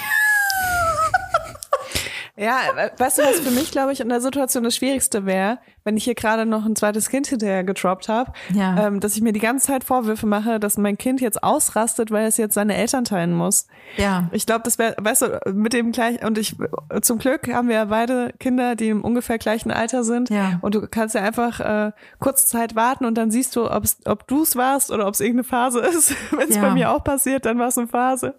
Ja, 2.39 2.57
we- 2.75 2.91
weißt 2.97 3.17
du, 3.17 3.23
was 3.23 3.39
für 3.41 3.51
mich, 3.51 3.71
glaube 3.71 3.91
ich, 3.91 3.99
in 3.99 4.09
der 4.09 4.21
Situation 4.21 4.63
das 4.63 4.75
Schwierigste 4.75 5.25
wäre, 5.25 5.59
wenn 5.83 5.97
ich 5.97 6.03
hier 6.05 6.15
gerade 6.15 6.45
noch 6.45 6.65
ein 6.65 6.75
zweites 6.75 7.09
Kind 7.09 7.27
hinterher 7.27 7.63
getroppt 7.63 8.07
habe, 8.09 8.31
Ja. 8.53 8.87
ähm, 8.87 8.99
dass 8.99 9.15
ich 9.15 9.21
mir 9.21 9.33
die 9.33 9.39
ganze 9.39 9.67
Zeit 9.67 9.83
Vorwürfe 9.83 10.25
mache, 10.25 10.59
dass 10.59 10.77
mein 10.77 10.97
Kind 10.97 11.19
jetzt 11.21 11.43
ausrastet, 11.43 12.11
weil 12.11 12.27
es 12.27 12.37
jetzt 12.37 12.53
seine 12.53 12.75
Eltern 12.75 13.03
teilen 13.05 13.33
muss. 13.33 13.67
Ja. 13.97 14.29
Ich 14.31 14.45
glaube, 14.45 14.61
das 14.63 14.77
wäre, 14.77 14.95
weißt 14.99 15.21
du, 15.23 15.39
mit 15.53 15.73
dem 15.73 15.91
gleich, 15.91 16.23
und 16.23 16.37
ich, 16.37 16.55
zum 17.01 17.17
Glück 17.17 17.51
haben 17.53 17.67
wir 17.67 17.75
ja 17.75 17.85
beide 17.85 18.33
Kinder, 18.39 18.75
die 18.75 18.89
im 18.89 19.03
ungefähr 19.03 19.37
gleichen 19.37 19.71
Alter 19.71 20.03
sind. 20.03 20.29
Ja. 20.29 20.59
Und 20.61 20.75
du 20.75 20.87
kannst 20.87 21.15
ja 21.15 21.21
einfach 21.21 21.59
äh, 21.59 21.91
kurze 22.19 22.45
Zeit 22.47 22.75
warten 22.75 23.05
und 23.05 23.15
dann 23.17 23.31
siehst 23.31 23.55
du, 23.55 23.69
ob's, 23.69 23.97
ob 24.05 24.27
du 24.27 24.43
es 24.43 24.55
warst 24.55 24.91
oder 24.91 25.07
ob 25.07 25.13
es 25.13 25.19
irgendeine 25.19 25.43
Phase 25.43 25.79
ist. 25.89 26.15
Wenn 26.31 26.49
es 26.49 26.55
Ja. 26.55 26.61
bei 26.61 26.71
mir 26.71 26.91
auch 26.91 27.03
passiert, 27.03 27.45
dann 27.45 27.59
war 27.59 27.67
es 27.67 27.77
eine 27.77 27.87
Phase. 27.87 28.35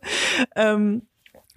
Ähm, 0.56 1.02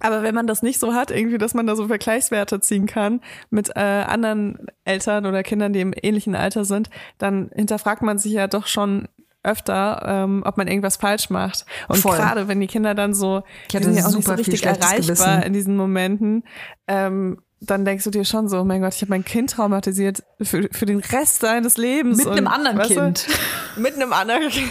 aber 0.00 0.22
wenn 0.22 0.34
man 0.34 0.46
das 0.46 0.62
nicht 0.62 0.80
so 0.80 0.94
hat, 0.94 1.10
irgendwie, 1.10 1.38
dass 1.38 1.54
man 1.54 1.66
da 1.66 1.76
so 1.76 1.86
Vergleichswerte 1.86 2.60
ziehen 2.60 2.86
kann 2.86 3.20
mit 3.50 3.70
äh, 3.76 3.80
anderen 3.80 4.66
Eltern 4.84 5.26
oder 5.26 5.42
Kindern, 5.42 5.72
die 5.72 5.80
im 5.80 5.94
ähnlichen 6.00 6.34
Alter 6.34 6.64
sind, 6.64 6.90
dann 7.18 7.50
hinterfragt 7.54 8.02
man 8.02 8.18
sich 8.18 8.32
ja 8.32 8.46
doch 8.46 8.66
schon 8.66 9.08
öfter, 9.44 10.02
ähm, 10.06 10.42
ob 10.44 10.56
man 10.56 10.66
irgendwas 10.66 10.96
falsch 10.96 11.30
macht. 11.30 11.66
Und 11.88 12.02
gerade 12.02 12.48
wenn 12.48 12.60
die 12.60 12.66
Kinder 12.66 12.94
dann 12.94 13.14
so, 13.14 13.42
Ich 13.62 13.68
die 13.68 13.76
hatte 13.76 13.86
sind 13.92 13.96
ja 13.96 14.06
auch 14.06 14.14
nicht 14.14 14.26
so 14.26 14.32
richtig 14.32 14.64
erreichbar 14.64 14.96
Gewissen. 14.96 15.42
in 15.42 15.52
diesen 15.52 15.76
Momenten, 15.76 16.44
ähm, 16.88 17.38
dann 17.60 17.84
denkst 17.84 18.04
du 18.04 18.10
dir 18.10 18.24
schon 18.24 18.48
so, 18.48 18.60
oh 18.60 18.64
mein 18.64 18.82
Gott, 18.82 18.94
ich 18.94 19.02
habe 19.02 19.10
mein 19.10 19.24
Kind 19.24 19.50
traumatisiert 19.50 20.22
für, 20.40 20.68
für 20.70 20.86
den 20.86 21.00
Rest 21.00 21.40
seines 21.40 21.76
Lebens. 21.76 22.18
Mit 22.18 22.26
einem 22.26 22.46
Und, 22.46 22.52
anderen 22.52 22.78
weißt 22.78 22.90
du, 22.90 23.00
Kind. 23.00 23.26
Mit 23.76 23.94
einem 23.94 24.12
anderen 24.12 24.48
Kind. 24.48 24.70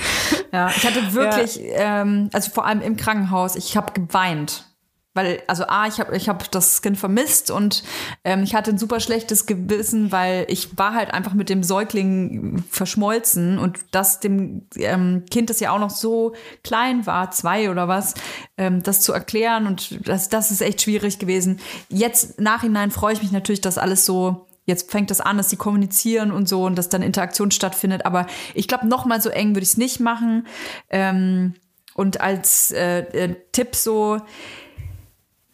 Ja, 0.51 0.69
ich 0.69 0.85
hatte 0.85 1.13
wirklich, 1.13 1.59
ähm, 1.73 2.29
also 2.33 2.51
vor 2.51 2.65
allem 2.65 2.81
im 2.81 2.97
Krankenhaus, 2.97 3.55
ich 3.55 3.75
habe 3.77 3.93
geweint. 3.93 4.72
Weil, 5.13 5.43
also 5.47 5.65
A, 5.67 5.87
ich 5.87 5.99
habe 5.99 6.15
ich 6.15 6.27
hab 6.27 6.49
das 6.51 6.81
Kind 6.81 6.97
vermisst 6.97 7.51
und 7.51 7.83
ähm, 8.23 8.43
ich 8.43 8.55
hatte 8.55 8.71
ein 8.71 8.77
super 8.77 8.99
schlechtes 8.99 9.45
Gewissen, 9.45 10.11
weil 10.11 10.45
ich 10.49 10.77
war 10.77 10.95
halt 10.95 11.13
einfach 11.13 11.33
mit 11.33 11.49
dem 11.49 11.63
Säugling 11.63 12.63
verschmolzen 12.69 13.59
und 13.59 13.77
das 13.91 14.19
dem 14.19 14.67
ähm, 14.75 15.25
Kind, 15.29 15.49
das 15.49 15.59
ja 15.59 15.71
auch 15.71 15.79
noch 15.79 15.91
so 15.91 16.33
klein 16.63 17.05
war, 17.05 17.31
zwei 17.31 17.69
oder 17.69 17.87
was, 17.87 18.15
ähm, 18.57 18.81
das 18.81 19.01
zu 19.01 19.13
erklären 19.13 19.67
und 19.67 20.07
das, 20.07 20.29
das 20.29 20.49
ist 20.49 20.61
echt 20.61 20.81
schwierig 20.81 21.19
gewesen. 21.19 21.59
Jetzt 21.89 22.39
nachhinein 22.39 22.89
freue 22.89 23.13
ich 23.13 23.21
mich 23.21 23.31
natürlich, 23.31 23.61
dass 23.61 23.77
alles 23.77 24.05
so 24.05 24.47
jetzt 24.65 24.91
fängt 24.91 25.11
das 25.11 25.21
an, 25.21 25.37
dass 25.37 25.49
die 25.49 25.57
kommunizieren 25.57 26.31
und 26.31 26.47
so 26.47 26.65
und 26.65 26.75
dass 26.77 26.89
dann 26.89 27.01
Interaktion 27.01 27.51
stattfindet. 27.51 28.05
Aber 28.05 28.27
ich 28.53 28.67
glaube, 28.67 28.87
noch 28.87 29.05
mal 29.05 29.21
so 29.21 29.29
eng 29.29 29.49
würde 29.49 29.63
ich 29.63 29.69
es 29.69 29.77
nicht 29.77 29.99
machen. 29.99 30.47
Ähm, 30.89 31.55
und 31.95 32.21
als 32.21 32.71
äh, 32.71 32.99
äh, 32.99 33.35
Tipp 33.51 33.75
so, 33.75 34.19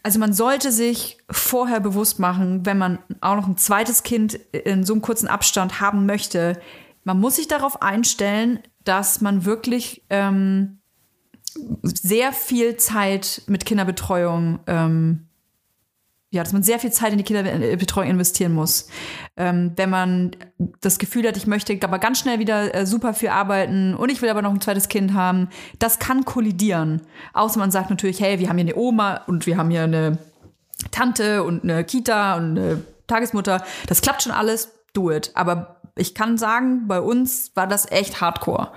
also 0.02 0.18
man 0.18 0.32
sollte 0.32 0.72
sich 0.72 1.18
vorher 1.30 1.80
bewusst 1.80 2.18
machen, 2.18 2.64
wenn 2.64 2.78
man 2.78 2.98
auch 3.20 3.36
noch 3.36 3.46
ein 3.46 3.56
zweites 3.56 4.02
Kind 4.02 4.34
in 4.34 4.84
so 4.84 4.94
einem 4.94 5.02
kurzen 5.02 5.28
Abstand 5.28 5.80
haben 5.80 6.06
möchte, 6.06 6.60
man 7.04 7.18
muss 7.20 7.36
sich 7.36 7.48
darauf 7.48 7.82
einstellen, 7.82 8.60
dass 8.84 9.20
man 9.20 9.44
wirklich 9.44 10.04
ähm, 10.10 10.80
sehr 11.82 12.32
viel 12.32 12.76
Zeit 12.76 13.42
mit 13.46 13.64
Kinderbetreuung 13.64 14.60
ähm, 14.66 15.28
ja, 16.30 16.44
dass 16.44 16.52
man 16.52 16.62
sehr 16.62 16.78
viel 16.78 16.92
Zeit 16.92 17.12
in 17.12 17.18
die 17.18 17.24
Kinderbetreuung 17.24 18.08
investieren 18.08 18.52
muss. 18.52 18.88
Ähm, 19.36 19.72
wenn 19.76 19.90
man 19.90 20.30
das 20.80 20.98
Gefühl 20.98 21.26
hat, 21.26 21.36
ich 21.36 21.48
möchte 21.48 21.76
aber 21.82 21.98
ganz 21.98 22.20
schnell 22.20 22.38
wieder 22.38 22.72
äh, 22.74 22.86
super 22.86 23.14
viel 23.14 23.30
arbeiten 23.30 23.94
und 23.94 24.10
ich 24.10 24.22
will 24.22 24.28
aber 24.28 24.40
noch 24.40 24.52
ein 24.52 24.60
zweites 24.60 24.88
Kind 24.88 25.12
haben, 25.12 25.48
das 25.80 25.98
kann 25.98 26.24
kollidieren. 26.24 27.02
Außer 27.32 27.58
man 27.58 27.72
sagt 27.72 27.90
natürlich, 27.90 28.20
hey, 28.20 28.38
wir 28.38 28.48
haben 28.48 28.58
hier 28.58 28.66
eine 28.66 28.76
Oma 28.76 29.22
und 29.26 29.46
wir 29.46 29.56
haben 29.56 29.70
hier 29.70 29.82
eine 29.82 30.18
Tante 30.92 31.42
und 31.42 31.64
eine 31.64 31.82
Kita 31.84 32.36
und 32.36 32.56
eine 32.56 32.84
Tagesmutter. 33.08 33.64
Das 33.88 34.00
klappt 34.00 34.22
schon 34.22 34.32
alles, 34.32 34.70
do 34.92 35.10
it. 35.10 35.32
Aber 35.34 35.80
ich 35.96 36.14
kann 36.14 36.38
sagen, 36.38 36.86
bei 36.86 37.00
uns 37.00 37.50
war 37.56 37.66
das 37.66 37.90
echt 37.90 38.20
hardcore. 38.20 38.70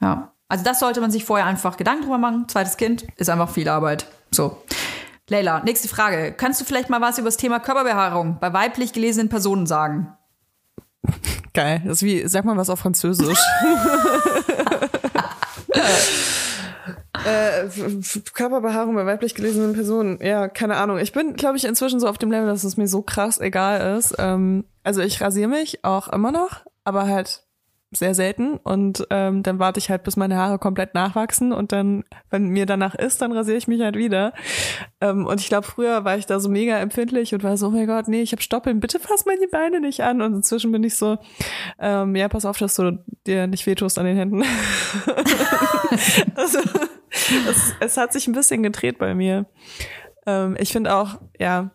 Ja. 0.00 0.32
Also 0.48 0.64
das 0.64 0.80
sollte 0.80 1.00
man 1.00 1.10
sich 1.10 1.24
vorher 1.24 1.46
einfach 1.46 1.76
Gedanken 1.76 2.02
drüber 2.04 2.18
machen. 2.18 2.48
Zweites 2.48 2.76
Kind 2.76 3.06
ist 3.16 3.28
einfach 3.28 3.50
viel 3.50 3.68
Arbeit. 3.68 4.06
So. 4.30 4.62
Leila, 5.28 5.60
nächste 5.64 5.88
Frage. 5.88 6.32
Kannst 6.32 6.60
du 6.60 6.64
vielleicht 6.64 6.88
mal 6.88 7.00
was 7.00 7.18
über 7.18 7.26
das 7.26 7.36
Thema 7.36 7.58
Körperbehaarung 7.58 8.38
bei 8.40 8.52
weiblich 8.52 8.92
gelesenen 8.92 9.28
Personen 9.28 9.66
sagen? 9.66 10.16
Geil. 11.52 11.82
Das 11.84 11.98
ist 11.98 12.02
wie, 12.02 12.28
sag 12.28 12.44
mal 12.44 12.56
was 12.56 12.70
auf 12.70 12.78
Französisch. 12.78 13.38
äh, 17.24 17.68
Körperbehaarung 18.34 18.94
bei 18.94 19.06
weiblich 19.06 19.34
gelesenen 19.34 19.72
Personen. 19.72 20.18
Ja, 20.22 20.48
keine 20.48 20.76
Ahnung. 20.76 20.98
Ich 20.98 21.12
bin, 21.12 21.34
glaube 21.34 21.56
ich, 21.56 21.64
inzwischen 21.64 21.98
so 21.98 22.06
auf 22.08 22.18
dem 22.18 22.30
Level, 22.30 22.46
dass 22.46 22.62
es 22.62 22.76
mir 22.76 22.86
so 22.86 23.02
krass 23.02 23.40
egal 23.40 23.96
ist. 23.96 24.14
Ähm, 24.18 24.64
also 24.84 25.00
ich 25.00 25.20
rasiere 25.20 25.48
mich 25.48 25.84
auch 25.84 26.08
immer 26.08 26.30
noch, 26.30 26.60
aber 26.84 27.08
halt 27.08 27.45
sehr 27.92 28.14
selten 28.14 28.56
und 28.56 29.06
ähm, 29.10 29.42
dann 29.42 29.58
warte 29.60 29.78
ich 29.78 29.90
halt, 29.90 30.02
bis 30.02 30.16
meine 30.16 30.36
Haare 30.36 30.58
komplett 30.58 30.94
nachwachsen 30.94 31.52
und 31.52 31.70
dann, 31.70 32.04
wenn 32.30 32.48
mir 32.48 32.66
danach 32.66 32.96
ist, 32.96 33.22
dann 33.22 33.30
rasiere 33.32 33.56
ich 33.56 33.68
mich 33.68 33.80
halt 33.80 33.96
wieder. 33.96 34.32
Ähm, 35.00 35.24
und 35.24 35.40
ich 35.40 35.48
glaube, 35.48 35.66
früher 35.66 36.04
war 36.04 36.18
ich 36.18 36.26
da 36.26 36.40
so 36.40 36.48
mega 36.48 36.78
empfindlich 36.78 37.32
und 37.32 37.44
war 37.44 37.56
so, 37.56 37.68
oh 37.68 37.70
mein 37.70 37.86
Gott, 37.86 38.08
nee, 38.08 38.22
ich 38.22 38.32
habe 38.32 38.42
Stoppeln, 38.42 38.80
bitte 38.80 38.98
fass 38.98 39.24
mal 39.24 39.36
die 39.40 39.46
Beine 39.46 39.80
nicht 39.80 40.02
an. 40.02 40.20
Und 40.20 40.34
inzwischen 40.34 40.72
bin 40.72 40.82
ich 40.82 40.96
so, 40.96 41.16
ähm, 41.78 42.16
ja, 42.16 42.28
pass 42.28 42.44
auf, 42.44 42.58
dass 42.58 42.74
du 42.74 43.04
dir 43.26 43.46
nicht 43.46 43.66
wehtust 43.66 43.98
an 43.98 44.06
den 44.06 44.16
Händen. 44.16 44.42
also, 46.34 46.58
es, 47.48 47.74
es 47.78 47.96
hat 47.96 48.12
sich 48.12 48.26
ein 48.26 48.34
bisschen 48.34 48.64
gedreht 48.64 48.98
bei 48.98 49.14
mir. 49.14 49.46
Ähm, 50.26 50.56
ich 50.58 50.72
finde 50.72 50.94
auch, 50.94 51.20
ja, 51.38 51.70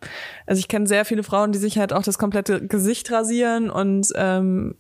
also 0.45 0.59
ich 0.59 0.67
kenne 0.67 0.87
sehr 0.87 1.05
viele 1.05 1.23
Frauen, 1.23 1.53
die 1.53 1.59
sich 1.59 1.77
halt 1.77 1.93
auch 1.93 2.03
das 2.03 2.17
komplette 2.17 2.67
Gesicht 2.67 3.11
rasieren 3.11 3.69
und 3.69 4.07
ähm, 4.15 4.75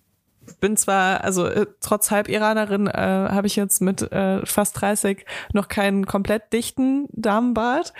bin 0.59 0.77
zwar, 0.77 1.23
also 1.23 1.45
äh, 1.45 1.65
trotz 1.79 2.11
Halb-Iranerin 2.11 2.87
äh, 2.87 2.91
habe 2.91 3.47
ich 3.47 3.55
jetzt 3.55 3.81
mit 3.81 4.11
äh, 4.11 4.45
fast 4.45 4.79
30 4.81 5.25
noch 5.53 5.67
keinen 5.67 6.05
komplett 6.05 6.53
dichten 6.53 7.07
Damenbart. 7.11 7.93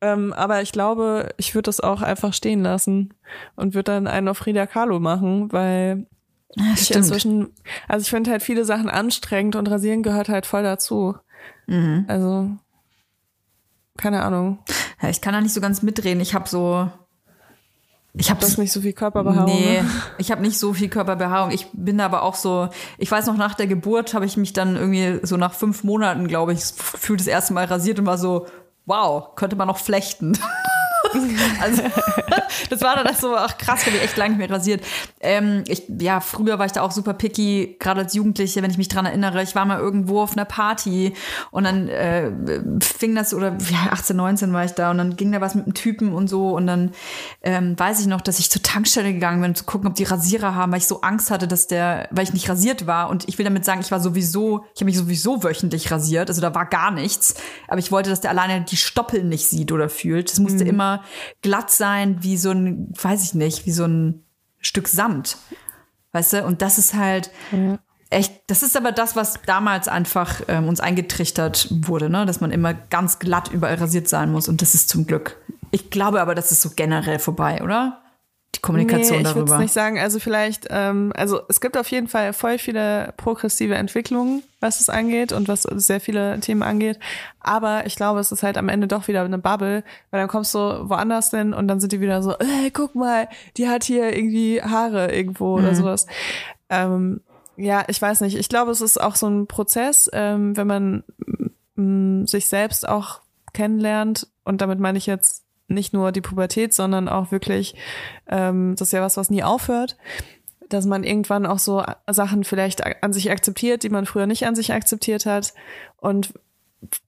Ähm, 0.00 0.32
aber 0.32 0.62
ich 0.62 0.72
glaube, 0.72 1.30
ich 1.36 1.54
würde 1.54 1.68
das 1.68 1.80
auch 1.80 2.02
einfach 2.02 2.32
stehen 2.32 2.62
lassen 2.62 3.14
und 3.54 3.74
würde 3.74 3.92
dann 3.92 4.06
einen 4.06 4.28
auf 4.28 4.38
Frida 4.38 4.66
Kahlo 4.66 5.00
machen, 5.00 5.52
weil 5.52 6.06
ich 6.74 6.94
inzwischen, 6.94 7.48
also 7.88 8.02
ich 8.02 8.10
finde 8.10 8.30
halt 8.30 8.42
viele 8.42 8.64
Sachen 8.64 8.88
anstrengend 8.88 9.56
und 9.56 9.70
rasieren 9.70 10.02
gehört 10.02 10.28
halt 10.28 10.46
voll 10.46 10.62
dazu. 10.62 11.16
Also, 12.08 12.50
keine 13.96 14.22
Ahnung. 14.22 14.58
Ja, 15.02 15.08
ich 15.08 15.20
kann 15.20 15.34
da 15.34 15.40
nicht 15.40 15.54
so 15.54 15.60
ganz 15.60 15.82
mitreden. 15.82 16.20
Ich 16.20 16.34
habe 16.34 16.48
so. 16.48 16.90
Ich 18.18 18.30
habe 18.30 18.44
nicht 18.58 18.72
so 18.72 18.80
viel 18.80 18.92
Körperbehaarung. 18.92 19.44
Nee, 19.44 19.82
ne? 19.82 19.90
ich 20.18 20.30
habe 20.30 20.40
nicht 20.40 20.58
so 20.58 20.72
viel 20.72 20.88
Körperbehaarung. 20.88 21.50
Ich 21.50 21.68
bin 21.72 22.00
aber 22.00 22.22
auch 22.22 22.34
so, 22.34 22.68
ich 22.96 23.10
weiß 23.10 23.26
noch, 23.26 23.36
nach 23.36 23.54
der 23.54 23.66
Geburt 23.66 24.14
habe 24.14 24.24
ich 24.24 24.36
mich 24.36 24.52
dann 24.52 24.76
irgendwie 24.76 25.20
so 25.26 25.36
nach 25.36 25.52
fünf 25.52 25.84
Monaten, 25.84 26.26
glaube 26.26 26.52
ich, 26.52 26.60
gefühlt 26.60 27.20
das 27.20 27.26
erste 27.26 27.52
Mal 27.52 27.66
rasiert 27.66 27.98
und 27.98 28.06
war 28.06 28.18
so, 28.18 28.46
wow, 28.86 29.34
könnte 29.34 29.56
man 29.56 29.68
noch 29.68 29.78
flechten. 29.78 30.38
also, 31.60 31.82
das 32.70 32.80
war 32.80 33.02
dann 33.02 33.14
so, 33.14 33.36
ach 33.36 33.58
krass, 33.58 33.80
ich 33.82 33.92
habe 33.92 34.00
echt 34.00 34.16
lange 34.16 34.36
nicht 34.36 34.38
mehr 34.38 34.50
rasiert. 34.50 34.84
Ähm, 35.20 35.64
ich, 35.68 35.84
ja, 36.00 36.20
früher 36.20 36.58
war 36.58 36.66
ich 36.66 36.72
da 36.72 36.82
auch 36.82 36.90
super 36.90 37.14
picky, 37.14 37.76
gerade 37.78 38.02
als 38.02 38.14
Jugendliche, 38.14 38.62
wenn 38.62 38.70
ich 38.70 38.78
mich 38.78 38.88
dran 38.88 39.06
erinnere. 39.06 39.42
Ich 39.42 39.54
war 39.54 39.64
mal 39.64 39.78
irgendwo 39.78 40.20
auf 40.20 40.32
einer 40.32 40.44
Party 40.44 41.14
und 41.50 41.64
dann 41.64 41.88
äh, 41.88 42.30
fing 42.82 43.14
das, 43.14 43.34
oder 43.34 43.56
ja, 43.70 43.92
18, 43.92 44.16
19 44.16 44.52
war 44.52 44.64
ich 44.64 44.72
da 44.72 44.90
und 44.90 44.98
dann 44.98 45.16
ging 45.16 45.32
da 45.32 45.40
was 45.40 45.54
mit 45.54 45.64
einem 45.64 45.74
Typen 45.74 46.12
und 46.12 46.28
so 46.28 46.50
und 46.50 46.66
dann 46.66 46.92
ähm, 47.42 47.78
weiß 47.78 48.00
ich 48.00 48.06
noch, 48.06 48.20
dass 48.20 48.38
ich 48.38 48.50
zur 48.50 48.62
Tankstelle 48.62 49.12
gegangen 49.12 49.40
bin, 49.40 49.50
um 49.50 49.54
zu 49.54 49.64
gucken, 49.64 49.88
ob 49.88 49.94
die 49.94 50.04
Rasierer 50.04 50.54
haben, 50.54 50.72
weil 50.72 50.78
ich 50.78 50.86
so 50.86 51.00
Angst 51.00 51.30
hatte, 51.30 51.48
dass 51.48 51.66
der, 51.66 52.08
weil 52.10 52.24
ich 52.24 52.32
nicht 52.32 52.48
rasiert 52.48 52.86
war 52.86 53.10
und 53.10 53.28
ich 53.28 53.38
will 53.38 53.44
damit 53.44 53.64
sagen, 53.64 53.80
ich 53.80 53.90
war 53.90 54.00
sowieso, 54.00 54.64
ich 54.74 54.80
habe 54.80 54.86
mich 54.86 54.96
sowieso 54.96 55.42
wöchentlich 55.42 55.90
rasiert, 55.90 56.28
also 56.28 56.40
da 56.40 56.54
war 56.54 56.66
gar 56.66 56.90
nichts, 56.90 57.34
aber 57.68 57.78
ich 57.78 57.92
wollte, 57.92 58.10
dass 58.10 58.20
der 58.20 58.30
alleine 58.30 58.64
die 58.64 58.76
Stoppeln 58.76 59.28
nicht 59.28 59.46
sieht 59.48 59.72
oder 59.72 59.88
fühlt. 59.88 60.30
Es 60.30 60.38
musste 60.38 60.64
immer 60.64 61.02
glatt 61.42 61.70
sein, 61.70 62.22
wie 62.22 62.36
so 62.36 62.50
ein, 62.50 62.92
weiß 63.00 63.22
ich 63.24 63.34
nicht, 63.34 63.66
wie 63.66 63.72
so 63.72 63.84
ein 63.84 64.24
Stück 64.60 64.88
Samt. 64.88 65.38
Weißt 66.12 66.32
du? 66.32 66.44
Und 66.44 66.62
das 66.62 66.78
ist 66.78 66.94
halt 66.94 67.30
echt, 68.10 68.42
das 68.46 68.62
ist 68.62 68.76
aber 68.76 68.92
das, 68.92 69.16
was 69.16 69.40
damals 69.46 69.88
einfach 69.88 70.40
ähm, 70.48 70.68
uns 70.68 70.80
eingetrichtert 70.80 71.68
wurde, 71.70 72.08
ne? 72.08 72.26
Dass 72.26 72.40
man 72.40 72.50
immer 72.50 72.74
ganz 72.74 73.18
glatt 73.18 73.50
überall 73.52 73.74
rasiert 73.76 74.08
sein 74.08 74.32
muss. 74.32 74.48
Und 74.48 74.62
das 74.62 74.74
ist 74.74 74.88
zum 74.88 75.06
Glück. 75.06 75.36
Ich 75.70 75.90
glaube 75.90 76.20
aber, 76.20 76.34
das 76.34 76.52
ist 76.52 76.62
so 76.62 76.70
generell 76.74 77.18
vorbei, 77.18 77.62
oder? 77.62 78.02
Die 78.54 78.60
Kommunikation 78.60 79.18
nee, 79.18 79.22
ich 79.22 79.34
würde 79.34 79.40
darüber. 79.40 79.54
es 79.56 79.60
nicht 79.60 79.72
sagen. 79.72 79.98
Also 79.98 80.18
vielleicht, 80.18 80.66
ähm, 80.70 81.12
also 81.14 81.40
es 81.48 81.60
gibt 81.60 81.76
auf 81.76 81.90
jeden 81.90 82.08
Fall 82.08 82.32
voll 82.32 82.58
viele 82.58 83.12
progressive 83.16 83.74
Entwicklungen, 83.74 84.42
was 84.60 84.80
es 84.80 84.88
angeht 84.88 85.32
und 85.32 85.48
was 85.48 85.62
sehr 85.64 86.00
viele 86.00 86.40
Themen 86.40 86.62
angeht. 86.62 86.98
Aber 87.40 87.86
ich 87.86 87.96
glaube, 87.96 88.20
es 88.20 88.32
ist 88.32 88.42
halt 88.42 88.56
am 88.56 88.68
Ende 88.68 88.88
doch 88.88 89.08
wieder 89.08 89.22
eine 89.22 89.38
Bubble, 89.38 89.84
weil 90.10 90.20
dann 90.20 90.28
kommst 90.28 90.54
du 90.54 90.58
woanders 90.58 91.30
hin 91.30 91.52
und 91.52 91.68
dann 91.68 91.80
sind 91.80 91.92
die 91.92 92.00
wieder 92.00 92.22
so, 92.22 92.32
äh, 92.32 92.70
guck 92.72 92.94
mal, 92.94 93.28
die 93.56 93.68
hat 93.68 93.84
hier 93.84 94.16
irgendwie 94.16 94.62
Haare 94.62 95.12
irgendwo 95.14 95.58
oder 95.58 95.74
sowas. 95.74 96.06
Ähm, 96.70 97.20
ja, 97.56 97.84
ich 97.88 98.00
weiß 98.00 98.20
nicht. 98.20 98.36
Ich 98.36 98.48
glaube, 98.48 98.70
es 98.70 98.80
ist 98.80 99.00
auch 99.00 99.16
so 99.16 99.28
ein 99.28 99.46
Prozess, 99.46 100.10
ähm, 100.12 100.56
wenn 100.56 100.66
man 100.66 101.04
m, 101.76 102.26
sich 102.26 102.46
selbst 102.48 102.88
auch 102.88 103.20
kennenlernt. 103.52 104.28
Und 104.44 104.60
damit 104.60 104.78
meine 104.78 104.98
ich 104.98 105.06
jetzt 105.06 105.45
nicht 105.68 105.92
nur 105.92 106.12
die 106.12 106.20
Pubertät, 106.20 106.72
sondern 106.74 107.08
auch 107.08 107.32
wirklich, 107.32 107.74
ähm, 108.28 108.74
das 108.76 108.88
ist 108.88 108.92
ja 108.92 109.02
was, 109.02 109.16
was 109.16 109.30
nie 109.30 109.42
aufhört, 109.42 109.96
dass 110.68 110.86
man 110.86 111.04
irgendwann 111.04 111.46
auch 111.46 111.58
so 111.58 111.84
Sachen 112.08 112.44
vielleicht 112.44 113.02
an 113.02 113.12
sich 113.12 113.30
akzeptiert, 113.30 113.82
die 113.82 113.88
man 113.88 114.06
früher 114.06 114.26
nicht 114.26 114.46
an 114.46 114.54
sich 114.54 114.72
akzeptiert 114.72 115.26
hat. 115.26 115.54
Und 115.96 116.34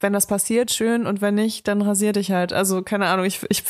wenn 0.01 0.13
das 0.13 0.27
passiert, 0.27 0.71
schön. 0.71 1.07
Und 1.07 1.21
wenn 1.21 1.35
nicht, 1.35 1.69
dann 1.69 1.83
rasier 1.83 2.13
dich 2.13 2.31
halt. 2.31 2.53
Also 2.53 2.83
keine 2.83 3.07
Ahnung, 3.07 3.25
ich, 3.25 3.41
ich, 3.49 3.65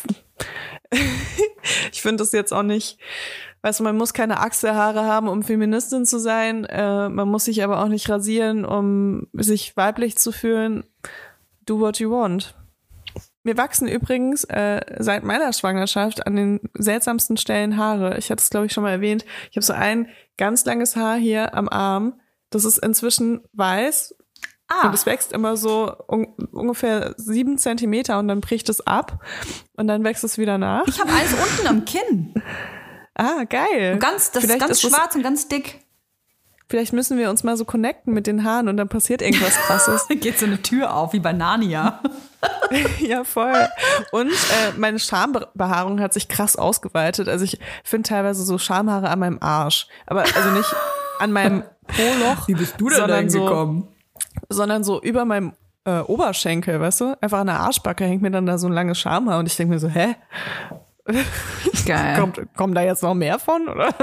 ich 1.93 2.03
finde 2.03 2.19
das 2.19 2.33
jetzt 2.33 2.53
auch 2.53 2.63
nicht, 2.63 2.99
weißt 3.63 3.81
du, 3.81 3.85
man 3.85 3.97
muss 3.97 4.15
keine 4.15 4.41
Achselhaare 4.41 5.05
haben, 5.05 5.29
um 5.29 5.43
Feministin 5.43 6.05
zu 6.05 6.19
sein. 6.19 6.65
Äh, 6.65 7.09
man 7.09 7.29
muss 7.29 7.45
sich 7.45 7.63
aber 7.65 7.83
auch 7.83 7.89
nicht 7.89 8.09
rasieren, 8.09 8.65
um 8.65 9.29
sich 9.33 9.77
weiblich 9.77 10.17
zu 10.17 10.33
fühlen. 10.33 10.85
Do 11.67 11.81
what 11.81 11.99
you 11.99 12.11
want. 12.11 12.55
Mir 13.49 13.57
wachsen 13.57 13.89
übrigens 13.89 14.45
äh, 14.45 14.83
seit 14.99 15.25
meiner 15.25 15.55
Schwangerschaft 15.55 16.27
an 16.27 16.37
den 16.37 16.61
seltsamsten 16.75 17.39
Stellen 17.39 17.79
Haare. 17.79 18.19
Ich 18.19 18.31
hatte 18.31 18.43
es, 18.43 18.51
glaube 18.51 18.67
ich, 18.67 18.75
schon 18.75 18.83
mal 18.83 18.91
erwähnt. 18.91 19.25
Ich 19.51 19.57
habe 19.57 19.65
so 19.65 19.73
ein 19.73 20.11
ganz 20.37 20.67
langes 20.67 20.97
Haar 20.97 21.17
hier 21.17 21.55
am 21.55 21.67
Arm. 21.67 22.21
Das 22.51 22.67
ist 22.67 22.77
inzwischen 22.77 23.41
weiß. 23.55 24.15
ah, 24.69 24.87
Und 24.89 24.95
es 24.95 25.07
wächst 25.07 25.33
immer 25.33 25.57
so 25.57 25.91
un 26.09 26.27
ungefähr 26.53 27.15
sieben 27.17 27.57
Zentimeter 27.57 28.19
und 28.19 28.29
dann 28.29 28.43
bricht 28.43 28.69
es 28.69 28.87
ab. 28.87 29.25
Und 29.79 29.89
dann 29.89 30.05
wächst 30.05 30.25
es 30.25 30.37
wieder 30.37 30.59
nach. 30.59 30.87
ich 30.87 31.01
habe 31.01 31.11
alles 31.11 31.33
unten 31.33 31.67
am 31.69 31.87
Kinn. 31.87 32.35
Ah, 33.15 33.45
geil. 33.45 33.97
Ganz, 33.99 34.31
das 34.31 34.45
ist 34.45 34.59
ganz 34.61 34.73
ist 34.73 34.83
schwarz 34.83 35.15
und 35.15 35.23
ganz 35.23 35.49
dick. 35.49 35.87
Vielleicht 36.71 36.93
müssen 36.93 37.17
wir 37.17 37.31
uns 37.31 37.45
mal 37.45 37.57
so 37.57 37.65
connecten 37.65 38.13
mit 38.13 38.27
den 38.27 38.45
Haaren 38.45 38.69
und 38.69 38.77
dann 38.77 38.89
passiert 38.89 39.23
irgendwas 39.23 39.57
krasses. 39.57 40.07
Da 40.07 40.15
geht 40.21 40.39
so 40.39 40.45
eine 40.45 40.61
Tür 40.61 40.95
auf, 40.95 41.15
wie 41.15 41.19
bei 41.19 41.33
Narnia. 41.33 42.03
ja, 43.01 43.25
voll. 43.25 43.69
Und 44.13 44.31
äh, 44.31 44.77
meine 44.77 44.99
Schambehaarung 44.99 45.99
hat 46.01 46.13
sich 46.13 46.29
krass 46.29 46.57
ausgeweitet. 46.57 47.27
Also 47.27 47.45
ich 47.45 47.59
finde 47.85 48.09
teilweise 48.11 48.45
so 48.45 48.59
Schamhaare 48.59 49.09
an 49.09 49.19
meinem 49.19 49.39
Arsch. 49.41 49.89
Aber 50.07 50.21
also 50.21 50.51
nicht 50.51 50.75
an 51.19 51.33
meinem 51.33 51.63
Po-Loch. 51.87 52.49
Wie 52.49 52.55
bist 52.55 52.75
du 52.79 52.91
denn 52.91 52.99
sondern 52.99 53.11
dahin 53.11 53.31
so, 53.31 53.45
gekommen? 53.45 53.89
Sondern 54.51 54.85
so 54.85 55.01
über 55.01 55.25
meinem 55.25 55.55
äh, 55.87 56.01
Oberschenkel, 56.01 56.79
weißt 56.81 57.01
du? 57.01 57.17
Einfach 57.23 57.39
an 57.39 57.47
der 57.47 57.61
Arschbacke 57.61 58.05
hängt 58.05 58.21
mir 58.21 58.31
dann 58.31 58.45
da 58.45 58.59
so 58.59 58.67
ein 58.67 58.75
langes 58.75 58.99
Schamhaar 58.99 59.39
und 59.39 59.47
ich 59.47 59.57
denke 59.57 59.73
mir 59.73 59.81
so, 59.81 59.89
hä? 59.89 60.17
Geil. 61.87 62.21
Kommt, 62.21 62.41
kommen 62.57 62.75
da 62.75 62.83
jetzt 62.83 63.03
noch 63.03 63.15
mehr 63.15 63.39
von? 63.39 63.69
Oder? 63.69 63.95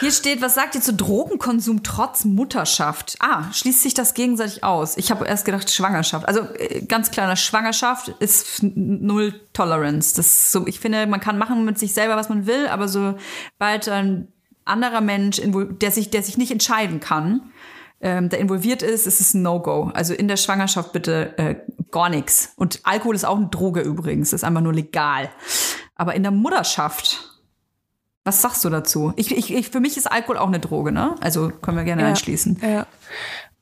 Hier 0.00 0.12
steht, 0.12 0.42
was 0.42 0.54
sagt 0.54 0.74
ihr 0.74 0.80
zu 0.80 0.92
Drogenkonsum 0.92 1.82
trotz 1.82 2.24
Mutterschaft? 2.24 3.16
Ah, 3.20 3.50
schließt 3.52 3.82
sich 3.82 3.94
das 3.94 4.14
gegenseitig 4.14 4.62
aus? 4.62 4.96
Ich 4.98 5.10
habe 5.10 5.26
erst 5.26 5.44
gedacht 5.44 5.70
Schwangerschaft. 5.70 6.28
Also 6.28 6.40
äh, 6.58 6.82
ganz 6.82 7.10
klar, 7.10 7.34
Schwangerschaft 7.36 8.08
ist 8.20 8.62
null 8.62 9.40
Tolerance. 9.54 10.14
Das 10.14 10.26
ist 10.26 10.52
so, 10.52 10.66
ich 10.66 10.80
finde, 10.80 11.06
man 11.06 11.20
kann 11.20 11.38
machen 11.38 11.64
mit 11.64 11.78
sich 11.78 11.94
selber, 11.94 12.16
was 12.16 12.28
man 12.28 12.46
will, 12.46 12.68
aber 12.68 12.88
sobald 12.88 13.88
ein 13.88 14.28
anderer 14.66 15.00
Mensch, 15.00 15.40
der 15.42 15.90
sich, 15.90 16.10
der 16.10 16.22
sich 16.22 16.36
nicht 16.36 16.50
entscheiden 16.50 17.00
kann, 17.00 17.50
ähm, 18.00 18.28
der 18.28 18.38
involviert 18.38 18.82
ist, 18.82 19.06
ist 19.06 19.20
es 19.20 19.34
ein 19.34 19.42
No-Go. 19.42 19.90
Also 19.94 20.14
in 20.14 20.28
der 20.28 20.36
Schwangerschaft 20.36 20.92
bitte 20.92 21.36
äh, 21.38 21.56
gar 21.90 22.08
nichts. 22.08 22.52
Und 22.56 22.80
Alkohol 22.84 23.14
ist 23.14 23.24
auch 23.24 23.36
eine 23.36 23.48
Droge 23.48 23.80
übrigens, 23.80 24.32
ist 24.32 24.44
einfach 24.44 24.60
nur 24.60 24.72
legal. 24.74 25.30
Aber 25.96 26.14
in 26.14 26.22
der 26.22 26.30
Mutterschaft, 26.32 27.40
was 28.24 28.40
sagst 28.42 28.64
du 28.64 28.70
dazu? 28.70 29.12
Ich, 29.16 29.36
ich, 29.36 29.52
ich, 29.52 29.70
für 29.70 29.80
mich 29.80 29.96
ist 29.96 30.06
Alkohol 30.10 30.38
auch 30.38 30.46
eine 30.46 30.60
Droge, 30.60 30.92
ne? 30.92 31.14
Also 31.20 31.48
können 31.50 31.76
wir 31.76 31.84
gerne 31.84 32.02
Ja. 32.02 32.08
einschließen. 32.08 32.60
Ja. 32.62 32.86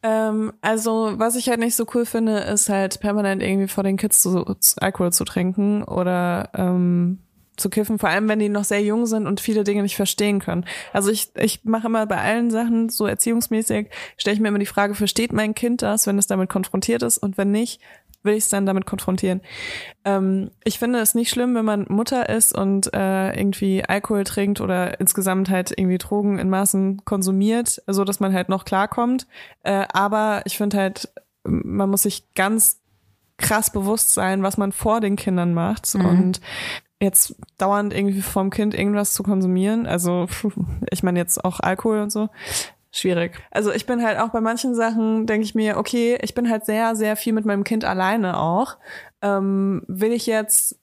Ähm, 0.02 0.52
also, 0.60 1.14
was 1.16 1.36
ich 1.36 1.48
halt 1.48 1.58
nicht 1.60 1.74
so 1.74 1.86
cool 1.94 2.04
finde, 2.04 2.38
ist 2.40 2.68
halt 2.68 3.00
permanent 3.00 3.42
irgendwie 3.42 3.68
vor 3.68 3.84
den 3.84 3.96
Kids 3.96 4.20
zu, 4.20 4.44
zu 4.60 4.80
Alkohol 4.82 5.12
zu 5.12 5.24
trinken 5.24 5.82
oder 5.82 6.50
ähm, 6.54 7.20
zu 7.56 7.70
kiffen, 7.70 7.98
vor 7.98 8.08
allem 8.08 8.28
wenn 8.28 8.38
die 8.38 8.48
noch 8.48 8.64
sehr 8.64 8.82
jung 8.82 9.06
sind 9.06 9.26
und 9.26 9.40
viele 9.40 9.64
Dinge 9.64 9.82
nicht 9.82 9.96
verstehen 9.96 10.40
können. 10.40 10.64
Also 10.92 11.10
ich, 11.10 11.30
ich 11.36 11.64
mache 11.64 11.86
immer 11.86 12.06
bei 12.06 12.18
allen 12.18 12.50
Sachen 12.50 12.88
so 12.88 13.06
erziehungsmäßig, 13.06 13.88
stelle 14.16 14.34
ich 14.34 14.40
mir 14.40 14.48
immer 14.48 14.58
die 14.58 14.66
Frage, 14.66 14.94
versteht 14.94 15.32
mein 15.32 15.54
Kind 15.54 15.82
das, 15.82 16.06
wenn 16.06 16.18
es 16.18 16.26
damit 16.26 16.48
konfrontiert 16.48 17.02
ist 17.02 17.18
und 17.18 17.38
wenn 17.38 17.50
nicht, 17.50 17.80
will 18.26 18.34
ich 18.34 18.44
es 18.44 18.50
dann 18.50 18.66
damit 18.66 18.84
konfrontieren. 18.84 19.40
Ähm, 20.04 20.50
ich 20.64 20.78
finde 20.78 20.98
es 20.98 21.14
nicht 21.14 21.30
schlimm, 21.30 21.54
wenn 21.54 21.64
man 21.64 21.86
Mutter 21.88 22.28
ist 22.28 22.54
und 22.54 22.92
äh, 22.92 23.34
irgendwie 23.38 23.84
Alkohol 23.84 24.24
trinkt 24.24 24.60
oder 24.60 25.00
insgesamt 25.00 25.48
halt 25.48 25.72
irgendwie 25.76 25.98
Drogen 25.98 26.38
in 26.38 26.50
Maßen 26.50 27.04
konsumiert, 27.04 27.82
so 27.86 28.04
dass 28.04 28.20
man 28.20 28.34
halt 28.34 28.48
noch 28.48 28.64
klarkommt. 28.64 29.26
Äh, 29.62 29.86
aber 29.92 30.42
ich 30.44 30.58
finde 30.58 30.76
halt, 30.76 31.08
man 31.44 31.88
muss 31.88 32.02
sich 32.02 32.34
ganz 32.34 32.80
krass 33.38 33.70
bewusst 33.70 34.14
sein, 34.14 34.42
was 34.42 34.56
man 34.56 34.72
vor 34.72 35.00
den 35.00 35.16
Kindern 35.16 35.54
macht 35.54 35.94
und 35.94 36.40
jetzt 37.00 37.36
dauernd 37.58 37.92
irgendwie 37.92 38.22
vom 38.22 38.50
Kind 38.50 38.74
irgendwas 38.74 39.12
zu 39.12 39.22
konsumieren, 39.22 39.86
also 39.86 40.26
ich 40.90 41.02
meine 41.02 41.18
jetzt 41.18 41.44
auch 41.44 41.60
Alkohol 41.60 42.00
und 42.00 42.10
so, 42.10 42.28
schwierig. 42.90 43.38
Also 43.50 43.72
ich 43.72 43.86
bin 43.86 44.02
halt 44.02 44.18
auch 44.18 44.30
bei 44.30 44.40
manchen 44.40 44.74
Sachen, 44.74 45.26
denke 45.26 45.44
ich 45.44 45.54
mir, 45.54 45.76
okay, 45.76 46.18
ich 46.22 46.34
bin 46.34 46.50
halt 46.50 46.64
sehr, 46.64 46.96
sehr 46.96 47.16
viel 47.16 47.32
mit 47.32 47.44
meinem 47.44 47.64
Kind 47.64 47.84
alleine 47.84 48.38
auch. 48.38 48.78
Ähm, 49.22 49.82
will 49.86 50.12
ich 50.12 50.26
jetzt 50.26 50.78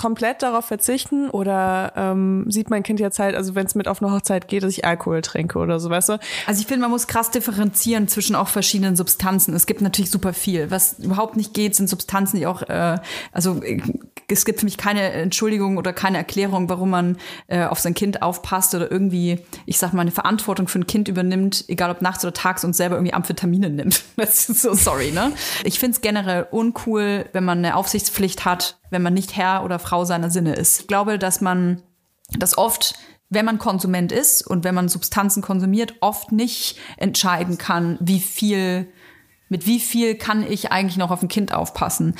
komplett 0.00 0.40
darauf 0.42 0.64
verzichten 0.64 1.28
oder 1.28 1.92
ähm, 1.94 2.46
sieht 2.48 2.70
mein 2.70 2.82
Kind 2.82 3.00
jetzt 3.00 3.18
halt, 3.18 3.34
also 3.34 3.54
wenn 3.54 3.66
es 3.66 3.74
mit 3.74 3.86
auf 3.86 4.02
eine 4.02 4.10
Hochzeit 4.10 4.48
geht, 4.48 4.62
dass 4.62 4.72
ich 4.72 4.86
Alkohol 4.86 5.20
trinke 5.20 5.58
oder 5.58 5.78
so, 5.78 5.90
weißt 5.90 6.08
du? 6.08 6.18
Also 6.46 6.62
ich 6.62 6.66
finde, 6.66 6.80
man 6.80 6.90
muss 6.90 7.06
krass 7.06 7.30
differenzieren 7.30 8.08
zwischen 8.08 8.34
auch 8.34 8.48
verschiedenen 8.48 8.96
Substanzen. 8.96 9.52
Es 9.52 9.66
gibt 9.66 9.82
natürlich 9.82 10.10
super 10.10 10.32
viel. 10.32 10.70
Was 10.70 11.00
überhaupt 11.00 11.36
nicht 11.36 11.52
geht, 11.52 11.76
sind 11.76 11.86
Substanzen, 11.86 12.38
die 12.38 12.46
auch, 12.46 12.62
äh, 12.62 12.96
also 13.30 13.62
äh, 13.62 13.82
es 14.26 14.46
gibt 14.46 14.60
für 14.60 14.64
mich 14.64 14.78
keine 14.78 15.02
Entschuldigung 15.12 15.76
oder 15.76 15.92
keine 15.92 16.16
Erklärung, 16.16 16.70
warum 16.70 16.88
man 16.88 17.18
äh, 17.48 17.66
auf 17.66 17.78
sein 17.78 17.92
Kind 17.92 18.22
aufpasst 18.22 18.74
oder 18.74 18.90
irgendwie, 18.90 19.40
ich 19.66 19.76
sag 19.76 19.92
mal, 19.92 20.00
eine 20.00 20.12
Verantwortung 20.12 20.66
für 20.66 20.78
ein 20.78 20.86
Kind 20.86 21.08
übernimmt, 21.08 21.66
egal 21.68 21.90
ob 21.90 22.00
nachts 22.00 22.24
oder 22.24 22.32
tags 22.32 22.64
und 22.64 22.74
selber 22.74 22.94
irgendwie 22.94 23.12
Amphetamine 23.12 23.68
nimmt. 23.68 24.02
Das 24.16 24.48
ist 24.48 24.62
so 24.62 24.74
sorry, 24.74 25.12
ne? 25.12 25.32
Ich 25.64 25.78
finde 25.78 25.96
es 25.96 26.00
generell 26.00 26.46
uncool, 26.50 27.26
wenn 27.32 27.44
man 27.44 27.58
eine 27.58 27.74
Aufsichtspflicht 27.74 28.44
hat, 28.44 28.79
wenn 28.90 29.02
man 29.02 29.14
nicht 29.14 29.36
Herr 29.36 29.64
oder 29.64 29.78
Frau 29.78 30.04
seiner 30.04 30.30
Sinne 30.30 30.54
ist. 30.54 30.80
Ich 30.80 30.86
glaube, 30.86 31.18
dass 31.18 31.40
man 31.40 31.82
das 32.38 32.56
oft 32.58 32.94
wenn 33.30 33.44
man 33.44 33.58
Konsument 33.58 34.10
ist 34.10 34.44
und 34.44 34.64
wenn 34.64 34.74
man 34.74 34.88
Substanzen 34.88 35.40
konsumiert, 35.40 35.94
oft 36.00 36.32
nicht 36.32 36.76
entscheiden 36.96 37.58
kann, 37.58 37.96
wie 38.00 38.18
viel, 38.18 38.92
mit 39.50 39.66
wie 39.66 39.80
viel 39.80 40.14
kann 40.14 40.46
ich 40.48 40.72
eigentlich 40.72 40.96
noch 40.96 41.10
auf 41.10 41.22
ein 41.22 41.28
Kind 41.28 41.52
aufpassen. 41.52 42.14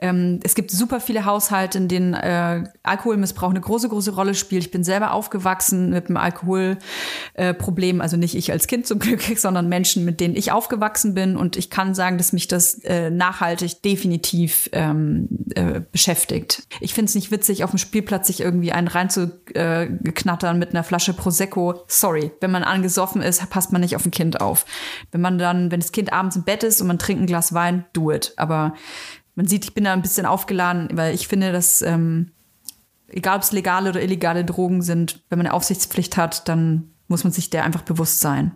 Ähm, 0.00 0.40
es 0.42 0.56
gibt 0.56 0.72
super 0.72 1.00
viele 1.00 1.24
Haushalte, 1.24 1.78
in 1.78 1.86
denen 1.86 2.12
äh, 2.12 2.64
Alkoholmissbrauch 2.82 3.50
eine 3.50 3.60
große, 3.60 3.88
große 3.88 4.14
Rolle 4.14 4.34
spielt. 4.34 4.64
Ich 4.64 4.70
bin 4.72 4.82
selber 4.82 5.12
aufgewachsen 5.12 5.90
mit 5.90 6.08
einem 6.08 6.16
Alkoholproblem, 6.16 8.00
äh, 8.00 8.02
also 8.02 8.16
nicht 8.16 8.34
ich 8.34 8.50
als 8.50 8.66
Kind 8.66 8.86
zum 8.86 8.98
Glück, 8.98 9.22
sondern 9.36 9.68
Menschen, 9.68 10.04
mit 10.04 10.20
denen 10.20 10.34
ich 10.34 10.50
aufgewachsen 10.50 11.14
bin. 11.14 11.36
Und 11.36 11.56
ich 11.56 11.70
kann 11.70 11.94
sagen, 11.94 12.18
dass 12.18 12.32
mich 12.32 12.48
das 12.48 12.80
äh, 12.80 13.10
nachhaltig 13.10 13.80
definitiv 13.82 14.68
ähm, 14.72 15.28
äh, 15.54 15.80
beschäftigt. 15.92 16.64
Ich 16.80 16.94
finde 16.94 17.08
es 17.08 17.14
nicht 17.14 17.30
witzig, 17.30 17.62
auf 17.62 17.70
dem 17.70 17.78
Spielplatz 17.78 18.26
sich 18.26 18.40
irgendwie 18.40 18.72
einen 18.72 18.88
reinzuknattern 18.88 20.58
mit 20.58 20.70
einer 20.70 20.82
Flasche 20.82 21.14
Prosecco. 21.14 21.84
Sorry, 21.86 22.32
wenn 22.40 22.50
man 22.50 22.64
angesoffen 22.64 23.22
ist, 23.22 23.48
passt 23.50 23.70
man 23.70 23.82
nicht 23.82 23.94
auf 23.94 24.04
ein 24.04 24.10
Kind 24.10 24.40
auf. 24.40 24.66
Wenn 25.12 25.20
man 25.20 25.38
dann, 25.38 25.70
wenn 25.70 25.78
das 25.78 25.92
Kind 25.92 26.12
abends 26.12 26.34
im 26.34 26.42
Bett 26.42 26.64
ist 26.64 26.71
und 26.80 26.86
man 26.86 26.98
trinkt 26.98 27.22
ein 27.22 27.26
Glas 27.26 27.52
Wein, 27.54 27.84
do 27.92 28.10
it. 28.10 28.32
Aber 28.36 28.74
man 29.34 29.46
sieht, 29.46 29.64
ich 29.64 29.74
bin 29.74 29.84
da 29.84 29.92
ein 29.92 30.02
bisschen 30.02 30.26
aufgeladen, 30.26 30.88
weil 30.92 31.14
ich 31.14 31.28
finde, 31.28 31.52
dass 31.52 31.82
ähm, 31.82 32.32
egal 33.08 33.36
ob 33.36 33.42
es 33.42 33.52
legale 33.52 33.90
oder 33.90 34.02
illegale 34.02 34.44
Drogen 34.44 34.82
sind, 34.82 35.22
wenn 35.28 35.38
man 35.38 35.46
eine 35.46 35.54
Aufsichtspflicht 35.54 36.16
hat, 36.16 36.48
dann 36.48 36.92
muss 37.08 37.24
man 37.24 37.32
sich 37.32 37.50
der 37.50 37.64
einfach 37.64 37.82
bewusst 37.82 38.20
sein. 38.20 38.52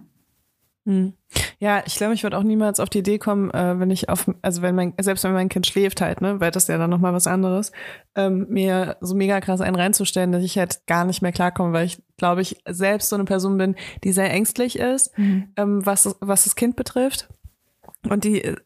Ja, 1.58 1.82
ich 1.84 1.96
glaube, 1.96 2.14
ich 2.14 2.22
würde 2.22 2.38
auch 2.38 2.44
niemals 2.44 2.78
auf 2.78 2.88
die 2.88 3.00
Idee 3.00 3.18
kommen, 3.18 3.50
äh, 3.50 3.78
wenn 3.80 3.90
ich 3.90 4.08
auf, 4.08 4.30
also 4.40 4.62
wenn 4.62 4.76
mein, 4.76 4.94
selbst 5.00 5.24
wenn 5.24 5.32
mein 5.32 5.48
Kind 5.48 5.66
schläft 5.66 6.00
halt, 6.00 6.20
ne, 6.20 6.38
weil 6.38 6.52
das 6.52 6.64
ist 6.64 6.68
ja 6.68 6.78
dann 6.78 6.90
nochmal 6.90 7.12
was 7.12 7.26
anderes, 7.26 7.72
ähm, 8.14 8.46
mir 8.48 8.96
so 9.00 9.16
mega 9.16 9.40
krass 9.40 9.60
einen 9.60 9.74
reinzustellen, 9.74 10.30
dass 10.30 10.44
ich 10.44 10.56
halt 10.58 10.86
gar 10.86 11.04
nicht 11.04 11.22
mehr 11.22 11.32
klarkomme, 11.32 11.72
weil 11.72 11.86
ich, 11.86 12.00
glaube 12.16 12.42
ich, 12.42 12.62
selbst 12.68 13.08
so 13.08 13.16
eine 13.16 13.24
Person 13.24 13.58
bin, 13.58 13.74
die 14.04 14.12
sehr 14.12 14.30
ängstlich 14.30 14.78
ist, 14.78 15.12
ähm, 15.56 15.84
was, 15.84 16.16
was 16.20 16.44
das 16.44 16.54
Kind 16.54 16.76
betrifft. 16.76 17.28
Und 18.08 18.24
die 18.24 18.44
äh, 18.44 18.56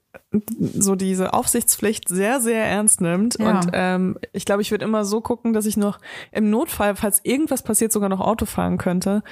so 0.58 0.94
diese 0.94 1.32
Aufsichtspflicht 1.32 2.08
sehr, 2.08 2.40
sehr 2.40 2.64
ernst 2.64 3.00
nimmt. 3.00 3.38
Ja. 3.38 3.50
Und 3.50 3.70
ähm, 3.72 4.18
ich 4.32 4.44
glaube, 4.44 4.62
ich 4.62 4.70
würde 4.70 4.84
immer 4.84 5.04
so 5.04 5.20
gucken, 5.20 5.52
dass 5.52 5.66
ich 5.66 5.76
noch 5.76 5.98
im 6.32 6.50
Notfall, 6.50 6.96
falls 6.96 7.20
irgendwas 7.24 7.62
passiert, 7.62 7.92
sogar 7.92 8.08
noch 8.08 8.20
Auto 8.20 8.46
fahren 8.46 8.78
könnte. 8.78 9.22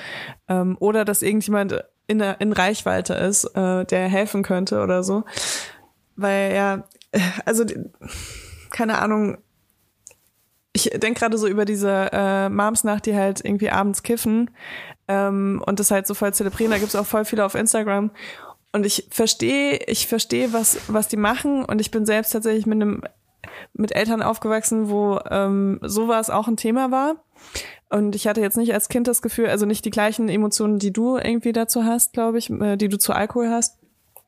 Ähm, 0.49 0.77
oder 0.81 1.05
dass 1.05 1.23
irgendjemand 1.23 1.85
in, 2.07 2.19
der, 2.19 2.41
in 2.41 2.53
Reichweite 2.53 3.15
ist, 3.15 3.45
äh, 3.57 3.85
der 3.85 4.09
helfen 4.09 4.43
könnte 4.43 4.83
oder 4.83 5.03
so. 5.03 5.25
Weil 6.17 6.55
ja, 6.55 6.85
äh, 7.13 7.21
also 7.45 7.65
keine 8.71 8.99
Ahnung, 8.99 9.39
ich 10.73 10.91
denke 10.91 11.21
gerade 11.21 11.39
so 11.39 11.47
über 11.49 11.65
diese 11.65 12.11
äh, 12.13 12.49
Moms 12.49 12.85
nach, 12.85 13.01
die 13.01 13.17
halt 13.17 13.45
irgendwie 13.45 13.71
abends 13.71 14.03
kiffen 14.03 14.51
ähm, 15.09 15.63
und 15.67 15.81
das 15.81 15.91
halt 15.91 16.07
so 16.07 16.15
voll 16.15 16.33
zelebrieren. 16.35 16.71
Da 16.71 16.79
gibt's 16.79 16.95
auch 16.95 17.07
voll 17.07 17.25
viele 17.25 17.45
auf 17.45 17.55
Instagram. 17.55 18.11
Und 18.73 18.85
ich 18.85 19.09
verstehe, 19.11 19.79
ich 19.87 20.07
verstehe, 20.07 20.53
was, 20.53 20.79
was 20.89 21.09
die 21.09 21.17
machen. 21.17 21.65
Und 21.65 21.81
ich 21.81 21.91
bin 21.91 22.07
selbst 22.07 22.31
tatsächlich 22.31 22.67
mit 22.67 22.81
einem 22.81 23.03
mit 23.73 23.95
Eltern 23.95 24.23
aufgewachsen, 24.23 24.89
wo 24.89 25.19
ähm, 25.31 25.79
sowas 25.83 26.31
auch 26.31 26.49
ein 26.49 26.57
Thema 26.57 26.91
war. 26.91 27.17
Und 27.89 28.15
ich 28.15 28.27
hatte 28.27 28.41
jetzt 28.41 28.57
nicht 28.57 28.75
als 28.75 28.89
Kind 28.89 29.07
das 29.07 29.23
Gefühl, 29.23 29.47
also 29.47 29.65
nicht 29.65 29.85
die 29.85 29.91
gleichen 29.91 30.29
Emotionen, 30.29 30.79
die 30.79 30.93
du 30.93 31.17
irgendwie 31.17 31.53
dazu 31.53 31.85
hast, 31.85 32.13
glaube 32.13 32.39
ich, 32.39 32.51
äh, 32.51 32.77
die 32.77 32.89
du 32.89 32.99
zu 32.99 33.13
Alkohol 33.13 33.49
hast. 33.49 33.79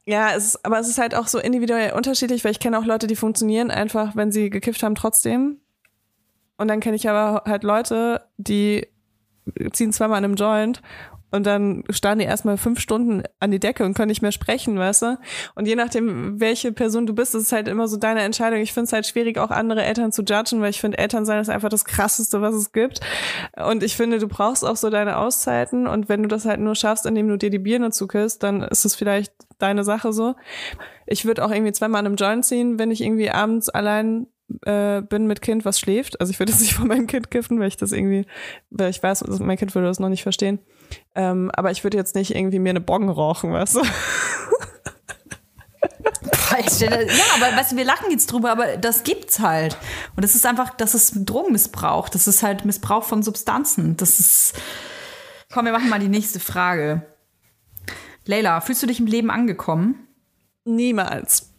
Ja, 0.06 0.34
es 0.34 0.46
ist, 0.46 0.64
aber 0.64 0.78
es 0.78 0.88
ist 0.88 0.98
halt 0.98 1.14
auch 1.14 1.26
so 1.26 1.38
individuell 1.38 1.92
unterschiedlich, 1.92 2.44
weil 2.44 2.52
ich 2.52 2.60
kenne 2.60 2.78
auch 2.78 2.84
Leute, 2.84 3.06
die 3.06 3.16
funktionieren 3.16 3.70
einfach, 3.70 4.16
wenn 4.16 4.32
sie 4.32 4.48
gekifft 4.48 4.82
haben, 4.82 4.94
trotzdem. 4.94 5.58
Und 6.56 6.68
dann 6.68 6.80
kenne 6.80 6.96
ich 6.96 7.08
aber 7.08 7.44
halt 7.46 7.64
Leute, 7.64 8.22
die 8.38 8.88
ziehen 9.72 9.92
zweimal 9.92 10.18
an 10.18 10.24
einem 10.24 10.34
Joint 10.34 10.82
und 11.30 11.46
dann 11.46 11.84
starren 11.90 12.18
die 12.18 12.24
erstmal 12.24 12.56
fünf 12.56 12.80
Stunden 12.80 13.22
an 13.38 13.50
die 13.50 13.60
Decke 13.60 13.84
und 13.84 13.94
können 13.94 14.08
nicht 14.08 14.22
mehr 14.22 14.32
sprechen, 14.32 14.78
weißt 14.78 15.02
du? 15.02 15.18
Und 15.54 15.66
je 15.66 15.76
nachdem, 15.76 16.40
welche 16.40 16.72
Person 16.72 17.06
du 17.06 17.14
bist, 17.14 17.34
ist 17.34 17.42
es 17.42 17.52
halt 17.52 17.68
immer 17.68 17.88
so 17.88 17.96
deine 17.96 18.22
Entscheidung. 18.22 18.60
Ich 18.60 18.72
finde 18.72 18.86
es 18.86 18.92
halt 18.92 19.06
schwierig, 19.06 19.38
auch 19.38 19.50
andere 19.50 19.84
Eltern 19.84 20.12
zu 20.12 20.22
judgen, 20.22 20.60
weil 20.60 20.70
ich 20.70 20.80
finde, 20.80 20.98
Elternsein 20.98 21.40
ist 21.40 21.48
einfach 21.48 21.68
das 21.68 21.84
Krasseste, 21.84 22.40
was 22.40 22.54
es 22.54 22.72
gibt. 22.72 23.00
Und 23.56 23.82
ich 23.82 23.96
finde, 23.96 24.18
du 24.18 24.28
brauchst 24.28 24.64
auch 24.64 24.76
so 24.76 24.90
deine 24.90 25.18
Auszeiten. 25.18 25.86
Und 25.86 26.08
wenn 26.08 26.22
du 26.22 26.28
das 26.28 26.44
halt 26.44 26.60
nur 26.60 26.74
schaffst, 26.74 27.06
indem 27.06 27.28
du 27.28 27.38
dir 27.38 27.50
die 27.50 27.58
Birne 27.58 27.90
zuküsst, 27.90 28.42
dann 28.42 28.62
ist 28.62 28.84
es 28.84 28.94
vielleicht 28.94 29.32
deine 29.58 29.84
Sache 29.84 30.12
so. 30.12 30.34
Ich 31.06 31.24
würde 31.24 31.44
auch 31.44 31.50
irgendwie 31.50 31.72
zweimal 31.72 32.00
an 32.00 32.06
einem 32.06 32.16
Joint 32.16 32.44
ziehen, 32.44 32.78
wenn 32.78 32.90
ich 32.90 33.02
irgendwie 33.02 33.30
abends 33.30 33.68
allein 33.68 34.26
äh, 34.64 35.02
bin 35.02 35.26
mit 35.26 35.42
Kind, 35.42 35.64
was 35.64 35.78
schläft. 35.78 36.20
Also 36.20 36.30
ich 36.30 36.38
würde 36.38 36.52
jetzt 36.52 36.60
nicht 36.60 36.74
von 36.74 36.88
meinem 36.88 37.06
Kind 37.06 37.30
kiffen, 37.30 37.60
weil 37.60 37.68
ich 37.68 37.76
das 37.76 37.92
irgendwie, 37.92 38.26
weil 38.70 38.90
ich 38.90 39.02
weiß, 39.02 39.24
mein 39.40 39.58
Kind 39.58 39.74
würde 39.74 39.88
das 39.88 40.00
noch 40.00 40.08
nicht 40.08 40.22
verstehen. 40.22 40.58
Ähm, 41.14 41.50
aber 41.54 41.70
ich 41.70 41.84
würde 41.84 41.96
jetzt 41.96 42.14
nicht 42.14 42.34
irgendwie 42.34 42.58
mir 42.58 42.70
eine 42.70 42.80
Bong 42.80 43.08
rauchen, 43.08 43.52
weißt 43.52 43.76
du? 43.76 43.82
ja, 46.80 47.24
aber 47.36 47.56
weißt 47.56 47.72
du, 47.72 47.76
wir 47.76 47.84
lachen 47.84 48.10
jetzt 48.10 48.30
drüber, 48.32 48.50
aber 48.50 48.76
das 48.76 49.02
gibt's 49.02 49.40
halt. 49.40 49.76
Und 50.16 50.22
das 50.22 50.34
ist 50.34 50.46
einfach, 50.46 50.70
das 50.70 50.94
ist 50.94 51.12
Drogenmissbrauch. 51.28 52.08
Das 52.08 52.26
ist 52.26 52.42
halt 52.42 52.64
Missbrauch 52.64 53.04
von 53.04 53.22
Substanzen. 53.22 53.96
Das 53.96 54.20
ist. 54.20 54.54
Komm, 55.52 55.64
wir 55.64 55.72
machen 55.72 55.88
mal 55.88 55.98
die 55.98 56.08
nächste 56.08 56.40
Frage. 56.40 57.02
Leila, 58.24 58.60
fühlst 58.60 58.82
du 58.82 58.86
dich 58.86 59.00
im 59.00 59.06
Leben 59.06 59.30
angekommen? 59.30 60.06
Niemals. 60.64 61.50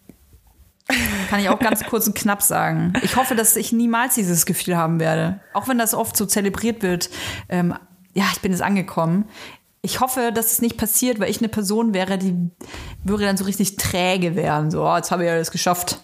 Kann 1.30 1.40
ich 1.40 1.50
auch 1.50 1.60
ganz 1.60 1.86
kurz 1.86 2.08
und 2.08 2.16
knapp 2.16 2.42
sagen. 2.42 2.94
Ich 3.02 3.16
hoffe, 3.16 3.36
dass 3.36 3.56
ich 3.56 3.72
niemals 3.72 4.16
dieses 4.16 4.46
Gefühl 4.46 4.78
haben 4.78 5.00
werde. 5.00 5.40
Auch 5.54 5.68
wenn 5.68 5.78
das 5.78 5.94
oft 5.94 6.18
so 6.18 6.26
zelebriert 6.26 6.82
wird. 6.84 7.10
Ähm, 7.50 7.76
ja, 8.14 8.26
ich 8.34 8.42
bin 8.42 8.52
jetzt 8.52 8.62
angekommen. 8.62 9.26
Ich 9.82 10.00
hoffe, 10.00 10.32
dass 10.34 10.52
es 10.52 10.62
nicht 10.62 10.78
passiert, 10.78 11.20
weil 11.20 11.30
ich 11.32 11.40
eine 11.40 11.50
Person 11.50 11.94
wäre, 11.94 12.18
die 12.18 12.36
würde 13.04 13.26
dann 13.26 13.38
so 13.38 13.46
richtig 13.46 13.78
träge 13.78 14.36
werden. 14.36 14.70
So, 14.70 14.86
oh, 14.86 14.96
jetzt 14.96 15.12
habe 15.12 15.24
ich 15.24 15.30
ja 15.30 15.38
das 15.38 15.52
geschafft. 15.52 16.00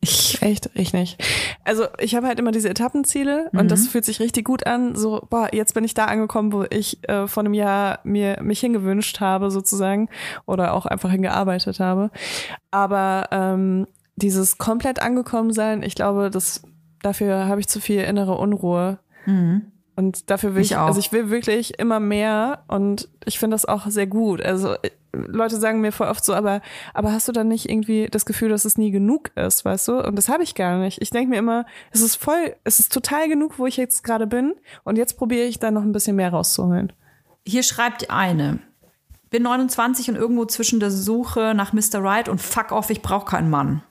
Ich, 0.00 0.40
Echt, 0.40 0.70
ich 0.74 0.92
nicht. 0.92 1.20
Also 1.64 1.86
ich 1.98 2.14
habe 2.14 2.28
halt 2.28 2.38
immer 2.38 2.52
diese 2.52 2.68
Etappenziele 2.68 3.50
und 3.52 3.70
das 3.70 3.88
fühlt 3.88 4.04
sich 4.04 4.20
richtig 4.20 4.44
gut 4.44 4.64
an. 4.66 4.94
So, 4.94 5.26
boah, 5.28 5.48
jetzt 5.52 5.74
bin 5.74 5.82
ich 5.82 5.94
da 5.94 6.04
angekommen, 6.04 6.52
wo 6.52 6.64
ich 6.70 6.98
äh, 7.08 7.26
vor 7.26 7.42
einem 7.42 7.54
Jahr 7.54 7.98
mir 8.04 8.38
mich 8.40 8.60
hingewünscht 8.60 9.20
habe 9.20 9.50
sozusagen 9.50 10.08
oder 10.46 10.74
auch 10.74 10.86
einfach 10.86 11.10
hingearbeitet 11.10 11.80
habe. 11.80 12.10
Aber 12.70 13.28
ähm, 13.32 13.88
dieses 14.14 14.58
komplett 14.58 15.02
angekommen 15.02 15.52
sein, 15.52 15.82
ich 15.82 15.96
glaube, 15.96 16.30
das 16.30 16.62
dafür 17.02 17.46
habe 17.46 17.60
ich 17.60 17.68
zu 17.68 17.80
viel 17.80 18.00
innere 18.02 18.36
Unruhe. 18.36 18.98
Und 19.98 20.30
dafür 20.30 20.54
will 20.54 20.62
Ich 20.62 20.70
ich, 20.70 20.76
auch. 20.76 20.86
also 20.86 21.00
ich 21.00 21.10
will 21.10 21.28
wirklich 21.28 21.76
immer 21.80 21.98
mehr 21.98 22.62
und 22.68 23.08
ich 23.24 23.40
finde 23.40 23.56
das 23.56 23.64
auch 23.64 23.88
sehr 23.88 24.06
gut. 24.06 24.40
Also 24.40 24.74
äh, 24.74 24.90
Leute 25.12 25.56
sagen 25.56 25.80
mir 25.80 25.90
voll 25.90 26.06
oft 26.06 26.24
so, 26.24 26.34
aber, 26.34 26.60
aber 26.94 27.10
hast 27.12 27.26
du 27.26 27.32
dann 27.32 27.48
nicht 27.48 27.68
irgendwie 27.68 28.06
das 28.08 28.24
Gefühl, 28.24 28.48
dass 28.48 28.64
es 28.64 28.78
nie 28.78 28.92
genug 28.92 29.32
ist, 29.36 29.64
weißt 29.64 29.88
du? 29.88 29.98
Und 30.04 30.14
das 30.14 30.28
habe 30.28 30.44
ich 30.44 30.54
gar 30.54 30.78
nicht. 30.78 31.02
Ich 31.02 31.10
denke 31.10 31.30
mir 31.30 31.38
immer, 31.38 31.66
es 31.90 32.00
ist 32.00 32.14
voll, 32.14 32.54
es 32.62 32.78
ist 32.78 32.92
total 32.92 33.28
genug, 33.28 33.58
wo 33.58 33.66
ich 33.66 33.76
jetzt 33.76 34.04
gerade 34.04 34.28
bin 34.28 34.54
und 34.84 34.96
jetzt 34.98 35.18
probiere 35.18 35.46
ich 35.46 35.58
da 35.58 35.72
noch 35.72 35.82
ein 35.82 35.90
bisschen 35.90 36.14
mehr 36.14 36.30
rauszuholen. 36.30 36.92
hier 37.44 37.64
schreibt 37.64 38.08
eine. 38.08 38.60
Bin 39.30 39.42
29 39.42 40.10
und 40.10 40.14
irgendwo 40.16 40.44
zwischen 40.44 40.78
der 40.78 40.92
Suche 40.92 41.54
nach 41.56 41.72
Mr. 41.72 42.00
Right 42.04 42.28
und 42.28 42.40
fuck 42.40 42.70
off, 42.70 42.90
ich 42.90 43.02
brauche 43.02 43.26
keinen 43.26 43.50
Mann. 43.50 43.82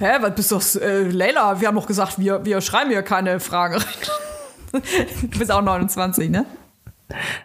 Hä, 0.00 0.16
was 0.22 0.34
bist 0.34 0.74
du? 0.74 0.80
Äh, 0.80 1.04
Leila, 1.08 1.60
wir 1.60 1.68
haben 1.68 1.76
doch 1.76 1.86
gesagt, 1.86 2.18
wir, 2.18 2.44
wir 2.44 2.60
schreiben 2.60 2.90
hier 2.90 3.02
keine 3.02 3.38
Fragen. 3.38 3.80
Du 4.72 5.38
bist 5.38 5.50
auch 5.50 5.62
29, 5.62 6.30
ne? 6.30 6.46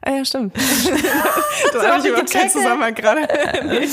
Ah 0.02 0.12
ja, 0.12 0.26
stimmt. 0.26 0.56
da 1.74 1.88
habe 1.88 2.00
ich 2.00 2.06
überhaupt 2.06 2.32
keinen 2.32 2.50
Zusammenhang 2.50 2.94
gerade. 2.94 3.28
nee. 3.66 3.88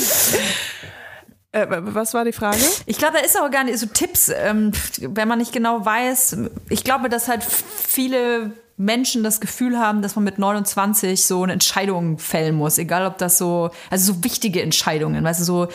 äh, 1.53 1.67
was 1.69 2.13
war 2.15 2.25
die 2.25 2.33
Frage? 2.33 2.59
Ich 2.87 2.99
glaube, 2.99 3.15
da 3.15 3.25
ist 3.25 3.39
auch 3.39 3.51
gar 3.51 3.65
nicht 3.65 3.79
so 3.79 3.87
Tipps, 3.87 4.29
ähm, 4.29 4.73
wenn 5.01 5.29
man 5.29 5.39
nicht 5.39 5.53
genau 5.53 5.85
weiß. 5.85 6.37
Ich 6.69 6.85
glaube, 6.85 7.09
dass 7.09 7.29
halt 7.29 7.43
viele 7.43 8.53
Menschen 8.77 9.23
das 9.23 9.41
Gefühl 9.41 9.79
haben, 9.79 10.03
dass 10.03 10.17
man 10.17 10.25
mit 10.25 10.39
29 10.39 11.25
so 11.25 11.43
eine 11.43 11.53
Entscheidung 11.53 12.19
fällen 12.19 12.55
muss. 12.55 12.79
Egal, 12.79 13.07
ob 13.07 13.19
das 13.19 13.39
so, 13.39 13.71
also 13.91 14.13
so 14.13 14.25
wichtige 14.25 14.63
Entscheidungen, 14.63 15.23
weißt 15.23 15.41
du, 15.41 15.45
so, 15.45 15.69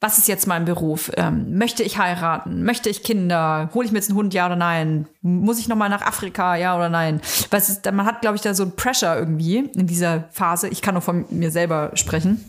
was 0.00 0.18
ist 0.18 0.28
jetzt 0.28 0.46
mein 0.46 0.64
Beruf? 0.64 1.10
Ähm, 1.16 1.58
möchte 1.58 1.82
ich 1.82 1.98
heiraten? 1.98 2.62
Möchte 2.62 2.88
ich 2.88 3.02
Kinder? 3.02 3.68
Hole 3.74 3.84
ich 3.84 3.92
mir 3.92 3.98
jetzt 3.98 4.10
einen 4.10 4.18
Hund, 4.18 4.32
ja 4.32 4.46
oder 4.46 4.56
nein? 4.56 5.08
Muss 5.22 5.58
ich 5.58 5.66
nochmal 5.66 5.88
nach 5.88 6.02
Afrika, 6.02 6.54
ja 6.54 6.76
oder 6.76 6.88
nein? 6.88 7.20
Weißt 7.50 7.84
du, 7.84 7.92
man 7.92 8.06
hat, 8.06 8.20
glaube 8.20 8.36
ich, 8.36 8.42
da 8.42 8.54
so 8.54 8.62
ein 8.62 8.76
Pressure 8.76 9.16
irgendwie 9.16 9.58
in 9.58 9.86
dieser 9.88 10.24
Phase. 10.30 10.68
Ich 10.68 10.82
kann 10.82 10.94
nur 10.94 11.02
von 11.02 11.26
mir 11.30 11.50
selber 11.50 11.90
sprechen 11.94 12.44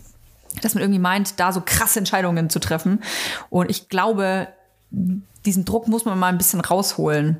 dass 0.62 0.74
man 0.74 0.82
irgendwie 0.82 1.00
meint, 1.00 1.40
da 1.40 1.52
so 1.52 1.62
krasse 1.64 2.00
Entscheidungen 2.00 2.50
zu 2.50 2.60
treffen. 2.60 3.02
Und 3.50 3.70
ich 3.70 3.90
glaube, 3.90 4.48
diesen 5.46 5.66
Druck 5.66 5.88
muss 5.88 6.06
man 6.06 6.18
mal 6.20 6.28
ein 6.28 6.38
bisschen 6.38 6.62
rausholen. 6.62 7.38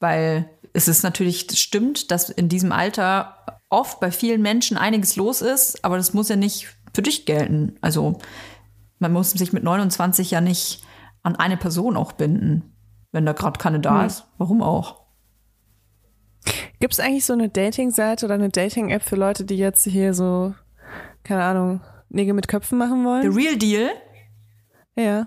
Weil 0.00 0.48
es 0.72 0.88
ist 0.88 1.02
natürlich, 1.02 1.46
das 1.46 1.58
stimmt, 1.58 2.10
dass 2.10 2.30
in 2.30 2.48
diesem 2.48 2.72
Alter 2.72 3.36
oft 3.68 4.00
bei 4.00 4.10
vielen 4.10 4.42
Menschen 4.42 4.76
einiges 4.76 5.16
los 5.16 5.40
ist, 5.40 5.84
aber 5.84 5.96
das 5.96 6.12
muss 6.12 6.28
ja 6.28 6.36
nicht 6.36 6.68
für 6.92 7.02
dich 7.02 7.24
gelten. 7.24 7.76
Also 7.80 8.18
man 9.02 9.12
muss 9.12 9.32
sich 9.32 9.52
mit 9.52 9.64
29 9.64 10.30
ja 10.30 10.40
nicht 10.40 10.82
an 11.22 11.36
eine 11.36 11.56
Person 11.56 11.96
auch 11.96 12.12
binden, 12.12 12.72
wenn 13.10 13.26
da 13.26 13.32
gerade 13.32 13.58
keine 13.58 13.80
da 13.80 14.06
ist. 14.06 14.26
Warum 14.38 14.62
auch? 14.62 15.02
Gibt 16.80 16.94
es 16.94 17.00
eigentlich 17.00 17.24
so 17.26 17.32
eine 17.34 17.48
Dating-Seite 17.48 18.24
oder 18.26 18.34
eine 18.34 18.48
Dating-App 18.48 19.02
für 19.02 19.16
Leute, 19.16 19.44
die 19.44 19.56
jetzt 19.56 19.84
hier 19.84 20.14
so, 20.14 20.54
keine 21.22 21.44
Ahnung, 21.44 21.80
Nägel 22.08 22.34
mit 22.34 22.48
Köpfen 22.48 22.78
machen 22.78 23.00
The 23.02 23.04
wollen? 23.06 23.32
Real 23.32 23.56
Deal, 23.56 23.90
Ja. 24.96 25.26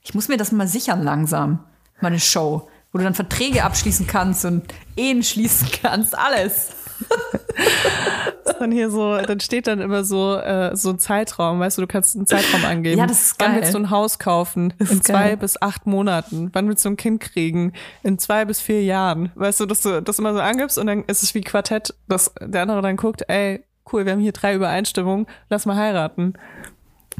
ich 0.00 0.14
muss 0.14 0.28
mir 0.28 0.36
das 0.36 0.52
mal 0.52 0.68
sichern 0.68 1.02
langsam, 1.02 1.64
meine 2.00 2.20
Show, 2.20 2.68
wo 2.92 2.98
du 2.98 3.04
dann 3.04 3.14
Verträge 3.14 3.64
abschließen 3.64 4.06
kannst 4.06 4.44
und 4.44 4.64
Ehen 4.96 5.22
schließen 5.22 5.68
kannst, 5.82 6.16
alles. 6.16 6.72
Dann 8.58 8.72
hier 8.72 8.90
so, 8.90 9.16
dann 9.18 9.38
steht 9.38 9.68
dann 9.68 9.80
immer 9.80 10.02
so, 10.02 10.34
äh, 10.36 10.74
so 10.74 10.90
ein 10.90 10.98
Zeitraum, 10.98 11.60
weißt 11.60 11.78
du, 11.78 11.82
du 11.82 11.86
kannst 11.86 12.16
einen 12.16 12.26
Zeitraum 12.26 12.64
angeben. 12.64 12.98
Ja, 12.98 13.06
das 13.06 13.22
ist 13.22 13.34
Wann 13.38 13.52
geil. 13.52 13.60
willst 13.60 13.74
du 13.74 13.78
ein 13.78 13.90
Haus 13.90 14.18
kaufen? 14.18 14.74
ist 14.78 14.90
In 14.90 15.02
zwei 15.02 15.28
geil. 15.28 15.36
bis 15.36 15.60
acht 15.62 15.86
Monaten. 15.86 16.50
Wann 16.54 16.66
willst 16.66 16.84
du 16.84 16.88
ein 16.90 16.96
Kind 16.96 17.20
kriegen? 17.20 17.72
In 18.02 18.18
zwei 18.18 18.44
bis 18.44 18.60
vier 18.60 18.82
Jahren. 18.82 19.30
Weißt 19.36 19.60
du, 19.60 19.66
dass 19.66 19.82
du 19.82 20.02
das 20.02 20.18
immer 20.18 20.32
so 20.34 20.40
angibst 20.40 20.76
und 20.76 20.88
dann 20.88 21.04
ist 21.04 21.22
es 21.22 21.34
wie 21.36 21.42
Quartett, 21.42 21.94
dass 22.08 22.32
der 22.40 22.62
andere 22.62 22.82
dann 22.82 22.96
guckt, 22.96 23.22
ey, 23.28 23.62
cool, 23.92 24.06
wir 24.06 24.12
haben 24.12 24.20
hier 24.20 24.32
drei 24.32 24.54
Übereinstimmungen, 24.54 25.26
lass 25.50 25.64
mal 25.66 25.76
heiraten. 25.76 26.32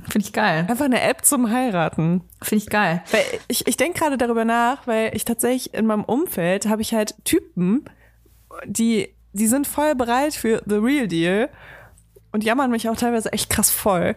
Finde 0.08 0.26
ich 0.26 0.32
geil. 0.32 0.66
Einfach 0.68 0.86
eine 0.86 1.02
App 1.02 1.24
zum 1.24 1.50
Heiraten. 1.52 2.22
Finde 2.42 2.64
ich 2.64 2.70
geil. 2.70 3.02
Weil 3.12 3.22
ich, 3.48 3.66
ich 3.68 3.76
denke 3.76 3.98
gerade 4.00 4.16
darüber 4.18 4.44
nach, 4.44 4.86
weil 4.88 5.14
ich 5.14 5.24
tatsächlich 5.24 5.74
in 5.74 5.86
meinem 5.86 6.04
Umfeld 6.04 6.66
habe 6.66 6.82
ich 6.82 6.94
halt 6.94 7.14
Typen, 7.24 7.84
die, 8.64 9.14
die 9.32 9.46
sind 9.46 9.66
voll 9.66 9.94
bereit 9.94 10.34
für 10.34 10.62
The 10.66 10.76
Real 10.76 11.08
Deal 11.08 11.48
und 12.32 12.44
jammern 12.44 12.70
mich 12.70 12.88
auch 12.88 12.96
teilweise 12.96 13.32
echt 13.32 13.48
krass 13.50 13.70
voll. 13.70 14.14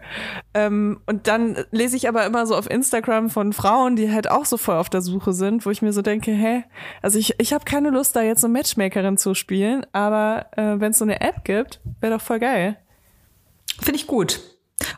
Ähm, 0.53 0.99
und 1.05 1.27
dann 1.27 1.63
lese 1.71 1.95
ich 1.95 2.07
aber 2.07 2.25
immer 2.25 2.45
so 2.45 2.55
auf 2.55 2.69
Instagram 2.69 3.29
von 3.29 3.53
Frauen, 3.53 3.95
die 3.95 4.11
halt 4.11 4.29
auch 4.29 4.45
so 4.45 4.57
voll 4.57 4.75
auf 4.75 4.89
der 4.89 5.01
Suche 5.01 5.33
sind, 5.33 5.65
wo 5.65 5.71
ich 5.71 5.81
mir 5.81 5.93
so 5.93 6.01
denke, 6.01 6.31
hä, 6.31 6.63
also 7.01 7.17
ich, 7.17 7.35
ich 7.39 7.53
habe 7.53 7.63
keine 7.65 7.89
Lust, 7.89 8.15
da 8.15 8.21
jetzt 8.21 8.41
so 8.41 8.47
Matchmakerin 8.47 9.17
zu 9.17 9.33
spielen, 9.33 9.85
aber 9.93 10.47
äh, 10.57 10.79
wenn 10.79 10.91
es 10.91 10.97
so 10.97 11.05
eine 11.05 11.21
App 11.21 11.45
gibt, 11.45 11.79
wäre 12.01 12.13
doch 12.13 12.21
voll 12.21 12.39
geil. 12.39 12.77
Finde 13.79 13.95
ich 13.95 14.07
gut. 14.07 14.41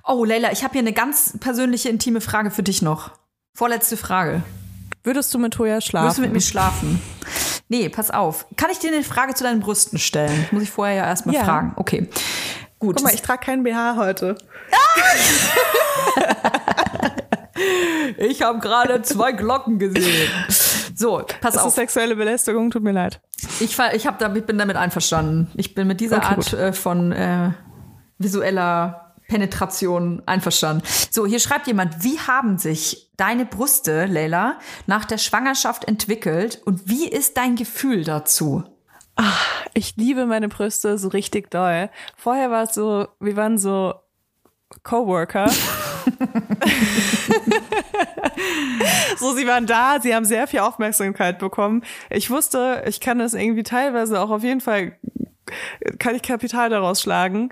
Oh, 0.05 0.25
Leila, 0.25 0.51
ich 0.51 0.63
habe 0.63 0.73
hier 0.73 0.81
eine 0.81 0.93
ganz 0.93 1.37
persönliche, 1.39 1.89
intime 1.89 2.21
Frage 2.21 2.51
für 2.51 2.63
dich 2.63 2.81
noch. 2.81 3.11
Vorletzte 3.53 3.97
Frage. 3.97 4.41
Würdest 5.03 5.33
du 5.33 5.39
mit 5.39 5.53
Toya 5.53 5.81
schlafen? 5.81 6.07
Wirst 6.07 6.17
du 6.17 6.21
mit 6.21 6.33
mir 6.33 6.41
schlafen? 6.41 6.99
Nee, 7.73 7.89
pass 7.89 8.11
auf. 8.11 8.45
Kann 8.55 8.69
ich 8.69 8.77
dir 8.77 8.93
eine 8.93 9.01
Frage 9.03 9.33
zu 9.33 9.43
deinen 9.43 9.59
Brüsten 9.59 9.97
stellen? 9.97 10.45
Muss 10.51 10.61
ich 10.61 10.69
vorher 10.69 10.95
ja 10.95 11.05
erstmal 11.07 11.33
Ja. 11.33 11.43
fragen. 11.43 11.73
Okay. 11.75 12.07
Gut. 12.77 12.97
Guck 12.97 13.05
mal, 13.05 13.13
ich 13.15 13.23
trage 13.23 13.43
keinen 13.43 13.63
BH 13.63 13.95
heute. 13.95 14.35
ich 18.17 18.43
habe 18.43 18.59
gerade 18.59 19.01
zwei 19.01 19.31
Glocken 19.31 19.79
gesehen. 19.79 20.29
So, 20.95 21.23
pass 21.41 21.43
Das 21.53 21.55
ist 21.55 21.61
auf. 21.61 21.73
sexuelle 21.73 22.15
Belästigung, 22.15 22.69
tut 22.69 22.83
mir 22.83 22.91
leid. 22.91 23.21
Ich, 23.59 23.75
ich, 23.93 24.07
damit, 24.19 24.45
bin 24.45 24.59
damit 24.59 24.77
einverstanden. 24.77 25.49
Ich 25.55 25.73
bin 25.73 25.87
mit 25.87 25.99
dieser 25.99 26.17
Okay, 26.17 26.25
Art 26.27 26.53
äh, 26.53 26.73
von 26.73 27.11
äh, 27.11 27.53
visueller 28.19 29.02
Penetration 29.33 30.21
einverstanden. 30.27 30.83
So, 31.09 31.25
hier 31.25 31.39
schreibt 31.39 31.65
jemand, 31.65 32.03
wie 32.03 32.19
haben 32.19 32.59
sich 32.59 33.09
deine 33.17 33.45
Brüste, 33.45 34.05
Leila, 34.05 34.59
nach 34.85 35.05
der 35.05 35.17
Schwangerschaft 35.17 35.85
entwickelt 35.85 36.61
und 36.65 36.87
wie 36.87 37.07
ist 37.07 37.35
dein 37.35 37.55
Gefühl 37.55 38.03
dazu? 38.03 38.63
Ich 39.73 39.95
liebe 39.95 40.27
meine 40.27 40.49
Brüste 40.49 40.99
so 40.99 41.07
richtig 41.07 41.49
doll. 41.49 41.89
Vorher 42.15 42.51
war 42.51 42.65
es 42.65 42.75
so, 42.75 43.07
wir 43.19 43.35
waren 43.35 43.57
so 43.57 43.95
Coworker. 44.83 45.49
so, 49.17 49.33
sie 49.35 49.47
waren 49.47 49.65
da, 49.65 49.97
sie 49.99 50.13
haben 50.13 50.25
sehr 50.25 50.45
viel 50.45 50.59
Aufmerksamkeit 50.59 51.39
bekommen. 51.39 51.83
Ich 52.11 52.29
wusste, 52.29 52.83
ich 52.87 52.99
kann 52.99 53.17
das 53.17 53.33
irgendwie 53.33 53.63
teilweise 53.63 54.21
auch 54.21 54.29
auf 54.29 54.43
jeden 54.43 54.61
Fall, 54.61 54.95
kann 55.97 56.13
ich 56.13 56.21
Kapital 56.21 56.69
daraus 56.69 57.01
schlagen. 57.01 57.49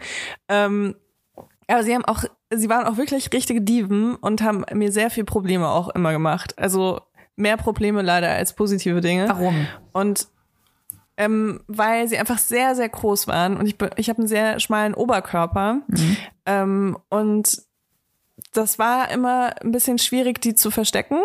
Ähm, 0.48 0.96
aber 1.72 1.84
sie 1.84 1.94
haben 1.94 2.06
auch, 2.06 2.24
sie 2.52 2.70
waren 2.70 2.86
auch 2.86 2.98
wirklich 2.98 3.32
richtige 3.34 3.62
Diven 3.62 4.16
und 4.16 4.42
haben 4.42 4.66
mir 4.74 4.92
sehr 4.92 5.10
viel 5.10 5.24
Probleme 5.24 5.68
auch 5.70 5.90
immer 5.90 6.12
gemacht. 6.12 6.58
Also 6.58 7.02
mehr 7.36 7.58
Probleme 7.58 8.02
leider 8.02 8.30
als 8.30 8.54
positive 8.54 9.02
Dinge. 9.02 9.30
Warum? 9.30 9.68
Und 9.94 10.28
ähm, 11.18 11.62
weil 11.68 12.08
sie 12.08 12.18
einfach 12.18 12.40
sehr, 12.40 12.76
sehr 12.76 12.90
groß 12.90 13.28
waren 13.28 13.58
und 13.58 13.68
ich, 13.68 13.76
ich 13.98 14.10
habe 14.10 14.20
einen 14.20 14.28
sehr 14.28 14.60
schmalen 14.60 14.94
Oberkörper. 14.94 15.82
Ähm, 16.46 16.98
und 17.10 17.62
das 18.54 18.80
war 18.80 19.12
immer 19.12 19.54
ein 19.62 19.72
bisschen 19.72 20.00
schwierig, 20.00 20.42
die 20.42 20.56
zu 20.56 20.72
verstecken. 20.72 21.20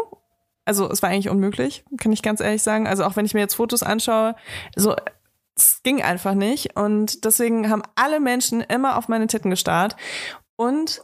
Also 0.64 0.90
es 0.90 1.00
war 1.00 1.10
eigentlich 1.10 1.30
unmöglich, 1.30 1.84
kann 1.98 2.12
ich 2.12 2.22
ganz 2.22 2.40
ehrlich 2.40 2.62
sagen. 2.62 2.86
Also 2.86 3.04
auch 3.04 3.16
wenn 3.16 3.24
ich 3.24 3.34
mir 3.34 3.40
jetzt 3.40 3.54
Fotos 3.54 3.82
anschaue, 3.82 4.34
so 4.74 4.96
es 5.56 5.82
ging 5.82 6.02
einfach 6.02 6.34
nicht. 6.34 6.76
Und 6.76 7.24
deswegen 7.24 7.70
haben 7.70 7.82
alle 7.94 8.20
Menschen 8.20 8.60
immer 8.60 8.96
auf 8.96 9.08
meine 9.08 9.26
Titten 9.26 9.50
gestarrt. 9.50 9.96
Und 10.56 11.02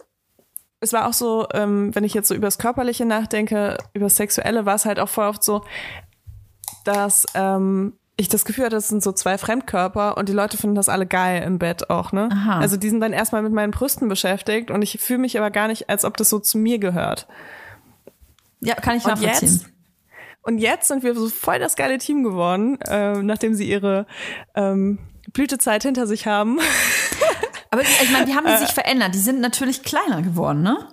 es 0.80 0.92
war 0.92 1.08
auch 1.08 1.12
so, 1.12 1.46
ähm, 1.54 1.94
wenn 1.94 2.04
ich 2.04 2.14
jetzt 2.14 2.28
so 2.28 2.34
übers 2.34 2.58
Körperliche 2.58 3.04
nachdenke, 3.04 3.78
übers 3.94 4.16
Sexuelle, 4.16 4.66
war 4.66 4.74
es 4.74 4.84
halt 4.84 4.98
auch 4.98 5.08
voll 5.08 5.26
oft 5.26 5.42
so, 5.42 5.64
dass 6.84 7.24
ähm, 7.34 7.94
ich 8.16 8.28
das 8.28 8.44
Gefühl 8.44 8.64
hatte, 8.64 8.76
das 8.76 8.88
sind 8.88 9.02
so 9.02 9.12
zwei 9.12 9.38
Fremdkörper 9.38 10.16
und 10.16 10.28
die 10.28 10.32
Leute 10.32 10.56
finden 10.56 10.76
das 10.76 10.88
alle 10.88 11.06
geil 11.06 11.42
im 11.44 11.58
Bett 11.58 11.88
auch, 11.88 12.12
ne? 12.12 12.28
Aha. 12.30 12.58
Also 12.58 12.76
die 12.76 12.90
sind 12.90 13.00
dann 13.00 13.12
erstmal 13.12 13.42
mit 13.42 13.52
meinen 13.52 13.70
Brüsten 13.70 14.08
beschäftigt 14.08 14.70
und 14.70 14.82
ich 14.82 14.98
fühle 15.00 15.20
mich 15.20 15.38
aber 15.38 15.50
gar 15.50 15.68
nicht, 15.68 15.88
als 15.88 16.04
ob 16.04 16.16
das 16.16 16.28
so 16.28 16.38
zu 16.38 16.58
mir 16.58 16.78
gehört. 16.78 17.26
Ja, 18.60 18.74
kann 18.74 18.96
ich 18.96 19.04
Und 19.04 19.12
nachvollziehen. 19.12 19.48
jetzt? 19.48 19.71
Und 20.42 20.58
jetzt 20.58 20.88
sind 20.88 21.02
wir 21.02 21.14
so 21.14 21.28
voll 21.28 21.58
das 21.58 21.76
geile 21.76 21.98
Team 21.98 22.22
geworden, 22.22 22.80
äh, 22.82 23.22
nachdem 23.22 23.54
sie 23.54 23.68
ihre 23.68 24.06
ähm, 24.54 24.98
Blütezeit 25.32 25.82
hinter 25.82 26.06
sich 26.06 26.26
haben. 26.26 26.58
Aber 27.70 27.82
ich 27.82 28.10
meine, 28.10 28.26
die 28.26 28.34
haben 28.34 28.46
die 28.46 28.56
sich 28.58 28.72
verändert. 28.72 29.14
Die 29.14 29.18
sind 29.18 29.40
natürlich 29.40 29.82
kleiner 29.82 30.20
geworden, 30.20 30.62
ne? 30.62 30.88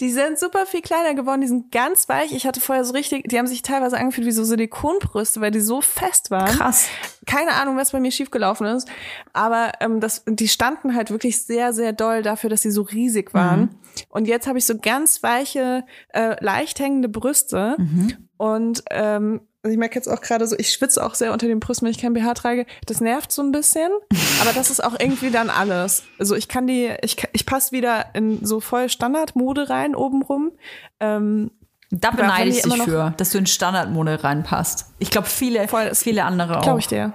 Die 0.00 0.10
sind 0.10 0.38
super 0.38 0.66
viel 0.66 0.82
kleiner 0.82 1.14
geworden, 1.14 1.40
die 1.40 1.48
sind 1.48 1.72
ganz 1.72 2.08
weich. 2.08 2.32
Ich 2.32 2.46
hatte 2.46 2.60
vorher 2.60 2.84
so 2.84 2.92
richtig, 2.92 3.28
die 3.28 3.38
haben 3.38 3.46
sich 3.46 3.62
teilweise 3.62 3.96
angefühlt 3.98 4.26
wie 4.26 4.32
so 4.32 4.44
Silikonbrüste, 4.44 5.40
weil 5.40 5.50
die 5.50 5.60
so 5.60 5.80
fest 5.80 6.30
waren. 6.30 6.56
Krass. 6.56 6.88
Keine 7.26 7.52
Ahnung, 7.52 7.76
was 7.76 7.92
bei 7.92 8.00
mir 8.00 8.12
schiefgelaufen 8.12 8.66
ist. 8.66 8.88
Aber 9.32 9.72
ähm, 9.80 10.00
das, 10.00 10.22
die 10.26 10.48
standen 10.48 10.94
halt 10.94 11.10
wirklich 11.10 11.42
sehr, 11.44 11.72
sehr 11.72 11.92
doll 11.92 12.22
dafür, 12.22 12.50
dass 12.50 12.62
sie 12.62 12.70
so 12.70 12.82
riesig 12.82 13.34
waren. 13.34 13.70
Und 14.08 14.26
jetzt 14.26 14.46
habe 14.46 14.58
ich 14.58 14.66
so 14.66 14.78
ganz 14.78 15.22
weiche, 15.22 15.84
äh, 16.12 16.42
leicht 16.44 16.78
hängende 16.80 17.08
Brüste. 17.08 17.76
Und 18.36 18.82
ähm, 18.90 19.40
also 19.62 19.72
ich 19.72 19.78
merke 19.78 19.94
jetzt 19.94 20.08
auch 20.08 20.20
gerade 20.20 20.46
so, 20.46 20.56
ich 20.58 20.70
schwitze 20.72 21.02
auch 21.04 21.14
sehr 21.14 21.32
unter 21.32 21.46
den 21.46 21.58
Brüsten, 21.60 21.86
wenn 21.86 21.92
ich 21.92 21.98
kein 22.00 22.12
BH 22.12 22.34
trage. 22.34 22.66
Das 22.86 23.00
nervt 23.00 23.32
so 23.32 23.42
ein 23.42 23.50
bisschen, 23.52 23.90
aber 24.42 24.52
das 24.52 24.70
ist 24.70 24.84
auch 24.84 24.94
irgendwie 24.98 25.30
dann 25.30 25.48
alles. 25.50 26.02
Also 26.18 26.34
ich 26.34 26.48
kann 26.48 26.66
die, 26.66 26.92
ich, 27.02 27.16
ich 27.32 27.46
passe 27.46 27.72
wieder 27.72 28.06
in 28.14 28.44
so 28.44 28.60
voll 28.60 28.88
Standardmode 28.90 29.70
rein 29.70 29.94
obenrum. 29.94 30.52
Ähm, 31.00 31.50
Da 31.90 32.10
beneide 32.10 32.50
ich 32.50 32.62
dich 32.62 32.82
für, 32.82 33.14
dass 33.16 33.30
du 33.30 33.38
in 33.38 33.46
Standardmode 33.46 34.22
reinpasst. 34.22 34.86
Ich 34.98 35.10
glaube, 35.10 35.28
viele, 35.28 35.66
Voll, 35.68 35.94
viele 35.94 36.24
andere 36.24 36.58
auch. 36.58 36.62
Glaube 36.62 36.80
ich 36.80 36.88
dir. 36.88 37.14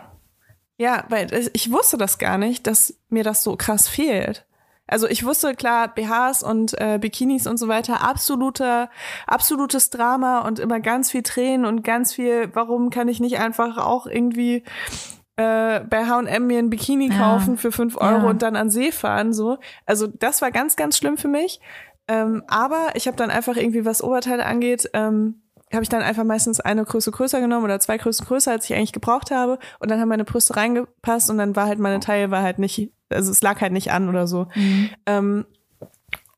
Ja, 0.78 1.04
weil 1.10 1.32
es- 1.34 1.52
ich 1.54 1.72
wusste 1.72 1.98
das 1.98 2.18
gar 2.18 2.38
nicht, 2.38 2.66
dass 2.66 2.96
mir 3.10 3.24
das 3.26 3.44
so 3.44 3.58
krass 3.58 3.88
fehlt. 3.88 4.46
Also 4.90 5.08
ich 5.08 5.24
wusste 5.26 5.54
klar, 5.56 5.94
BHs 5.94 6.44
und 6.44 6.80
äh, 6.82 6.98
Bikinis 7.00 7.48
und 7.48 7.58
so 7.58 7.68
weiter, 7.68 8.02
absoluter, 8.02 8.90
absolutes 9.28 9.90
Drama 9.90 10.40
und 10.40 10.60
immer 10.60 10.80
ganz 10.80 11.12
viel 11.12 11.24
Tränen 11.24 11.66
und 11.66 11.84
ganz 11.84 12.14
viel, 12.14 12.50
warum 12.54 12.90
kann 12.90 13.08
ich 13.08 13.20
nicht 13.20 13.40
einfach 13.40 13.78
auch 13.78 14.08
irgendwie 14.08 14.64
äh, 15.38 15.80
bei 15.82 16.06
H&M 16.06 16.48
mir 16.48 16.60
ein 16.60 16.70
Bikini 16.70 17.10
Ja. 17.10 17.18
kaufen 17.18 17.58
für 17.58 17.72
fünf 17.72 17.96
Euro 17.98 18.24
Ja. 18.24 18.30
und 18.30 18.42
dann 18.42 18.56
an 18.56 18.70
See 18.70 18.92
fahren, 18.92 19.32
so. 19.34 19.58
Also 19.86 20.08
das 20.08 20.42
war 20.42 20.52
ganz, 20.52 20.76
ganz 20.76 20.98
schlimm 20.98 21.18
für 21.18 21.28
mich. 21.30 21.62
Ähm, 22.08 22.44
aber 22.48 22.90
ich 22.96 23.08
habe 23.08 23.16
dann 23.18 23.30
einfach 23.30 23.56
irgendwie, 23.56 23.86
was 23.86 24.04
Oberteile 24.04 24.46
angeht, 24.46 24.90
ähm, 24.94 25.44
habe 25.72 25.84
ich 25.84 25.90
dann 25.90 26.02
einfach 26.02 26.24
meistens 26.24 26.60
eine 26.60 26.84
Größe 26.84 27.12
größer 27.12 27.40
genommen 27.40 27.64
oder 27.64 27.80
zwei 27.80 27.98
Größen 28.00 28.26
größer, 28.26 28.52
als 28.52 28.66
ich 28.66 28.76
eigentlich 28.76 28.92
gebraucht 28.92 29.30
habe. 29.30 29.60
Und 29.80 29.92
dann 29.92 30.02
haben 30.02 30.10
meine 30.10 30.24
Brüste 30.26 30.56
reingepasst 30.56 31.30
und 31.30 31.38
dann 31.38 31.56
war 31.56 31.68
halt 31.68 31.78
meine 31.78 32.00
Taille 32.00 32.32
war 32.32 32.42
halt 32.42 32.58
nicht, 32.58 32.92
also 33.10 33.32
es 33.32 33.42
lag 33.42 33.62
halt 33.62 33.74
nicht 33.74 33.92
an 33.92 34.10
oder 34.10 34.28
so. 34.28 34.48
Ähm, 35.06 35.46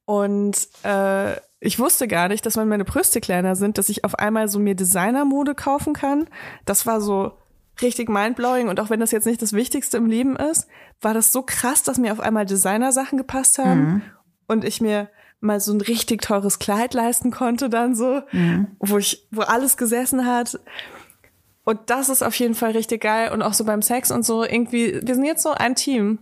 und 0.05 0.67
äh, 0.83 1.35
ich 1.59 1.79
wusste 1.79 2.07
gar 2.07 2.27
nicht, 2.27 2.45
dass 2.45 2.57
wenn 2.57 2.67
meine 2.67 2.85
Brüste 2.85 3.21
kleiner 3.21 3.55
sind, 3.55 3.77
dass 3.77 3.89
ich 3.89 4.03
auf 4.03 4.15
einmal 4.15 4.47
so 4.47 4.59
mir 4.59 4.75
Designermode 4.75 5.55
kaufen 5.55 5.93
kann. 5.93 6.27
Das 6.65 6.85
war 6.85 7.01
so 7.01 7.33
richtig 7.81 8.09
mindblowing 8.09 8.67
und 8.67 8.79
auch 8.79 8.89
wenn 8.89 8.99
das 8.99 9.11
jetzt 9.11 9.25
nicht 9.25 9.41
das 9.41 9.53
Wichtigste 9.53 9.97
im 9.97 10.05
Leben 10.05 10.35
ist, 10.35 10.67
war 11.01 11.13
das 11.13 11.31
so 11.31 11.43
krass, 11.43 11.83
dass 11.83 11.97
mir 11.97 12.11
auf 12.11 12.19
einmal 12.19 12.45
Designersachen 12.45 13.17
gepasst 13.17 13.57
haben 13.57 14.03
und 14.47 14.65
ich 14.65 14.81
mir 14.81 15.09
mal 15.39 15.59
so 15.59 15.73
ein 15.73 15.81
richtig 15.81 16.21
teures 16.21 16.59
Kleid 16.59 16.93
leisten 16.93 17.31
konnte 17.31 17.69
dann 17.69 17.95
so, 17.95 18.21
wo 18.79 18.97
ich, 18.97 19.27
wo 19.31 19.41
alles 19.41 19.77
gesessen 19.77 20.25
hat. 20.25 20.59
Und 21.63 21.79
das 21.87 22.09
ist 22.09 22.23
auf 22.23 22.35
jeden 22.35 22.55
Fall 22.55 22.71
richtig 22.71 23.01
geil 23.01 23.31
und 23.31 23.41
auch 23.41 23.53
so 23.53 23.65
beim 23.65 23.81
Sex 23.81 24.11
und 24.11 24.25
so 24.25 24.43
irgendwie, 24.43 24.99
wir 25.03 25.15
sind 25.15 25.25
jetzt 25.25 25.43
so 25.43 25.51
ein 25.51 25.75
Team. 25.75 26.19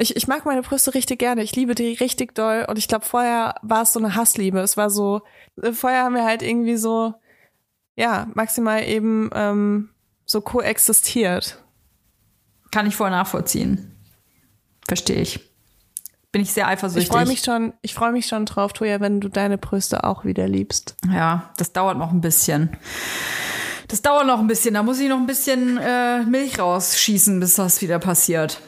Ich, 0.00 0.16
ich 0.16 0.26
mag 0.26 0.46
meine 0.46 0.62
Brüste 0.62 0.94
richtig 0.94 1.18
gerne. 1.18 1.42
Ich 1.42 1.54
liebe 1.54 1.74
die 1.74 1.92
richtig 1.92 2.34
doll. 2.34 2.64
Und 2.66 2.78
ich 2.78 2.88
glaube, 2.88 3.04
vorher 3.04 3.56
war 3.60 3.82
es 3.82 3.92
so 3.92 3.98
eine 3.98 4.14
Hassliebe. 4.14 4.58
Es 4.60 4.78
war 4.78 4.88
so, 4.88 5.20
äh, 5.62 5.72
vorher 5.72 6.04
haben 6.04 6.14
wir 6.14 6.24
halt 6.24 6.40
irgendwie 6.42 6.76
so, 6.76 7.12
ja, 7.96 8.26
maximal 8.32 8.82
eben 8.82 9.28
ähm, 9.34 9.90
so 10.24 10.40
koexistiert. 10.40 11.62
Kann 12.70 12.86
ich 12.86 12.96
voll 12.96 13.10
nachvollziehen. 13.10 13.94
Verstehe 14.88 15.20
ich. 15.20 15.40
Bin 16.32 16.40
ich 16.40 16.52
sehr 16.52 16.68
eifersüchtig. 16.68 17.10
Ich 17.10 17.12
freue 17.12 17.26
mich 17.26 17.42
schon, 17.42 17.74
ich 17.82 17.92
freue 17.92 18.12
mich 18.12 18.26
schon 18.26 18.46
drauf, 18.46 18.72
Toja, 18.72 19.00
wenn 19.00 19.20
du 19.20 19.28
deine 19.28 19.58
Brüste 19.58 20.04
auch 20.04 20.24
wieder 20.24 20.48
liebst. 20.48 20.96
Ja, 21.12 21.52
das 21.58 21.74
dauert 21.74 21.98
noch 21.98 22.10
ein 22.10 22.22
bisschen. 22.22 22.70
Das 23.88 24.00
dauert 24.00 24.26
noch 24.26 24.38
ein 24.38 24.46
bisschen. 24.46 24.74
Da 24.74 24.82
muss 24.82 24.98
ich 24.98 25.10
noch 25.10 25.18
ein 25.18 25.26
bisschen 25.26 25.76
äh, 25.76 26.22
Milch 26.22 26.58
rausschießen, 26.58 27.38
bis 27.38 27.56
das 27.56 27.82
wieder 27.82 27.98
passiert. 27.98 28.60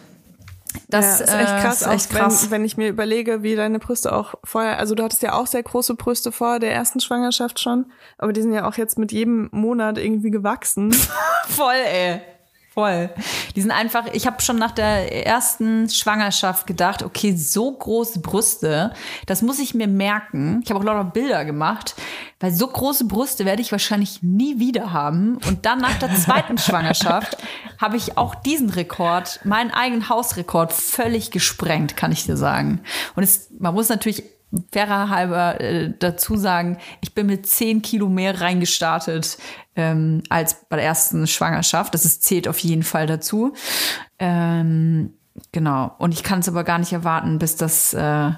Das 0.88 1.20
ja, 1.20 1.24
ist 1.24 1.34
echt 1.34 1.52
äh, 1.52 1.60
krass, 1.60 1.82
ist 1.82 1.88
echt 1.88 2.14
auch 2.14 2.18
krass. 2.18 2.44
Wenn, 2.44 2.50
wenn 2.50 2.64
ich 2.64 2.76
mir 2.76 2.88
überlege, 2.88 3.42
wie 3.42 3.56
deine 3.56 3.78
Brüste 3.78 4.12
auch 4.12 4.34
vorher, 4.44 4.78
also 4.78 4.94
du 4.94 5.02
hattest 5.02 5.22
ja 5.22 5.34
auch 5.34 5.46
sehr 5.46 5.62
große 5.62 5.94
Brüste 5.94 6.32
vor 6.32 6.58
der 6.58 6.72
ersten 6.72 7.00
Schwangerschaft 7.00 7.60
schon, 7.60 7.86
aber 8.18 8.32
die 8.32 8.42
sind 8.42 8.52
ja 8.52 8.68
auch 8.68 8.74
jetzt 8.74 8.98
mit 8.98 9.12
jedem 9.12 9.48
Monat 9.52 9.98
irgendwie 9.98 10.30
gewachsen. 10.30 10.92
Voll, 11.48 11.74
ey. 11.74 12.20
Voll. 12.74 13.10
Die 13.54 13.60
sind 13.60 13.70
einfach, 13.70 14.06
ich 14.14 14.26
habe 14.26 14.40
schon 14.40 14.56
nach 14.56 14.70
der 14.70 15.26
ersten 15.26 15.90
Schwangerschaft 15.90 16.66
gedacht, 16.66 17.02
okay, 17.02 17.36
so 17.36 17.70
große 17.70 18.20
Brüste, 18.20 18.94
das 19.26 19.42
muss 19.42 19.58
ich 19.58 19.74
mir 19.74 19.88
merken. 19.88 20.62
Ich 20.64 20.70
habe 20.70 20.80
auch 20.80 20.84
lauter 20.84 21.04
Bilder 21.04 21.44
gemacht, 21.44 21.94
weil 22.40 22.50
so 22.50 22.66
große 22.66 23.04
Brüste 23.04 23.44
werde 23.44 23.60
ich 23.60 23.72
wahrscheinlich 23.72 24.22
nie 24.22 24.58
wieder 24.58 24.90
haben. 24.94 25.36
Und 25.46 25.66
dann 25.66 25.80
nach 25.80 25.98
der 25.98 26.14
zweiten 26.14 26.56
Schwangerschaft 26.58 27.36
habe 27.78 27.98
ich 27.98 28.16
auch 28.16 28.34
diesen 28.34 28.70
Rekord, 28.70 29.40
meinen 29.44 29.70
eigenen 29.70 30.08
Hausrekord, 30.08 30.72
völlig 30.72 31.30
gesprengt, 31.30 31.98
kann 31.98 32.10
ich 32.10 32.24
dir 32.24 32.38
sagen. 32.38 32.80
Und 33.14 33.22
es, 33.22 33.50
man 33.58 33.74
muss 33.74 33.90
natürlich 33.90 34.22
fairer 34.70 35.08
halber 35.08 35.60
äh, 35.60 35.92
dazu 35.98 36.36
sagen, 36.36 36.78
ich 37.00 37.14
bin 37.14 37.26
mit 37.26 37.46
10 37.46 37.82
Kilo 37.82 38.08
mehr 38.08 38.40
reingestartet 38.40 39.38
ähm, 39.76 40.22
als 40.28 40.66
bei 40.68 40.76
der 40.76 40.84
ersten 40.84 41.26
Schwangerschaft. 41.26 41.94
Das 41.94 42.04
ist, 42.04 42.22
zählt 42.22 42.48
auf 42.48 42.58
jeden 42.58 42.82
Fall 42.82 43.06
dazu. 43.06 43.54
Ähm, 44.18 45.14
genau. 45.52 45.94
Und 45.98 46.12
ich 46.12 46.22
kann 46.22 46.40
es 46.40 46.48
aber 46.48 46.64
gar 46.64 46.78
nicht 46.78 46.92
erwarten, 46.92 47.38
bis 47.38 47.56
das, 47.56 47.94
äh, 47.94 48.32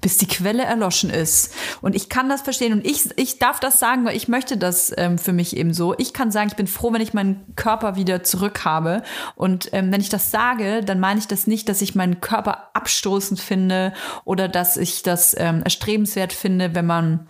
bis 0.00 0.16
die 0.16 0.28
Quelle 0.28 0.64
erloschen 0.64 1.10
ist. 1.10 1.52
Und 1.82 1.94
ich 1.94 2.08
kann 2.08 2.28
das 2.28 2.42
verstehen. 2.42 2.72
Und 2.72 2.86
ich, 2.86 3.10
ich 3.16 3.38
darf 3.38 3.60
das 3.60 3.78
sagen, 3.78 4.04
weil 4.04 4.16
ich 4.16 4.28
möchte 4.28 4.56
das 4.56 4.92
ähm, 4.96 5.18
für 5.18 5.32
mich 5.32 5.56
eben 5.56 5.74
so. 5.74 5.94
Ich 5.98 6.14
kann 6.14 6.30
sagen, 6.30 6.48
ich 6.48 6.56
bin 6.56 6.66
froh, 6.66 6.92
wenn 6.92 7.02
ich 7.02 7.14
meinen 7.14 7.54
Körper 7.56 7.96
wieder 7.96 8.22
zurück 8.24 8.64
habe. 8.64 9.02
Und 9.34 9.68
ähm, 9.72 9.92
wenn 9.92 10.00
ich 10.00 10.08
das 10.08 10.30
sage, 10.30 10.82
dann 10.84 11.00
meine 11.00 11.20
ich 11.20 11.26
das 11.26 11.46
nicht, 11.46 11.68
dass 11.68 11.82
ich 11.82 11.94
meinen 11.94 12.20
Körper 12.20 12.70
abstoßend 12.74 13.40
finde 13.40 13.92
oder 14.24 14.48
dass 14.48 14.76
ich 14.76 15.02
das 15.02 15.34
ähm, 15.38 15.62
erstrebenswert 15.62 16.32
finde, 16.32 16.74
wenn 16.74 16.86
man 16.86 17.26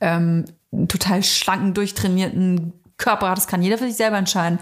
ähm, 0.00 0.44
total 0.88 1.22
schlanken, 1.22 1.74
durchtrainierten 1.74 2.72
Körper 2.96 3.30
hat. 3.30 3.36
Das 3.38 3.46
kann 3.46 3.62
jeder 3.62 3.78
für 3.78 3.86
sich 3.86 3.96
selber 3.96 4.16
entscheiden. 4.18 4.58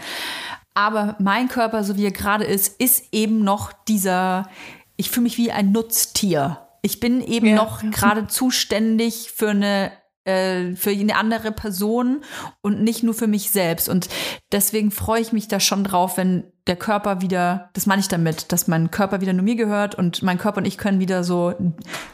Aber 0.74 1.16
mein 1.18 1.48
Körper, 1.48 1.84
so 1.84 1.96
wie 1.96 2.06
er 2.06 2.12
gerade 2.12 2.44
ist, 2.44 2.80
ist 2.80 3.04
eben 3.12 3.44
noch 3.44 3.72
dieser, 3.88 4.48
ich 4.96 5.10
fühle 5.10 5.24
mich 5.24 5.36
wie 5.36 5.52
ein 5.52 5.72
Nutztier. 5.72 6.58
Ich 6.80 6.98
bin 6.98 7.20
eben 7.20 7.46
Ja. 7.48 7.54
noch 7.56 7.82
gerade 7.90 8.26
zuständig 8.26 9.32
für 9.34 9.50
eine 9.50 9.92
äh, 10.24 10.76
für 10.76 10.90
eine 10.90 11.16
andere 11.16 11.50
Person 11.50 12.22
und 12.60 12.80
nicht 12.80 13.02
nur 13.02 13.12
für 13.12 13.26
mich 13.26 13.50
selbst. 13.50 13.88
Und 13.88 14.08
deswegen 14.52 14.92
freue 14.92 15.20
ich 15.20 15.32
mich 15.32 15.48
da 15.48 15.58
schon 15.58 15.82
drauf, 15.82 16.16
wenn 16.16 16.44
der 16.68 16.76
Körper 16.76 17.20
wieder, 17.22 17.70
das 17.72 17.86
meine 17.86 17.98
ich 18.00 18.06
damit, 18.06 18.52
dass 18.52 18.68
mein 18.68 18.92
Körper 18.92 19.20
wieder 19.20 19.32
nur 19.32 19.42
mir 19.42 19.56
gehört 19.56 19.96
und 19.96 20.22
mein 20.22 20.38
Körper 20.38 20.58
und 20.58 20.64
ich 20.64 20.78
können 20.78 21.00
wieder 21.00 21.24
so, 21.24 21.54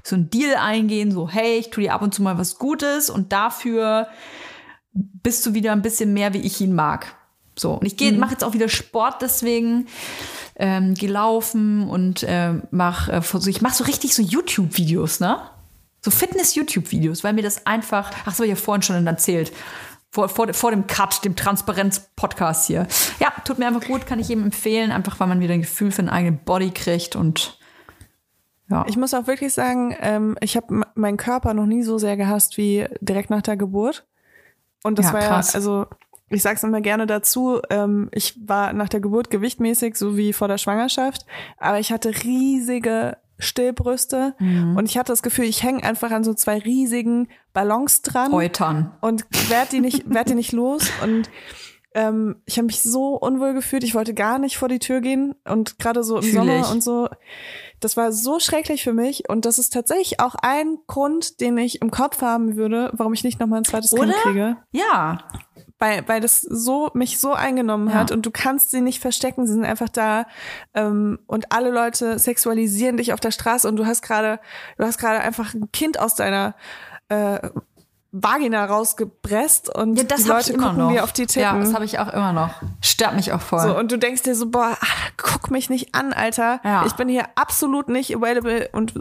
so 0.02 0.16
ein 0.16 0.30
Deal 0.30 0.54
eingehen, 0.56 1.12
so, 1.12 1.28
hey, 1.28 1.58
ich 1.58 1.68
tue 1.68 1.82
dir 1.84 1.92
ab 1.92 2.00
und 2.00 2.14
zu 2.14 2.22
mal 2.22 2.38
was 2.38 2.56
Gutes 2.58 3.10
und 3.10 3.30
dafür 3.34 4.08
bist 5.22 5.46
du 5.46 5.54
wieder 5.54 5.72
ein 5.72 5.82
bisschen 5.82 6.12
mehr, 6.12 6.32
wie 6.34 6.40
ich 6.40 6.60
ihn 6.60 6.74
mag. 6.74 7.14
So, 7.56 7.72
und 7.72 7.86
ich 7.86 7.96
gehe, 7.96 8.12
mache 8.12 8.32
jetzt 8.32 8.44
auch 8.44 8.54
wieder 8.54 8.68
Sport 8.68 9.22
deswegen, 9.22 9.86
ähm, 10.56 10.94
gehe 10.94 11.10
laufen 11.10 11.88
und 11.88 12.24
ähm, 12.26 12.62
mach, 12.70 13.08
äh, 13.08 13.20
so, 13.22 13.48
ich 13.48 13.62
mache 13.62 13.74
so 13.74 13.84
richtig 13.84 14.14
so 14.14 14.22
YouTube-Videos, 14.22 15.20
ne? 15.20 15.40
So 16.00 16.10
Fitness-YouTube-Videos, 16.10 17.24
weil 17.24 17.32
mir 17.32 17.42
das 17.42 17.66
einfach, 17.66 18.12
ach, 18.12 18.24
das 18.24 18.34
habe 18.34 18.44
ich 18.44 18.50
ja 18.50 18.56
vorhin 18.56 18.82
schon 18.82 19.06
erzählt, 19.06 19.52
vor, 20.10 20.28
vor, 20.28 20.52
vor 20.54 20.70
dem 20.70 20.86
Cut, 20.86 21.24
dem 21.24 21.36
Transparenz-Podcast 21.36 22.66
hier. 22.66 22.86
Ja, 23.18 23.32
tut 23.44 23.58
mir 23.58 23.66
einfach 23.66 23.86
gut, 23.86 24.06
kann 24.06 24.20
ich 24.20 24.28
jedem 24.28 24.44
empfehlen, 24.44 24.92
einfach 24.92 25.18
weil 25.20 25.26
man 25.26 25.40
wieder 25.40 25.54
ein 25.54 25.60
Gefühl 25.60 25.90
für 25.90 26.00
einen 26.00 26.08
eigenen 26.08 26.44
Body 26.44 26.70
kriegt 26.70 27.16
und 27.16 27.58
ja. 28.70 28.84
Ich 28.86 28.98
muss 28.98 29.14
auch 29.14 29.26
wirklich 29.26 29.54
sagen, 29.54 29.96
ähm, 30.00 30.36
ich 30.42 30.54
habe 30.54 30.82
meinen 30.94 31.16
Körper 31.16 31.54
noch 31.54 31.64
nie 31.64 31.82
so 31.82 31.96
sehr 31.96 32.16
gehasst 32.18 32.58
wie 32.58 32.86
direkt 33.00 33.30
nach 33.30 33.40
der 33.40 33.56
Geburt. 33.56 34.06
Und 34.82 34.98
das 34.98 35.06
Ja, 35.06 35.12
war 35.14 35.20
krass. 35.20 35.52
ja, 35.52 35.56
also 35.56 35.86
ich 36.30 36.42
sag's 36.42 36.62
immer 36.62 36.80
gerne 36.80 37.06
dazu, 37.06 37.60
ähm, 37.70 38.08
ich 38.12 38.38
war 38.46 38.72
nach 38.72 38.88
der 38.88 39.00
Geburt 39.00 39.30
gewichtmäßig, 39.30 39.96
so 39.96 40.16
wie 40.16 40.32
vor 40.32 40.46
der 40.48 40.58
Schwangerschaft, 40.58 41.24
aber 41.58 41.78
ich 41.80 41.90
hatte 41.90 42.10
riesige 42.22 43.16
Stillbrüste 43.38 44.34
und 44.40 44.84
ich 44.86 44.98
hatte 44.98 45.12
das 45.12 45.22
Gefühl, 45.22 45.44
ich 45.44 45.62
hänge 45.62 45.84
einfach 45.84 46.10
an 46.10 46.24
so 46.24 46.34
zwei 46.34 46.58
riesigen 46.58 47.28
Ballons 47.52 48.02
dran 48.02 48.32
Eutern. 48.32 48.90
und 49.00 49.26
werd 49.48 49.70
die 49.72 49.80
nicht, 49.80 50.12
werd 50.12 50.28
die 50.28 50.34
nicht 50.34 50.52
los 50.62 50.90
und 51.02 51.30
ähm, 51.94 52.42
ich 52.46 52.58
habe 52.58 52.66
mich 52.66 52.82
so 52.82 53.14
unwohl 53.14 53.54
gefühlt, 53.54 53.84
ich 53.84 53.94
wollte 53.94 54.12
gar 54.12 54.38
nicht 54.38 54.58
vor 54.58 54.68
die 54.68 54.80
Tür 54.80 55.00
gehen 55.00 55.34
und 55.44 55.78
gerade 55.78 56.02
so 56.04 56.16
im 56.16 56.22
Fühl 56.24 56.32
Sommer 56.34 56.60
ich. 56.60 56.70
und 56.70 56.82
so, 56.82 57.08
das 57.80 57.96
war 57.96 58.12
so 58.12 58.40
schrecklich 58.40 58.82
für 58.84 58.92
mich 58.92 59.28
und 59.28 59.44
das 59.44 59.58
ist 59.58 59.72
tatsächlich 59.72 60.20
auch 60.20 60.34
ein 60.42 60.78
Grund, 60.86 61.40
den 61.40 61.56
ich 61.58 61.80
im 61.82 61.90
Kopf 61.90 62.22
haben 62.22 62.56
würde, 62.56 62.90
warum 62.94 63.12
ich 63.14 63.24
nicht 63.24 63.40
nochmal 63.40 63.58
ein 63.60 63.64
zweites 63.64 63.92
Oder? 63.92 64.04
Kind 64.12 64.16
kriege 64.16 64.56
Ja. 64.72 65.18
weil, 65.78 66.06
weil 66.08 66.20
das 66.20 66.40
so 66.40 66.90
mich 66.94 67.20
so 67.20 67.32
eingenommen 67.32 67.94
hat 67.94 68.10
Ja. 68.10 68.16
und 68.16 68.26
du 68.26 68.30
kannst 68.30 68.70
sie 68.70 68.80
nicht 68.80 69.00
verstecken, 69.00 69.46
sie 69.46 69.52
sind 69.54 69.64
einfach 69.64 69.88
da 69.88 70.26
ähm, 70.74 71.18
und 71.26 71.52
alle 71.52 71.70
Leute 71.70 72.18
sexualisieren 72.18 72.96
dich 72.96 73.12
auf 73.12 73.20
der 73.20 73.30
Straße 73.30 73.68
und 73.68 73.76
du 73.76 73.86
hast 73.86 74.02
gerade 74.02 74.40
du 74.76 74.84
hast 74.84 74.98
gerade 74.98 75.20
einfach 75.20 75.54
ein 75.54 75.70
Kind 75.72 76.00
aus 76.00 76.14
deiner 76.14 76.54
äh, 77.10 77.48
Vagina 78.10 78.64
rausgepresst 78.64 79.74
und 79.74 79.96
Ja, 79.96 80.04
das 80.04 80.22
die 80.22 80.28
Leute 80.28 80.54
gucken 80.54 80.78
noch. 80.78 80.90
dir 80.92 81.04
auf 81.04 81.12
die 81.12 81.26
Titten. 81.26 81.42
Ja, 81.42 81.58
das 81.58 81.74
habe 81.74 81.84
ich 81.84 81.98
auch 81.98 82.08
immer 82.08 82.32
noch. 82.32 82.50
Stört 82.80 83.14
mich 83.14 83.32
auch 83.32 83.40
voll. 83.42 83.60
so, 83.60 83.76
und 83.76 83.92
du 83.92 83.98
denkst 83.98 84.22
dir 84.22 84.34
so, 84.34 84.48
boah, 84.48 84.76
ah, 84.80 84.86
guck 85.18 85.50
mich 85.50 85.68
nicht 85.68 85.94
an, 85.94 86.14
Alter. 86.14 86.60
Ja. 86.64 86.86
Ich 86.86 86.94
bin 86.94 87.08
hier 87.08 87.26
absolut 87.34 87.88
nicht 87.90 88.16
available 88.16 88.70
und 88.72 88.94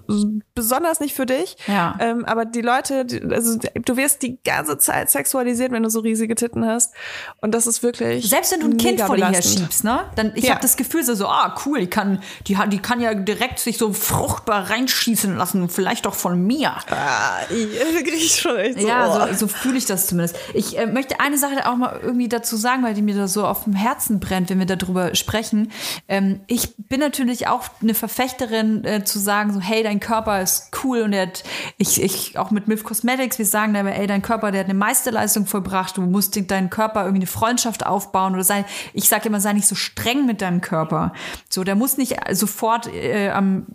besonders 0.56 1.00
nicht 1.00 1.16
für 1.16 1.26
dich. 1.26 1.56
Ja. 1.68 1.96
Ähm, 2.00 2.26
aber 2.26 2.44
die 2.44 2.62
Leute, 2.62 3.06
die, 3.06 3.22
also 3.34 3.58
du 3.58 3.96
wirst 3.96 4.24
die 4.24 4.40
ganze 4.44 4.78
Zeit 4.78 5.10
sexualisiert, 5.10 5.72
wenn 5.72 5.84
du 5.84 5.90
so 5.90 6.02
riesige 6.02 6.36
Titten 6.36 6.66
hast. 6.66 6.94
Und 7.40 7.54
das 7.54 7.66
ist 7.66 7.84
wirklich. 7.84 8.30
Selbst 8.30 8.52
wenn 8.52 8.60
du 8.60 8.68
ein 8.68 8.78
Kind 8.78 9.00
vor 9.00 9.16
dir 9.16 9.28
her 9.30 9.42
schiebst, 9.42 9.86
ne? 9.86 10.02
Dann 10.16 10.34
ich 10.36 10.44
Ja. 10.46 10.52
habe 10.52 10.62
das 10.62 10.76
Gefühl 10.76 11.04
so, 11.06 11.16
so, 11.16 11.28
ah, 11.28 11.56
cool, 11.66 11.80
die 11.80 11.88
kann, 11.90 12.22
die, 12.48 12.58
die 12.68 12.80
kann 12.80 13.00
ja 13.00 13.14
direkt 13.14 13.60
sich 13.60 13.78
so 13.78 13.94
fruchtbar 13.94 14.70
reinschießen 14.70 15.38
lassen, 15.38 15.70
vielleicht 15.70 16.06
doch 16.06 16.16
von 16.16 16.42
mir. 16.46 16.74
Ah, 16.90 17.40
ich 17.50 17.80
krieg 18.04 18.14
ich 18.14 18.36
schon 18.42 18.58
echt 18.58 18.82
so. 18.82 18.88
Ja, 18.88 18.97
oh. 19.06 19.28
so, 19.34 19.34
so 19.34 19.48
fühle 19.48 19.78
ich 19.78 19.86
das 19.86 20.08
zumindest. 20.08 20.38
Ich 20.54 20.78
äh, 20.78 20.86
möchte 20.86 21.20
eine 21.20 21.38
Sache 21.38 21.70
auch 21.70 21.76
mal 21.76 22.00
irgendwie 22.02 22.30
dazu 22.30 22.56
sagen, 22.56 22.84
weil 22.84 22.94
die 22.94 23.02
mir 23.02 23.16
da 23.16 23.28
so 23.28 23.46
auf 23.46 23.66
dem 23.66 23.74
Herzen 23.74 24.20
brennt, 24.20 24.50
wenn 24.50 24.60
wir 24.60 24.66
darüber 24.66 25.16
sprechen. 25.16 25.72
Ähm, 26.08 26.42
ich 26.48 26.76
bin 26.78 27.00
natürlich 27.00 27.48
auch 27.48 27.66
eine 27.82 27.94
Verfechterin 27.94 28.84
äh, 28.86 29.04
zu 29.04 29.20
sagen, 29.20 29.54
so, 29.54 29.60
hey, 29.60 29.84
dein 29.84 30.00
Körper 30.00 30.42
ist 30.42 30.72
cool 30.84 31.02
und 31.02 31.12
der 31.12 31.24
hat, 31.24 31.44
ich, 31.78 32.02
ich, 32.02 32.38
auch 32.38 32.52
mit 32.52 32.68
Milf 32.68 32.84
Cosmetics, 32.84 33.38
wir 33.38 33.46
sagen 33.46 33.76
aber, 33.76 33.94
ey, 33.94 34.08
dein 34.08 34.22
Körper, 34.22 34.52
der 34.52 34.62
hat 34.62 34.70
eine 34.70 34.78
Meisterleistung 34.78 35.46
vollbracht, 35.46 35.98
du 35.98 36.02
musst 36.02 36.38
deinen 36.50 36.70
Körper 36.70 37.02
irgendwie 37.02 37.20
eine 37.20 37.28
Freundschaft 37.28 37.86
aufbauen 37.86 38.34
oder 38.34 38.44
sei, 38.44 38.66
ich 38.94 39.10
sage 39.10 39.30
immer, 39.30 39.40
sei 39.40 39.54
nicht 39.54 39.68
so 39.68 39.76
streng 39.76 40.26
mit 40.26 40.42
deinem 40.42 40.62
Körper. 40.62 41.14
So, 41.50 41.64
der 41.64 41.76
muss 41.76 41.98
nicht 41.98 42.18
sofort 42.32 42.88
äh, 42.94 43.30
am 43.30 43.68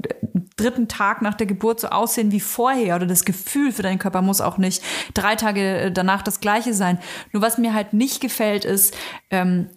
dritten 0.57 0.89
Tag 0.89 1.23
nach 1.23 1.35
der 1.35 1.47
Geburt 1.47 1.81
so 1.81 1.89
aussehen 1.89 2.31
wie 2.31 2.41
vorher 2.41 2.97
oder 2.97 3.07
das 3.07 3.25
Gefühl 3.25 3.73
für 3.73 3.83
deinen 3.83 3.99
Körper 3.99 4.23
muss 4.23 4.41
auch 4.41 4.59
nicht 4.59 4.83
drei 5.15 5.37
Tage 5.37 5.79
äh, 5.79 5.93
danach 5.93 6.23
das 6.23 6.41
gleiche 6.41 6.75
sein. 6.75 6.99
Nur 7.33 7.43
was 7.43 7.59
mir 7.59 7.75
halt 7.75 7.93
nicht 7.93 8.21
gefällt 8.21 8.65
ist, 8.65 8.95
ähm, 9.31 9.69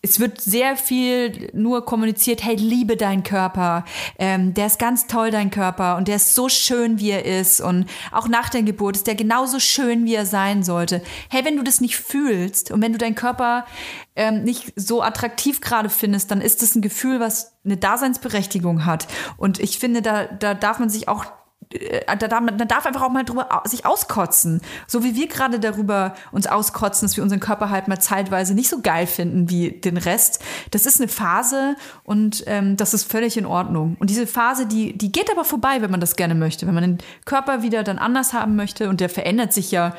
es 0.00 0.20
wird 0.20 0.40
sehr 0.40 0.76
viel 0.76 1.50
nur 1.52 1.84
kommuniziert, 1.84 2.44
hey, 2.44 2.54
liebe 2.54 2.96
deinen 2.96 3.24
Körper, 3.24 3.84
ähm, 4.18 4.54
der 4.54 4.66
ist 4.66 4.78
ganz 4.78 5.08
toll, 5.08 5.30
dein 5.30 5.50
Körper, 5.50 5.96
und 5.96 6.06
der 6.06 6.16
ist 6.16 6.34
so 6.36 6.48
schön, 6.48 7.00
wie 7.00 7.10
er 7.10 7.24
ist, 7.24 7.60
und 7.60 7.86
auch 8.12 8.28
nach 8.28 8.48
der 8.48 8.62
Geburt 8.62 8.96
ist 8.96 9.06
der 9.08 9.16
genauso 9.16 9.58
schön, 9.58 10.04
wie 10.04 10.14
er 10.14 10.26
sein 10.26 10.62
sollte. 10.62 11.02
Hey, 11.30 11.44
wenn 11.44 11.56
du 11.56 11.64
das 11.64 11.80
nicht 11.80 11.96
fühlst 11.96 12.70
und 12.70 12.80
wenn 12.80 12.92
du 12.92 12.98
deinen 12.98 13.16
Körper 13.16 13.66
ähm, 14.14 14.44
nicht 14.44 14.72
so 14.76 15.02
attraktiv 15.02 15.60
gerade 15.60 15.90
findest, 15.90 16.30
dann 16.30 16.40
ist 16.40 16.62
das 16.62 16.76
ein 16.76 16.82
Gefühl, 16.82 17.18
was 17.18 17.56
eine 17.64 17.76
Daseinsberechtigung 17.76 18.84
hat. 18.84 19.08
Und 19.36 19.58
ich 19.58 19.78
finde, 19.80 20.00
da, 20.00 20.26
da 20.26 20.54
darf 20.54 20.78
man 20.78 20.90
sich 20.90 21.08
auch 21.08 21.24
da 21.70 22.28
darf, 22.28 22.40
man 22.40 22.56
da 22.56 22.64
darf 22.64 22.86
einfach 22.86 23.02
auch 23.02 23.10
mal 23.10 23.24
drüber 23.24 23.62
sich 23.64 23.84
auskotzen. 23.84 24.60
So 24.86 25.04
wie 25.04 25.14
wir 25.14 25.28
gerade 25.28 25.60
darüber 25.60 26.14
uns 26.32 26.46
auskotzen, 26.46 27.06
dass 27.06 27.16
wir 27.16 27.22
unseren 27.22 27.40
Körper 27.40 27.70
halt 27.70 27.88
mal 27.88 28.00
zeitweise 28.00 28.54
nicht 28.54 28.68
so 28.68 28.80
geil 28.80 29.06
finden 29.06 29.50
wie 29.50 29.72
den 29.72 29.96
Rest. 29.96 30.42
Das 30.70 30.86
ist 30.86 31.00
eine 31.00 31.08
Phase 31.08 31.76
und 32.04 32.44
ähm, 32.46 32.76
das 32.76 32.94
ist 32.94 33.10
völlig 33.10 33.36
in 33.36 33.46
Ordnung. 33.46 33.96
Und 34.00 34.08
diese 34.10 34.26
Phase, 34.26 34.66
die, 34.66 34.96
die 34.96 35.12
geht 35.12 35.30
aber 35.30 35.44
vorbei, 35.44 35.82
wenn 35.82 35.90
man 35.90 36.00
das 36.00 36.16
gerne 36.16 36.34
möchte. 36.34 36.66
Wenn 36.66 36.74
man 36.74 36.84
den 36.84 36.98
Körper 37.24 37.62
wieder 37.62 37.82
dann 37.82 37.98
anders 37.98 38.32
haben 38.32 38.56
möchte 38.56 38.88
und 38.88 39.00
der 39.00 39.10
verändert 39.10 39.52
sich 39.52 39.70
ja 39.70 39.94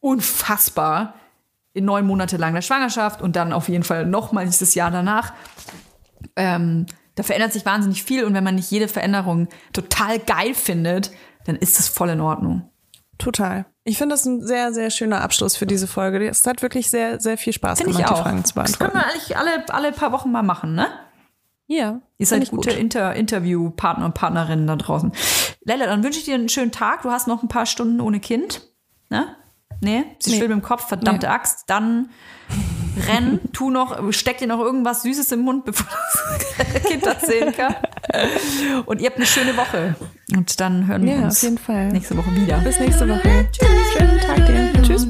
unfassbar 0.00 1.14
in 1.72 1.86
neun 1.86 2.06
Monate 2.06 2.36
lang 2.36 2.54
der 2.54 2.62
Schwangerschaft 2.62 3.22
und 3.22 3.34
dann 3.34 3.52
auf 3.52 3.68
jeden 3.68 3.84
Fall 3.84 4.06
nochmal 4.06 4.44
dieses 4.44 4.74
Jahr 4.74 4.90
danach 4.90 5.32
ähm, 6.36 6.86
da 7.14 7.22
verändert 7.22 7.52
sich 7.52 7.64
wahnsinnig 7.66 8.02
viel 8.02 8.24
und 8.24 8.34
wenn 8.34 8.44
man 8.44 8.54
nicht 8.56 8.70
jede 8.70 8.88
Veränderung 8.88 9.48
total 9.72 10.18
geil 10.18 10.54
findet, 10.54 11.10
dann 11.46 11.56
ist 11.56 11.78
das 11.78 11.88
voll 11.88 12.08
in 12.10 12.20
Ordnung. 12.20 12.68
Total. 13.18 13.66
Ich 13.84 13.98
finde 13.98 14.14
das 14.14 14.24
ein 14.24 14.40
sehr, 14.44 14.72
sehr 14.72 14.90
schöner 14.90 15.20
Abschluss 15.20 15.56
für 15.56 15.66
diese 15.66 15.86
Folge. 15.86 16.26
Es 16.26 16.44
hat 16.46 16.62
wirklich 16.62 16.90
sehr, 16.90 17.20
sehr 17.20 17.36
viel 17.38 17.52
Spaß 17.52 17.78
Finde 17.78 17.92
ich 17.92 17.96
gemacht, 17.98 18.10
die 18.10 18.14
auch. 18.18 18.22
Fragen 18.24 18.44
zu 18.44 18.54
Das 18.54 18.78
können 18.78 18.92
beantworten. 18.92 18.94
wir 18.94 19.12
eigentlich 19.14 19.36
alle, 19.36 19.68
alle 19.68 19.92
paar 19.92 20.10
Wochen 20.12 20.32
mal 20.32 20.42
machen, 20.42 20.74
ne? 20.74 20.86
Ja, 21.66 22.00
Ihr 22.18 22.26
find 22.26 22.44
seid 22.44 22.50
gute 22.50 22.70
Inter 22.72 23.14
Interviewpartner 23.14 24.04
und 24.06 24.14
Partnerinnen 24.14 24.66
da 24.66 24.76
draußen. 24.76 25.12
Leila, 25.62 25.86
dann 25.86 26.02
wünsche 26.02 26.18
ich 26.18 26.24
dir 26.24 26.34
einen 26.34 26.48
schönen 26.48 26.72
Tag. 26.72 27.02
Du 27.02 27.10
hast 27.10 27.26
noch 27.26 27.42
ein 27.42 27.48
paar 27.48 27.66
Stunden 27.66 28.00
ohne 28.00 28.20
Kind. 28.20 28.62
Ne? 29.08 29.34
Nee? 29.80 30.04
Sie 30.18 30.30
Nee. 30.32 30.38
schwillt 30.38 30.50
im 30.50 30.60
Kopf, 30.62 30.88
verdammte 30.88 31.26
Nee. 31.26 31.32
Axt. 31.32 31.64
Dann 31.68 32.10
renn, 33.08 33.40
tu 33.52 33.70
noch, 33.70 34.12
steck 34.12 34.38
dir 34.38 34.46
noch 34.46 34.60
irgendwas 34.60 35.02
Süßes 35.02 35.32
im 35.32 35.40
Mund, 35.40 35.64
bevor 35.64 35.86
das 35.86 36.82
Kind 36.86 37.04
erzählen 37.06 37.52
kann. 37.54 37.74
Und 38.86 39.00
ihr 39.00 39.06
habt 39.06 39.16
eine 39.16 39.26
schöne 39.26 39.56
Woche. 39.56 39.94
Und 40.34 40.60
dann 40.60 40.86
hören 40.86 41.04
wir 41.04 41.16
Ja, 41.16 41.24
uns 41.24 41.38
auf 41.38 41.42
jeden 41.42 41.58
Fall. 41.58 41.88
nächste 41.88 42.16
Woche 42.16 42.34
wieder. 42.36 42.58
Bis 42.58 42.78
nächste 42.80 43.08
Woche. 43.08 43.48
Tschüss. 43.52 43.68
Schönen 43.96 44.20
Tag 44.20 44.46
dir. 44.46 44.82
Tschüss. 44.82 45.06